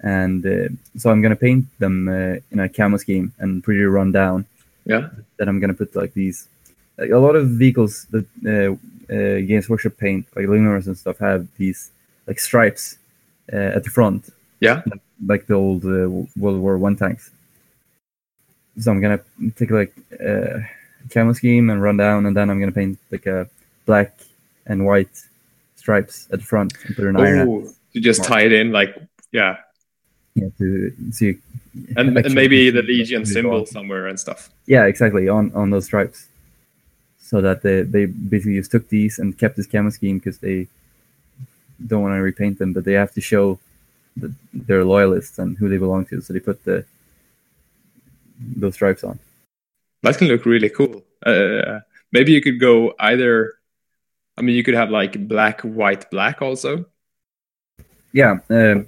and 0.00 0.44
uh, 0.46 0.68
so 0.98 1.10
I'm 1.10 1.20
gonna 1.22 1.36
paint 1.36 1.66
them 1.78 2.08
uh, 2.08 2.36
in 2.52 2.58
a 2.60 2.68
camo 2.68 2.96
scheme 2.98 3.32
and 3.38 3.62
pretty 3.64 3.82
run 3.84 4.12
down. 4.12 4.46
Yeah. 4.86 5.08
That 5.38 5.48
I'm 5.48 5.60
gonna 5.60 5.74
put 5.74 5.94
like 5.96 6.14
these. 6.14 6.48
Like 6.96 7.10
a 7.10 7.18
lot 7.18 7.34
of 7.34 7.48
vehicles 7.48 8.06
that 8.12 8.26
uh, 8.46 8.70
uh, 9.12 9.40
Games 9.50 9.68
Workshop 9.68 9.94
paint, 9.98 10.26
like 10.36 10.46
Luminous 10.46 10.86
and 10.86 10.96
stuff, 10.96 11.18
have 11.18 11.48
these 11.58 11.90
like 12.28 12.38
stripes 12.38 12.98
uh, 13.52 13.76
at 13.76 13.84
the 13.84 13.90
front 13.90 14.30
Yeah. 14.60 14.82
like 15.26 15.46
the 15.46 15.54
old 15.54 15.84
uh, 15.84 16.08
World 16.36 16.60
War 16.60 16.78
One 16.78 16.96
tanks. 16.96 17.30
So 18.78 18.90
I'm 18.90 19.00
gonna 19.00 19.20
take 19.56 19.70
like 19.70 19.92
uh, 20.20 20.60
camo 21.10 21.32
scheme 21.32 21.70
and 21.70 21.80
run 21.82 21.96
down, 21.96 22.26
and 22.26 22.36
then 22.36 22.50
I'm 22.50 22.58
gonna 22.58 22.72
paint 22.72 22.98
like 23.10 23.26
a 23.26 23.48
black 23.86 24.12
and 24.66 24.84
white 24.84 25.14
stripes 25.76 26.26
at 26.32 26.40
the 26.40 26.44
front 26.44 26.72
and 26.84 26.96
put 26.96 27.04
an 27.04 27.16
iron 27.16 27.38
hat. 27.38 27.48
Oh, 27.48 27.68
you 27.92 28.00
just 28.00 28.24
tie 28.24 28.42
it 28.42 28.52
in 28.52 28.72
like 28.72 28.96
yeah, 29.30 29.58
Yeah, 30.34 30.48
to 30.58 30.92
see. 31.12 31.38
and, 31.96 32.16
actually 32.16 32.24
and 32.24 32.34
maybe 32.34 32.70
the 32.70 32.82
Legion 32.82 33.24
symbol 33.26 33.66
somewhere 33.66 34.08
and 34.08 34.18
stuff. 34.18 34.50
Yeah, 34.66 34.84
exactly 34.86 35.28
on 35.28 35.52
on 35.54 35.70
those 35.70 35.84
stripes. 35.84 36.26
So 37.20 37.40
that 37.40 37.62
they 37.62 37.82
they 37.82 38.06
basically 38.06 38.56
just 38.56 38.70
took 38.70 38.88
these 38.88 39.18
and 39.20 39.36
kept 39.38 39.56
this 39.56 39.66
camo 39.66 39.90
scheme 39.90 40.18
because 40.18 40.38
they 40.38 40.66
don't 41.86 42.02
want 42.02 42.14
to 42.14 42.22
repaint 42.22 42.58
them, 42.58 42.72
but 42.72 42.84
they 42.84 42.92
have 42.92 43.12
to 43.14 43.20
show 43.20 43.58
that 44.16 44.32
they're 44.52 44.84
loyalists 44.84 45.38
and 45.38 45.56
who 45.58 45.68
they 45.68 45.78
belong 45.78 46.04
to. 46.06 46.20
So 46.20 46.32
they 46.32 46.40
put 46.40 46.64
the 46.64 46.84
those 48.56 48.74
stripes 48.74 49.04
on. 49.04 49.18
That 50.02 50.18
can 50.18 50.28
look 50.28 50.44
really 50.44 50.68
cool. 50.68 51.02
Uh, 51.24 51.80
maybe 52.12 52.32
you 52.32 52.42
could 52.42 52.60
go 52.60 52.94
either. 53.00 53.54
I 54.36 54.42
mean, 54.42 54.56
you 54.56 54.64
could 54.64 54.74
have 54.74 54.90
like 54.90 55.28
black, 55.28 55.60
white, 55.62 56.10
black 56.10 56.42
also, 56.42 56.84
Yeah, 58.12 58.38
um, 58.50 58.86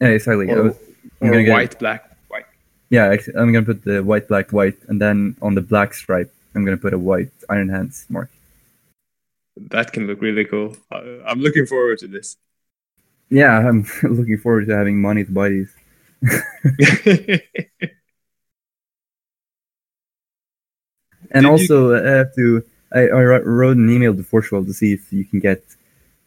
yeah, 0.00 0.08
exactly. 0.08 0.48
Or, 0.50 0.62
was- 0.64 0.76
or 1.20 1.30
gonna 1.30 1.42
get- 1.44 1.52
white, 1.52 1.78
black, 1.78 2.16
white. 2.28 2.46
yeah, 2.90 3.14
I'm 3.36 3.52
gonna 3.52 3.66
put 3.66 3.82
the 3.84 4.02
white, 4.02 4.28
black, 4.28 4.52
white, 4.52 4.78
and 4.88 5.00
then 5.00 5.36
on 5.42 5.54
the 5.54 5.60
black 5.60 5.92
stripe, 5.94 6.32
I'm 6.54 6.64
gonna 6.64 6.76
put 6.76 6.94
a 6.94 6.98
white 6.98 7.30
Iron 7.50 7.68
Hands 7.68 8.06
mark. 8.08 8.30
That 9.56 9.92
can 9.92 10.06
look 10.06 10.20
really 10.20 10.44
cool. 10.44 10.76
I'm 10.90 11.40
looking 11.40 11.66
forward 11.66 11.98
to 11.98 12.08
this. 12.08 12.36
Yeah, 13.28 13.58
I'm 13.58 13.86
looking 14.02 14.38
forward 14.38 14.66
to 14.68 14.76
having 14.76 15.00
money 15.00 15.24
to 15.24 15.30
buy 15.32 15.48
these. 15.50 15.72
And 21.30 21.44
Did 21.44 21.48
you- 21.48 21.50
also, 21.50 21.94
I 21.94 22.08
have 22.18 22.34
to. 22.34 22.64
I, 22.94 23.00
I 23.08 23.22
wrote 23.22 23.78
an 23.78 23.88
email 23.88 24.14
to 24.14 24.22
Forge 24.22 24.52
World 24.52 24.66
to 24.66 24.74
see 24.74 24.92
if 24.92 25.10
you 25.12 25.24
can 25.24 25.40
get 25.40 25.60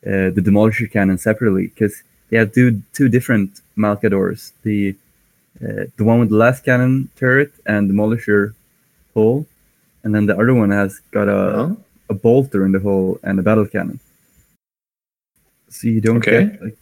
uh, 0.05 0.33
the 0.33 0.41
Demolisher 0.43 0.91
cannon 0.91 1.19
separately 1.19 1.67
because 1.67 2.01
they 2.29 2.37
have 2.37 2.53
two 2.53 2.81
two 2.93 3.07
different 3.07 3.61
Malcadors. 3.77 4.51
The 4.63 4.95
uh, 5.63 5.85
the 5.97 6.03
one 6.03 6.19
with 6.19 6.29
the 6.29 6.35
lascannon 6.37 7.09
turret 7.15 7.51
and 7.67 7.89
Demolisher 7.91 8.55
hole, 9.13 9.45
and 10.03 10.15
then 10.15 10.25
the 10.25 10.33
other 10.35 10.53
one 10.55 10.71
has 10.71 11.01
got 11.11 11.27
a 11.29 11.67
Huh? 11.69 11.75
A 12.09 12.13
bolter 12.13 12.65
in 12.65 12.71
the 12.71 12.79
hole 12.79 13.19
and 13.23 13.39
a 13.39 13.43
battle 13.43 13.65
cannon. 13.67 13.99
So 15.69 15.87
you 15.87 16.01
don't 16.01 16.17
Okay. 16.17 16.45
get 16.45 16.61
like 16.61 16.77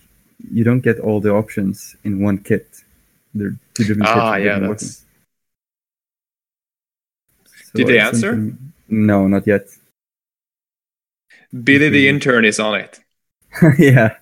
you 0.52 0.64
don't 0.64 0.82
get 0.82 1.00
all 1.00 1.20
the 1.22 1.32
options 1.32 1.95
in 2.04 2.20
one 2.22 2.38
kit. 2.38 2.68
They're 3.34 3.56
two 3.74 3.84
different 3.86 4.04
kits. 4.04 4.18
Ah, 4.18 4.36
yeah, 4.36 4.60
that's. 4.60 4.70
weapons. 4.70 5.06
Did 7.74 7.88
they 7.88 8.00
answer? 8.00 8.32
them- 8.32 8.74
No, 8.90 9.28
not 9.28 9.48
yet. 9.48 9.66
Billy 11.64 11.90
the 11.90 12.08
intern 12.08 12.45
is 12.45 12.60
on 12.60 12.76
it. 12.80 13.00
yeah. 13.80 14.18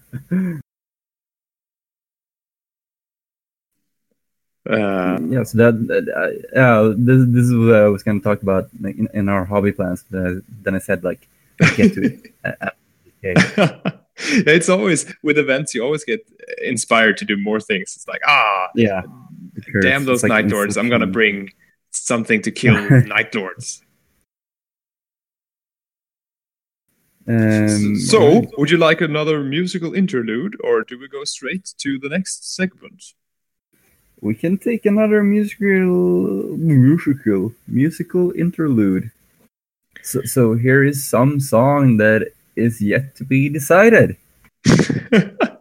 Uh, 4.72 5.20
yeah. 5.30 5.44
So 5.44 5.58
that, 5.58 6.44
uh, 6.56 6.60
uh, 6.60 6.94
this, 6.98 7.26
this 7.28 7.46
is 7.46 7.56
what 7.56 7.76
I 7.76 7.88
was 7.88 8.04
going 8.04 8.20
to 8.20 8.24
talk 8.24 8.42
about 8.42 8.70
in, 8.84 9.08
in 9.14 9.30
our 9.30 9.46
hobby 9.46 9.72
plans. 9.72 10.04
Then 10.10 10.26
I, 10.26 10.54
then 10.64 10.76
I 10.76 10.80
said 10.80 11.04
like 11.04 11.28
get 11.76 11.94
to 11.94 12.06
it. 12.06 12.34
Uh, 12.44 12.54
uh, 12.62 12.70
okay. 13.24 13.82
it's 14.18 14.68
always 14.68 15.14
with 15.22 15.38
events 15.38 15.76
you 15.76 15.84
always 15.84 16.04
get 16.04 16.26
inspired 16.64 17.18
to 17.18 17.26
do 17.26 17.38
more 17.38 17.60
things. 17.60 17.96
It's 17.96 18.08
like 18.08 18.22
ah, 18.26 18.70
Yeah. 18.76 19.04
Damn 19.82 20.06
those 20.06 20.24
like 20.24 20.30
night 20.30 20.48
lords! 20.48 20.78
I'm 20.78 20.90
gonna 20.90 21.06
bring 21.06 21.50
something 21.92 22.42
to 22.42 22.52
kill 22.52 22.90
night 23.06 23.36
lords. 23.36 23.84
Um, 27.28 27.96
so, 27.98 28.40
right. 28.40 28.48
would 28.58 28.72
you 28.72 28.78
like 28.78 29.02
another 29.02 29.44
musical 29.44 29.94
interlude, 29.94 30.58
or 30.64 30.84
do 30.84 30.98
we 30.98 31.08
go 31.08 31.24
straight 31.24 31.74
to 31.78 32.00
the 32.00 32.10
next 32.10 32.56
segment? 32.56 33.14
We 34.22 34.36
can 34.36 34.58
take 34.58 34.86
another 34.86 35.24
musical 35.24 36.56
musical 36.58 37.54
musical 37.68 38.32
interlude. 38.32 39.12
So, 40.04 40.22
so 40.24 40.54
here 40.54 40.84
is 40.84 41.04
some 41.04 41.40
song 41.40 41.98
that 41.98 42.32
is 42.56 42.82
yet 42.82 43.16
to 43.16 43.24
be 43.24 43.50
decided. 43.50 44.18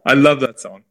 I 0.06 0.14
love 0.14 0.40
that 0.40 0.60
song. 0.60 0.82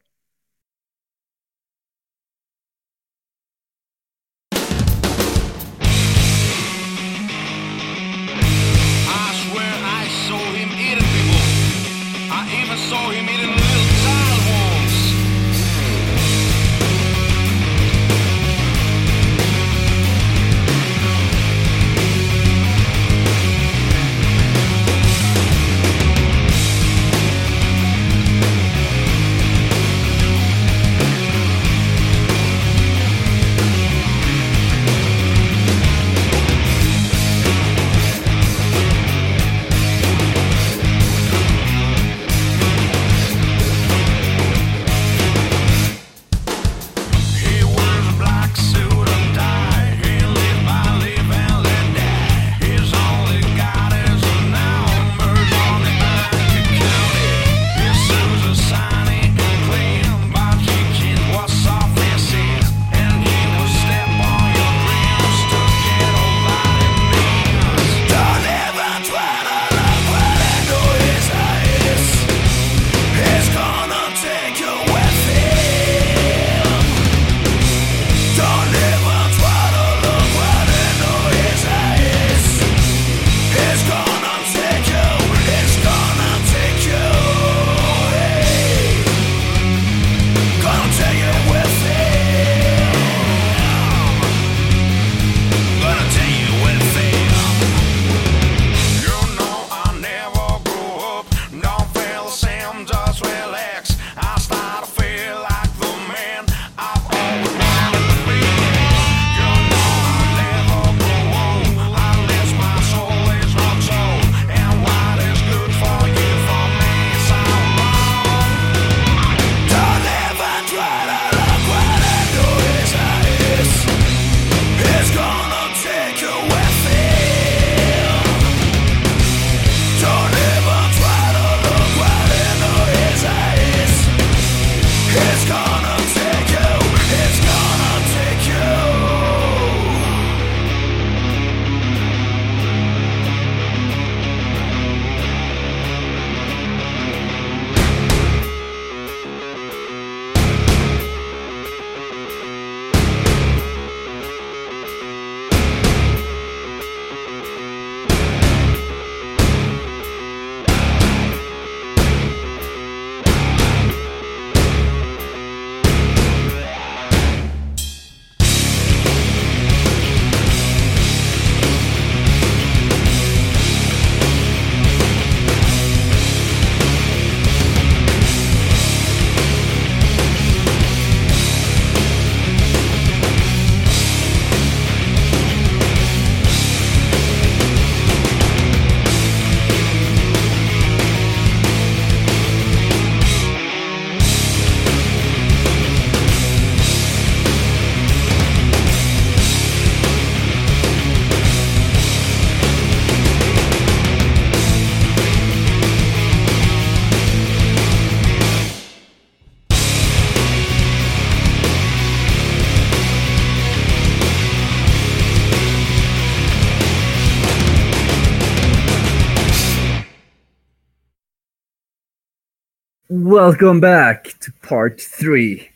Welcome 223.33 223.79
back 223.79 224.33
to 224.39 224.51
part 224.63 224.99
three. 224.99 225.69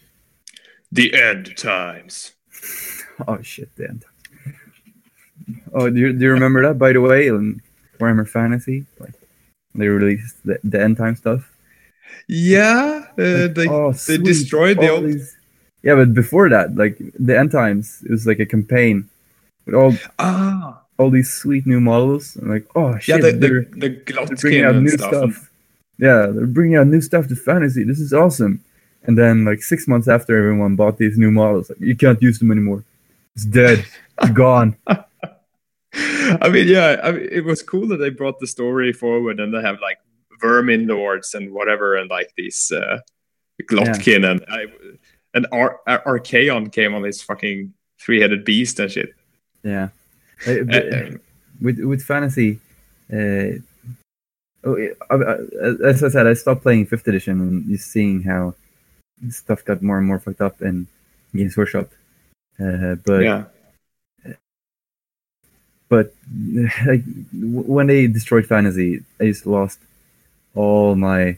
The 0.92 1.14
end 1.14 1.56
times. 1.56 2.32
Oh 3.28 3.44
shit, 3.44 3.70
the 3.76 3.90
end. 3.90 4.06
Oh, 5.72 5.88
do 5.88 6.00
you, 6.00 6.14
do 6.14 6.20
you 6.26 6.32
remember 6.32 6.64
that? 6.68 6.80
By 6.80 6.94
the 6.94 7.02
way, 7.02 7.28
in 7.28 7.62
Warhammer 8.00 8.28
Fantasy, 8.28 8.88
like 9.00 9.14
they 9.76 9.88
released 9.88 10.38
the, 10.44 10.58
the 10.64 10.82
end 10.82 10.98
time 10.98 11.16
stuff. 11.16 11.48
Yeah, 12.28 13.06
uh, 13.20 13.22
Like, 13.22 13.54
they 13.54 13.68
oh, 13.70 13.94
they 13.94 14.18
destroyed 14.18 14.80
the 14.80 14.90
old. 14.90 15.06
these- 15.06 15.38
Yeah, 15.84 15.94
but 15.94 16.12
before 16.16 16.50
that, 16.50 16.74
like 16.76 16.98
the 17.20 17.38
end 17.38 17.52
times, 17.52 18.02
it 18.04 18.10
was 18.10 18.26
like 18.26 18.40
a 18.40 18.48
campaign 18.48 19.08
with 19.68 19.76
all 19.76 19.94
Ah, 20.18 20.82
all 20.98 21.12
these 21.12 21.32
sweet 21.32 21.68
new 21.68 21.80
models. 21.80 22.36
And 22.36 22.50
like, 22.50 22.66
oh 22.76 22.94
yeah, 22.94 23.22
shit, 23.22 23.22
the 23.22 23.32
they're, 23.34 23.62
the, 23.66 23.90
the 24.02 24.38
bringing 24.42 24.64
out 24.66 24.74
new 24.74 24.90
stuff. 24.90 25.10
stuff. 25.14 25.50
Yeah, 26.04 26.26
they're 26.26 26.46
bringing 26.46 26.76
out 26.76 26.88
new 26.88 27.00
stuff 27.00 27.30
to 27.30 27.36
fantasy. 27.38 27.86
This 27.86 28.02
is 28.02 28.12
awesome. 28.12 28.62
And 29.04 29.18
then, 29.18 29.46
like 29.46 29.64
six 29.64 29.88
months 29.88 30.10
after 30.10 30.38
everyone 30.38 30.76
bought 30.76 30.98
these 30.98 31.18
new 31.18 31.32
models, 31.32 31.70
like 31.70 31.80
you 31.80 31.96
can't 31.96 32.22
use 32.22 32.40
them 32.40 32.52
anymore. 32.52 32.84
It's 33.36 33.46
dead. 33.46 33.86
Gone. 34.34 34.76
I 34.88 36.50
mean, 36.52 36.68
yeah, 36.68 37.00
I 37.02 37.12
mean, 37.14 37.30
it 37.32 37.46
was 37.46 37.62
cool 37.62 37.88
that 37.88 37.98
they 37.98 38.10
brought 38.10 38.42
the 38.42 38.48
story 38.48 38.92
forward 38.92 39.40
and 39.40 39.54
they 39.54 39.62
have 39.62 39.80
like 39.80 40.00
vermin 40.42 40.88
lords 40.88 41.34
and 41.36 41.54
whatever, 41.54 41.96
and 41.96 42.10
like 42.10 42.34
these 42.36 42.70
uh, 42.76 43.00
Glottkin 43.62 44.30
and 44.30 44.44
I, 44.50 44.66
and 45.34 45.48
Ar- 45.54 45.80
Ar- 45.88 46.04
Archaon 46.04 46.70
came 46.70 46.94
on 46.96 47.02
this 47.02 47.22
fucking 47.22 47.74
three-headed 47.98 48.44
beast 48.44 48.78
and 48.80 48.92
shit. 48.92 49.14
Yeah. 49.64 49.88
Uh, 50.46 51.16
with 51.62 51.80
with 51.80 52.04
fantasy, 52.04 52.60
uh, 53.12 53.18
yeah, 53.18 53.58
as 54.66 56.04
I 56.04 56.10
said, 56.10 56.28
I 56.28 56.34
stopped 56.34 56.64
playing 56.64 56.86
fifth 56.86 57.08
edition 57.08 57.42
and 57.42 57.70
just 57.70 57.92
seeing 57.92 58.24
how 58.24 58.56
stuff 59.30 59.64
got 59.66 59.82
more 59.82 59.98
and 59.98 60.08
more 60.08 60.20
fucked 60.20 60.42
up 60.42 60.62
in 60.62 60.88
Games 61.36 61.58
Workshop. 61.58 61.90
Uh, 62.60 62.96
but 62.96 63.24
yeah, 63.24 63.44
but 65.90 66.14
like 66.86 67.04
when 67.34 67.88
they 67.88 68.08
destroyed 68.08 68.46
fantasy, 68.46 69.04
I 69.20 69.26
just 69.26 69.46
lost 69.46 69.80
all 70.56 70.96
my 70.96 71.38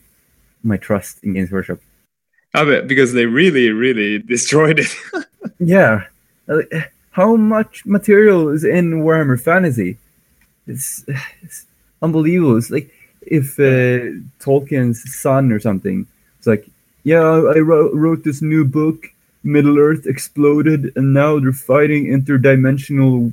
my 0.64 0.78
trust 0.78 1.24
in 1.24 1.34
Games 1.34 1.52
Workshop. 1.52 1.80
I 2.54 2.64
bet 2.64 2.88
because 2.88 3.14
they 3.14 3.26
really, 3.26 3.70
really 3.72 4.20
destroyed 4.20 4.80
it. 4.80 4.96
Yeah, 5.60 6.04
how 7.12 7.38
much 7.38 7.86
material 7.86 8.50
is 8.50 8.66
in 8.66 9.04
Warhammer 9.04 9.40
Fantasy? 9.40 9.98
It's, 10.68 11.06
it's 11.42 11.66
unbelievable. 12.02 12.58
It's 12.58 12.70
like 12.70 12.92
if 13.26 13.60
uh, 13.60 14.16
Tolkien's 14.40 15.04
son 15.16 15.52
or 15.52 15.60
something. 15.60 16.08
It's 16.38 16.48
like, 16.48 16.68
yeah, 17.04 17.22
I 17.22 17.60
wrote, 17.60 17.94
wrote 17.94 18.24
this 18.24 18.42
new 18.42 18.66
book. 18.66 19.08
Middle 19.44 19.78
Earth 19.78 20.08
exploded, 20.08 20.92
and 20.96 21.14
now 21.14 21.40
they're 21.40 21.54
fighting 21.54 22.08
interdimensional 22.08 23.32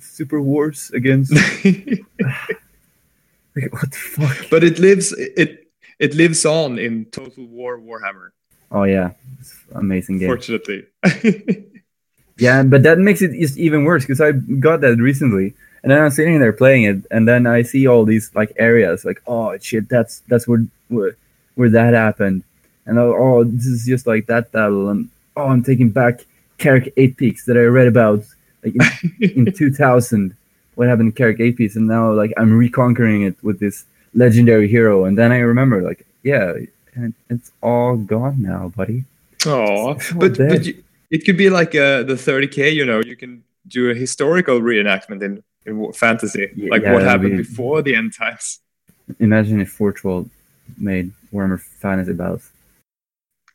super 0.00 0.40
wars 0.40 0.90
against. 0.94 1.32
like, 1.64 2.02
what 3.70 3.90
the 3.90 3.98
fuck? 3.98 4.48
but 4.50 4.64
it 4.64 4.78
lives, 4.78 5.12
it 5.12 5.68
it 5.98 6.14
lives 6.14 6.46
on 6.46 6.78
in 6.78 7.04
Total 7.06 7.44
War 7.44 7.78
Warhammer. 7.78 8.30
Oh 8.72 8.84
yeah, 8.84 9.10
it's 9.38 9.54
amazing 9.74 10.20
game. 10.20 10.28
Fortunately. 10.28 10.86
Yeah, 12.36 12.62
but 12.64 12.82
that 12.82 12.98
makes 12.98 13.22
it 13.22 13.32
just 13.38 13.56
even 13.58 13.84
worse 13.84 14.04
because 14.04 14.20
I 14.20 14.32
got 14.32 14.80
that 14.80 14.96
recently, 14.98 15.54
and 15.84 15.90
then 15.90 16.02
I'm 16.02 16.10
sitting 16.10 16.40
there 16.40 16.54
playing 16.54 16.84
it, 16.84 17.04
and 17.10 17.28
then 17.28 17.46
I 17.46 17.60
see 17.60 17.86
all 17.86 18.06
these 18.06 18.30
like 18.34 18.52
areas, 18.56 19.04
like 19.04 19.20
oh 19.26 19.56
shit, 19.58 19.86
that's 19.90 20.22
that's 20.28 20.48
where 20.48 20.66
where, 20.88 21.14
where 21.56 21.68
that 21.68 21.92
happened, 21.92 22.42
and 22.86 22.98
oh, 22.98 23.44
this 23.44 23.66
is 23.66 23.84
just 23.84 24.06
like 24.06 24.26
that 24.26 24.50
battle, 24.50 24.88
and 24.88 25.10
oh 25.36 25.48
I'm 25.48 25.62
taking 25.62 25.90
back 25.90 26.24
Karak 26.58 26.90
Eight 26.96 27.18
Peaks 27.18 27.44
that 27.44 27.58
I 27.58 27.64
read 27.64 27.86
about 27.86 28.24
like 28.64 28.74
in, 29.20 29.46
in 29.46 29.52
2000, 29.52 30.34
what 30.74 30.88
happened 30.88 31.14
to 31.14 31.22
Karak 31.22 31.38
Eight 31.38 31.58
Peaks, 31.58 31.76
and 31.76 31.86
now 31.86 32.10
like 32.12 32.32
I'm 32.38 32.56
reconquering 32.56 33.20
it 33.20 33.36
with 33.42 33.60
this 33.60 33.84
legendary 34.14 34.68
hero, 34.68 35.04
and 35.04 35.18
then 35.18 35.32
I 35.32 35.40
remember 35.40 35.82
like 35.82 36.06
yeah, 36.22 36.54
and 36.94 37.12
it's 37.28 37.52
all 37.62 37.98
gone 37.98 38.40
now, 38.40 38.72
buddy. 38.74 39.04
Oh, 39.44 39.98
but 40.16 40.32
dead. 40.32 40.48
but 40.48 40.64
you, 40.64 40.82
it 41.10 41.26
could 41.26 41.36
be 41.36 41.50
like 41.50 41.74
uh, 41.74 42.04
the 42.04 42.14
30k. 42.14 42.72
You 42.72 42.86
know, 42.86 43.02
you 43.04 43.16
can 43.16 43.44
do 43.68 43.90
a 43.90 43.94
historical 43.94 44.60
reenactment 44.60 45.22
in, 45.22 45.42
in 45.66 45.92
fantasy, 45.92 46.50
Yeah, 46.54 46.70
like 46.70 46.82
yeah, 46.82 46.92
what 46.92 47.02
happened 47.02 47.36
be- 47.36 47.42
before 47.42 47.82
the 47.82 47.94
end 47.94 48.12
times. 48.12 48.60
Imagine 49.18 49.60
if 49.60 49.70
Forge 49.70 50.02
made 50.78 51.12
Warhammer 51.32 51.60
Fantasy 51.60 52.12
battles. 52.12 52.50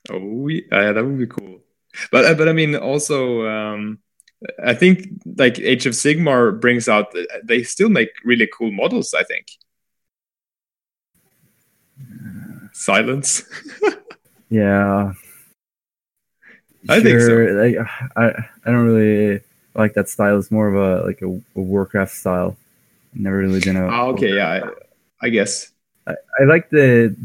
Oh, 0.09 0.47
yeah, 0.47 0.91
that 0.91 1.03
would 1.05 1.17
be 1.17 1.27
cool. 1.27 1.59
But 2.11 2.25
uh, 2.25 2.33
but 2.35 2.47
I 2.47 2.53
mean, 2.53 2.75
also, 2.75 3.47
um, 3.47 3.99
I 4.63 4.73
think 4.73 5.07
like 5.37 5.59
Age 5.59 5.85
of 5.85 5.93
Sigmar 5.93 6.59
brings 6.59 6.87
out. 6.87 7.13
They 7.43 7.63
still 7.63 7.89
make 7.89 8.09
really 8.23 8.47
cool 8.55 8.71
models. 8.71 9.13
I 9.13 9.23
think. 9.23 9.47
Silence. 12.73 13.43
Yeah. 14.51 15.13
I 16.87 17.01
think 17.01 17.21
so. 17.21 17.35
Like, 17.35 17.75
I 18.15 18.29
I 18.65 18.71
don't 18.71 18.85
really 18.85 19.41
like 19.79 19.93
that 19.95 20.09
style. 20.09 20.37
It's 20.37 20.51
more 20.51 20.67
of 20.67 20.75
a 20.75 21.05
like 21.05 21.21
a, 21.21 21.27
a 21.27 21.61
Warcraft 21.61 22.13
style. 22.13 22.55
Never 23.13 23.37
really 23.37 23.59
been 23.59 23.77
a. 23.77 23.87
Ah, 23.87 24.05
okay, 24.07 24.35
yeah, 24.35 24.61
I, 25.21 25.25
I 25.25 25.29
guess. 25.29 25.71
I 26.07 26.43
like 26.45 26.69
the 26.69 27.15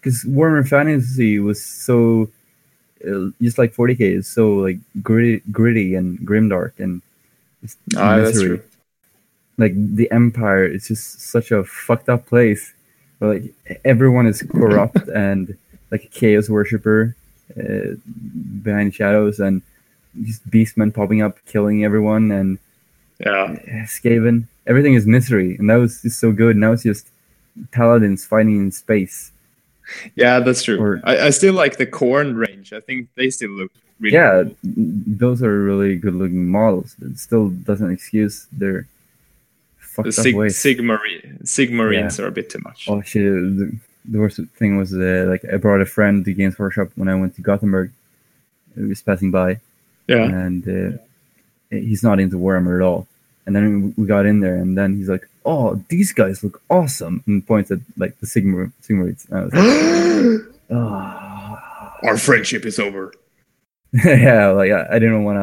because 0.00 0.24
Warhammer 0.24 0.66
Fantasy 0.68 1.38
was 1.38 1.64
so 1.64 2.28
uh, 3.06 3.28
just 3.40 3.58
like 3.58 3.74
40k 3.74 4.00
is 4.18 4.28
so 4.28 4.54
like 4.56 4.78
gritty, 5.02 5.42
gritty 5.50 5.94
and 5.94 6.18
grimdark 6.20 6.72
and 6.78 7.00
it's 7.62 7.76
Ah, 7.96 8.16
that's 8.18 8.34
misery. 8.36 8.58
true. 8.58 8.68
Like 9.56 9.72
the 9.76 10.10
Empire 10.10 10.66
is 10.66 10.88
just 10.88 11.20
such 11.20 11.50
a 11.50 11.64
fucked 11.64 12.08
up 12.08 12.26
place. 12.26 12.72
But 13.20 13.26
like 13.40 13.54
everyone 13.84 14.26
is 14.26 14.42
corrupt 14.42 15.08
and 15.14 15.56
like 15.90 16.04
a 16.04 16.08
chaos 16.08 16.48
worshipper 16.50 17.14
uh, 17.58 17.94
behind 18.62 18.94
shadows 18.94 19.40
and 19.40 19.62
just 20.22 20.48
beastmen 20.50 20.94
popping 20.94 21.22
up, 21.22 21.38
killing 21.46 21.84
everyone 21.84 22.30
and 22.30 22.58
Yeah, 23.18 23.56
Skaven. 23.86 24.46
Everything 24.66 24.94
is 24.94 25.06
misery, 25.06 25.56
and 25.56 25.68
that 25.70 25.76
was 25.76 26.02
just 26.02 26.18
so 26.18 26.32
good. 26.32 26.56
Now 26.56 26.72
it's 26.72 26.82
just 26.82 27.08
paladins 27.72 28.24
fighting 28.24 28.56
in 28.56 28.72
space. 28.72 29.30
yeah, 30.16 30.40
that's 30.40 30.62
true. 30.62 30.80
Or- 30.80 31.00
I, 31.04 31.26
I 31.26 31.30
still 31.30 31.54
like 31.54 31.76
the 31.76 31.86
Khorne 31.86 32.34
range. 32.36 32.72
I 32.72 32.80
think 32.80 33.08
they 33.16 33.28
still 33.30 33.50
look 33.50 33.70
really. 34.00 34.14
yeah, 34.14 34.44
cool. 34.44 34.54
those 34.64 35.42
are 35.42 35.62
really 35.62 35.96
good 35.96 36.14
looking 36.14 36.46
models. 36.48 36.96
It 37.02 37.18
still 37.18 37.50
doesn't 37.50 37.90
excuse 37.90 38.46
their 38.52 38.86
fucked 39.78 40.06
the 40.06 40.20
up 40.20 40.24
Sig- 40.24 40.34
ways. 40.36 40.56
Sigmarine 40.56 41.42
Sigmarines 41.44 42.18
are 42.18 42.26
a 42.26 42.32
bit 42.32 42.48
too 42.50 42.60
much. 42.64 42.86
oh 42.88 43.02
shit! 43.02 43.22
The, 43.22 43.76
the 44.06 44.18
worst 44.18 44.40
thing 44.56 44.76
was 44.78 44.94
uh, 44.94 45.26
like 45.28 45.44
I 45.52 45.56
brought 45.58 45.82
a 45.82 45.86
friend 45.86 46.24
to 46.24 46.32
Games 46.32 46.58
Workshop 46.58 46.88
when 46.96 47.08
I 47.08 47.14
went 47.14 47.36
to 47.36 47.42
Gothenburg. 47.42 47.90
He 48.74 48.82
was 48.82 49.02
passing 49.02 49.30
by, 49.30 49.60
yeah, 50.06 50.24
and 50.24 50.68
uh, 50.68 50.98
he's 51.70 52.02
not 52.02 52.20
into 52.20 52.36
Warhammer 52.36 52.80
at 52.80 52.84
all. 52.84 53.06
And 53.46 53.54
then 53.54 53.94
we 53.96 54.06
got 54.06 54.24
in 54.24 54.40
there, 54.40 54.56
and 54.56 54.76
then 54.76 54.96
he's 54.96 55.08
like, 55.08 55.28
"Oh, 55.44 55.82
these 55.88 56.12
guys 56.12 56.42
look 56.42 56.62
awesome!" 56.70 57.22
and 57.26 57.46
points 57.46 57.70
at 57.70 57.80
like 57.96 58.18
the 58.20 58.26
Sigmar 58.26 58.72
Sigmarites. 58.82 59.28
And 59.28 59.38
I 59.38 59.44
was 59.44 59.52
like, 59.54 60.56
"Oh." 60.70 61.60
our 62.04 62.18
friendship 62.18 62.64
is 62.66 62.78
over. 62.78 63.12
yeah, 63.92 64.48
like 64.48 64.70
I, 64.70 64.86
I 64.90 64.98
didn't 64.98 65.24
want 65.24 65.38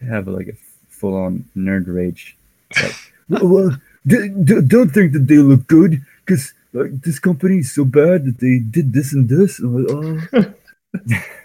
to 0.00 0.06
have 0.06 0.28
like 0.28 0.48
a 0.48 0.56
full 0.88 1.16
on 1.16 1.44
nerd 1.56 1.84
rage. 1.86 2.36
Like, 2.80 2.94
well, 3.28 3.48
well, 3.48 3.76
d- 4.06 4.28
d- 4.28 4.62
don't 4.66 4.90
think 4.90 5.12
that 5.12 5.26
they 5.26 5.36
look 5.36 5.66
good 5.66 6.02
because 6.24 6.54
like 6.72 7.02
this 7.02 7.18
company 7.18 7.58
is 7.58 7.74
so 7.74 7.84
bad 7.84 8.24
that 8.24 8.38
they 8.38 8.58
did 8.58 8.92
this 8.92 9.12
and 9.12 9.28
this. 9.28 9.58
I'm 9.58 9.84
like, 9.84 10.34
oh. 10.34 11.20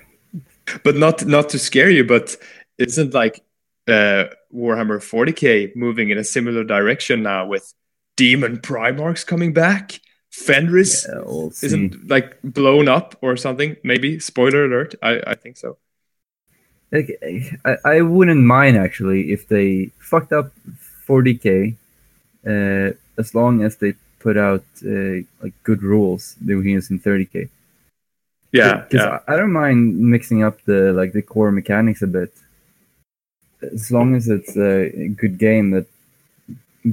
but 0.83 0.95
not 0.95 1.25
not 1.25 1.49
to 1.49 1.59
scare 1.59 1.89
you, 1.89 2.03
but 2.03 2.35
isn't 2.77 3.13
like 3.13 3.43
uh, 3.87 4.25
Warhammer 4.53 4.99
40k 4.99 5.75
moving 5.75 6.09
in 6.09 6.17
a 6.17 6.23
similar 6.23 6.63
direction 6.63 7.23
now 7.23 7.45
with 7.45 7.73
Demon 8.15 8.57
Primarchs 8.57 9.25
coming 9.25 9.53
back? 9.53 9.99
Fenris 10.29 11.07
Yeah, 11.07 11.21
we'll 11.25 11.51
isn't 11.63 12.09
like 12.09 12.37
blown 12.43 12.87
up 12.87 13.15
or 13.21 13.37
something. 13.37 13.75
Maybe 13.83 14.19
spoiler 14.19 14.65
alert. 14.65 14.95
I, 15.01 15.21
I 15.25 15.35
think 15.35 15.57
so. 15.57 15.77
I, 17.65 17.77
I 17.83 18.01
wouldn't 18.01 18.43
mind 18.43 18.77
actually 18.77 19.31
if 19.31 19.47
they 19.47 19.91
fucked 19.99 20.31
up 20.31 20.51
40k, 21.07 21.75
uh, 22.45 22.93
as 23.17 23.33
long 23.33 23.63
as 23.63 23.77
they 23.77 23.95
put 24.19 24.37
out 24.37 24.63
uh, 24.85 25.23
like 25.41 25.53
good 25.63 25.81
rules 25.81 26.35
they 26.41 26.55
we 26.55 26.63
can 26.63 26.71
use 26.71 26.89
in 26.89 26.99
30k. 26.99 27.49
Yeah, 28.51 28.85
because 28.89 29.05
yeah. 29.05 29.19
I, 29.27 29.35
don't 29.35 29.51
mind 29.51 29.97
mixing 29.97 30.43
up 30.43 30.61
the 30.63 30.93
like 30.93 31.13
the 31.13 31.21
core 31.21 31.51
mechanics 31.51 32.01
a 32.01 32.07
bit, 32.07 32.33
as 33.61 33.91
long 33.91 34.15
as 34.15 34.29
it's 34.29 34.55
a 34.57 35.09
good 35.09 35.37
game 35.37 35.71
that 35.71 35.85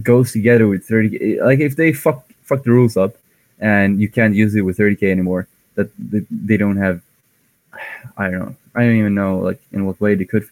goes 0.02 0.32
together 0.32 0.66
with 0.66 0.84
30. 0.86 1.40
Like 1.40 1.60
if 1.60 1.76
they 1.76 1.92
fuck 1.92 2.26
fuck 2.42 2.64
the 2.64 2.70
rules 2.70 2.96
up 2.96 3.16
and 3.58 4.00
you 4.00 4.08
can't 4.08 4.34
use 4.34 4.54
it 4.54 4.62
with 4.62 4.78
30k 4.78 5.10
anymore. 5.10 5.48
That 5.76 5.90
they, 5.98 6.26
they 6.30 6.56
don't 6.56 6.76
have. 6.76 7.00
I 8.16 8.30
don't 8.30 8.38
know. 8.40 8.56
I 8.74 8.82
don't 8.82 8.96
even 8.96 9.14
know 9.14 9.38
like 9.38 9.60
in 9.72 9.86
what 9.86 10.00
way 10.00 10.14
they 10.14 10.24
could. 10.24 10.46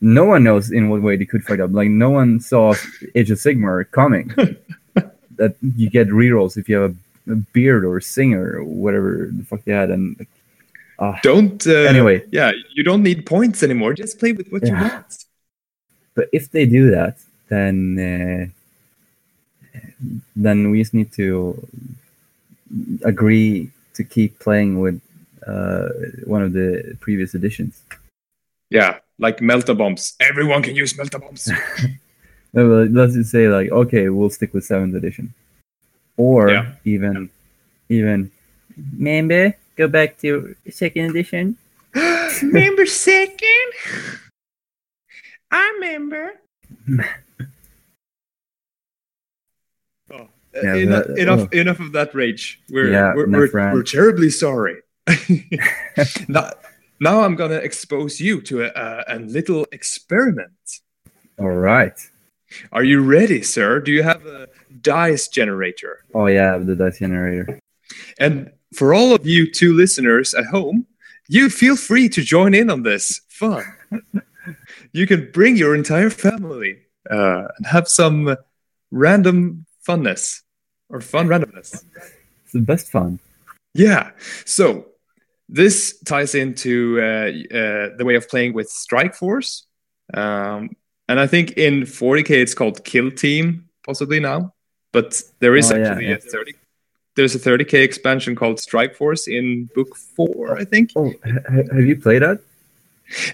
No 0.00 0.24
one 0.24 0.44
knows 0.44 0.70
in 0.70 0.90
what 0.90 1.02
way 1.02 1.16
they 1.16 1.24
could 1.24 1.44
fight 1.44 1.60
up. 1.60 1.70
Like 1.72 1.88
no 1.88 2.10
one 2.10 2.40
saw 2.40 2.74
Age 3.14 3.30
of 3.30 3.38
Sigmar 3.38 3.90
coming. 3.90 4.34
that 5.36 5.54
you 5.60 5.90
get 5.90 6.08
rerolls 6.08 6.56
if 6.56 6.68
you 6.68 6.76
have 6.76 6.96
a, 7.26 7.32
a 7.32 7.36
beard 7.36 7.84
or 7.84 7.98
a 7.98 8.02
singer 8.02 8.56
or 8.56 8.64
whatever 8.64 9.28
the 9.30 9.44
fuck 9.44 9.62
they 9.64 9.72
had, 9.72 9.90
and 9.90 10.16
like, 10.18 10.28
ah, 10.98 11.18
Don't. 11.22 11.66
Uh, 11.66 11.88
Anyway. 11.92 12.24
yeah, 12.30 12.52
you 12.74 12.82
don't 12.82 13.02
need 13.02 13.26
points 13.26 13.62
anymore. 13.62 13.94
Just 13.94 14.18
play 14.18 14.32
with 14.32 14.48
what 14.50 14.62
you 14.62 14.74
Yeah. 14.74 14.82
want. 14.88 15.24
But 16.14 16.28
if 16.32 16.50
they 16.50 16.66
do 16.66 16.90
that, 16.90 17.16
then 17.48 17.76
uh, 17.98 18.46
then 20.34 20.70
we 20.70 20.78
just 20.82 20.94
need 20.94 21.12
to 21.12 21.66
agree 23.04 23.70
to 23.94 24.04
keep 24.04 24.38
playing 24.38 24.80
with 24.80 25.00
uh, 25.46 25.88
one 26.24 26.42
of 26.42 26.52
the 26.52 26.96
previous 27.00 27.34
editions. 27.34 27.80
Yeah, 28.70 28.98
like 29.18 29.38
melta 29.38 29.76
bombs. 29.76 30.14
Everyone 30.20 30.62
can 30.62 30.74
use 30.76 30.92
melta 30.94 31.20
bombs. 31.20 31.50
No, 32.52 32.84
Let's 32.84 33.12
just 33.12 33.30
say 33.30 33.48
like, 33.48 33.70
okay, 33.70 34.08
we'll 34.08 34.30
stick 34.30 34.54
with 34.54 34.64
seventh 34.64 34.94
edition, 34.94 35.34
or 36.16 36.48
Yeah. 36.50 36.72
even 36.84 37.28
even 37.90 38.30
remember 38.98 39.54
go 39.76 39.88
back 39.88 40.18
to 40.18 40.54
second 40.70 41.10
edition. 41.10 41.56
remember 42.42 42.86
second? 42.86 43.70
I 45.50 45.72
remember. 45.80 46.32
oh, 50.10 50.28
Yeah, 50.62 50.74
enough, 50.74 51.06
that- 51.06 51.18
enough, 51.18 51.48
oh. 51.52 51.56
enough 51.58 51.80
of 51.80 51.92
that 51.92 52.14
rage. 52.14 52.60
We're 52.70 52.90
Yeah, 52.90 53.14
we're, 53.14 53.28
we're, 53.28 53.72
we're 53.72 53.82
terribly 53.82 54.30
sorry. 54.30 54.82
now, 56.28 56.50
now 57.00 57.20
I'm 57.22 57.36
gonna 57.36 57.56
expose 57.56 58.20
you 58.20 58.40
to 58.42 58.64
a, 58.64 58.68
a, 58.74 59.16
a 59.16 59.18
little 59.20 59.66
experiment. 59.72 60.50
All 61.38 61.50
right. 61.50 61.98
Are 62.72 62.84
you 62.84 63.02
ready, 63.02 63.42
sir? 63.42 63.80
Do 63.80 63.92
you 63.92 64.02
have 64.02 64.24
a 64.26 64.48
dice 64.80 65.28
generator? 65.28 66.04
Oh 66.14 66.26
yeah, 66.26 66.58
the 66.58 66.74
dice 66.74 66.98
generator. 66.98 67.60
And 68.18 68.50
for 68.76 68.94
all 68.94 69.14
of 69.14 69.26
you 69.26 69.50
two 69.50 69.72
listeners 69.74 70.34
at 70.34 70.46
home, 70.46 70.86
you 71.28 71.48
feel 71.50 71.76
free 71.76 72.08
to 72.10 72.22
join 72.22 72.54
in 72.54 72.70
on 72.70 72.82
this 72.82 73.22
fun. 73.28 73.64
you 74.92 75.06
can 75.06 75.30
bring 75.32 75.56
your 75.56 75.74
entire 75.74 76.10
family 76.10 76.78
uh, 77.10 77.48
and 77.56 77.66
have 77.66 77.88
some 77.88 78.36
random 78.90 79.66
funness 79.86 80.42
or 80.88 81.00
fun 81.00 81.26
randomness. 81.28 81.84
It's 82.44 82.52
the 82.52 82.60
best 82.60 82.90
fun. 82.90 83.18
Yeah. 83.74 84.10
So 84.44 84.86
this 85.48 85.98
ties 86.04 86.34
into 86.34 86.98
uh, 87.00 87.56
uh, 87.56 87.96
the 87.96 88.04
way 88.04 88.14
of 88.14 88.28
playing 88.28 88.52
with 88.54 88.68
Strike 88.68 89.14
Force. 89.14 89.66
Um, 90.14 90.70
and 91.08 91.18
I 91.20 91.26
think 91.26 91.52
in 91.52 91.82
40k 91.82 92.30
it's 92.30 92.54
called 92.54 92.84
Kill 92.84 93.10
Team, 93.10 93.68
possibly 93.84 94.20
now. 94.20 94.54
But 94.92 95.20
there 95.40 95.56
is 95.56 95.70
Oh, 95.70 95.76
yeah, 95.76 95.88
actually 95.88 96.06
yeah. 96.08 96.14
a 96.14 96.18
30. 96.18 96.52
There's 97.16 97.34
a 97.34 97.38
30k 97.38 97.82
expansion 97.82 98.36
called 98.36 98.60
Strike 98.60 98.94
Force 98.94 99.26
in 99.26 99.68
book 99.74 99.96
four, 99.96 100.58
I 100.58 100.64
think. 100.64 100.90
Oh, 100.96 101.12
ha- 101.24 101.40
ha- 101.48 101.74
have 101.74 101.86
you 101.86 101.96
played 101.96 102.22
that? 102.22 102.40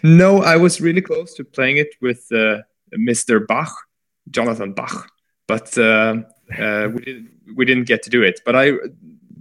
No, 0.03 0.43
I 0.43 0.57
was 0.57 0.81
really 0.81 1.01
close 1.01 1.35
to 1.35 1.45
playing 1.45 1.79
it 1.79 1.95
with 2.01 2.27
uh, 2.31 2.59
Mr. 2.95 3.45
Bach, 3.47 3.73
Jonathan 4.31 4.73
Bach, 4.73 5.11
but 5.47 5.77
uh, 5.79 6.17
uh, 6.59 6.89
we 6.95 7.03
didn't 7.03 7.31
we 7.57 7.65
didn't 7.65 7.85
get 7.85 8.03
to 8.05 8.11
do 8.11 8.23
it. 8.23 8.41
But 8.45 8.57
I 8.57 8.73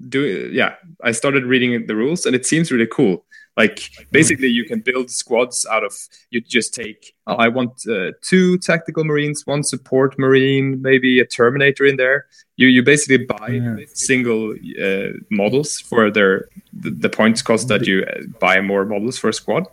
do, 0.10 0.50
yeah, 0.52 0.76
I 1.04 1.12
started 1.12 1.46
reading 1.46 1.86
the 1.86 1.96
rules, 1.96 2.26
and 2.26 2.36
it 2.36 2.46
seems 2.46 2.72
really 2.72 2.88
cool. 2.88 3.26
Like 3.58 3.92
basically, 4.12 4.48
you 4.48 4.64
can 4.66 4.80
build 4.80 5.12
squads 5.12 5.66
out 5.70 5.84
of 5.84 5.94
you 6.30 6.40
just 6.40 6.74
take. 6.74 7.14
oh, 7.28 7.36
I 7.36 7.50
want 7.50 7.74
uh, 7.88 8.12
two 8.22 8.58
tactical 8.58 9.04
marines, 9.04 9.46
one 9.46 9.64
support 9.64 10.18
marine, 10.18 10.82
maybe 10.82 11.20
a 11.20 11.26
terminator 11.26 11.86
in 11.86 11.98
there. 11.98 12.26
You 12.56 12.68
you 12.68 12.82
basically 12.82 13.26
buy 13.26 13.50
Yeah. 13.50 13.76
single 13.94 14.54
uh, 14.82 15.10
models 15.30 15.80
for 15.82 16.10
their 16.10 16.48
the, 16.72 16.92
the 16.92 17.10
points 17.10 17.42
cost 17.42 17.68
that 17.68 17.86
you 17.86 18.04
uh, 18.04 18.22
buy 18.40 18.62
more 18.62 18.86
models 18.86 19.18
for 19.20 19.30
a 19.30 19.34
squad. 19.34 19.68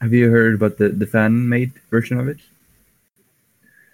Have 0.00 0.12
you 0.14 0.30
heard 0.30 0.54
about 0.54 0.78
the, 0.78 0.88
the 0.90 1.06
fan 1.06 1.48
made 1.48 1.72
version 1.90 2.18
of 2.20 2.28
it? 2.28 2.38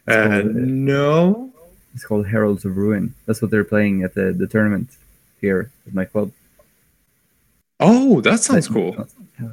Uh, 0.06 0.12
called, 0.12 0.56
uh, 0.56 0.60
no. 0.93 1.52
It's 1.94 2.05
called 2.05 2.26
Heralds 2.26 2.64
of 2.66 2.76
Ruin. 2.76 3.14
That's 3.24 3.40
what 3.40 3.51
they're 3.51 3.64
playing 3.64 4.02
at 4.05 4.14
the, 4.14 4.32
the 4.32 4.47
tournament 4.47 4.90
here 5.40 5.70
at 5.86 5.94
my 5.94 6.05
club. 6.05 6.30
Oh, 7.80 8.20
that 8.22 8.40
sounds 8.40 8.68
cool. 8.68 9.06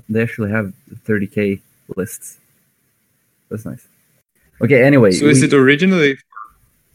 They 0.10 0.22
actually 0.22 0.52
have 0.52 0.74
30k 1.06 1.62
lists. 1.96 2.38
That's 3.50 3.66
nice. 3.66 3.86
Okay, 4.62 4.84
anyway. 4.84 5.12
So 5.12 5.26
is 5.26 5.42
we- 5.42 5.48
it 5.48 5.54
originally? 5.54 6.18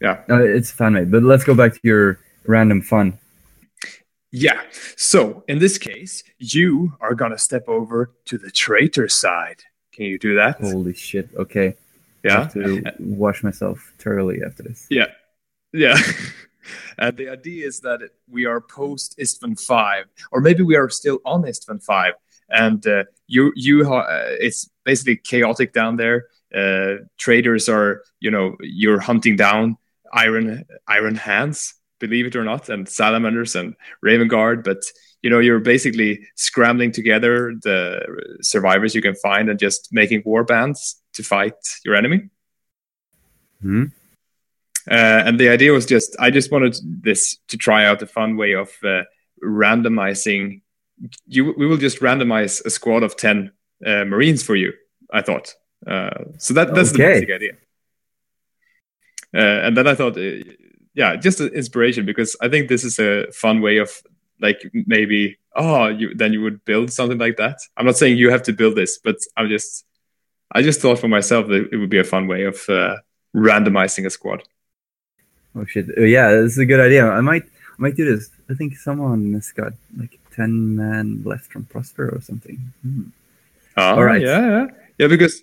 Yeah. 0.01 0.21
Uh, 0.29 0.41
it's 0.41 0.71
fan 0.71 0.93
made, 0.93 1.11
but 1.11 1.23
let's 1.23 1.43
go 1.43 1.53
back 1.53 1.73
to 1.73 1.79
your 1.83 2.19
random 2.47 2.81
fun. 2.81 3.19
Yeah. 4.31 4.61
So 4.95 5.43
in 5.47 5.59
this 5.59 5.77
case, 5.77 6.23
you 6.37 6.93
are 7.01 7.15
gonna 7.15 7.37
step 7.37 7.67
over 7.67 8.11
to 8.25 8.37
the 8.37 8.51
traitor 8.51 9.07
side. 9.07 9.63
Can 9.91 10.05
you 10.05 10.17
do 10.19 10.35
that? 10.35 10.61
Holy 10.61 10.93
shit. 10.93 11.29
Okay. 11.35 11.69
I 11.69 11.73
yeah. 12.23 12.39
have 12.43 12.53
to 12.53 12.83
wash 12.99 13.43
myself 13.43 13.93
thoroughly 13.97 14.41
after 14.45 14.63
this. 14.63 14.87
Yeah. 14.89 15.07
Yeah. 15.73 15.97
and 16.97 17.17
the 17.17 17.29
idea 17.29 17.67
is 17.67 17.79
that 17.81 18.01
we 18.29 18.45
are 18.45 18.61
post 18.61 19.17
Istvan 19.19 19.59
5, 19.59 20.05
or 20.31 20.41
maybe 20.41 20.63
we 20.63 20.75
are 20.75 20.89
still 20.89 21.19
on 21.25 21.43
Istvan 21.43 21.83
5. 21.83 22.13
And 22.49 22.85
uh, 22.87 23.03
you, 23.27 23.53
you, 23.55 23.85
ha- 23.85 24.07
uh, 24.09 24.35
it's 24.39 24.69
basically 24.83 25.17
chaotic 25.17 25.73
down 25.73 25.97
there. 25.97 26.27
Uh, 26.53 27.05
traders 27.17 27.69
are, 27.69 28.01
you 28.19 28.31
know, 28.31 28.55
you're 28.61 28.99
hunting 28.99 29.35
down 29.35 29.77
iron, 30.11 30.65
iron 30.87 31.15
hands, 31.15 31.75
believe 31.99 32.25
it 32.25 32.35
or 32.35 32.43
not, 32.43 32.69
and 32.69 32.89
salamanders 32.89 33.55
and 33.55 33.75
raven 34.01 34.27
guard. 34.27 34.63
But 34.63 34.81
you 35.21 35.29
know, 35.29 35.39
you're 35.39 35.59
basically 35.59 36.27
scrambling 36.35 36.91
together 36.91 37.53
the 37.61 38.37
survivors 38.41 38.95
you 38.95 39.01
can 39.01 39.15
find 39.15 39.49
and 39.49 39.59
just 39.59 39.89
making 39.91 40.23
war 40.25 40.43
bands 40.43 41.01
to 41.13 41.23
fight 41.23 41.55
your 41.83 41.95
enemy. 41.95 42.29
Hmm? 43.61 43.85
Uh, 44.89 45.23
and 45.25 45.39
the 45.39 45.49
idea 45.49 45.71
was 45.71 45.85
just 45.85 46.15
I 46.19 46.31
just 46.31 46.51
wanted 46.51 46.75
this 46.83 47.37
to 47.47 47.57
try 47.57 47.85
out 47.85 48.01
a 48.01 48.07
fun 48.07 48.37
way 48.37 48.53
of 48.53 48.71
uh, 48.83 49.03
randomizing. 49.43 50.61
You 51.27 51.53
we 51.57 51.67
will 51.67 51.77
just 51.77 51.99
randomize 51.99 52.63
a 52.65 52.69
squad 52.69 53.03
of 53.03 53.15
ten 53.15 53.51
uh, 53.85 54.05
Marines 54.05 54.43
for 54.43 54.55
you. 54.55 54.73
I 55.11 55.21
thought 55.21 55.55
uh, 55.85 56.23
so. 56.37 56.53
That 56.53 56.73
that's 56.73 56.91
the 56.91 56.99
basic 56.99 57.31
idea. 57.31 57.53
Uh, 59.33 59.67
and 59.67 59.77
then 59.77 59.87
I 59.87 59.93
thought, 59.93 60.17
uh, 60.17 60.43
yeah, 60.95 61.15
just 61.15 61.39
an 61.39 61.49
inspiration 61.49 62.05
because 62.05 62.35
I 62.41 62.49
think 62.49 62.67
this 62.67 62.83
is 62.83 62.99
a 62.99 63.31
fun 63.31 63.61
way 63.61 63.77
of 63.77 63.91
like 64.41 64.59
maybe 64.73 65.37
oh 65.55 65.87
you 65.87 66.15
then 66.15 66.33
you 66.33 66.41
would 66.41 66.63
build 66.65 66.91
something 66.91 67.17
like 67.17 67.37
that. 67.37 67.57
I'm 67.77 67.85
not 67.85 67.97
saying 67.97 68.17
you 68.17 68.31
have 68.31 68.43
to 68.43 68.53
build 68.53 68.75
this, 68.75 68.97
but 68.97 69.17
I'm 69.37 69.49
just 69.49 69.85
I 70.51 70.61
just 70.61 70.81
thought 70.81 70.99
for 70.99 71.07
myself 71.07 71.47
that 71.47 71.69
it 71.71 71.77
would 71.77 71.89
be 71.89 71.99
a 71.99 72.03
fun 72.03 72.27
way 72.27 72.45
of 72.45 72.67
uh, 72.69 72.97
randomizing 73.35 74.05
a 74.05 74.09
squad. 74.09 74.43
Oh 75.55 75.65
shit! 75.65 75.87
Uh, 75.97 76.01
yeah, 76.01 76.31
this 76.31 76.53
is 76.53 76.57
a 76.57 76.65
good 76.65 76.79
idea. 76.79 77.09
I 77.09 77.21
might, 77.21 77.43
I 77.43 77.77
might 77.77 77.95
do 77.95 78.05
this. 78.05 78.29
I 78.49 78.53
think 78.53 78.77
someone 78.77 79.33
has 79.33 79.51
got 79.51 79.73
like 79.97 80.19
ten 80.35 80.75
men 80.75 81.21
left 81.25 81.51
from 81.51 81.65
Prosper 81.65 82.09
or 82.09 82.21
something. 82.21 82.71
Hmm. 82.81 83.03
Oh, 83.77 83.95
All 83.95 84.03
right. 84.03 84.21
Yeah, 84.21 84.47
yeah, 84.47 84.67
yeah. 84.99 85.07
Because 85.07 85.41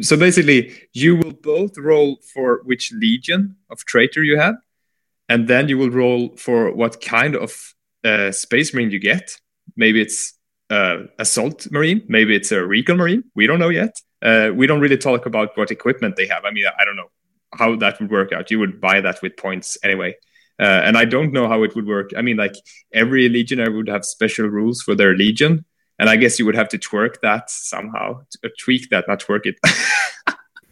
so 0.00 0.16
basically, 0.16 0.72
you 0.92 1.16
will 1.16 1.32
both 1.32 1.76
roll 1.76 2.18
for 2.32 2.62
which 2.64 2.92
legion 2.92 3.56
of 3.70 3.84
traitor 3.84 4.22
you 4.22 4.38
have, 4.38 4.56
and 5.28 5.46
then 5.46 5.68
you 5.68 5.76
will 5.76 5.90
roll 5.90 6.36
for 6.36 6.72
what 6.72 7.00
kind 7.00 7.36
of 7.36 7.74
uh, 8.04 8.32
space 8.32 8.72
marine 8.72 8.90
you 8.90 8.98
get. 9.00 9.38
Maybe 9.76 10.00
it's 10.00 10.34
uh, 10.70 11.04
assault 11.18 11.70
marine. 11.70 12.02
Maybe 12.08 12.34
it's 12.34 12.52
a 12.52 12.64
recon 12.64 12.96
marine. 12.96 13.24
We 13.34 13.46
don't 13.46 13.58
know 13.58 13.68
yet. 13.68 14.00
Uh, 14.22 14.50
we 14.54 14.66
don't 14.66 14.80
really 14.80 14.96
talk 14.96 15.26
about 15.26 15.56
what 15.56 15.70
equipment 15.70 16.16
they 16.16 16.26
have. 16.26 16.46
I 16.46 16.50
mean, 16.50 16.64
I 16.78 16.84
don't 16.86 16.96
know 16.96 17.10
how 17.58 17.76
that 17.76 18.00
would 18.00 18.10
work 18.10 18.32
out. 18.32 18.50
You 18.50 18.58
would 18.58 18.80
buy 18.80 19.00
that 19.00 19.22
with 19.22 19.36
points 19.36 19.78
anyway. 19.82 20.16
Uh, 20.60 20.82
and 20.84 20.96
I 20.96 21.04
don't 21.04 21.32
know 21.32 21.48
how 21.48 21.64
it 21.64 21.74
would 21.74 21.86
work. 21.86 22.10
I 22.16 22.22
mean, 22.22 22.36
like 22.36 22.54
every 22.92 23.28
legionary 23.28 23.74
would 23.74 23.88
have 23.88 24.04
special 24.04 24.46
rules 24.46 24.82
for 24.82 24.94
their 24.94 25.16
legion, 25.16 25.64
and 25.98 26.08
I 26.08 26.16
guess 26.16 26.38
you 26.38 26.46
would 26.46 26.54
have 26.54 26.68
to 26.68 26.78
twerk 26.78 27.20
that 27.22 27.50
somehow, 27.50 28.20
t- 28.30 28.38
uh, 28.44 28.48
tweak 28.58 28.90
that, 28.90 29.06
not 29.08 29.20
twerk 29.20 29.46
it. 29.46 29.56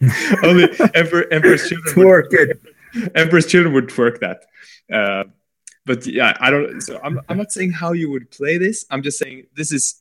Only 0.42 0.68
Emperor, 0.94 1.32
Emperor's 1.32 1.68
children, 1.68 1.94
would, 1.96 2.06
Twerk 2.06 2.32
it. 2.32 3.12
Emperor's 3.14 3.46
children 3.46 3.74
would 3.74 3.88
twerk 3.88 4.20
that. 4.20 4.44
Uh, 4.92 5.24
but 5.84 6.06
yeah, 6.06 6.36
I 6.40 6.50
don't. 6.50 6.80
So 6.80 7.00
I'm, 7.02 7.20
I'm 7.28 7.38
not 7.38 7.52
saying 7.52 7.72
how 7.72 7.92
you 7.92 8.10
would 8.10 8.30
play 8.30 8.58
this. 8.58 8.84
I'm 8.90 9.02
just 9.02 9.18
saying 9.18 9.46
this 9.54 9.72
is 9.72 10.00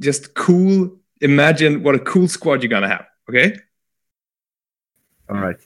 just 0.00 0.34
cool. 0.34 0.98
Imagine 1.20 1.82
what 1.82 1.94
a 1.94 1.98
cool 1.98 2.28
squad 2.28 2.62
you're 2.62 2.70
gonna 2.70 2.88
have. 2.88 3.06
Okay, 3.28 3.56
All 5.28 5.36
right, 5.36 5.56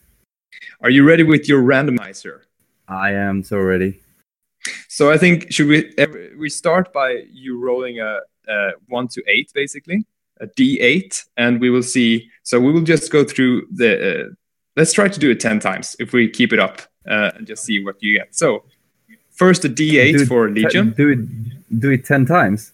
are 0.80 0.90
you 0.90 1.06
ready 1.06 1.22
with 1.22 1.48
your 1.48 1.62
randomizer? 1.62 2.40
I 2.88 3.12
am 3.12 3.42
so 3.42 3.59
ready. 3.59 4.01
So 4.88 5.10
I 5.10 5.18
think 5.18 5.52
should 5.52 5.66
we 5.66 5.94
we 6.38 6.48
start 6.48 6.92
by 6.92 7.24
you 7.32 7.60
rolling 7.60 8.01
a, 8.01 8.20
a 8.48 8.72
one 8.88 9.09
to 9.09 9.22
eight, 9.26 9.51
basically 9.55 10.06
a 10.40 10.46
D 10.46 10.80
eight, 10.80 11.24
and 11.36 11.60
we 11.60 11.70
will 11.70 11.82
see. 11.82 12.30
So 12.42 12.59
we 12.60 12.72
will 12.72 12.82
just 12.82 13.10
go 13.12 13.24
through 13.24 13.66
the. 13.70 14.26
Uh, 14.26 14.28
let's 14.76 14.92
try 14.92 15.09
to 15.09 15.20
do 15.20 15.30
it 15.30 15.40
ten 15.40 15.60
times 15.60 15.96
if 15.98 16.12
we 16.12 16.28
keep 16.28 16.52
it 16.52 16.59
up 16.59 16.80
uh, 17.09 17.30
and 17.34 17.46
just 17.46 17.64
see 17.64 17.84
what 17.84 18.02
you 18.02 18.18
get. 18.18 18.34
So 18.34 18.64
first 19.30 19.64
a 19.64 19.68
D 19.68 19.98
eight 19.98 20.18
Do 20.18 20.26
for 20.26 20.48
te- 20.48 20.62
Legion. 20.62 20.92
Do 20.96 21.09
it. 21.10 21.80
Do 21.80 21.90
it 21.90 22.05
ten 22.05 22.24
times. 22.26 22.72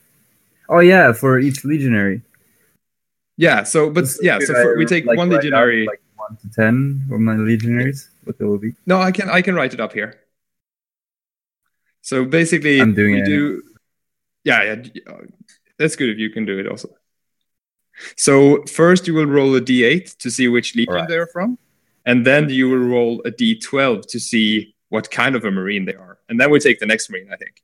Oh 0.68 0.80
yeah, 0.80 1.12
for 1.12 1.38
each 1.38 1.64
legionary. 1.64 2.22
Yeah. 3.36 3.64
So 3.64 3.90
but 3.90 4.04
yeah. 4.22 4.38
So 4.40 4.54
for, 4.54 4.76
we 4.78 4.86
take 4.86 5.06
Like, 5.06 5.18
one 5.18 5.28
legionary. 5.28 5.86
like 5.86 6.00
one 6.30 6.38
to 6.38 6.50
ten 6.50 7.04
for 7.08 7.18
my 7.18 7.36
legionaries. 7.36 8.10
What 8.24 8.38
they 8.38 8.44
will 8.44 8.58
be. 8.58 8.74
No, 8.86 9.00
I 9.00 9.10
can 9.10 9.28
I 9.28 9.42
can 9.42 9.54
write 9.54 9.74
it 9.74 9.80
up 9.80 9.92
here. 9.92 10.20
So 12.02 12.24
basically, 12.24 12.80
I'm 12.80 12.94
doing 12.94 13.14
we 13.14 13.22
it 13.22 13.26
do. 13.26 13.62
Yeah, 14.44 14.62
yeah, 14.62 15.12
uh, 15.12 15.18
that's 15.78 15.96
good 15.96 16.08
if 16.08 16.18
you 16.18 16.30
can 16.30 16.46
do 16.46 16.58
it 16.58 16.66
also. 16.66 16.88
So 18.16 18.62
first, 18.64 19.06
you 19.06 19.14
will 19.14 19.26
roll 19.26 19.54
a 19.56 19.60
d8 19.60 20.16
to 20.18 20.30
see 20.30 20.48
which 20.48 20.74
legion 20.74 20.94
Alright. 20.94 21.08
they're 21.08 21.26
from, 21.26 21.58
and 22.06 22.26
then 22.26 22.48
you 22.48 22.70
will 22.70 22.86
roll 22.96 23.20
a 23.26 23.30
d12 23.30 24.06
to 24.06 24.18
see 24.18 24.74
what 24.88 25.10
kind 25.10 25.36
of 25.36 25.44
a 25.44 25.50
marine 25.50 25.84
they 25.84 25.94
are, 25.94 26.18
and 26.28 26.40
then 26.40 26.50
we 26.50 26.58
take 26.58 26.78
the 26.80 26.86
next 26.86 27.10
marine, 27.10 27.30
I 27.32 27.36
think. 27.36 27.62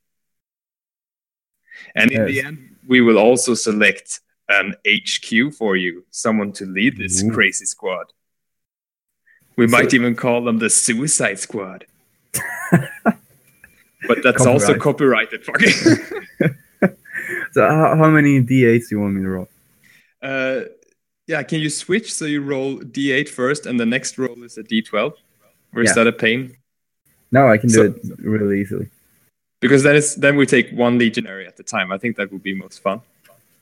And 1.94 2.10
in 2.10 2.26
the 2.26 2.40
end, 2.42 2.76
we 2.86 3.00
will 3.00 3.18
also 3.18 3.54
select 3.54 4.20
an 4.48 4.74
HQ 4.86 5.54
for 5.54 5.76
you, 5.76 6.04
someone 6.10 6.52
to 6.52 6.66
lead 6.66 6.96
this 6.96 7.22
Ooh. 7.22 7.32
crazy 7.32 7.64
squad. 7.64 8.06
We 9.56 9.66
might 9.66 9.94
even 9.94 10.14
call 10.14 10.44
them 10.44 10.58
the 10.58 10.68
Suicide 10.70 11.38
Squad. 11.38 11.86
but 12.72 14.18
that's 14.22 14.44
also 14.46 14.78
copyrighted. 14.78 15.44
Fucking. 15.44 15.70
So 17.52 17.66
how, 17.66 17.96
how 17.96 18.08
many 18.10 18.40
d8s 18.40 18.88
do 18.88 18.96
you 18.96 19.00
want 19.00 19.14
me 19.14 19.22
to 19.22 19.28
roll? 19.28 19.48
uh, 20.22 20.60
yeah, 21.26 21.42
can 21.42 21.58
you 21.60 21.70
switch 21.70 22.12
so 22.12 22.24
you 22.24 22.40
roll 22.42 22.78
d8 22.78 23.28
first 23.28 23.66
and 23.66 23.80
the 23.80 23.86
next 23.86 24.16
roll 24.18 24.42
is 24.44 24.58
a 24.58 24.62
d12? 24.62 25.12
Or 25.74 25.82
is 25.82 25.88
Yeah. 25.88 25.94
that 25.94 26.06
a 26.06 26.12
pain? 26.12 26.56
No, 27.32 27.48
I 27.48 27.56
can 27.58 27.68
do 27.70 27.74
So- 27.74 27.82
it 27.84 28.18
really 28.18 28.60
easily. 28.60 28.90
Because 29.60 29.82
then 29.82 29.96
it's 29.96 30.14
then 30.14 30.36
we 30.36 30.44
take 30.46 30.70
one 30.70 30.98
legionary 30.98 31.46
at 31.46 31.58
a 31.58 31.62
time. 31.64 31.90
I 31.90 31.98
think 31.98 32.16
that 32.16 32.30
would 32.30 32.42
be 32.42 32.54
most 32.54 32.80
fun. 32.82 33.00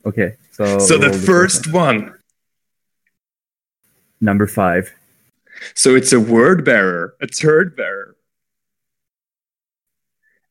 Okay, 0.05 0.35
so 0.51 0.79
so 0.79 0.99
the 0.99 1.13
first 1.13 1.73
one. 1.73 2.01
one. 2.03 2.15
number 4.21 4.47
five. 4.47 4.93
So 5.75 5.95
it's 5.95 6.13
a 6.13 6.21
word 6.21 6.65
bearer, 6.65 7.15
a 7.21 7.27
turd 7.27 7.77
bearer. 7.77 8.17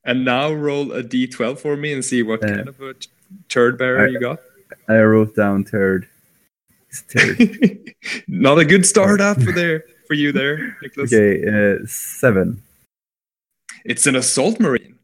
And 0.06 0.26
now 0.26 0.52
roll 0.52 0.92
a 0.92 1.02
d12 1.04 1.60
for 1.60 1.78
me 1.78 1.94
and 1.94 2.04
see 2.04 2.24
what 2.24 2.44
Uh, 2.44 2.48
kind 2.48 2.68
of 2.68 2.82
a 2.82 2.94
t- 2.94 3.10
turd 3.50 3.78
bearer 3.78 4.06
I- 4.06 4.08
you 4.10 4.20
got. 4.20 4.40
I 4.90 5.00
wrote 5.02 5.36
down. 5.36 5.66
It's 6.90 7.02
third. 7.02 7.94
Not 8.28 8.60
a 8.60 8.66
good 8.66 8.86
start 8.86 9.22
up 9.22 9.42
for 9.42 9.52
there 9.52 9.84
for 10.08 10.14
you 10.16 10.32
there, 10.32 10.76
Nicholas. 10.82 11.14
okay, 11.14 11.44
uh, 11.48 11.86
seven. 11.86 12.62
It's 13.86 14.06
an 14.08 14.16
assault 14.16 14.60
marine. 14.60 14.98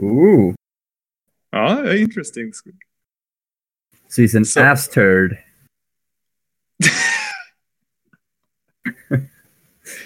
Ooh, 0.00 0.54
Ah, 1.52 1.82
interesting. 1.84 2.52
so 4.08 4.22
he's 4.22 4.34
an 4.34 4.44
So- 4.44 4.62
ass 4.62 4.86
turd. 4.86 5.38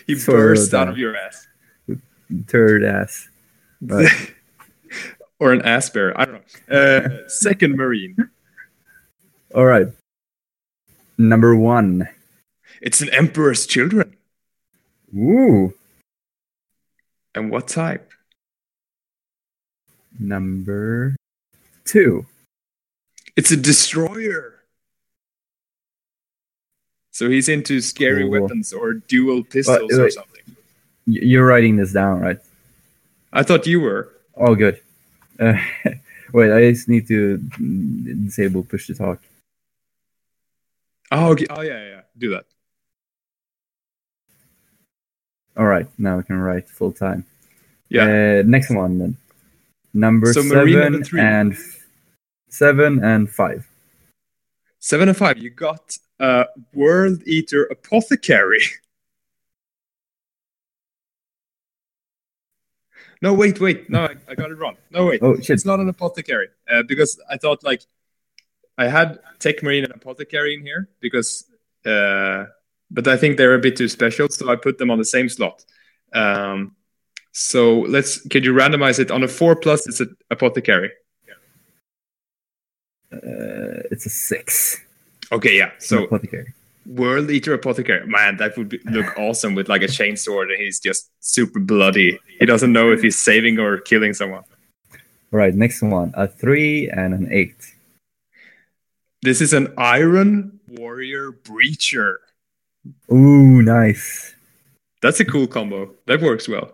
he 0.06 0.14
So 0.16 0.32
bursts 0.32 0.70
that- 0.70 0.82
out 0.82 0.88
of 0.88 0.98
your 0.98 1.16
ass. 1.16 1.46
Turd 2.48 2.82
ass. 2.84 3.28
Right. 3.80 4.08
or 5.38 5.52
an 5.52 5.62
ass 5.62 5.90
bear. 5.90 6.18
I 6.18 6.24
don't 6.24 6.42
know. 6.68 6.76
Uh, 6.76 7.28
second 7.28 7.76
marine. 7.76 8.16
All 9.54 9.64
right. 9.66 9.88
Number 11.18 11.54
one. 11.54 12.08
It's 12.80 13.00
an 13.02 13.10
emperor's 13.10 13.66
children. 13.66 14.16
Ooh. 15.16 15.74
And 17.34 17.50
what 17.50 17.68
type? 17.68 18.10
Number 20.18 21.16
two. 21.84 22.26
It's 23.36 23.50
a 23.50 23.56
destroyer. 23.56 24.53
So 27.14 27.30
he's 27.30 27.48
into 27.48 27.80
scary 27.80 28.28
weapons 28.28 28.72
or 28.72 28.94
dual 28.94 29.44
pistols 29.44 29.92
or 29.92 30.02
wait. 30.02 30.12
something. 30.14 30.42
You're 31.06 31.46
writing 31.46 31.76
this 31.76 31.92
down, 31.92 32.18
right? 32.18 32.38
I 33.32 33.44
thought 33.44 33.68
you 33.68 33.80
were. 33.80 34.12
Oh, 34.36 34.56
good. 34.56 34.80
Uh, 35.38 35.54
wait, 36.32 36.52
I 36.52 36.72
just 36.72 36.88
need 36.88 37.06
to 37.06 37.38
disable 37.38 38.64
push 38.64 38.88
to 38.88 38.96
talk. 38.96 39.20
Oh, 41.12 41.30
okay. 41.30 41.46
oh 41.50 41.60
yeah, 41.60 41.78
yeah, 41.78 41.88
yeah. 41.88 42.00
Do 42.18 42.30
that. 42.30 42.46
All 45.56 45.66
right, 45.66 45.86
now 45.96 46.18
I 46.18 46.22
can 46.22 46.40
write 46.40 46.68
full 46.68 46.90
time. 46.90 47.24
Yeah. 47.90 48.40
Uh, 48.40 48.42
next 48.44 48.74
one 48.74 48.98
then. 48.98 49.16
Number 49.92 50.32
So 50.32 50.42
seven 50.42 51.04
and 51.16 51.52
f- 51.52 51.86
seven 52.48 53.04
and 53.04 53.30
five. 53.30 53.68
Seven 54.84 55.08
and 55.08 55.16
five. 55.16 55.38
You 55.38 55.48
got 55.48 55.96
a 56.20 56.44
World 56.74 57.22
Eater 57.26 57.64
Apothecary. 57.64 58.60
No, 63.22 63.32
wait, 63.32 63.58
wait. 63.58 63.88
No, 63.88 64.04
I, 64.04 64.16
I 64.28 64.34
got 64.34 64.50
it 64.50 64.58
wrong. 64.58 64.76
No, 64.90 65.06
wait. 65.06 65.22
Oh 65.22 65.34
shit! 65.36 65.48
It's 65.48 65.64
not 65.64 65.80
an 65.80 65.88
apothecary 65.88 66.48
uh, 66.70 66.82
because 66.82 67.18
I 67.30 67.38
thought 67.38 67.64
like 67.64 67.80
I 68.76 68.88
had 68.88 69.18
Tech 69.38 69.62
Marine 69.62 69.84
and 69.84 69.94
Apothecary 69.94 70.52
in 70.52 70.60
here 70.60 70.90
because, 71.00 71.46
uh, 71.86 72.44
but 72.90 73.08
I 73.08 73.16
think 73.16 73.38
they're 73.38 73.54
a 73.54 73.60
bit 73.60 73.76
too 73.76 73.88
special, 73.88 74.28
so 74.28 74.50
I 74.50 74.56
put 74.56 74.76
them 74.76 74.90
on 74.90 74.98
the 74.98 75.06
same 75.06 75.30
slot. 75.30 75.64
Um, 76.12 76.76
so 77.32 77.80
let's. 77.80 78.20
Could 78.28 78.44
you 78.44 78.52
randomize 78.52 78.98
it 78.98 79.10
on 79.10 79.22
a 79.22 79.28
four 79.28 79.56
plus? 79.56 79.86
It's 79.86 80.00
an 80.00 80.14
Apothecary. 80.30 80.90
Uh, 83.22 83.82
it's 83.90 84.06
a 84.06 84.10
six. 84.10 84.80
Okay, 85.32 85.56
yeah. 85.56 85.70
So 85.78 86.04
apothecary. 86.04 86.52
World 86.86 87.30
Eater 87.30 87.54
Apothecary. 87.54 88.06
Man, 88.06 88.36
that 88.36 88.56
would 88.56 88.68
be, 88.68 88.78
look 88.84 89.06
awesome 89.18 89.54
with 89.54 89.68
like 89.68 89.82
a 89.82 89.86
chainsword 89.86 90.52
and 90.52 90.60
he's 90.60 90.78
just 90.78 91.10
super 91.20 91.58
bloody. 91.58 92.18
He 92.38 92.46
doesn't 92.46 92.72
know 92.72 92.92
if 92.92 93.00
he's 93.00 93.18
saving 93.18 93.58
or 93.58 93.78
killing 93.78 94.12
someone. 94.12 94.44
All 95.32 95.38
right, 95.38 95.54
next 95.54 95.82
one. 95.82 96.12
A 96.14 96.28
three 96.28 96.90
and 96.90 97.14
an 97.14 97.28
eight. 97.32 97.56
This 99.22 99.40
is 99.40 99.54
an 99.54 99.72
Iron 99.78 100.60
Warrior 100.68 101.32
Breacher. 101.32 102.16
Ooh, 103.10 103.62
nice. 103.62 104.34
That's 105.00 105.20
a 105.20 105.24
cool 105.24 105.46
combo. 105.46 105.94
That 106.06 106.20
works 106.20 106.48
well. 106.48 106.72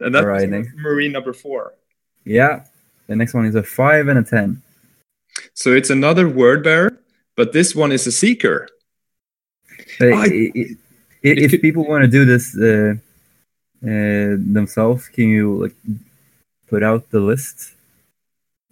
And 0.00 0.14
that's 0.14 0.46
next. 0.46 0.74
Marine 0.76 1.12
number 1.12 1.34
four. 1.34 1.74
Yeah. 2.24 2.64
The 3.10 3.16
next 3.16 3.34
one 3.34 3.44
is 3.44 3.56
a 3.56 3.62
five 3.64 4.06
and 4.06 4.20
a 4.20 4.22
ten. 4.22 4.62
So 5.54 5.72
it's 5.72 5.90
another 5.90 6.28
word 6.28 6.62
bearer, 6.62 6.96
but 7.36 7.52
this 7.52 7.74
one 7.74 7.90
is 7.90 8.06
a 8.06 8.12
seeker. 8.12 8.68
Uh, 10.00 10.06
I- 10.06 10.10
i- 10.10 10.52
i- 10.60 10.76
i- 11.28 11.40
if 11.44 11.50
could- 11.50 11.60
people 11.60 11.84
want 11.88 12.02
to 12.04 12.10
do 12.18 12.24
this 12.24 12.44
uh, 12.56 12.94
uh, 13.84 14.36
themselves, 14.58 15.08
can 15.08 15.28
you 15.28 15.46
like 15.62 15.74
put 16.68 16.84
out 16.84 17.10
the 17.10 17.18
list? 17.18 17.74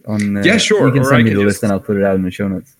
On 0.07 0.37
uh, 0.37 0.43
Yeah, 0.45 0.57
sure, 0.57 0.87
You 0.87 0.93
can 0.93 1.03
send 1.05 1.17
I 1.17 1.23
me 1.25 1.31
can 1.31 1.39
the 1.39 1.45
just- 1.45 1.55
list 1.55 1.63
and 1.65 1.73
I'll 1.73 1.81
put 1.89 1.97
it 1.97 2.05
out 2.05 2.15
in 2.15 2.23
the 2.23 2.31
show 2.31 2.47
notes. 2.47 2.77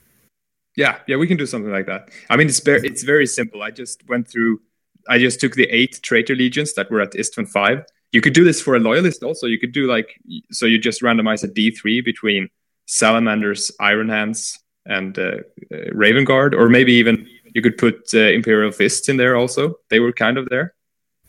Yeah, 0.77 0.95
yeah, 1.09 1.17
we 1.17 1.27
can 1.27 1.37
do 1.37 1.47
something 1.47 1.73
like 1.73 1.87
that. 1.87 2.03
I 2.31 2.37
mean, 2.37 2.47
it's 2.47 2.61
very, 2.61 2.87
it's 2.87 3.03
very 3.03 3.27
simple. 3.27 3.63
I 3.69 3.73
just 3.73 4.09
went 4.09 4.29
through. 4.29 4.61
I 5.09 5.19
just 5.19 5.41
took 5.41 5.55
the 5.57 5.69
eight 5.79 5.99
traitor 6.03 6.37
legions 6.37 6.75
that 6.75 6.89
were 6.89 7.01
at 7.01 7.13
Istvan 7.15 7.49
five. 7.49 7.79
You 8.13 8.21
could 8.21 8.33
do 8.33 8.45
this 8.45 8.61
for 8.61 8.75
a 8.75 8.81
loyalist 8.81 9.23
also. 9.23 9.47
You 9.47 9.59
could 9.59 9.73
do 9.73 9.87
like 9.87 10.19
so. 10.51 10.67
You 10.67 10.79
just 10.79 11.03
randomize 11.03 11.45
a 11.45 11.49
D 11.49 11.71
three 11.71 12.01
between 12.01 12.49
salamanders, 12.87 13.71
iron 13.81 14.09
hands, 14.09 14.59
and 14.87 15.19
uh, 15.19 15.39
uh, 15.73 15.91
raven 15.93 16.25
guard, 16.25 16.55
or 16.55 16.69
maybe 16.69 16.93
even 16.95 17.27
you 17.55 17.63
could 17.63 17.77
put 17.77 18.09
uh, 18.15 18.19
imperial 18.19 18.73
fists 18.73 19.09
in 19.09 19.17
there 19.19 19.37
also. 19.37 19.75
They 19.91 20.01
were 20.01 20.13
kind 20.13 20.39
of 20.39 20.49
there. 20.49 20.75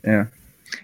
Yeah. 0.03 0.27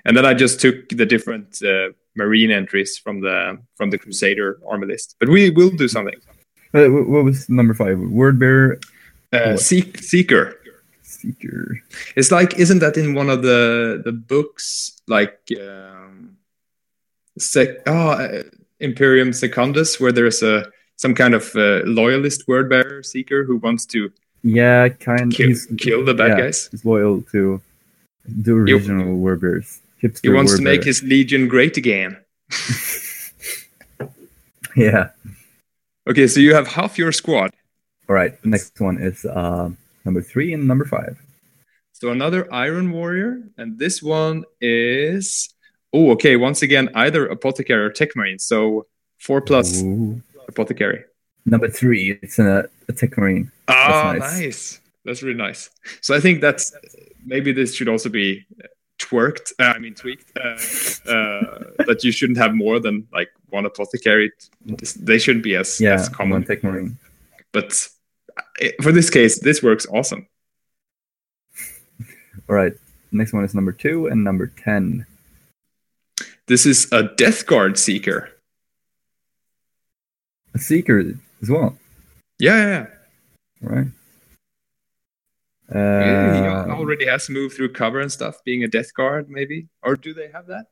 And 0.04 0.18
then 0.18 0.26
I 0.26 0.34
just 0.34 0.60
took 0.60 0.90
the 0.90 1.06
different 1.06 1.62
uh, 1.64 1.94
marine 2.16 2.52
entries 2.52 2.98
from 2.98 3.22
the 3.22 3.60
from 3.78 3.90
the 3.90 3.98
Crusader 3.98 4.60
army 4.68 4.88
list. 4.88 5.16
But 5.20 5.30
we 5.30 5.50
will 5.50 5.70
do 5.70 5.88
something. 5.88 6.20
Uh, 6.74 6.88
what 6.88 7.24
was 7.24 7.48
number 7.48 7.74
five? 7.74 7.98
Word 8.00 8.38
bearer 8.38 8.80
Uh, 9.34 9.58
seek, 9.58 9.98
seeker. 9.98 10.62
It's 12.16 12.32
like, 12.32 12.58
isn't 12.60 12.80
that 12.80 12.98
in 12.98 13.14
one 13.14 13.30
of 13.30 13.42
the 13.42 14.02
the 14.04 14.12
books? 14.12 14.92
Like, 15.08 15.40
um, 15.60 16.38
sec- 17.38 17.82
oh, 17.88 18.10
uh, 18.10 18.44
Imperium 18.80 19.34
Secundus, 19.34 20.00
where 20.00 20.12
there's 20.12 20.44
a 20.44 20.66
some 20.96 21.14
kind 21.16 21.34
of 21.34 21.56
uh, 21.56 21.82
loyalist 21.86 22.48
word 22.48 22.70
bearer 22.70 23.04
seeker 23.04 23.44
who 23.44 23.58
wants 23.58 23.86
to 23.88 24.12
Yeah, 24.44 24.90
kind. 24.90 25.34
kill, 25.34 25.48
he's, 25.50 25.68
kill 25.78 26.06
the 26.06 26.14
bad 26.14 26.30
yeah, 26.38 26.44
guys. 26.46 26.70
He's 26.72 26.86
loyal 26.86 27.22
to 27.32 27.62
the 28.26 28.54
original 28.54 29.16
word 29.16 29.42
bearers. 29.42 29.82
Hipster 30.02 30.22
He 30.24 30.30
wants 30.30 30.56
to 30.56 30.62
make 30.62 30.84
his 30.84 31.04
legion 31.04 31.48
great 31.48 31.78
again. 31.78 32.18
Yeah. 34.76 35.10
Okay, 36.08 36.28
so 36.28 36.40
you 36.40 36.54
have 36.54 36.68
half 36.68 36.98
your 36.98 37.12
squad. 37.12 37.52
All 38.10 38.16
right. 38.16 38.34
Next 38.46 38.80
one 38.80 38.98
is 39.02 39.26
uh, 39.26 39.70
number 40.06 40.22
three 40.22 40.54
and 40.54 40.68
number 40.68 40.86
five. 40.86 41.22
So 41.94 42.12
another 42.12 42.52
Iron 42.54 42.92
Warrior, 42.92 43.42
and 43.58 43.80
this 43.80 44.04
one 44.04 44.44
is 44.62 45.50
oh, 45.94 46.12
okay. 46.12 46.36
Once 46.36 46.62
again, 46.62 46.90
either 46.96 47.26
Apothecary 47.28 47.84
or 47.86 47.90
Tech 47.90 48.16
Marine. 48.16 48.40
So 48.40 48.86
four 49.20 49.42
plus 49.42 49.82
Ooh. 49.82 50.22
Apothecary. 50.48 51.04
Number 51.46 51.70
three, 51.70 52.18
it's 52.22 52.40
a, 52.40 52.68
a 52.88 52.94
tech 52.94 53.18
marine. 53.18 53.52
Ah, 53.68 54.16
nice. 54.18 54.42
nice. 54.42 54.80
That's 55.06 55.22
really 55.22 55.38
nice. 55.38 55.70
So 56.02 56.16
I 56.16 56.20
think 56.20 56.42
that's 56.42 56.74
maybe 57.24 57.52
this 57.52 57.76
should 57.76 57.88
also 57.88 58.10
be 58.10 58.46
twerked. 58.98 59.54
Uh, 59.60 59.74
I 59.76 59.80
mean 59.80 59.94
tweaked. 59.94 60.32
Uh, 60.36 60.58
uh, 61.10 61.86
that 61.86 62.00
you 62.04 62.12
shouldn't 62.12 62.40
have 62.40 62.56
more 62.56 62.80
than 62.80 63.08
like 63.14 63.30
one 63.50 63.66
apothecary. 63.66 64.32
They 65.00 65.20
shouldn't 65.20 65.44
be 65.44 65.56
as 65.56 65.80
Yeah, 65.80 65.94
as 65.94 66.10
common. 66.10 66.32
one 66.32 66.44
tech 66.46 66.64
marine. 66.64 66.98
But 67.52 67.88
uh, 68.64 68.68
for 68.82 68.92
this 68.92 69.10
case, 69.10 69.40
this 69.40 69.62
works 69.64 69.86
awesome. 69.92 70.28
All 72.50 72.56
right. 72.56 72.74
Next 73.12 73.34
one 73.34 73.44
is 73.44 73.56
number 73.56 73.72
two 73.72 74.08
and 74.08 74.24
number 74.24 74.48
ten. 74.48 75.06
This 76.48 76.66
is 76.66 76.88
a 76.92 77.04
Death 77.04 77.46
Guard 77.46 77.78
Seeker. 77.80 78.30
A 80.54 80.60
seeker 80.60 81.00
as 81.42 81.50
well. 81.50 81.78
Yeah, 82.40 82.56
yeah, 82.58 82.68
yeah. 82.68 82.86
All 83.70 83.76
right. 83.76 83.88
Yeah, 85.74 86.42
he 86.42 86.48
Uh, 86.72 86.76
already 86.76 87.06
has 87.08 87.26
to 87.26 87.32
move 87.32 87.54
through 87.54 87.74
cover 87.74 88.00
and 88.00 88.12
stuff, 88.12 88.44
being 88.46 88.64
a 88.64 88.68
Death 88.68 88.94
Guard, 88.94 89.30
maybe. 89.30 89.68
Or 89.82 89.96
do 89.96 90.14
they 90.14 90.28
have 90.30 90.46
that? 90.48 90.68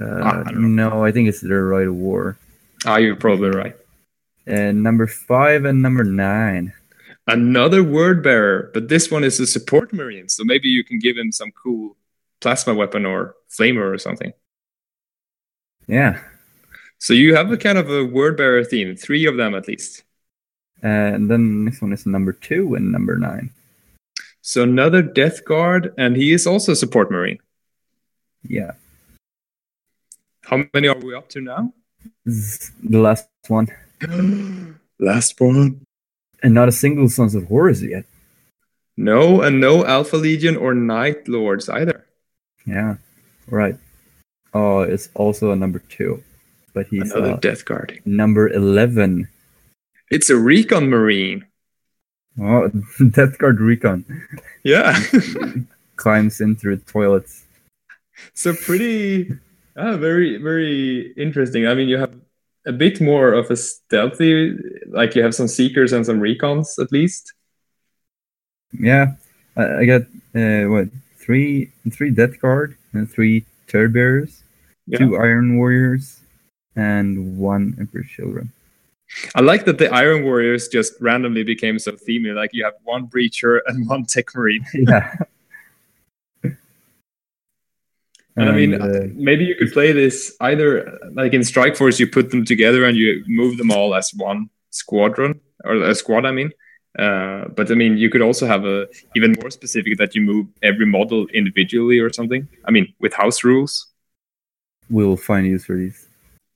uh, 0.00 0.22
I 0.24 0.42
don't 0.50 0.74
no, 0.76 1.04
I 1.04 1.12
think 1.12 1.28
it's 1.28 1.40
their 1.40 1.64
rite 1.66 1.86
of 1.86 1.94
war. 1.94 2.36
Ah, 2.84 2.96
you're 2.96 3.16
probably 3.16 3.50
right. 3.50 3.76
And 4.48 4.82
number 4.82 5.06
five 5.06 5.66
and 5.66 5.82
number 5.82 6.04
nine. 6.04 6.72
Another 7.26 7.84
word 7.84 8.22
bearer, 8.22 8.70
but 8.72 8.88
this 8.88 9.10
one 9.10 9.22
is 9.22 9.38
a 9.38 9.46
support 9.46 9.92
marine, 9.92 10.30
so 10.30 10.42
maybe 10.44 10.68
you 10.68 10.82
can 10.82 10.98
give 10.98 11.18
him 11.18 11.30
some 11.30 11.52
cool 11.52 11.94
plasma 12.40 12.72
weapon 12.72 13.04
or 13.04 13.34
flamer 13.50 13.92
or 13.92 13.98
something. 13.98 14.32
Yeah. 15.86 16.18
So 16.98 17.12
you 17.12 17.34
have 17.34 17.52
a 17.52 17.58
kind 17.58 17.76
of 17.76 17.90
a 17.90 18.04
word 18.04 18.38
bearer 18.38 18.64
theme, 18.64 18.96
three 18.96 19.26
of 19.26 19.36
them 19.36 19.54
at 19.54 19.68
least. 19.68 20.04
Uh, 20.82 20.86
and 20.86 21.30
then 21.30 21.66
this 21.66 21.82
one 21.82 21.92
is 21.92 22.06
number 22.06 22.32
two 22.32 22.74
and 22.74 22.90
number 22.90 23.18
nine. 23.18 23.50
So 24.40 24.62
another 24.62 25.02
Death 25.02 25.44
Guard, 25.44 25.92
and 25.98 26.16
he 26.16 26.32
is 26.32 26.46
also 26.46 26.72
a 26.72 26.76
support 26.76 27.10
marine. 27.10 27.38
Yeah. 28.42 28.72
How 30.44 30.64
many 30.72 30.88
are 30.88 30.96
we 30.96 31.14
up 31.14 31.28
to 31.30 31.42
now? 31.42 31.74
The 32.24 32.98
last 32.98 33.28
one. 33.48 33.68
Last 34.98 35.40
one. 35.40 35.80
And 36.42 36.54
not 36.54 36.68
a 36.68 36.72
single 36.72 37.08
Sons 37.08 37.34
of 37.34 37.46
Horus 37.48 37.82
yet. 37.82 38.04
No, 38.96 39.42
and 39.42 39.60
no 39.60 39.84
Alpha 39.84 40.16
Legion 40.16 40.56
or 40.56 40.74
Night 40.74 41.26
Lords 41.28 41.68
either. 41.68 42.04
Yeah. 42.66 42.96
Right. 43.48 43.76
Oh, 44.54 44.80
it's 44.80 45.08
also 45.14 45.50
a 45.52 45.56
number 45.56 45.80
two. 45.88 46.22
But 46.74 46.86
he's 46.88 47.10
Another 47.12 47.32
uh, 47.32 47.36
Death 47.36 47.64
Guard. 47.64 48.00
number 48.04 48.48
11. 48.48 49.28
It's 50.10 50.30
a 50.30 50.36
Recon 50.36 50.88
Marine. 50.90 51.44
Oh, 52.40 52.68
Death 53.10 53.38
Guard 53.38 53.60
Recon 53.60 54.04
Yeah. 54.62 54.98
climbs 55.96 56.40
in 56.40 56.54
through 56.54 56.76
toilets. 56.78 57.44
so 58.34 58.54
pretty 58.54 59.32
ah, 59.76 59.96
very 59.96 60.36
very 60.38 61.12
interesting 61.16 61.66
i 61.66 61.74
mean 61.74 61.88
you 61.88 61.98
have 61.98 62.14
a 62.68 62.72
bit 62.72 63.00
more 63.00 63.32
of 63.32 63.50
a 63.50 63.56
stealthy 63.56 64.52
like 64.92 65.14
you 65.16 65.22
have 65.22 65.34
some 65.34 65.48
seekers 65.48 65.92
and 65.92 66.04
some 66.06 66.20
recons 66.20 66.78
at 66.78 66.92
least 66.92 67.32
Yeah. 68.72 69.14
I, 69.56 69.64
I 69.80 69.84
got, 69.86 70.02
uh, 70.36 70.68
what, 70.68 70.88
three 71.18 71.72
three 71.90 72.10
Death 72.10 72.38
Guard 72.40 72.76
and 72.92 73.10
three 73.10 73.44
Turd 73.66 73.92
Bearers, 73.92 74.42
yeah. 74.86 74.98
two 74.98 75.16
Iron 75.16 75.56
Warriors, 75.58 76.20
and 76.76 77.36
one 77.38 77.74
Emperor 77.80 78.04
Children. 78.04 78.52
i 79.34 79.40
like 79.40 79.64
that 79.64 79.78
the 79.78 79.88
iron 79.88 80.22
warriors 80.22 80.68
just 80.68 80.92
randomly 81.00 81.42
became 81.42 81.78
so 81.78 81.92
themey 81.92 82.34
like 82.34 82.50
you 82.52 82.62
have 82.62 82.74
one 82.84 83.06
breacher 83.08 83.60
and 83.66 83.88
one 83.88 84.04
tech 84.04 84.26
marine 84.36 84.64
yeah. 84.74 85.16
and, 88.40 88.48
i 88.48 88.52
mean 88.52 88.80
uh, 88.80 89.06
maybe 89.14 89.44
you 89.44 89.54
could 89.54 89.72
play 89.72 89.92
this 89.92 90.36
either 90.40 90.98
like 91.14 91.32
in 91.32 91.42
strike 91.44 91.76
force 91.76 91.98
you 92.00 92.06
put 92.06 92.30
them 92.30 92.44
together 92.44 92.84
and 92.84 92.96
you 92.96 93.24
move 93.26 93.56
them 93.58 93.70
all 93.70 93.94
as 93.94 94.12
one 94.16 94.48
squadron 94.70 95.40
or 95.64 95.74
a 95.76 95.94
squad 95.94 96.24
i 96.24 96.30
mean 96.30 96.50
uh, 96.98 97.46
but 97.54 97.70
I 97.70 97.74
mean, 97.74 97.96
you 97.96 98.10
could 98.10 98.22
also 98.22 98.46
have 98.46 98.64
a 98.64 98.88
even 99.14 99.36
more 99.40 99.50
specific 99.50 99.98
that 99.98 100.14
you 100.14 100.20
move 100.20 100.46
every 100.62 100.86
model 100.86 101.26
individually 101.28 102.00
or 102.00 102.12
something. 102.12 102.48
I 102.64 102.70
mean, 102.70 102.92
with 102.98 103.14
house 103.14 103.44
rules. 103.44 103.86
we'll 104.90 105.16
find 105.16 105.46
use 105.46 105.64
for 105.64 105.76
these. 105.76 106.06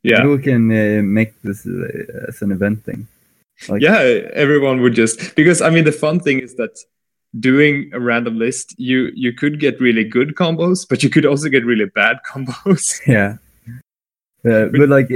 Yeah, 0.03 0.27
we 0.27 0.39
can 0.39 0.71
uh, 0.73 1.03
make 1.03 1.41
this 1.43 1.65
uh, 1.65 2.27
as 2.29 2.43
an 2.43 2.51
event 2.51 2.85
thing. 2.85 3.07
Like, 3.69 3.83
yeah. 3.83 4.01
Everyone 4.35 4.81
would 4.83 4.95
just 4.95 5.37
because 5.37 5.63
I 5.63 5.71
mean, 5.71 5.85
the 5.85 5.93
fun 5.93 6.19
thing 6.19 6.41
is 6.41 6.57
that 6.57 6.77
doing 7.39 7.91
a 7.93 8.01
random 8.01 8.39
list, 8.39 8.75
you 8.79 9.11
you 9.15 9.33
could 9.33 9.59
get 9.61 9.81
really 9.81 10.05
good 10.05 10.35
combos, 10.35 10.87
but 10.89 11.03
you 11.03 11.11
could 11.11 11.27
also 11.27 11.49
get 11.49 11.65
really 11.65 11.87
bad 11.87 12.19
combos. 12.29 13.01
Yeah. 13.07 13.37
Uh, 14.45 14.67
but 14.67 14.89
like 14.89 15.09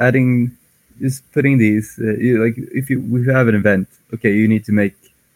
adding, 0.00 0.56
just 1.00 1.30
putting 1.32 1.58
these, 1.58 1.98
uh, 2.00 2.16
you, 2.16 2.42
like 2.42 2.54
if 2.56 2.88
you 2.88 3.00
we 3.00 3.26
have 3.26 3.46
an 3.46 3.54
event, 3.54 3.88
okay, 4.14 4.32
you 4.32 4.48
need 4.48 4.64
to 4.64 4.72
make 4.72 4.94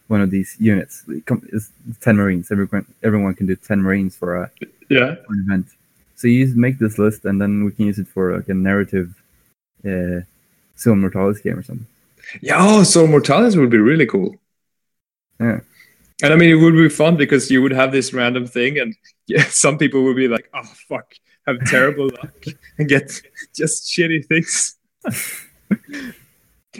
one 0.09 0.23
of 0.23 0.31
these 0.31 0.57
units. 0.59 1.05
It's 1.09 1.70
ten 2.01 2.16
Marines. 2.16 2.51
Everyone 2.51 2.87
everyone 3.03 3.35
can 3.35 3.47
do 3.47 3.57
ten 3.57 3.83
Marines 3.83 4.16
for 4.16 4.43
a 4.43 4.51
yeah, 4.89 5.16
for 5.27 5.35
an 5.35 5.45
event. 5.47 5.66
So 6.16 6.27
you 6.29 6.45
just 6.47 6.57
make 6.57 6.79
this 6.79 6.99
list, 6.99 7.24
and 7.24 7.41
then 7.41 7.65
we 7.65 7.73
can 7.73 7.87
use 7.87 7.99
it 7.99 8.09
for 8.09 8.37
like 8.37 8.49
a 8.49 8.55
narrative, 8.55 9.15
uh, 9.85 10.20
Sil 10.81 10.97
Mortalis 10.97 11.41
game 11.41 11.59
or 11.59 11.62
something. 11.62 11.87
yeah. 12.41 12.57
Oh, 12.59 12.83
so 12.83 13.07
Mortalis 13.07 13.57
would 13.57 13.70
be 13.70 13.79
really 13.79 14.07
cool. 14.07 14.37
Yeah. 15.39 15.61
And 16.23 16.32
I 16.32 16.36
mean, 16.36 16.51
it 16.51 16.55
would 16.62 16.74
be 16.74 16.89
fun 16.89 17.16
because 17.16 17.51
you 17.51 17.61
would 17.62 17.73
have 17.73 17.90
this 17.93 18.12
random 18.12 18.47
thing, 18.47 18.78
and 18.78 18.94
yeah, 19.27 19.44
some 19.44 19.78
people 19.78 20.03
would 20.05 20.16
be 20.16 20.28
like, 20.28 20.49
"Oh 20.55 20.62
fuck, 20.89 21.15
have 21.47 21.59
terrible 21.66 22.05
luck 22.23 22.44
and 22.78 22.89
get 22.89 23.20
just 23.55 23.90
shitty 23.90 24.27
things." 24.27 24.77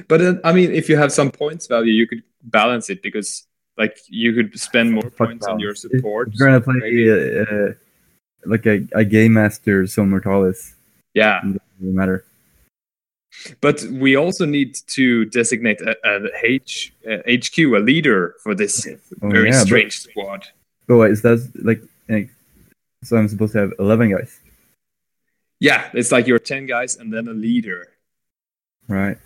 but 0.09 0.21
uh, 0.21 0.35
I 0.45 0.53
mean, 0.53 0.73
if 0.73 0.89
you 0.89 0.97
have 0.97 1.13
some 1.13 1.31
points 1.31 1.67
value, 1.67 1.93
you 1.93 2.07
could 2.07 2.23
balance 2.43 2.89
it 2.89 3.03
because, 3.03 3.47
like, 3.77 3.99
you 4.09 4.33
could 4.33 4.59
spend 4.59 4.93
more 4.93 5.11
points 5.11 5.47
on 5.47 5.59
your 5.59 5.75
support. 5.75 6.29
If 6.29 6.35
you're 6.39 6.49
gonna 6.49 6.61
play 6.61 6.75
maybe. 6.79 7.11
uh, 7.11 7.43
uh, 7.43 7.73
like 8.47 8.67
a, 8.67 8.87
a 8.93 9.05
game 9.05 9.35
master 9.35 9.87
Sil 9.87 10.07
Mortalis, 10.07 10.75
Yeah, 11.15 11.39
it 11.39 11.61
doesn't 11.81 11.95
matter. 11.95 12.25
But 13.61 13.83
we 13.91 14.17
also 14.17 14.45
need 14.47 14.77
to 14.89 15.25
designate 15.27 15.81
a, 15.81 15.97
a 16.05 16.29
H, 16.45 16.93
uh, 17.11 17.19
HQ, 17.29 17.59
a 17.59 17.79
leader 17.81 18.35
for 18.43 18.55
this 18.55 18.87
Oh, 19.23 19.29
very 19.29 19.51
yeah, 19.51 19.61
but- 19.61 19.67
strange 19.67 19.99
squad. 20.01 20.47
But 20.87 20.97
wait, 20.97 21.11
is 21.13 21.23
that 21.23 21.39
like, 21.63 21.81
like 22.09 22.29
so 23.05 23.17
I'm 23.17 23.29
supposed 23.29 23.53
to 23.55 23.59
have 23.61 23.73
eleven 23.79 24.11
guys, 24.11 24.39
Yeah, 25.61 25.89
it's 25.95 26.11
like 26.13 26.27
you're 26.27 26.39
ten 26.41 26.67
guys 26.67 26.97
and 26.97 27.13
then 27.13 27.29
a 27.29 27.33
leader. 27.33 27.89
right? 28.89 29.17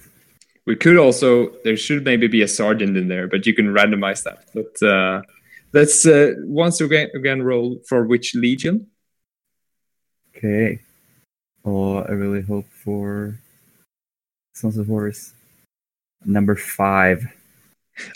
We 0.66 0.76
could 0.76 0.96
also 0.98 1.50
there 1.64 1.76
should 1.76 2.04
maybe 2.04 2.26
be 2.26 2.42
a 2.42 2.48
sergeant 2.48 2.96
in 2.96 3.08
there, 3.08 3.26
but 3.28 3.46
you 3.46 3.54
can 3.54 3.68
randomize 3.72 4.22
that. 4.24 4.44
But 4.52 4.82
uh, 4.86 5.22
let's 5.72 6.04
uh, 6.06 6.34
once 6.44 6.80
again 6.80 7.08
again 7.14 7.42
roll 7.42 7.80
for 7.88 8.04
which 8.04 8.34
legion. 8.34 8.88
Okay. 10.36 10.80
Oh, 11.64 11.96
I 11.98 12.12
really 12.12 12.42
hope 12.42 12.66
for 12.84 13.38
Sons 14.56 14.78
of 14.78 14.86
Horus. 14.86 15.34
Number 16.24 16.56
five. 16.56 17.26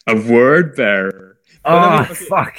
A 0.06 0.16
word 0.16 0.74
bearer. 0.74 1.36
I 1.64 1.68
Oh, 1.68 1.90
mean, 2.00 2.10
okay. 2.10 2.24
fuck. 2.32 2.56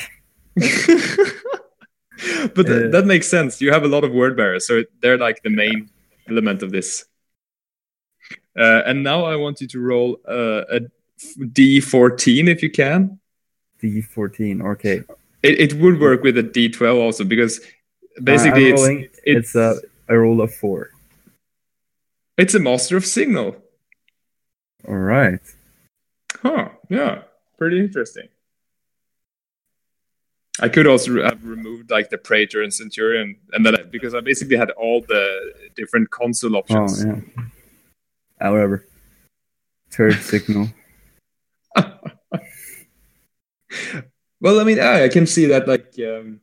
but 2.55 2.65
th- 2.67 2.85
Uh, 2.85 2.89
that 2.89 3.05
makes 3.05 3.27
sense. 3.27 3.59
You 3.61 3.71
have 3.71 3.83
a 3.83 3.87
lot 3.87 4.03
of 4.03 4.11
word 4.11 4.37
bearers, 4.37 4.67
so 4.67 4.83
they're 5.01 5.17
like 5.17 5.41
the 5.43 5.49
main 5.49 5.89
element 6.29 6.61
of 6.61 6.71
this. 6.71 7.05
Uh, 8.55 8.81
and 8.85 9.03
now 9.03 9.25
I 9.25 9.35
want 9.35 9.61
you 9.61 9.67
to 9.67 9.79
roll 9.79 10.19
uh, 10.27 10.61
a 10.77 10.79
D14 11.39 12.47
if 12.49 12.61
you 12.61 12.69
can. 12.69 13.19
D14. 13.81 14.61
Okay. 14.73 15.01
It, 15.41 15.59
it 15.59 15.73
would 15.81 15.99
work 15.99 16.21
with 16.21 16.37
a 16.37 16.43
D12 16.43 17.01
also 17.01 17.23
because 17.23 17.61
basically 18.23 18.69
it's, 18.69 18.81
rolling. 18.81 18.99
it's 19.03 19.19
It's 19.23 19.55
a. 19.55 19.75
I 20.07 20.13
roll 20.13 20.41
a 20.41 20.47
four. 20.47 20.91
it's 22.37 22.53
a 22.53 22.59
master 22.59 22.97
of 22.97 23.05
signal. 23.05 23.55
All 24.87 24.95
right. 24.95 25.39
Huh. 26.41 26.69
Yeah. 26.89 27.23
Pretty 27.57 27.79
interesting. 27.79 28.27
I 30.59 30.69
could 30.69 30.85
also 30.85 31.23
have 31.23 31.43
removed 31.45 31.89
like 31.89 32.09
the 32.09 32.17
Praetor 32.17 32.61
and 32.61 32.73
Centurion, 32.73 33.37
and 33.53 33.65
then 33.65 33.75
I, 33.75 33.83
because 33.83 34.13
I 34.13 34.19
basically 34.19 34.57
had 34.57 34.69
all 34.71 35.01
the 35.01 35.53
different 35.75 36.09
consul 36.11 36.55
options. 36.55 37.03
Oh 37.03 37.09
options. 37.09 37.23
yeah. 37.37 37.43
Ah, 38.41 38.51
whatever. 38.51 38.85
Turd 39.91 40.15
signal. 40.21 40.67
Well, 44.41 44.59
I 44.59 44.63
mean, 44.63 44.79
I, 44.79 45.05
I 45.05 45.09
can 45.09 45.27
see 45.27 45.45
that 45.45 45.67
like 45.67 45.93
um, 45.99 46.41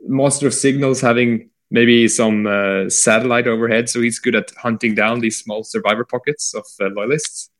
Master 0.00 0.46
of 0.46 0.54
Signals 0.54 1.00
having 1.00 1.50
maybe 1.70 2.06
some 2.06 2.46
uh, 2.46 2.88
satellite 2.88 3.48
overhead, 3.48 3.88
so 3.88 4.00
he's 4.00 4.20
good 4.20 4.36
at 4.36 4.52
hunting 4.56 4.94
down 4.94 5.18
these 5.18 5.38
small 5.38 5.64
survivor 5.64 6.04
pockets 6.04 6.54
of 6.54 6.64
uh, 6.80 6.88
loyalists. 6.94 7.50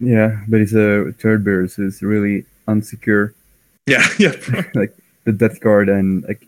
Yeah, 0.00 0.40
but 0.48 0.60
he's 0.60 0.74
a 0.74 1.12
third 1.18 1.44
bearer, 1.44 1.68
so 1.68 1.82
it's 1.82 2.02
really 2.02 2.44
unsecure. 2.66 3.34
Yeah, 3.86 4.06
yeah. 4.18 4.32
like 4.74 4.96
the 5.24 5.32
Death 5.32 5.60
Guard 5.60 5.88
and 5.88 6.22
like 6.24 6.46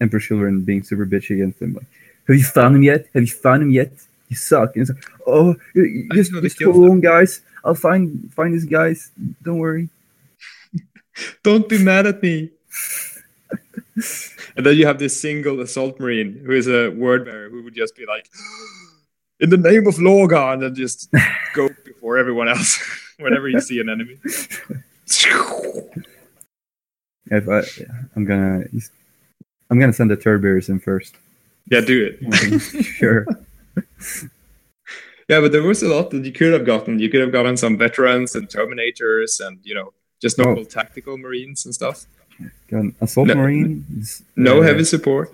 Emperor 0.00 0.20
Children 0.20 0.62
being 0.62 0.82
super 0.82 1.04
bitchy 1.06 1.32
against 1.36 1.60
him. 1.60 1.74
Like, 1.74 1.86
have 2.28 2.36
you 2.36 2.44
found 2.44 2.76
him 2.76 2.82
yet? 2.82 3.06
Have 3.14 3.22
you 3.22 3.32
found 3.32 3.62
him 3.62 3.70
yet? 3.70 3.92
You 4.28 4.36
suck. 4.36 4.76
And 4.76 4.82
it's 4.82 4.90
like, 4.90 5.04
oh, 5.26 5.56
you- 5.74 5.82
you 5.84 6.08
I 6.12 6.14
just, 6.14 6.32
just 6.32 6.62
hold 6.62 6.88
on, 6.90 7.00
guys. 7.00 7.40
I'll 7.64 7.74
find 7.74 8.32
find 8.32 8.54
these 8.54 8.64
guys. 8.64 9.10
Don't 9.42 9.58
worry. 9.58 9.88
Don't 11.42 11.68
be 11.68 11.78
mad 11.82 12.06
at 12.06 12.22
me. 12.22 12.50
and 14.56 14.64
then 14.66 14.76
you 14.76 14.86
have 14.86 14.98
this 14.98 15.20
single 15.20 15.60
assault 15.60 15.98
marine 16.00 16.40
who 16.44 16.52
is 16.52 16.66
a 16.68 16.88
word 16.90 17.24
bearer 17.24 17.48
who 17.50 17.62
would 17.62 17.74
just 17.74 17.94
be 17.96 18.06
like, 18.06 18.28
"In 19.40 19.50
the 19.50 19.56
name 19.58 19.86
of 19.86 19.96
Lorgar," 19.96 20.54
and 20.54 20.62
then 20.62 20.74
just 20.74 21.10
go 21.54 21.68
before 22.02 22.18
everyone 22.18 22.48
else 22.48 22.82
whenever 23.20 23.48
you 23.48 23.60
see 23.60 23.78
an 23.80 23.88
enemy. 23.88 24.18
If 27.30 27.48
I, 27.48 27.62
I'm 28.16 28.24
gonna, 28.26 28.64
I'm 29.70 29.78
gonna 29.78 29.92
send 29.92 30.10
the 30.10 30.16
turd 30.16 30.42
bearers 30.42 30.68
in 30.68 30.80
first. 30.80 31.14
yeah, 31.70 31.80
do 31.80 32.10
it. 32.20 32.58
sure. 32.84 33.24
Yeah, 35.28 35.40
but 35.40 35.52
there 35.52 35.62
was 35.62 35.82
a 35.82 35.88
lot 35.88 36.10
that 36.10 36.24
you 36.26 36.32
could 36.32 36.52
have 36.52 36.66
gotten. 36.66 36.98
You 36.98 37.08
could 37.08 37.20
have 37.22 37.32
gotten 37.32 37.56
some 37.56 37.78
veterans 37.78 38.34
and 38.34 38.48
terminators, 38.48 39.40
and 39.40 39.60
you 39.62 39.74
know, 39.74 39.94
just 40.20 40.38
Oh. 40.40 40.42
normal 40.44 40.66
tactical 40.66 41.16
marines 41.16 41.64
and 41.64 41.72
stuff. 41.74 42.04
Got 42.68 42.80
an 42.80 42.96
assault 43.00 43.28
No- 43.28 43.36
marine. 43.36 43.86
is, 43.98 44.22
No 44.36 44.58
uh, 44.58 44.62
heavy 44.62 44.84
support. 44.84 45.32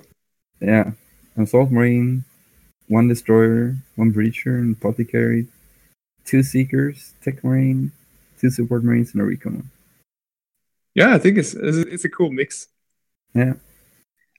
Yeah, 0.60 0.92
an 1.34 1.42
assault 1.44 1.70
marine, 1.72 2.22
one 2.86 3.08
destroyer, 3.08 3.74
one 3.96 4.12
breacher, 4.12 4.58
and 4.60 4.76
apothecary, 4.76 5.48
two 6.28 6.42
seekers, 6.42 7.14
tech 7.22 7.42
marine, 7.42 7.90
two 8.40 8.50
support 8.50 8.84
marines, 8.84 9.12
and 9.12 9.22
a 9.22 9.24
recon 9.24 9.54
one. 9.54 9.70
Yeah, 10.94 11.14
I 11.14 11.18
think 11.18 11.38
it's 11.38 11.54
it's, 11.54 12.04
a 12.04 12.08
cool 12.08 12.30
mix. 12.30 12.68
Yeah. 13.34 13.54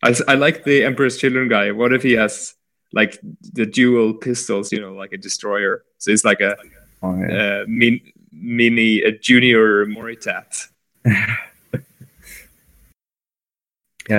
I, 0.04 0.16
I 0.28 0.36
like 0.36 0.64
the 0.64 0.84
Emperor's 0.84 1.18
Children 1.18 1.48
guy. 1.50 1.72
What 1.72 1.94
if 1.94 2.04
he 2.04 2.14
has 2.14 2.54
like 2.94 3.20
the 3.54 3.66
dual 3.66 4.14
pistols? 4.14 4.72
You 4.72 4.82
know, 4.82 4.94
like 4.94 5.14
a 5.14 5.18
destroyer. 5.18 5.84
So 5.98 6.12
it's 6.12 6.26
like 6.26 6.42
a 6.42 6.56
Oh, 7.02 7.18
yeah. 7.18 7.62
uh, 7.62 7.66
min, 7.68 8.02
mini 8.32 9.02
a 9.02 9.12
junior 9.12 9.86
Moritat. 9.86 10.68
yeah, 11.06 11.38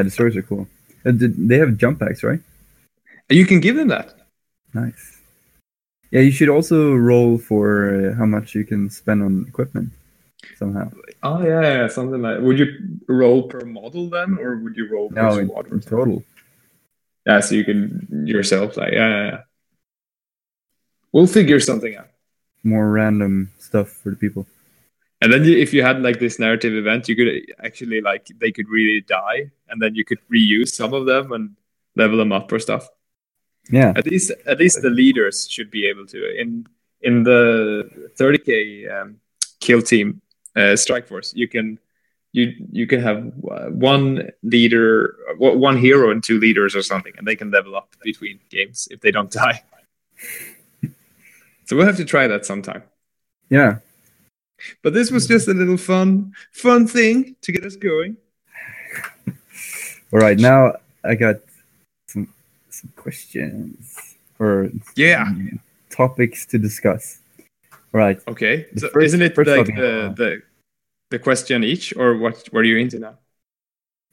destroyers 0.02 0.36
are 0.36 0.42
cool. 0.42 0.66
Uh, 1.04 1.12
they 1.14 1.58
have 1.58 1.76
jump 1.76 2.00
packs, 2.00 2.22
right? 2.22 2.40
You 3.28 3.44
can 3.46 3.60
give 3.60 3.76
them 3.76 3.88
that. 3.88 4.14
Nice. 4.72 5.19
Yeah, 6.10 6.20
you 6.22 6.30
should 6.30 6.48
also 6.48 6.94
roll 6.94 7.38
for 7.38 8.10
uh, 8.10 8.14
how 8.16 8.26
much 8.26 8.54
you 8.54 8.64
can 8.64 8.90
spend 8.90 9.22
on 9.22 9.46
equipment 9.48 9.90
somehow. 10.56 10.90
Oh 11.22 11.42
yeah, 11.42 11.62
yeah, 11.62 11.88
something 11.88 12.20
like. 12.20 12.40
Would 12.40 12.58
you 12.58 12.66
roll 13.06 13.44
per 13.44 13.60
model 13.60 14.10
then, 14.10 14.38
or 14.38 14.56
would 14.58 14.76
you 14.76 14.88
roll 14.90 15.08
per 15.08 15.22
No, 15.22 15.38
in, 15.38 15.48
squad? 15.48 15.70
in 15.70 15.80
total. 15.80 16.24
Yeah, 17.26 17.40
so 17.40 17.54
you 17.54 17.64
can 17.64 18.24
yourself 18.26 18.76
like 18.76 18.92
yeah, 18.92 19.08
yeah, 19.08 19.24
yeah. 19.26 19.40
We'll 21.12 21.26
figure 21.26 21.60
something 21.60 21.94
out. 21.96 22.08
More 22.64 22.90
random 22.90 23.50
stuff 23.58 23.88
for 23.88 24.10
the 24.10 24.16
people. 24.16 24.46
And 25.22 25.32
then 25.32 25.44
you, 25.44 25.56
if 25.58 25.74
you 25.74 25.82
had 25.82 26.02
like 26.02 26.18
this 26.18 26.38
narrative 26.38 26.74
event, 26.74 27.08
you 27.08 27.16
could 27.16 27.28
actually 27.62 28.00
like 28.00 28.26
they 28.40 28.52
could 28.52 28.68
really 28.68 29.02
die, 29.02 29.50
and 29.68 29.80
then 29.80 29.94
you 29.94 30.04
could 30.04 30.18
reuse 30.32 30.68
some 30.70 30.94
of 30.94 31.06
them 31.06 31.32
and 31.32 31.56
level 31.94 32.16
them 32.18 32.32
up 32.32 32.50
or 32.50 32.58
stuff. 32.58 32.88
Yeah, 33.68 33.92
At 33.94 34.06
least, 34.06 34.32
at 34.46 34.58
least 34.58 34.82
the 34.82 34.90
leaders 34.90 35.48
should 35.48 35.70
be 35.70 35.86
able 35.86 36.06
to. 36.06 36.40
In 36.40 36.66
in 37.02 37.22
the 37.22 38.10
30k 38.18 38.90
um, 38.90 39.20
kill 39.60 39.82
team 39.82 40.20
uh, 40.56 40.76
strike 40.76 41.06
force, 41.06 41.32
you 41.34 41.48
can 41.48 41.78
you 42.32 42.52
you 42.72 42.86
can 42.86 43.00
have 43.00 43.32
uh, 43.50 43.66
one 43.66 44.30
leader, 44.42 45.16
uh, 45.30 45.56
one 45.56 45.76
hero 45.76 46.10
and 46.10 46.22
two 46.22 46.38
leaders 46.38 46.74
or 46.74 46.82
something, 46.82 47.12
and 47.16 47.26
they 47.26 47.36
can 47.36 47.50
level 47.50 47.76
up 47.76 47.94
between 48.02 48.40
games 48.50 48.88
if 48.90 49.00
they 49.00 49.10
don't 49.10 49.30
die. 49.30 49.62
so 51.66 51.76
we'll 51.76 51.86
have 51.86 51.96
to 51.96 52.04
try 52.04 52.26
that 52.26 52.46
sometime. 52.46 52.82
yeah. 53.48 53.78
But 54.82 54.92
this 54.92 55.10
was 55.10 55.26
just 55.26 55.48
a 55.48 55.54
little 55.54 55.78
fun, 55.78 56.34
fun 56.52 56.86
thing 56.86 57.34
to 57.40 57.52
get 57.52 57.64
us 57.64 57.76
going. 57.76 58.18
All 60.12 60.18
right, 60.20 60.38
now 60.38 60.74
I 61.02 61.14
got 61.14 61.36
some 62.80 62.92
questions 62.96 64.16
or 64.38 64.70
Yeah. 64.96 65.24
topics 65.90 66.46
to 66.46 66.58
discuss. 66.58 67.18
Right. 67.92 68.20
Okay. 68.28 68.66
The 68.72 68.80
So 68.80 68.88
first- 68.90 69.06
isn't 69.06 69.22
it 69.22 69.36
like 69.36 69.66
the, 69.66 70.14
the 70.16 70.42
the 71.10 71.18
question 71.18 71.64
each, 71.64 71.92
or 71.96 72.16
what? 72.16 72.46
What 72.52 72.60
are 72.60 72.64
you 72.72 72.78
into 72.78 72.98
now? 72.98 73.18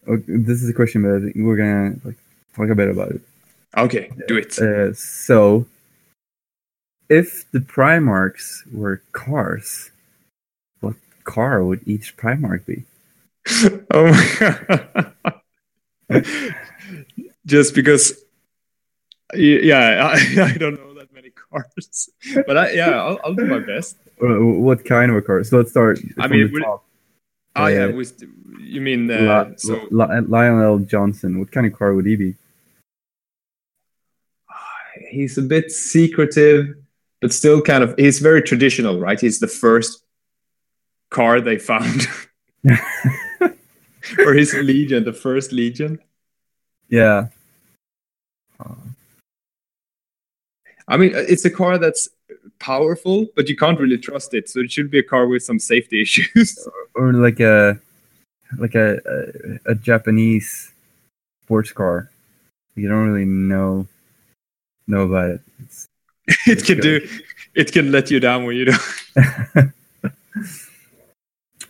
oh, 0.07 0.17
this 0.27 0.63
is 0.63 0.69
a 0.69 0.73
question, 0.73 1.03
but 1.03 1.11
I 1.15 1.19
think 1.19 1.35
we're 1.35 1.57
gonna 1.57 1.95
like 2.03 2.17
talk 2.55 2.69
a 2.69 2.75
bit 2.75 2.89
about 2.89 3.11
it. 3.11 3.21
Okay, 3.77 4.09
do 4.27 4.37
it. 4.37 4.57
Uh, 4.57 4.93
so, 4.93 5.65
if 7.09 7.45
the 7.51 7.59
Primarchs 7.59 8.63
were 8.73 9.01
cars, 9.11 9.91
what 10.79 10.95
car 11.23 11.63
would 11.63 11.81
each 11.85 12.17
Primarch 12.17 12.65
be? 12.65 12.83
oh 13.93 14.07
my 14.11 14.27
god. 14.39 15.13
Just 17.45 17.75
because 17.75 18.23
yeah, 19.35 20.11
I, 20.13 20.41
I 20.53 20.57
don't 20.57 20.75
know 20.75 20.93
that 20.95 21.13
many 21.13 21.29
cars. 21.31 22.09
But 22.47 22.57
I 22.57 22.71
yeah, 22.71 22.91
I'll, 23.01 23.19
I'll 23.23 23.33
do 23.35 23.45
my 23.45 23.59
best. 23.59 23.97
What 24.19 24.83
kind 24.85 25.11
of 25.11 25.17
a 25.17 25.21
car? 25.21 25.43
So 25.43 25.57
let's 25.57 25.71
start. 25.71 25.99
I 26.17 26.27
mean, 26.27 26.51
would 26.51 26.61
it- 26.61 26.65
top. 26.65 26.83
Oh 27.55 27.65
yeah, 27.67 27.85
Uh, 27.85 27.91
with 27.93 28.21
you 28.59 28.81
mean 28.81 29.09
uh, 29.09 29.45
Li- 29.49 29.53
so 29.57 29.73
Li- 29.89 30.21
Lion 30.27 30.59
El'Jonson. 30.61 31.39
What 31.39 31.51
kind 31.51 31.65
of 31.65 31.73
car 31.73 31.93
would 31.95 32.05
he 32.05 32.15
be? 32.15 32.35
he's 35.11 35.37
a 35.37 35.41
bit 35.41 35.71
secretive, 35.71 36.75
but 37.21 37.33
still 37.33 37.61
kind 37.61 37.83
of 37.83 37.95
he's 37.97 38.19
very 38.19 38.41
traditional, 38.41 38.99
right? 38.99 39.19
He's 39.19 39.39
the 39.39 39.47
first 39.47 40.03
car 41.09 41.41
they 41.41 41.57
found. 41.57 42.07
or 44.19 44.33
his 44.33 44.53
legion, 44.53 45.03
the 45.03 45.13
first 45.13 45.51
legion. 45.51 45.99
Yeah. 46.89 47.27
I 50.87 50.97
mean, 50.97 51.15
uh, 51.15 51.25
it's 51.27 51.45
a 51.45 51.49
car 51.49 51.77
that's 51.77 52.09
powerful, 52.59 53.27
but 53.35 53.49
you 53.49 53.55
can't 53.55 53.79
really 53.79 53.97
trust 53.97 54.33
it. 54.33 54.49
So 54.49 54.61
it 54.61 54.71
should 54.71 54.89
be 54.89 54.99
a 54.99 55.03
car 55.03 55.27
with 55.27 55.43
some 55.43 55.59
safety 55.59 56.01
issues. 56.05 56.67
Or 56.95 57.13
like 57.13 57.39
a 57.39 57.79
like 58.57 58.75
a 58.75 58.99
a, 59.05 59.71
a 59.71 59.75
Japanese 59.75 60.71
sports 61.45 61.71
car. 61.71 62.09
You 62.75 62.87
don't 62.87 63.09
really 63.09 63.25
know 63.25 63.87
know 64.87 65.01
about 65.01 65.29
it. 65.31 65.41
It's, 65.59 65.87
it 66.47 66.65
can 66.65 66.79
do. 66.79 67.07
It 67.55 67.71
can 67.71 67.91
let 67.91 68.11
you 68.11 68.19
down 68.19 68.45
when 68.45 68.55
you 68.55 68.65
don't. 68.65 68.81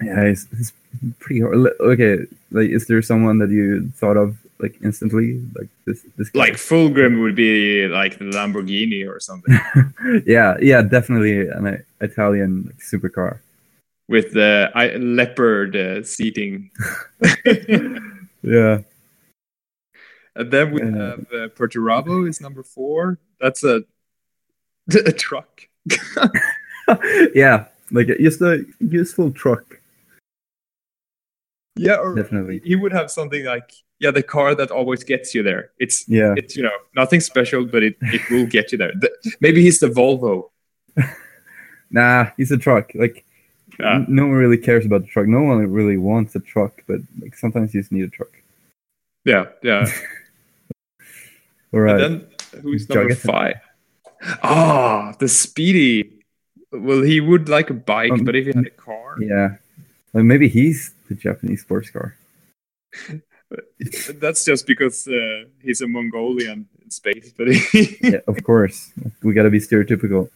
yeah, 0.02 0.22
it's, 0.24 0.48
it's 0.52 0.74
pretty 1.20 1.42
hard. 1.42 1.56
Okay, 1.80 2.26
like, 2.52 2.70
is 2.70 2.88
there 2.88 3.02
someone 3.02 3.38
that 3.40 3.50
you 3.50 3.90
thought 3.96 4.18
of 4.18 4.38
like 4.60 4.76
instantly, 4.84 5.42
like 5.56 5.70
this 5.86 6.06
this 6.18 6.30
guy? 6.30 6.40
Like 6.40 6.54
Fulgrim 6.56 7.22
would 7.22 7.36
be 7.36 7.88
like 7.88 8.18
the 8.20 8.26
Lamborghini 8.26 9.08
or 9.08 9.20
something 9.20 9.58
yeah, 10.26 10.58
yeah, 10.62 10.82
definitely 10.82 11.48
an 11.48 11.68
uh, 11.68 11.78
Italian 12.02 12.66
like, 12.66 12.80
supercar. 12.80 13.40
with 14.08 14.34
the 14.34 14.72
I, 14.74 14.96
leopard 14.98 15.76
uh, 15.76 16.04
seating. 16.04 16.72
Yeah, 18.44 18.80
And 20.36 20.52
then 20.52 20.72
we 20.72 20.82
Uh, 20.82 20.92
have 20.96 21.20
uh, 21.34 21.48
Perturabo 21.58 22.28
is 22.30 22.40
number 22.40 22.64
four. 22.64 23.18
That's 23.42 23.64
a 23.64 23.84
a 25.06 25.12
truck. 25.12 25.68
yeah, 27.36 27.66
like 27.92 28.08
just 28.22 28.42
a 28.42 28.64
useful 28.80 29.32
truck. 29.32 29.82
yeah, 31.76 31.96
or 31.98 32.16
Definitely. 32.16 32.62
he 32.64 32.76
would 32.76 32.94
have 32.94 33.12
something 33.12 33.44
like 33.46 33.70
yeah, 34.00 34.12
the 34.12 34.24
car 34.24 34.56
that 34.56 34.72
always 34.72 35.04
gets 35.04 35.34
you 35.34 35.44
there. 35.44 35.72
It's 35.80 36.08
Yeah, 36.08 36.34
it's 36.38 36.56
you 36.56 36.64
know 36.64 36.78
nothing 36.96 37.20
special, 37.20 37.66
but 37.66 37.84
it, 37.84 37.98
it 38.02 38.22
will 38.30 38.46
get 38.46 38.72
you 38.72 38.78
there. 38.78 38.94
The- 39.00 39.12
maybe 39.42 39.62
he's 39.62 39.80
the 39.80 39.88
Volvo. 39.88 40.50
nah, 41.92 42.28
he's 42.38 42.52
a 42.52 42.58
truck. 42.58 42.92
Like 42.96 43.26
no 43.80 44.24
one 44.28 44.32
really 44.32 44.58
cares 44.58 44.86
about 44.86 45.02
the 45.02 45.08
truck. 45.08 45.28
No 45.28 45.42
one 45.42 45.66
really 45.72 45.98
wants 45.98 46.36
a 46.36 46.40
truck, 46.40 46.84
but 46.88 47.00
like 47.22 47.36
sometimes 47.36 47.74
you 47.74 47.82
just 47.82 47.92
need 47.92 48.04
a 48.04 48.10
truck. 48.10 48.30
Yeah, 49.26 49.46
yeah. 49.62 49.86
All 51.74 51.82
right. 51.82 52.02
And 52.02 52.22
then 52.22 52.62
who's 52.62 52.88
number 52.90 53.10
Juggernaut. 53.10 53.36
five? 53.36 53.56
Ah, 54.42 55.14
the 55.20 55.28
Speedy. 55.28 56.14
Well, 56.72 57.02
he 57.02 57.20
would 57.20 57.50
like 57.50 57.70
a 57.70 57.74
bike, 57.74 58.12
Um, 58.12 58.24
but 58.24 58.36
if 58.36 58.46
he 58.46 58.52
had 58.54 58.66
a 58.66 58.70
car, 58.72 59.16
yeah. 59.22 59.56
Well, 60.14 60.24
maybe 60.24 60.48
he's 60.48 60.94
the 61.08 61.16
Japanese 61.16 61.62
sports 61.62 61.90
car. 61.90 62.16
that's 64.20 64.46
just 64.46 64.68
because 64.68 65.08
uh, 65.08 65.46
he's 65.62 65.82
a 65.82 65.88
Mongolian 65.88 66.68
in 66.84 66.92
space. 66.92 67.34
But 67.38 67.48
yeah, 68.02 68.20
of 68.28 68.44
course. 68.44 68.92
We 69.24 69.34
gotta 69.34 69.50
be 69.50 69.60
stereotypical. 69.60 70.30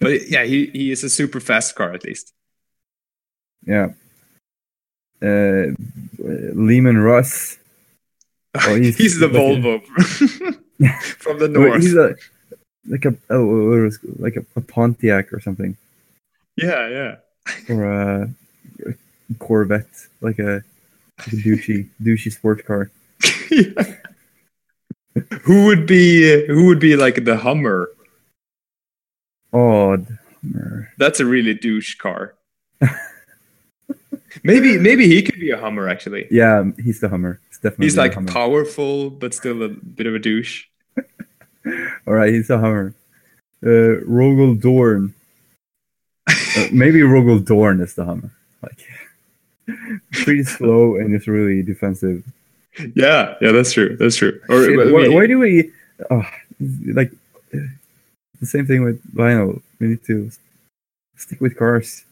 but 0.00 0.28
yeah, 0.28 0.44
he, 0.44 0.66
he 0.66 0.90
is 0.90 1.04
a 1.04 1.10
super 1.10 1.40
fast 1.40 1.74
car 1.74 1.92
at 1.92 2.04
least. 2.04 2.32
Yeah. 3.66 3.92
Uh, 5.22 5.74
Leman 6.18 6.98
Russ. 6.98 7.58
Oh, 8.60 8.74
he's, 8.74 8.96
he's 8.96 9.20
the 9.20 9.28
like 9.28 9.36
a- 9.36 9.38
Volvo 9.38 10.54
from 11.18 11.38
the 11.38 11.48
north. 11.48 11.80
He's 11.80 11.94
a 11.94 12.16
like 12.88 13.04
a 13.04 13.14
oh, 13.30 13.90
like 14.18 14.36
a, 14.36 14.44
a 14.56 14.60
Pontiac 14.62 15.32
or 15.32 15.38
something, 15.38 15.76
yeah, 16.56 16.88
yeah. 16.88 17.16
or 17.68 17.84
a, 17.84 18.30
a 18.86 18.94
Corvette, 19.38 19.86
like 20.22 20.38
a 20.40 20.62
douchey 21.18 21.88
douchey 22.02 22.32
sports 22.32 22.62
car. 22.62 22.90
Yeah. 23.50 23.94
who 25.42 25.66
would 25.66 25.86
be 25.86 26.46
who 26.46 26.66
would 26.66 26.80
be 26.80 26.96
like 26.96 27.24
the 27.24 27.36
Hummer? 27.36 27.90
Oh, 29.52 29.96
the 29.96 30.18
Hummer. 30.42 30.92
That's 30.98 31.20
a 31.20 31.26
really 31.26 31.54
douche 31.54 31.96
car. 31.96 32.34
maybe 34.42 34.78
maybe 34.78 35.08
he 35.08 35.22
could 35.22 35.40
be 35.40 35.50
a 35.50 35.58
Hummer 35.58 35.88
actually. 35.88 36.26
yeah, 36.30 36.64
he's 36.82 37.00
the 37.00 37.08
Hummer. 37.08 37.40
It's 37.48 37.58
definitely 37.58 37.86
He's 37.86 37.96
like 37.96 38.26
powerful 38.26 39.10
but 39.10 39.34
still 39.34 39.62
a 39.62 39.68
bit 39.68 40.06
of 40.06 40.14
a 40.14 40.18
douche. 40.18 40.66
All 42.06 42.14
right, 42.14 42.32
he's 42.32 42.50
a 42.50 42.58
Hummer. 42.58 42.94
Uh, 43.62 44.04
Rogal 44.06 44.60
Dorn. 44.60 45.14
Uh, 46.28 46.68
maybe 46.72 47.00
Rogal 47.00 47.44
Dorn 47.44 47.80
is 47.80 47.94
the 47.94 48.04
Hummer. 48.04 48.30
Like 48.62 48.78
pretty 50.12 50.44
slow 50.44 50.96
and 50.96 51.10
just 51.10 51.26
really 51.26 51.62
defensive. 51.62 52.24
Yeah, 52.94 53.34
yeah, 53.40 53.52
that's 53.52 53.72
true. 53.72 53.96
That's 53.96 54.16
true. 54.16 54.40
Or 54.48 54.64
Shit, 54.64 54.76
why, 54.92 55.08
we- 55.08 55.08
why 55.08 55.26
do 55.26 55.38
we 55.38 55.70
oh, 56.10 56.22
like 56.92 57.12
uh, 57.54 57.58
the 58.40 58.46
same 58.46 58.66
thing 58.66 58.84
with 58.84 59.02
vinyl? 59.14 59.60
We 59.80 59.88
need 59.88 60.04
to 60.06 60.30
stick 61.16 61.40
with 61.40 61.56
cars. 61.56 62.04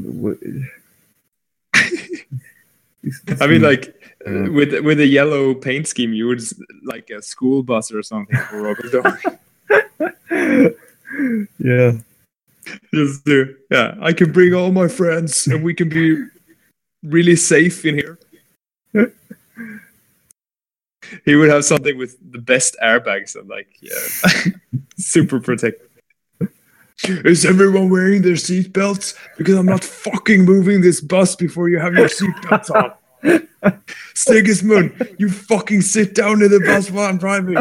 I 3.40 3.46
mean, 3.46 3.62
like 3.62 3.94
Yeah. 4.26 4.48
with 4.48 4.74
with 4.80 5.00
a 5.00 5.06
yellow 5.06 5.54
paint 5.54 5.86
scheme, 5.86 6.12
you 6.12 6.26
would 6.26 6.42
like 6.84 7.10
a 7.10 7.22
school 7.22 7.62
bus 7.62 7.92
or 7.92 8.02
something 8.02 8.36
for 8.50 8.62
Robert 8.62 9.20
yeah, 11.58 11.92
Just 12.92 13.24
do, 13.24 13.54
yeah. 13.70 13.94
I 14.00 14.12
can 14.12 14.32
bring 14.32 14.54
all 14.54 14.72
my 14.72 14.88
friends, 14.88 15.46
and 15.46 15.62
we 15.62 15.74
can 15.74 15.88
be 15.88 16.24
really 17.04 17.36
safe 17.36 17.84
in 17.84 17.94
here. 17.94 18.18
he 21.24 21.34
would 21.34 21.50
have 21.50 21.64
something 21.64 21.96
with 21.98 22.16
the 22.32 22.38
best 22.38 22.76
airbags 22.82 23.36
and 23.36 23.48
like 23.48 23.68
yeah, 23.80 24.52
super 24.96 25.40
protected. 25.40 25.88
Is 27.04 27.44
everyone 27.44 27.90
wearing 27.90 28.22
their 28.22 28.34
seatbelts? 28.34 29.16
Because 29.36 29.56
I'm 29.56 29.66
not 29.66 29.82
fucking 29.82 30.44
moving 30.44 30.80
this 30.80 31.00
bus 31.00 31.34
before 31.34 31.68
you 31.68 31.78
have 31.78 31.94
your 31.94 32.08
seatbelts 32.08 32.70
on. 32.70 32.92
Sigismund, 34.14 35.16
you 35.18 35.28
fucking 35.28 35.82
sit 35.82 36.14
down 36.14 36.40
in 36.42 36.50
the 36.50 36.60
bus 36.60 36.90
while 36.90 37.08
I'm 37.08 37.18
driving. 37.18 37.56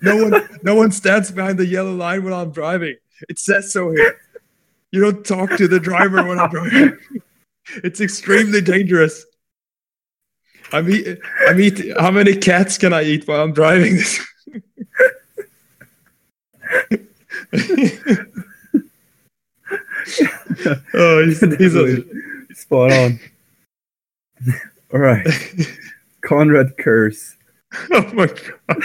No 0.00 0.24
one, 0.24 0.48
no 0.62 0.74
one 0.74 0.90
stands 0.90 1.30
behind 1.30 1.58
the 1.58 1.66
yellow 1.66 1.94
line 1.94 2.24
when 2.24 2.32
I'm 2.32 2.50
driving. 2.50 2.96
It 3.28 3.38
says 3.38 3.72
so 3.72 3.90
here. 3.90 4.18
You 4.90 5.02
don't 5.02 5.24
talk 5.24 5.56
to 5.58 5.68
the 5.68 5.78
driver 5.78 6.26
when 6.26 6.38
I'm 6.38 6.50
driving. 6.50 6.98
It's 7.76 8.00
extremely 8.00 8.60
dangerous. 8.60 9.24
I'm 10.72 10.88
eat, 10.88 11.18
I'm 11.46 11.60
eat, 11.60 11.96
How 11.98 12.10
many 12.10 12.36
cats 12.36 12.78
can 12.78 12.92
I 12.92 13.02
eat 13.02 13.26
while 13.26 13.42
I'm 13.42 13.52
driving 13.52 13.96
this? 13.96 14.24
oh, 20.94 21.24
he's, 21.24 21.40
he's 21.56 21.74
a, 21.74 22.04
spot 22.54 22.92
on. 22.92 23.18
All 24.92 25.00
right, 25.00 25.26
Konrad 26.22 26.76
Curze. 26.76 27.34
oh 27.92 28.12
my 28.12 28.26
god. 28.26 28.82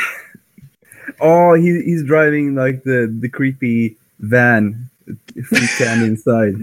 Oh, 1.20 1.54
he, 1.54 1.82
he's 1.84 2.04
driving 2.04 2.56
like 2.56 2.84
the 2.84 3.16
the 3.20 3.30
creepy 3.30 3.98
van. 4.20 4.90
If 5.36 5.52
we 5.52 5.68
can 5.78 6.04
inside. 6.04 6.56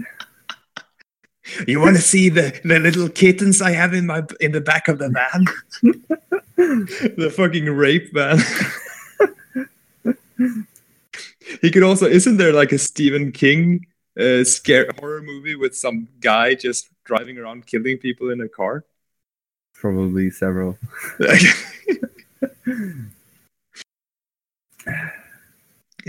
You 1.67 1.79
want 1.79 1.97
to 1.97 2.01
see 2.01 2.29
the, 2.29 2.59
the 2.63 2.79
little 2.79 3.09
kittens 3.09 3.61
I 3.61 3.71
have 3.71 3.93
in 3.93 4.07
my 4.07 4.23
in 4.39 4.53
the 4.53 4.61
back 4.61 4.87
of 4.87 4.99
the 4.99 5.09
van? 5.09 5.45
the 6.55 7.33
fucking 7.35 7.65
rape 7.65 8.13
van. 8.13 8.39
he 11.61 11.71
could 11.71 11.83
also 11.83 12.05
isn't 12.05 12.37
there 12.37 12.53
like 12.53 12.71
a 12.71 12.77
Stephen 12.77 13.31
King 13.31 13.87
uh, 14.17 14.43
scare 14.43 14.89
horror 14.99 15.21
movie 15.21 15.55
with 15.55 15.75
some 15.75 16.07
guy 16.21 16.55
just 16.55 16.89
driving 17.03 17.37
around 17.37 17.67
killing 17.67 17.97
people 17.97 18.29
in 18.29 18.39
a 18.39 18.47
car? 18.47 18.85
Probably 19.73 20.29
several. 20.29 20.77
it 21.19 21.55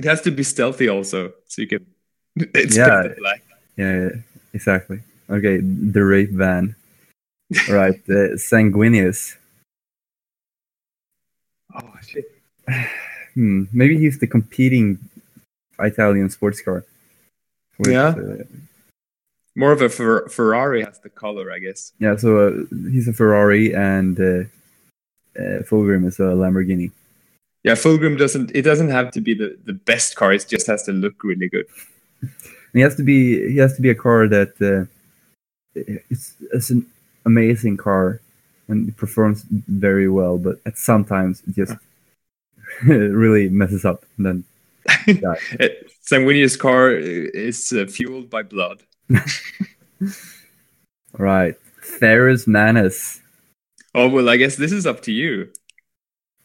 has 0.04 0.20
to 0.22 0.30
be 0.30 0.44
stealthy 0.44 0.88
also, 0.88 1.32
so 1.46 1.62
you 1.62 1.68
can 1.68 1.86
it's 2.36 2.76
Yeah. 2.76 3.12
Yeah, 3.76 3.76
yeah, 3.76 4.08
exactly. 4.52 5.00
Okay, 5.30 5.58
the 5.60 6.04
rape 6.04 6.30
van. 6.30 6.74
Right, 7.68 8.00
uh, 8.08 8.36
Sanguinius. 8.36 9.36
Oh 11.74 11.92
shit. 12.06 12.24
Hmm, 13.34 13.64
maybe 13.72 13.98
he's 13.98 14.20
the 14.20 14.28
competing 14.28 14.96
Italian 15.80 16.30
sports 16.30 16.60
car. 16.62 16.84
With, 17.80 17.90
Yeah. 17.90 18.10
uh, 18.14 18.44
More 19.56 19.72
of 19.72 19.82
a 19.82 19.88
Fer- 19.88 20.28
Ferrari 20.28 20.84
has 20.84 21.00
the 21.00 21.08
color, 21.10 21.50
I 21.50 21.58
guess. 21.58 21.90
yeah. 21.98 22.14
So 22.14 22.28
uh, 22.38 22.50
he's 22.92 23.08
a 23.08 23.12
Ferrari, 23.12 23.74
and 23.74 24.14
uh, 24.20 24.44
uh, 25.36 25.62
Fulgrim 25.66 26.06
is 26.06 26.20
a 26.20 26.30
Lamborghini. 26.38 26.92
Yeah, 27.64 27.74
Fulgrim 27.74 28.16
doesn't. 28.16 28.52
It 28.54 28.62
doesn't 28.62 28.90
have 28.90 29.10
to 29.10 29.20
be 29.20 29.34
the, 29.34 29.58
the 29.64 29.72
best 29.72 30.14
car. 30.14 30.32
It 30.32 30.46
just 30.48 30.68
has 30.68 30.84
to 30.84 30.92
look 30.92 31.24
really 31.24 31.48
good. 31.48 31.66
And 32.20 32.30
he 32.74 32.80
has 32.82 32.94
to 32.96 33.02
be. 33.02 33.50
He 33.50 33.56
has 33.58 33.74
to 33.74 33.82
be 33.82 33.90
a 33.90 33.96
car 33.96 34.28
that 34.28 34.52
uh, 34.62 34.86
it's 35.74 36.34
it's 36.52 36.70
an 36.70 36.86
amazing 37.24 37.76
car, 37.76 38.20
and 38.68 38.88
it 38.88 38.96
performs 38.96 39.44
very 39.50 40.08
well. 40.08 40.38
But 40.38 40.60
at 40.66 40.78
sometimes 40.78 41.42
it 41.46 41.54
just 41.54 41.74
really 42.84 43.48
messes 43.48 43.84
up. 43.84 44.04
And 44.16 44.26
then 44.26 44.44
Yeah. 45.06 45.34
Sanguinius' 46.02 46.58
car 46.58 46.90
is 46.90 47.72
uh, 47.72 47.86
fueled 47.86 48.28
by 48.28 48.42
blood. 48.42 48.82
right, 51.18 51.54
Ferrus 51.80 52.46
Manus. 52.46 53.20
Oh 53.94 54.08
well, 54.08 54.28
I 54.28 54.36
guess 54.36 54.56
this 54.56 54.72
is 54.72 54.86
up 54.86 55.02
to 55.02 55.12
you. 55.12 55.50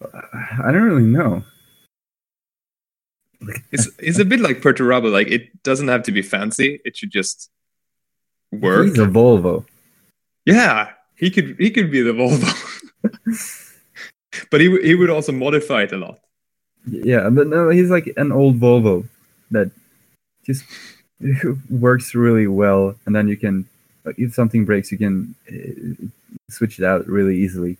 I 0.01 0.72
don't 0.72 0.84
really 0.84 1.03
know. 1.03 1.43
It's 3.72 3.89
it's 3.99 4.19
a 4.19 4.26
bit 4.26 4.39
like 4.39 4.61
Perturabo. 4.61 5.11
Like 5.11 5.27
it 5.27 5.64
doesn't 5.64 5.88
have 5.88 6.03
to 6.03 6.11
be 6.11 6.22
fancy. 6.22 6.80
It 6.85 6.95
should 6.95 7.11
just 7.11 7.49
work. 8.51 8.88
He's 8.88 8.99
a 8.99 9.05
Volvo. 9.05 9.65
Yeah, 10.45 10.91
he 11.15 11.30
could 11.30 11.55
he 11.59 11.71
could 11.71 11.91
be 11.91 12.01
the 12.01 12.13
Volvo. 12.13 12.49
but 14.51 14.61
he 14.61 14.80
he 14.81 14.95
would 14.95 15.09
also 15.09 15.31
modify 15.31 15.84
it 15.84 15.91
a 15.91 15.97
lot. 15.97 16.19
Yeah, 16.85 17.30
but 17.30 17.47
no, 17.47 17.69
he's 17.69 17.89
like 17.89 18.11
an 18.17 18.31
old 18.31 18.59
Volvo 18.59 19.07
that 19.51 19.71
just 20.45 20.65
works 21.69 22.15
really 22.15 22.47
well, 22.47 22.95
and 23.05 23.15
then 23.15 23.27
you 23.27 23.38
can, 23.38 23.67
if 24.17 24.34
something 24.34 24.65
breaks, 24.65 24.91
you 24.91 24.97
can 24.97 25.35
uh, 25.49 26.07
switch 26.49 26.80
it 26.80 26.85
out 26.85 27.05
really 27.07 27.38
easily 27.38 27.77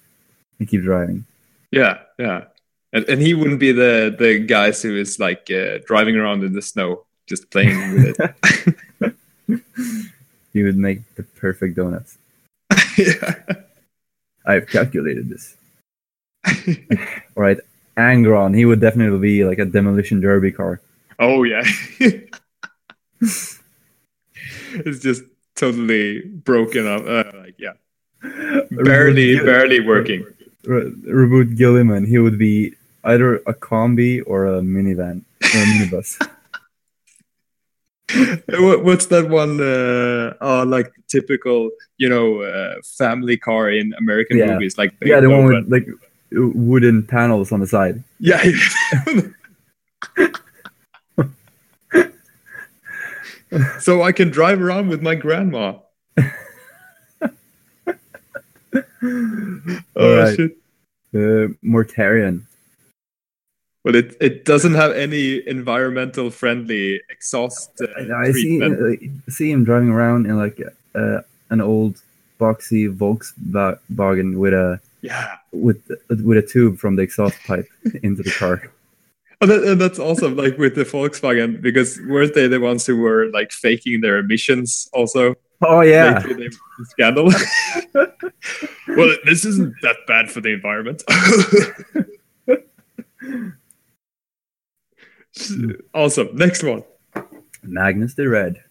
and 0.60 0.68
keep 0.68 0.82
driving. 0.82 1.26
Yeah, 1.72 2.00
yeah. 2.18 2.46
And, 2.92 3.06
and 3.08 3.22
he 3.22 3.34
wouldn't 3.34 3.60
be 3.60 3.72
the 3.72 4.16
the 4.18 4.40
guys 4.40 4.82
who 4.82 4.96
is 4.96 5.20
like 5.20 5.50
uh, 5.52 5.80
driving 5.86 6.18
around 6.18 6.44
in 6.44 6.54
the 6.54 6.62
snow 6.62 7.06
just 7.28 7.52
playing 7.52 7.94
with 7.94 8.20
it. 8.20 9.16
You 10.60 10.66
would 10.66 10.78
make 10.78 11.16
the 11.16 11.24
perfect 11.24 11.78
donuts. 11.78 12.18
yeah. 12.98 13.36
I've 14.46 14.68
calculated 14.68 15.30
this. 15.30 15.56
All 17.38 17.44
right, 17.44 17.60
Angron. 17.96 18.54
He 18.58 18.66
would 18.66 18.82
definitely 18.82 19.20
be 19.20 19.46
like 19.46 19.60
a 19.60 19.66
demolition 19.66 20.20
derby 20.20 20.52
car. 20.52 20.82
Oh 21.18 21.44
yeah. 21.44 21.64
it's 23.22 23.60
just 25.00 25.24
totally 25.56 26.22
broken 26.22 26.88
up. 26.88 27.04
Uh, 27.08 27.32
like 27.38 27.56
yeah, 27.58 27.74
barely, 28.22 29.36
Reboot, 29.38 29.46
barely 29.46 29.80
working. 29.80 30.26
Re- 30.66 30.92
reboot 31.08 31.56
Guilliman. 31.56 32.06
He 32.06 32.20
would 32.20 32.38
be 32.38 32.74
either 33.06 33.38
a 33.48 33.54
combi 33.54 34.22
or 34.26 34.46
a 34.46 34.60
minivan 34.60 35.24
or 35.42 35.62
a 35.62 35.66
minibus. 35.72 36.20
What, 38.50 38.84
what's 38.84 39.06
that 39.08 39.30
one? 39.30 39.60
Uh, 39.62 40.34
oh, 40.42 40.64
like 40.64 40.92
typical, 41.08 41.70
you 41.98 42.10
know, 42.10 42.42
uh, 42.42 42.76
family 42.98 43.38
car 43.38 43.70
in 43.70 43.94
American 43.98 44.38
Yeah. 44.38 44.54
movies, 44.54 44.78
like 44.78 44.94
yeah, 45.04 45.20
the 45.20 45.30
one 45.30 45.46
with 45.46 45.70
like 45.72 45.88
wooden 46.32 47.04
panels 47.04 47.52
on 47.52 47.60
the 47.60 47.68
side. 47.68 48.04
yeah. 48.20 48.42
so 53.80 54.02
I 54.04 54.12
can 54.12 54.30
drive 54.30 54.62
around 54.62 54.90
with 54.90 55.02
my 55.02 55.16
grandma. 55.16 55.74
oh 56.22 56.22
Alright. 59.98 60.36
shit! 60.36 60.58
The 61.12 61.56
Mortarion. 61.64 62.44
But 63.84 63.96
it, 63.96 64.18
it 64.20 64.46
doesn't 64.46 64.74
have 64.74 64.92
any 64.92 65.48
environmental 65.48 66.32
friendly 66.32 67.02
exhaust 67.10 67.82
uh, 67.82 68.14
I 68.14 68.32
see 68.32 68.60
like, 68.60 69.02
see 69.30 69.52
him 69.52 69.64
driving 69.64 69.90
around 69.90 70.26
in 70.26 70.38
like 70.38 70.60
uh, 70.96 71.22
an 71.50 71.62
old 71.62 72.02
boxy 72.40 72.94
Volkswagen 72.94 74.38
with 74.38 74.54
a 74.54 74.80
yeah, 75.02 75.38
with 75.52 75.82
with 76.10 76.38
a 76.38 76.42
tube 76.42 76.78
from 76.78 76.96
the 76.96 77.04
exhaust 77.04 77.38
pipe 77.46 77.68
into 78.04 78.24
the 78.24 78.32
car. 78.32 78.72
and, 79.42 79.50
that, 79.50 79.64
and 79.64 79.80
that's 79.80 80.00
awesome. 80.00 80.36
Like 80.36 80.58
with 80.58 80.76
the 80.76 80.84
Volkswagen, 80.84 81.62
because 81.62 82.00
weren't 82.08 82.34
they 82.34 82.48
the 82.48 82.60
ones 82.60 82.86
who 82.86 82.98
were 82.98 83.28
like 83.28 83.52
faking 83.52 84.02
their 84.02 84.18
emissions 84.18 84.90
also? 84.94 85.36
Oh 85.62 85.82
yeah, 85.82 86.20
they- 86.20 86.50
scandal. 86.84 87.26
well, 87.94 89.16
this 89.26 89.46
isn't 89.46 89.74
that 89.82 89.98
bad 90.08 90.30
for 90.30 90.42
the 90.42 90.54
environment. 90.54 91.04
awesome. 95.94 96.30
Next 96.36 96.64
one. 96.64 96.84
Magnus 97.64 98.14
the 98.14 98.28
Red. 98.28 98.64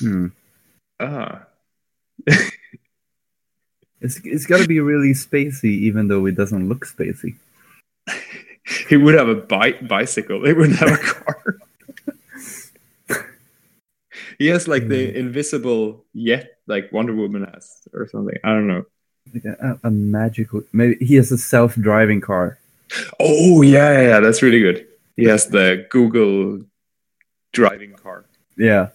Hmm. 0.00 0.26
Ah, 1.00 1.46
It's 4.00 4.20
it's 4.24 4.46
got 4.46 4.60
to 4.60 4.68
be 4.68 4.80
really 4.80 5.12
spacey, 5.12 5.72
even 5.88 6.08
though 6.08 6.26
it 6.26 6.36
doesn't 6.36 6.68
look 6.68 6.84
spacey. 6.86 7.36
he 8.88 8.96
would 8.96 9.14
have 9.14 9.28
a 9.28 9.34
bi- 9.34 9.80
bicycle. 9.82 10.44
He 10.46 10.52
wouldn't 10.52 10.78
have 10.78 10.92
a 10.92 10.98
car. 10.98 11.58
he 14.38 14.46
has 14.48 14.68
like 14.68 14.88
the 14.88 15.16
invisible 15.16 16.04
jet, 16.14 16.58
like 16.66 16.92
Wonder 16.92 17.14
Woman 17.14 17.44
has, 17.52 17.88
or 17.94 18.06
something. 18.06 18.36
I 18.44 18.50
don't 18.50 18.68
know. 18.68 18.84
Like 19.32 19.44
a, 19.44 19.80
a 19.82 19.90
magical. 19.90 20.62
Maybe 20.72 21.04
he 21.04 21.16
has 21.16 21.32
a 21.32 21.38
self-driving 21.38 22.20
car. 22.20 22.58
Oh 23.20 23.62
yeah, 23.62 23.92
yeah, 23.92 24.02
yeah, 24.08 24.20
that's 24.20 24.42
really 24.42 24.60
good. 24.60 24.86
He 25.16 25.24
has 25.24 25.46
the 25.46 25.86
Google 25.90 26.62
driving 27.52 27.92
car. 27.94 28.26
Yeah. 28.56 28.88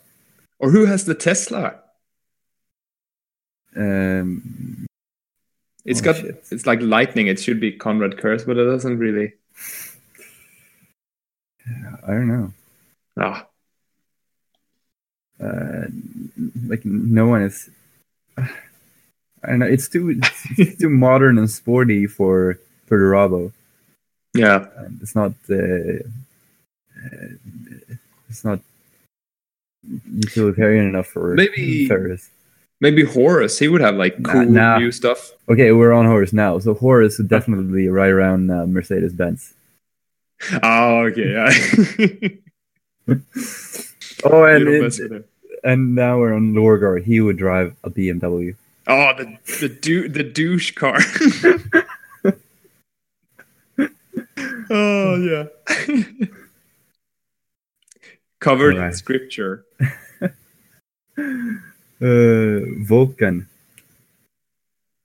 Or 0.59 0.69
who 0.71 0.85
has 0.85 1.05
the 1.05 1.15
Tesla? 1.15 1.75
Um. 3.75 4.85
It's 5.83 5.99
Oh, 6.01 6.03
got 6.03 6.17
shit. 6.17 6.43
it's 6.51 6.65
like 6.67 6.79
lightning. 6.81 7.27
It 7.27 7.39
should 7.39 7.59
be 7.59 7.71
Konrad 7.71 8.19
Curze, 8.19 8.45
but 8.45 8.57
it 8.57 8.65
doesn't 8.65 8.99
really. 8.99 9.33
I 12.05 12.07
don't 12.07 12.27
know. 12.27 12.53
Ah, 13.19 13.47
Uh, 15.41 15.87
like 16.67 16.85
no 16.85 17.27
one 17.27 17.41
is. 17.41 17.69
I 18.37 18.47
don't 19.47 19.59
know. 19.59 19.65
It's 19.65 19.89
too 19.89 20.19
it's 20.57 20.79
too 20.79 20.89
modern 20.89 21.37
and 21.39 21.49
sporty 21.49 22.05
for 22.05 22.59
for 22.85 22.97
the 22.99 23.05
Rabo. 23.05 23.51
Yeah. 24.33 24.65
It's 25.01 25.15
not. 25.15 25.33
Uh, 25.49 25.55
uh, 25.55 27.27
it's 28.29 28.43
not 28.45 28.59
utilitarian 30.13 30.87
enough 30.87 31.07
for 31.07 31.33
Maybe- 31.35 31.87
Ferrus. 31.87 32.29
Maybe 32.79 33.03
Horus. 33.03 33.59
He 33.59 33.67
would 33.67 33.81
have 33.81 33.95
like 33.95 34.23
cool 34.23 34.45
nah. 34.45 34.79
new 34.79 34.91
stuff. 34.91 35.31
Okay, 35.47 35.71
we're 35.71 35.91
on 35.93 36.05
Horus 36.05 36.33
now. 36.33 36.57
So 36.59 36.73
Horus 36.73 37.17
would 37.19 37.27
definitely 37.27 37.87
right 37.89 38.09
around 38.09 38.49
uh, 38.49 38.65
Mercedes 38.65 39.13
Benz. 39.13 39.53
Oh, 40.63 41.01
okay. 41.11 41.31
Yeah. 41.31 42.29
Oh, 44.23 44.43
and 44.45 44.67
it- 44.67 44.81
mess 44.83 44.99
with 44.99 45.11
him. 45.11 45.23
and 45.63 45.95
now 45.95 46.19
we're 46.19 46.33
on 46.33 46.53
Lorgar. 46.53 47.03
He 47.03 47.19
would 47.21 47.37
drive 47.37 47.75
a 47.83 47.89
BMW. 47.89 48.55
Oh, 48.87 49.13
the 49.17 49.37
the 49.59 49.69
dou- 49.69 50.09
the 50.09 50.23
douche 50.23 50.71
car. 50.71 50.99
oh 54.71 55.15
yeah. 55.17 55.45
Covered 58.39 58.77
in 58.77 58.93
scripture. 58.93 59.65
Uh, 62.01 62.61
Vulcan. 62.79 63.47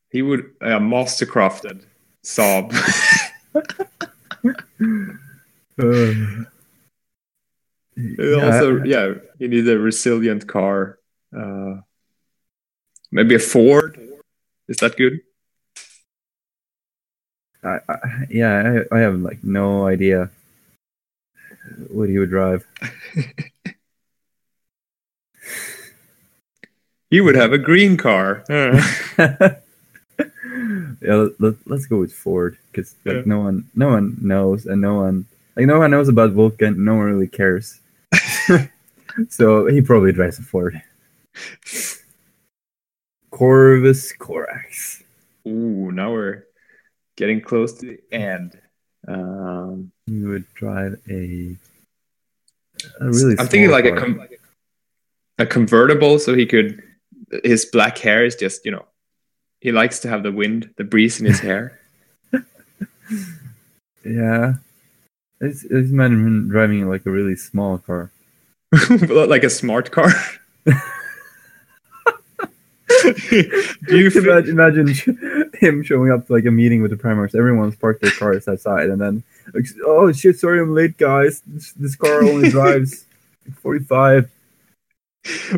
He 0.08 0.22
would 0.22 0.52
uh, 0.62 0.78
mastercrafted. 0.78 1.84
Uh, 5.78 6.44
yeah, 7.96 8.44
also, 8.44 8.82
yeah, 8.84 9.12
you 9.38 9.48
need 9.48 9.68
a 9.68 9.78
resilient 9.78 10.46
car. 10.46 10.98
Uh, 11.36 11.80
maybe 13.12 13.34
a 13.34 13.38
Ford. 13.38 14.00
Is 14.68 14.78
that 14.78 14.96
good? 14.96 15.20
I, 17.66 17.80
I, 17.88 17.98
yeah, 18.30 18.82
I, 18.90 18.96
I 18.96 19.00
have 19.00 19.18
like 19.20 19.42
no 19.42 19.86
idea 19.86 20.30
what 21.88 22.08
he 22.08 22.18
would 22.18 22.30
drive. 22.30 22.66
He 27.10 27.20
would 27.20 27.36
have 27.36 27.52
a 27.52 27.58
green 27.58 27.96
car. 27.96 28.44
yeah, 28.48 29.60
let, 31.00 31.40
let, 31.40 31.54
us 31.70 31.86
go 31.86 31.98
with 31.98 32.12
Ford 32.12 32.58
because 32.70 32.96
like 33.04 33.16
Yeah. 33.16 33.22
no 33.26 33.40
one, 33.40 33.70
no 33.74 33.88
one 33.90 34.16
knows, 34.20 34.66
and 34.66 34.80
no 34.80 34.96
one, 34.96 35.26
like 35.54 35.66
no 35.66 35.78
one 35.78 35.92
knows 35.92 36.08
about 36.08 36.32
Vulcan. 36.32 36.84
No 36.84 36.96
one 36.96 37.06
really 37.06 37.28
cares. 37.28 37.80
so 39.28 39.66
he 39.66 39.80
probably 39.82 40.12
drives 40.12 40.38
a 40.38 40.42
Ford. 40.42 40.82
Corvus 43.30 44.12
Corax. 44.12 45.02
Ooh, 45.46 45.92
now 45.92 46.10
we're 46.12 46.45
getting 47.16 47.40
close 47.40 47.72
to 47.80 47.86
the 47.86 48.14
end. 48.14 48.58
Um, 49.08 49.92
He 50.06 50.20
would 50.20 50.46
drive 50.54 51.00
a. 51.08 51.56
a 53.00 53.10
really. 53.10 53.36
I'm 53.38 53.46
thinking 53.46 53.70
like 53.70 53.84
a 53.84 53.96
com- 53.96 54.26
a 55.38 55.46
convertible, 55.46 56.18
so 56.18 56.34
he 56.34 56.46
could. 56.46 56.82
His 57.44 57.64
black 57.66 57.98
hair 57.98 58.24
is 58.24 58.36
just 58.36 58.64
you 58.64 58.70
know, 58.70 58.86
he 59.60 59.72
likes 59.72 60.00
to 60.00 60.08
have 60.08 60.22
the 60.22 60.32
wind, 60.32 60.70
the 60.76 60.84
breeze 60.84 61.20
in 61.20 61.26
his 61.26 61.40
hair. 61.40 61.80
Yeah. 64.06 64.54
It's, 65.40 65.64
it's 65.64 65.90
imagine 65.90 66.48
driving 66.48 66.88
like 66.88 67.04
a 67.06 67.10
really 67.10 67.36
small 67.36 67.78
car. 67.78 68.12
like 69.10 69.42
a 69.42 69.50
smart 69.50 69.90
car. 69.90 70.10
Do 73.86 73.98
you 73.98 74.10
imagine, 74.10 74.50
imagine 74.50 74.86
him 75.58 75.82
showing 75.82 76.10
up 76.10 76.26
to 76.26 76.32
like 76.32 76.44
a 76.46 76.50
meeting 76.50 76.82
with 76.82 76.90
the 76.90 76.96
primers. 76.96 77.34
Everyone's 77.34 77.76
parked 77.76 78.02
their 78.02 78.10
cars 78.12 78.46
outside, 78.48 78.88
and 78.90 79.00
then, 79.00 79.22
like, 79.54 79.66
oh 79.84 80.12
shit, 80.12 80.38
sorry 80.38 80.60
I'm 80.60 80.74
late, 80.74 80.96
guys. 80.96 81.42
This, 81.46 81.72
this 81.72 81.96
car 81.96 82.22
only 82.22 82.50
drives 82.56 83.04
45. 83.62 84.30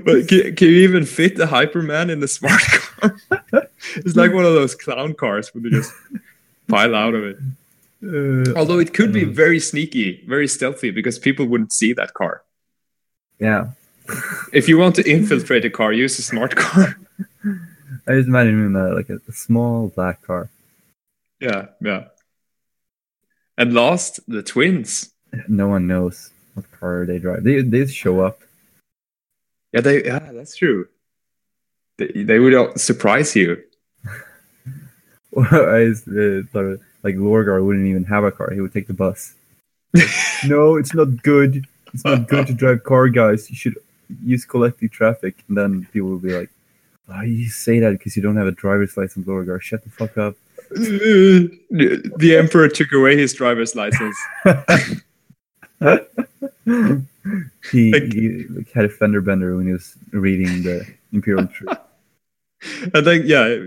but 0.04 0.28
can, 0.28 0.56
can 0.56 0.68
you 0.68 0.76
even 0.88 1.04
fit 1.04 1.36
the 1.36 1.44
Hyperman 1.46 2.10
in 2.10 2.20
the 2.20 2.28
smart 2.28 2.60
car? 2.62 3.16
it's 3.96 4.16
like 4.16 4.32
one 4.32 4.44
of 4.44 4.54
those 4.54 4.74
clown 4.74 5.14
cars 5.14 5.54
where 5.54 5.62
they 5.62 5.70
just 5.70 5.92
pile 6.68 6.94
out 6.94 7.14
of 7.14 7.22
it. 7.24 7.36
Uh, 8.02 8.56
Although 8.58 8.78
it 8.78 8.94
could 8.94 9.12
be 9.12 9.22
Mm. 9.22 9.32
very 9.34 9.58
sneaky, 9.60 10.22
very 10.26 10.46
stealthy, 10.48 10.90
because 10.90 11.18
people 11.18 11.46
wouldn't 11.46 11.72
see 11.72 11.92
that 11.94 12.14
car. 12.14 12.42
yeah. 13.38 13.70
If 14.54 14.68
you 14.70 14.78
want 14.78 14.94
to 14.96 15.02
infiltrate 15.06 15.66
a 15.66 15.70
car, 15.70 15.92
use 15.92 16.18
a 16.18 16.22
smart 16.22 16.56
car. 16.56 16.96
I 18.08 18.12
just 18.12 18.28
imagine 18.28 18.54
him 18.54 18.76
in 18.76 18.94
like 18.94 19.10
a, 19.10 19.20
a 19.28 19.32
small 19.32 19.88
black 19.88 20.22
car. 20.22 20.48
yeah, 21.40 21.66
yeah. 21.80 22.04
And 23.58 23.74
last, 23.74 24.20
the 24.28 24.42
twins. 24.42 25.12
No 25.46 25.68
one 25.68 25.86
knows 25.86 26.30
what 26.54 26.70
car 26.72 27.04
they 27.04 27.18
drive. 27.18 27.44
They, 27.44 27.60
they 27.60 27.86
show 27.86 28.20
up. 28.20 28.40
Yeah, 29.72 29.80
they. 29.82 30.04
Yeah, 30.04 30.30
that's 30.32 30.56
true. 30.56 30.88
They, 31.98 32.24
they 32.24 32.38
would 32.38 32.80
surprise 32.80 33.36
you. 33.36 33.62
I 35.36 35.84
just, 35.90 36.08
uh, 36.08 36.48
thought 36.52 36.78
like 37.02 37.16
Lorgar 37.16 37.62
wouldn't 37.64 37.86
even 37.86 38.04
have 38.04 38.24
a 38.24 38.32
car. 38.32 38.50
He 38.52 38.60
would 38.60 38.72
take 38.72 38.86
the 38.86 38.94
bus. 38.94 39.34
no, 40.46 40.76
it's 40.76 40.94
not 40.94 41.22
good. 41.22 41.66
It's 41.92 42.04
not 42.04 42.28
good 42.28 42.46
to 42.46 42.54
drive 42.54 42.84
car, 42.84 43.08
guys. 43.08 43.50
You 43.50 43.56
should 43.56 43.76
use 44.24 44.44
collective 44.44 44.92
traffic, 44.92 45.44
and 45.48 45.56
then 45.56 45.86
people 45.92 46.08
will 46.10 46.18
be 46.18 46.32
like, 46.32 46.50
"Oh, 47.08 47.22
you 47.22 47.48
say 47.48 47.80
that 47.80 47.92
because 47.92 48.16
you 48.16 48.22
don't 48.22 48.36
have 48.36 48.46
a 48.46 48.52
driver's 48.52 48.96
license, 48.96 49.26
Lorgar. 49.26 49.60
Shut 49.60 49.82
the 49.84 49.90
fuck 49.90 50.16
up." 50.18 50.34
the 50.70 52.36
emperor 52.36 52.68
took 52.68 52.92
away 52.92 53.16
his 53.16 53.32
driver's 53.34 53.74
license. 53.74 54.16
he, 57.70 57.92
Like- 57.92 58.12
he 58.12 58.44
like, 58.50 58.72
had 58.72 58.84
a 58.84 58.88
fender 58.88 59.20
bender 59.20 59.56
when 59.56 59.66
he 59.66 59.72
was 59.72 59.96
reading 60.10 60.62
the 60.62 60.86
Imperial 61.12 61.46
Truth. 61.46 61.78
I 62.94 63.00
think 63.02 63.26
yeah, 63.26 63.66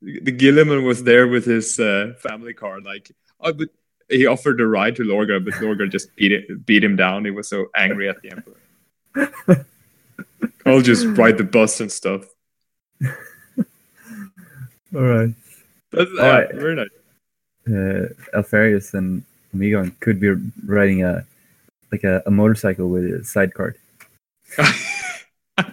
the 0.00 0.32
Guilliman 0.32 0.84
was 0.84 1.04
there 1.04 1.28
with 1.28 1.44
his 1.44 1.78
uh, 1.78 2.14
family 2.18 2.54
car. 2.54 2.80
Like, 2.80 3.12
oh, 3.40 3.52
but 3.52 3.68
he 4.08 4.26
offered 4.26 4.60
a 4.60 4.66
ride 4.66 4.96
to 4.96 5.02
Lorgar, 5.02 5.44
but 5.44 5.54
Lorgar 5.54 5.90
just 5.90 6.14
beat 6.16 6.32
it, 6.32 6.64
beat 6.64 6.82
him 6.82 6.96
down. 6.96 7.24
He 7.24 7.30
was 7.30 7.48
so 7.48 7.66
angry 7.76 8.08
at 8.08 8.16
the 8.22 8.30
emperor. 8.32 9.66
I'll 10.66 10.80
just 10.80 11.06
ride 11.18 11.38
the 11.38 11.44
bus 11.44 11.80
and 11.80 11.92
stuff. 11.92 12.24
All 14.94 15.02
right. 15.02 15.34
That's 15.92 16.10
All 16.18 16.26
right. 16.26 16.54
very 16.54 16.74
nice. 16.76 16.88
uh, 17.68 18.08
Alpharius 18.36 18.94
and 18.94 19.22
Omegon 19.54 19.98
could 20.00 20.20
be 20.20 20.34
riding 20.66 21.04
a 21.04 21.24
like 21.92 22.04
a, 22.04 22.22
a 22.26 22.30
motorcycle 22.30 22.88
with 22.88 23.04
a 23.04 23.24
side 23.24 23.52
sidecar. 23.54 23.74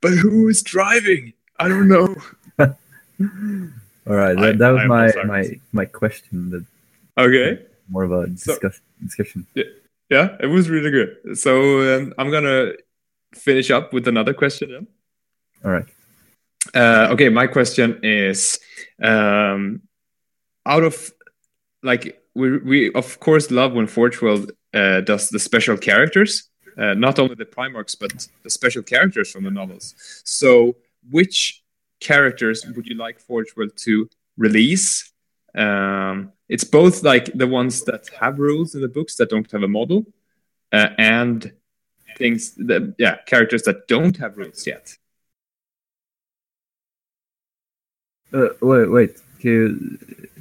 but 0.00 0.12
who 0.12 0.48
is 0.48 0.62
driving? 0.62 1.32
I 1.58 1.68
don't 1.68 1.88
know. 1.88 2.14
All 2.58 4.14
right, 4.14 4.34
that, 4.36 4.44
I- 4.44 4.52
that 4.52 4.70
was 4.70 4.82
I 4.82 4.86
my, 4.86 5.12
my 5.24 5.60
my 5.72 5.84
question. 5.84 6.50
That 6.50 6.64
Okay. 7.18 7.62
more 7.88 8.04
of 8.04 8.12
a 8.12 8.26
So- 8.36 8.52
discuss, 8.52 8.80
discussion. 9.02 9.46
Yeah, 10.10 10.36
it 10.40 10.46
was 10.46 10.68
really 10.70 10.90
good. 10.90 11.36
So 11.38 11.96
um, 11.96 12.14
I'm 12.18 12.30
gonna 12.30 12.72
finish 13.34 13.70
up 13.70 13.92
with 13.92 14.08
another 14.08 14.34
question 14.34 14.70
then. 14.70 14.86
All 15.64 15.70
right. 15.70 15.86
Uh, 16.74 17.08
okay, 17.12 17.28
my 17.28 17.46
question 17.46 18.00
is 18.02 18.58
um, 19.02 19.82
out 20.64 20.82
of 20.82 21.12
like 21.82 22.22
we 22.34 22.58
we 22.58 22.92
of 22.92 23.20
course 23.20 23.50
love 23.50 23.72
when 23.72 23.86
Forge 23.86 24.20
World 24.20 24.52
uh, 24.74 25.00
does 25.00 25.28
the 25.28 25.38
special 25.38 25.76
characters, 25.76 26.50
uh, 26.76 26.94
not 26.94 27.18
only 27.18 27.34
the 27.34 27.44
Primarchs 27.44 27.96
but 27.98 28.28
the 28.42 28.50
special 28.50 28.82
characters 28.82 29.30
from 29.30 29.44
the 29.44 29.50
novels. 29.50 29.94
So, 30.24 30.76
which 31.10 31.62
characters 32.00 32.64
would 32.74 32.86
you 32.86 32.96
like 32.96 33.20
Forge 33.20 33.54
World 33.56 33.76
to 33.78 34.08
release? 34.36 35.12
Um, 35.54 36.32
it's 36.48 36.64
both 36.64 37.02
like 37.02 37.26
the 37.32 37.46
ones 37.46 37.84
that 37.84 38.08
have 38.20 38.38
rules 38.38 38.74
in 38.74 38.82
the 38.82 38.88
books 38.88 39.16
that 39.16 39.30
don't 39.30 39.50
have 39.52 39.62
a 39.62 39.68
model, 39.68 40.04
uh, 40.72 40.88
and 40.98 41.52
things 42.16 42.52
that 42.56 42.94
yeah 42.98 43.16
characters 43.26 43.62
that 43.62 43.86
don't 43.88 44.16
have 44.16 44.36
rules 44.36 44.66
yet. 44.66 44.96
Uh, 48.32 48.48
wait, 48.60 48.90
wait. 48.90 49.16
Can 49.40 49.50
you, 49.50 49.98
wait. 50.20 50.35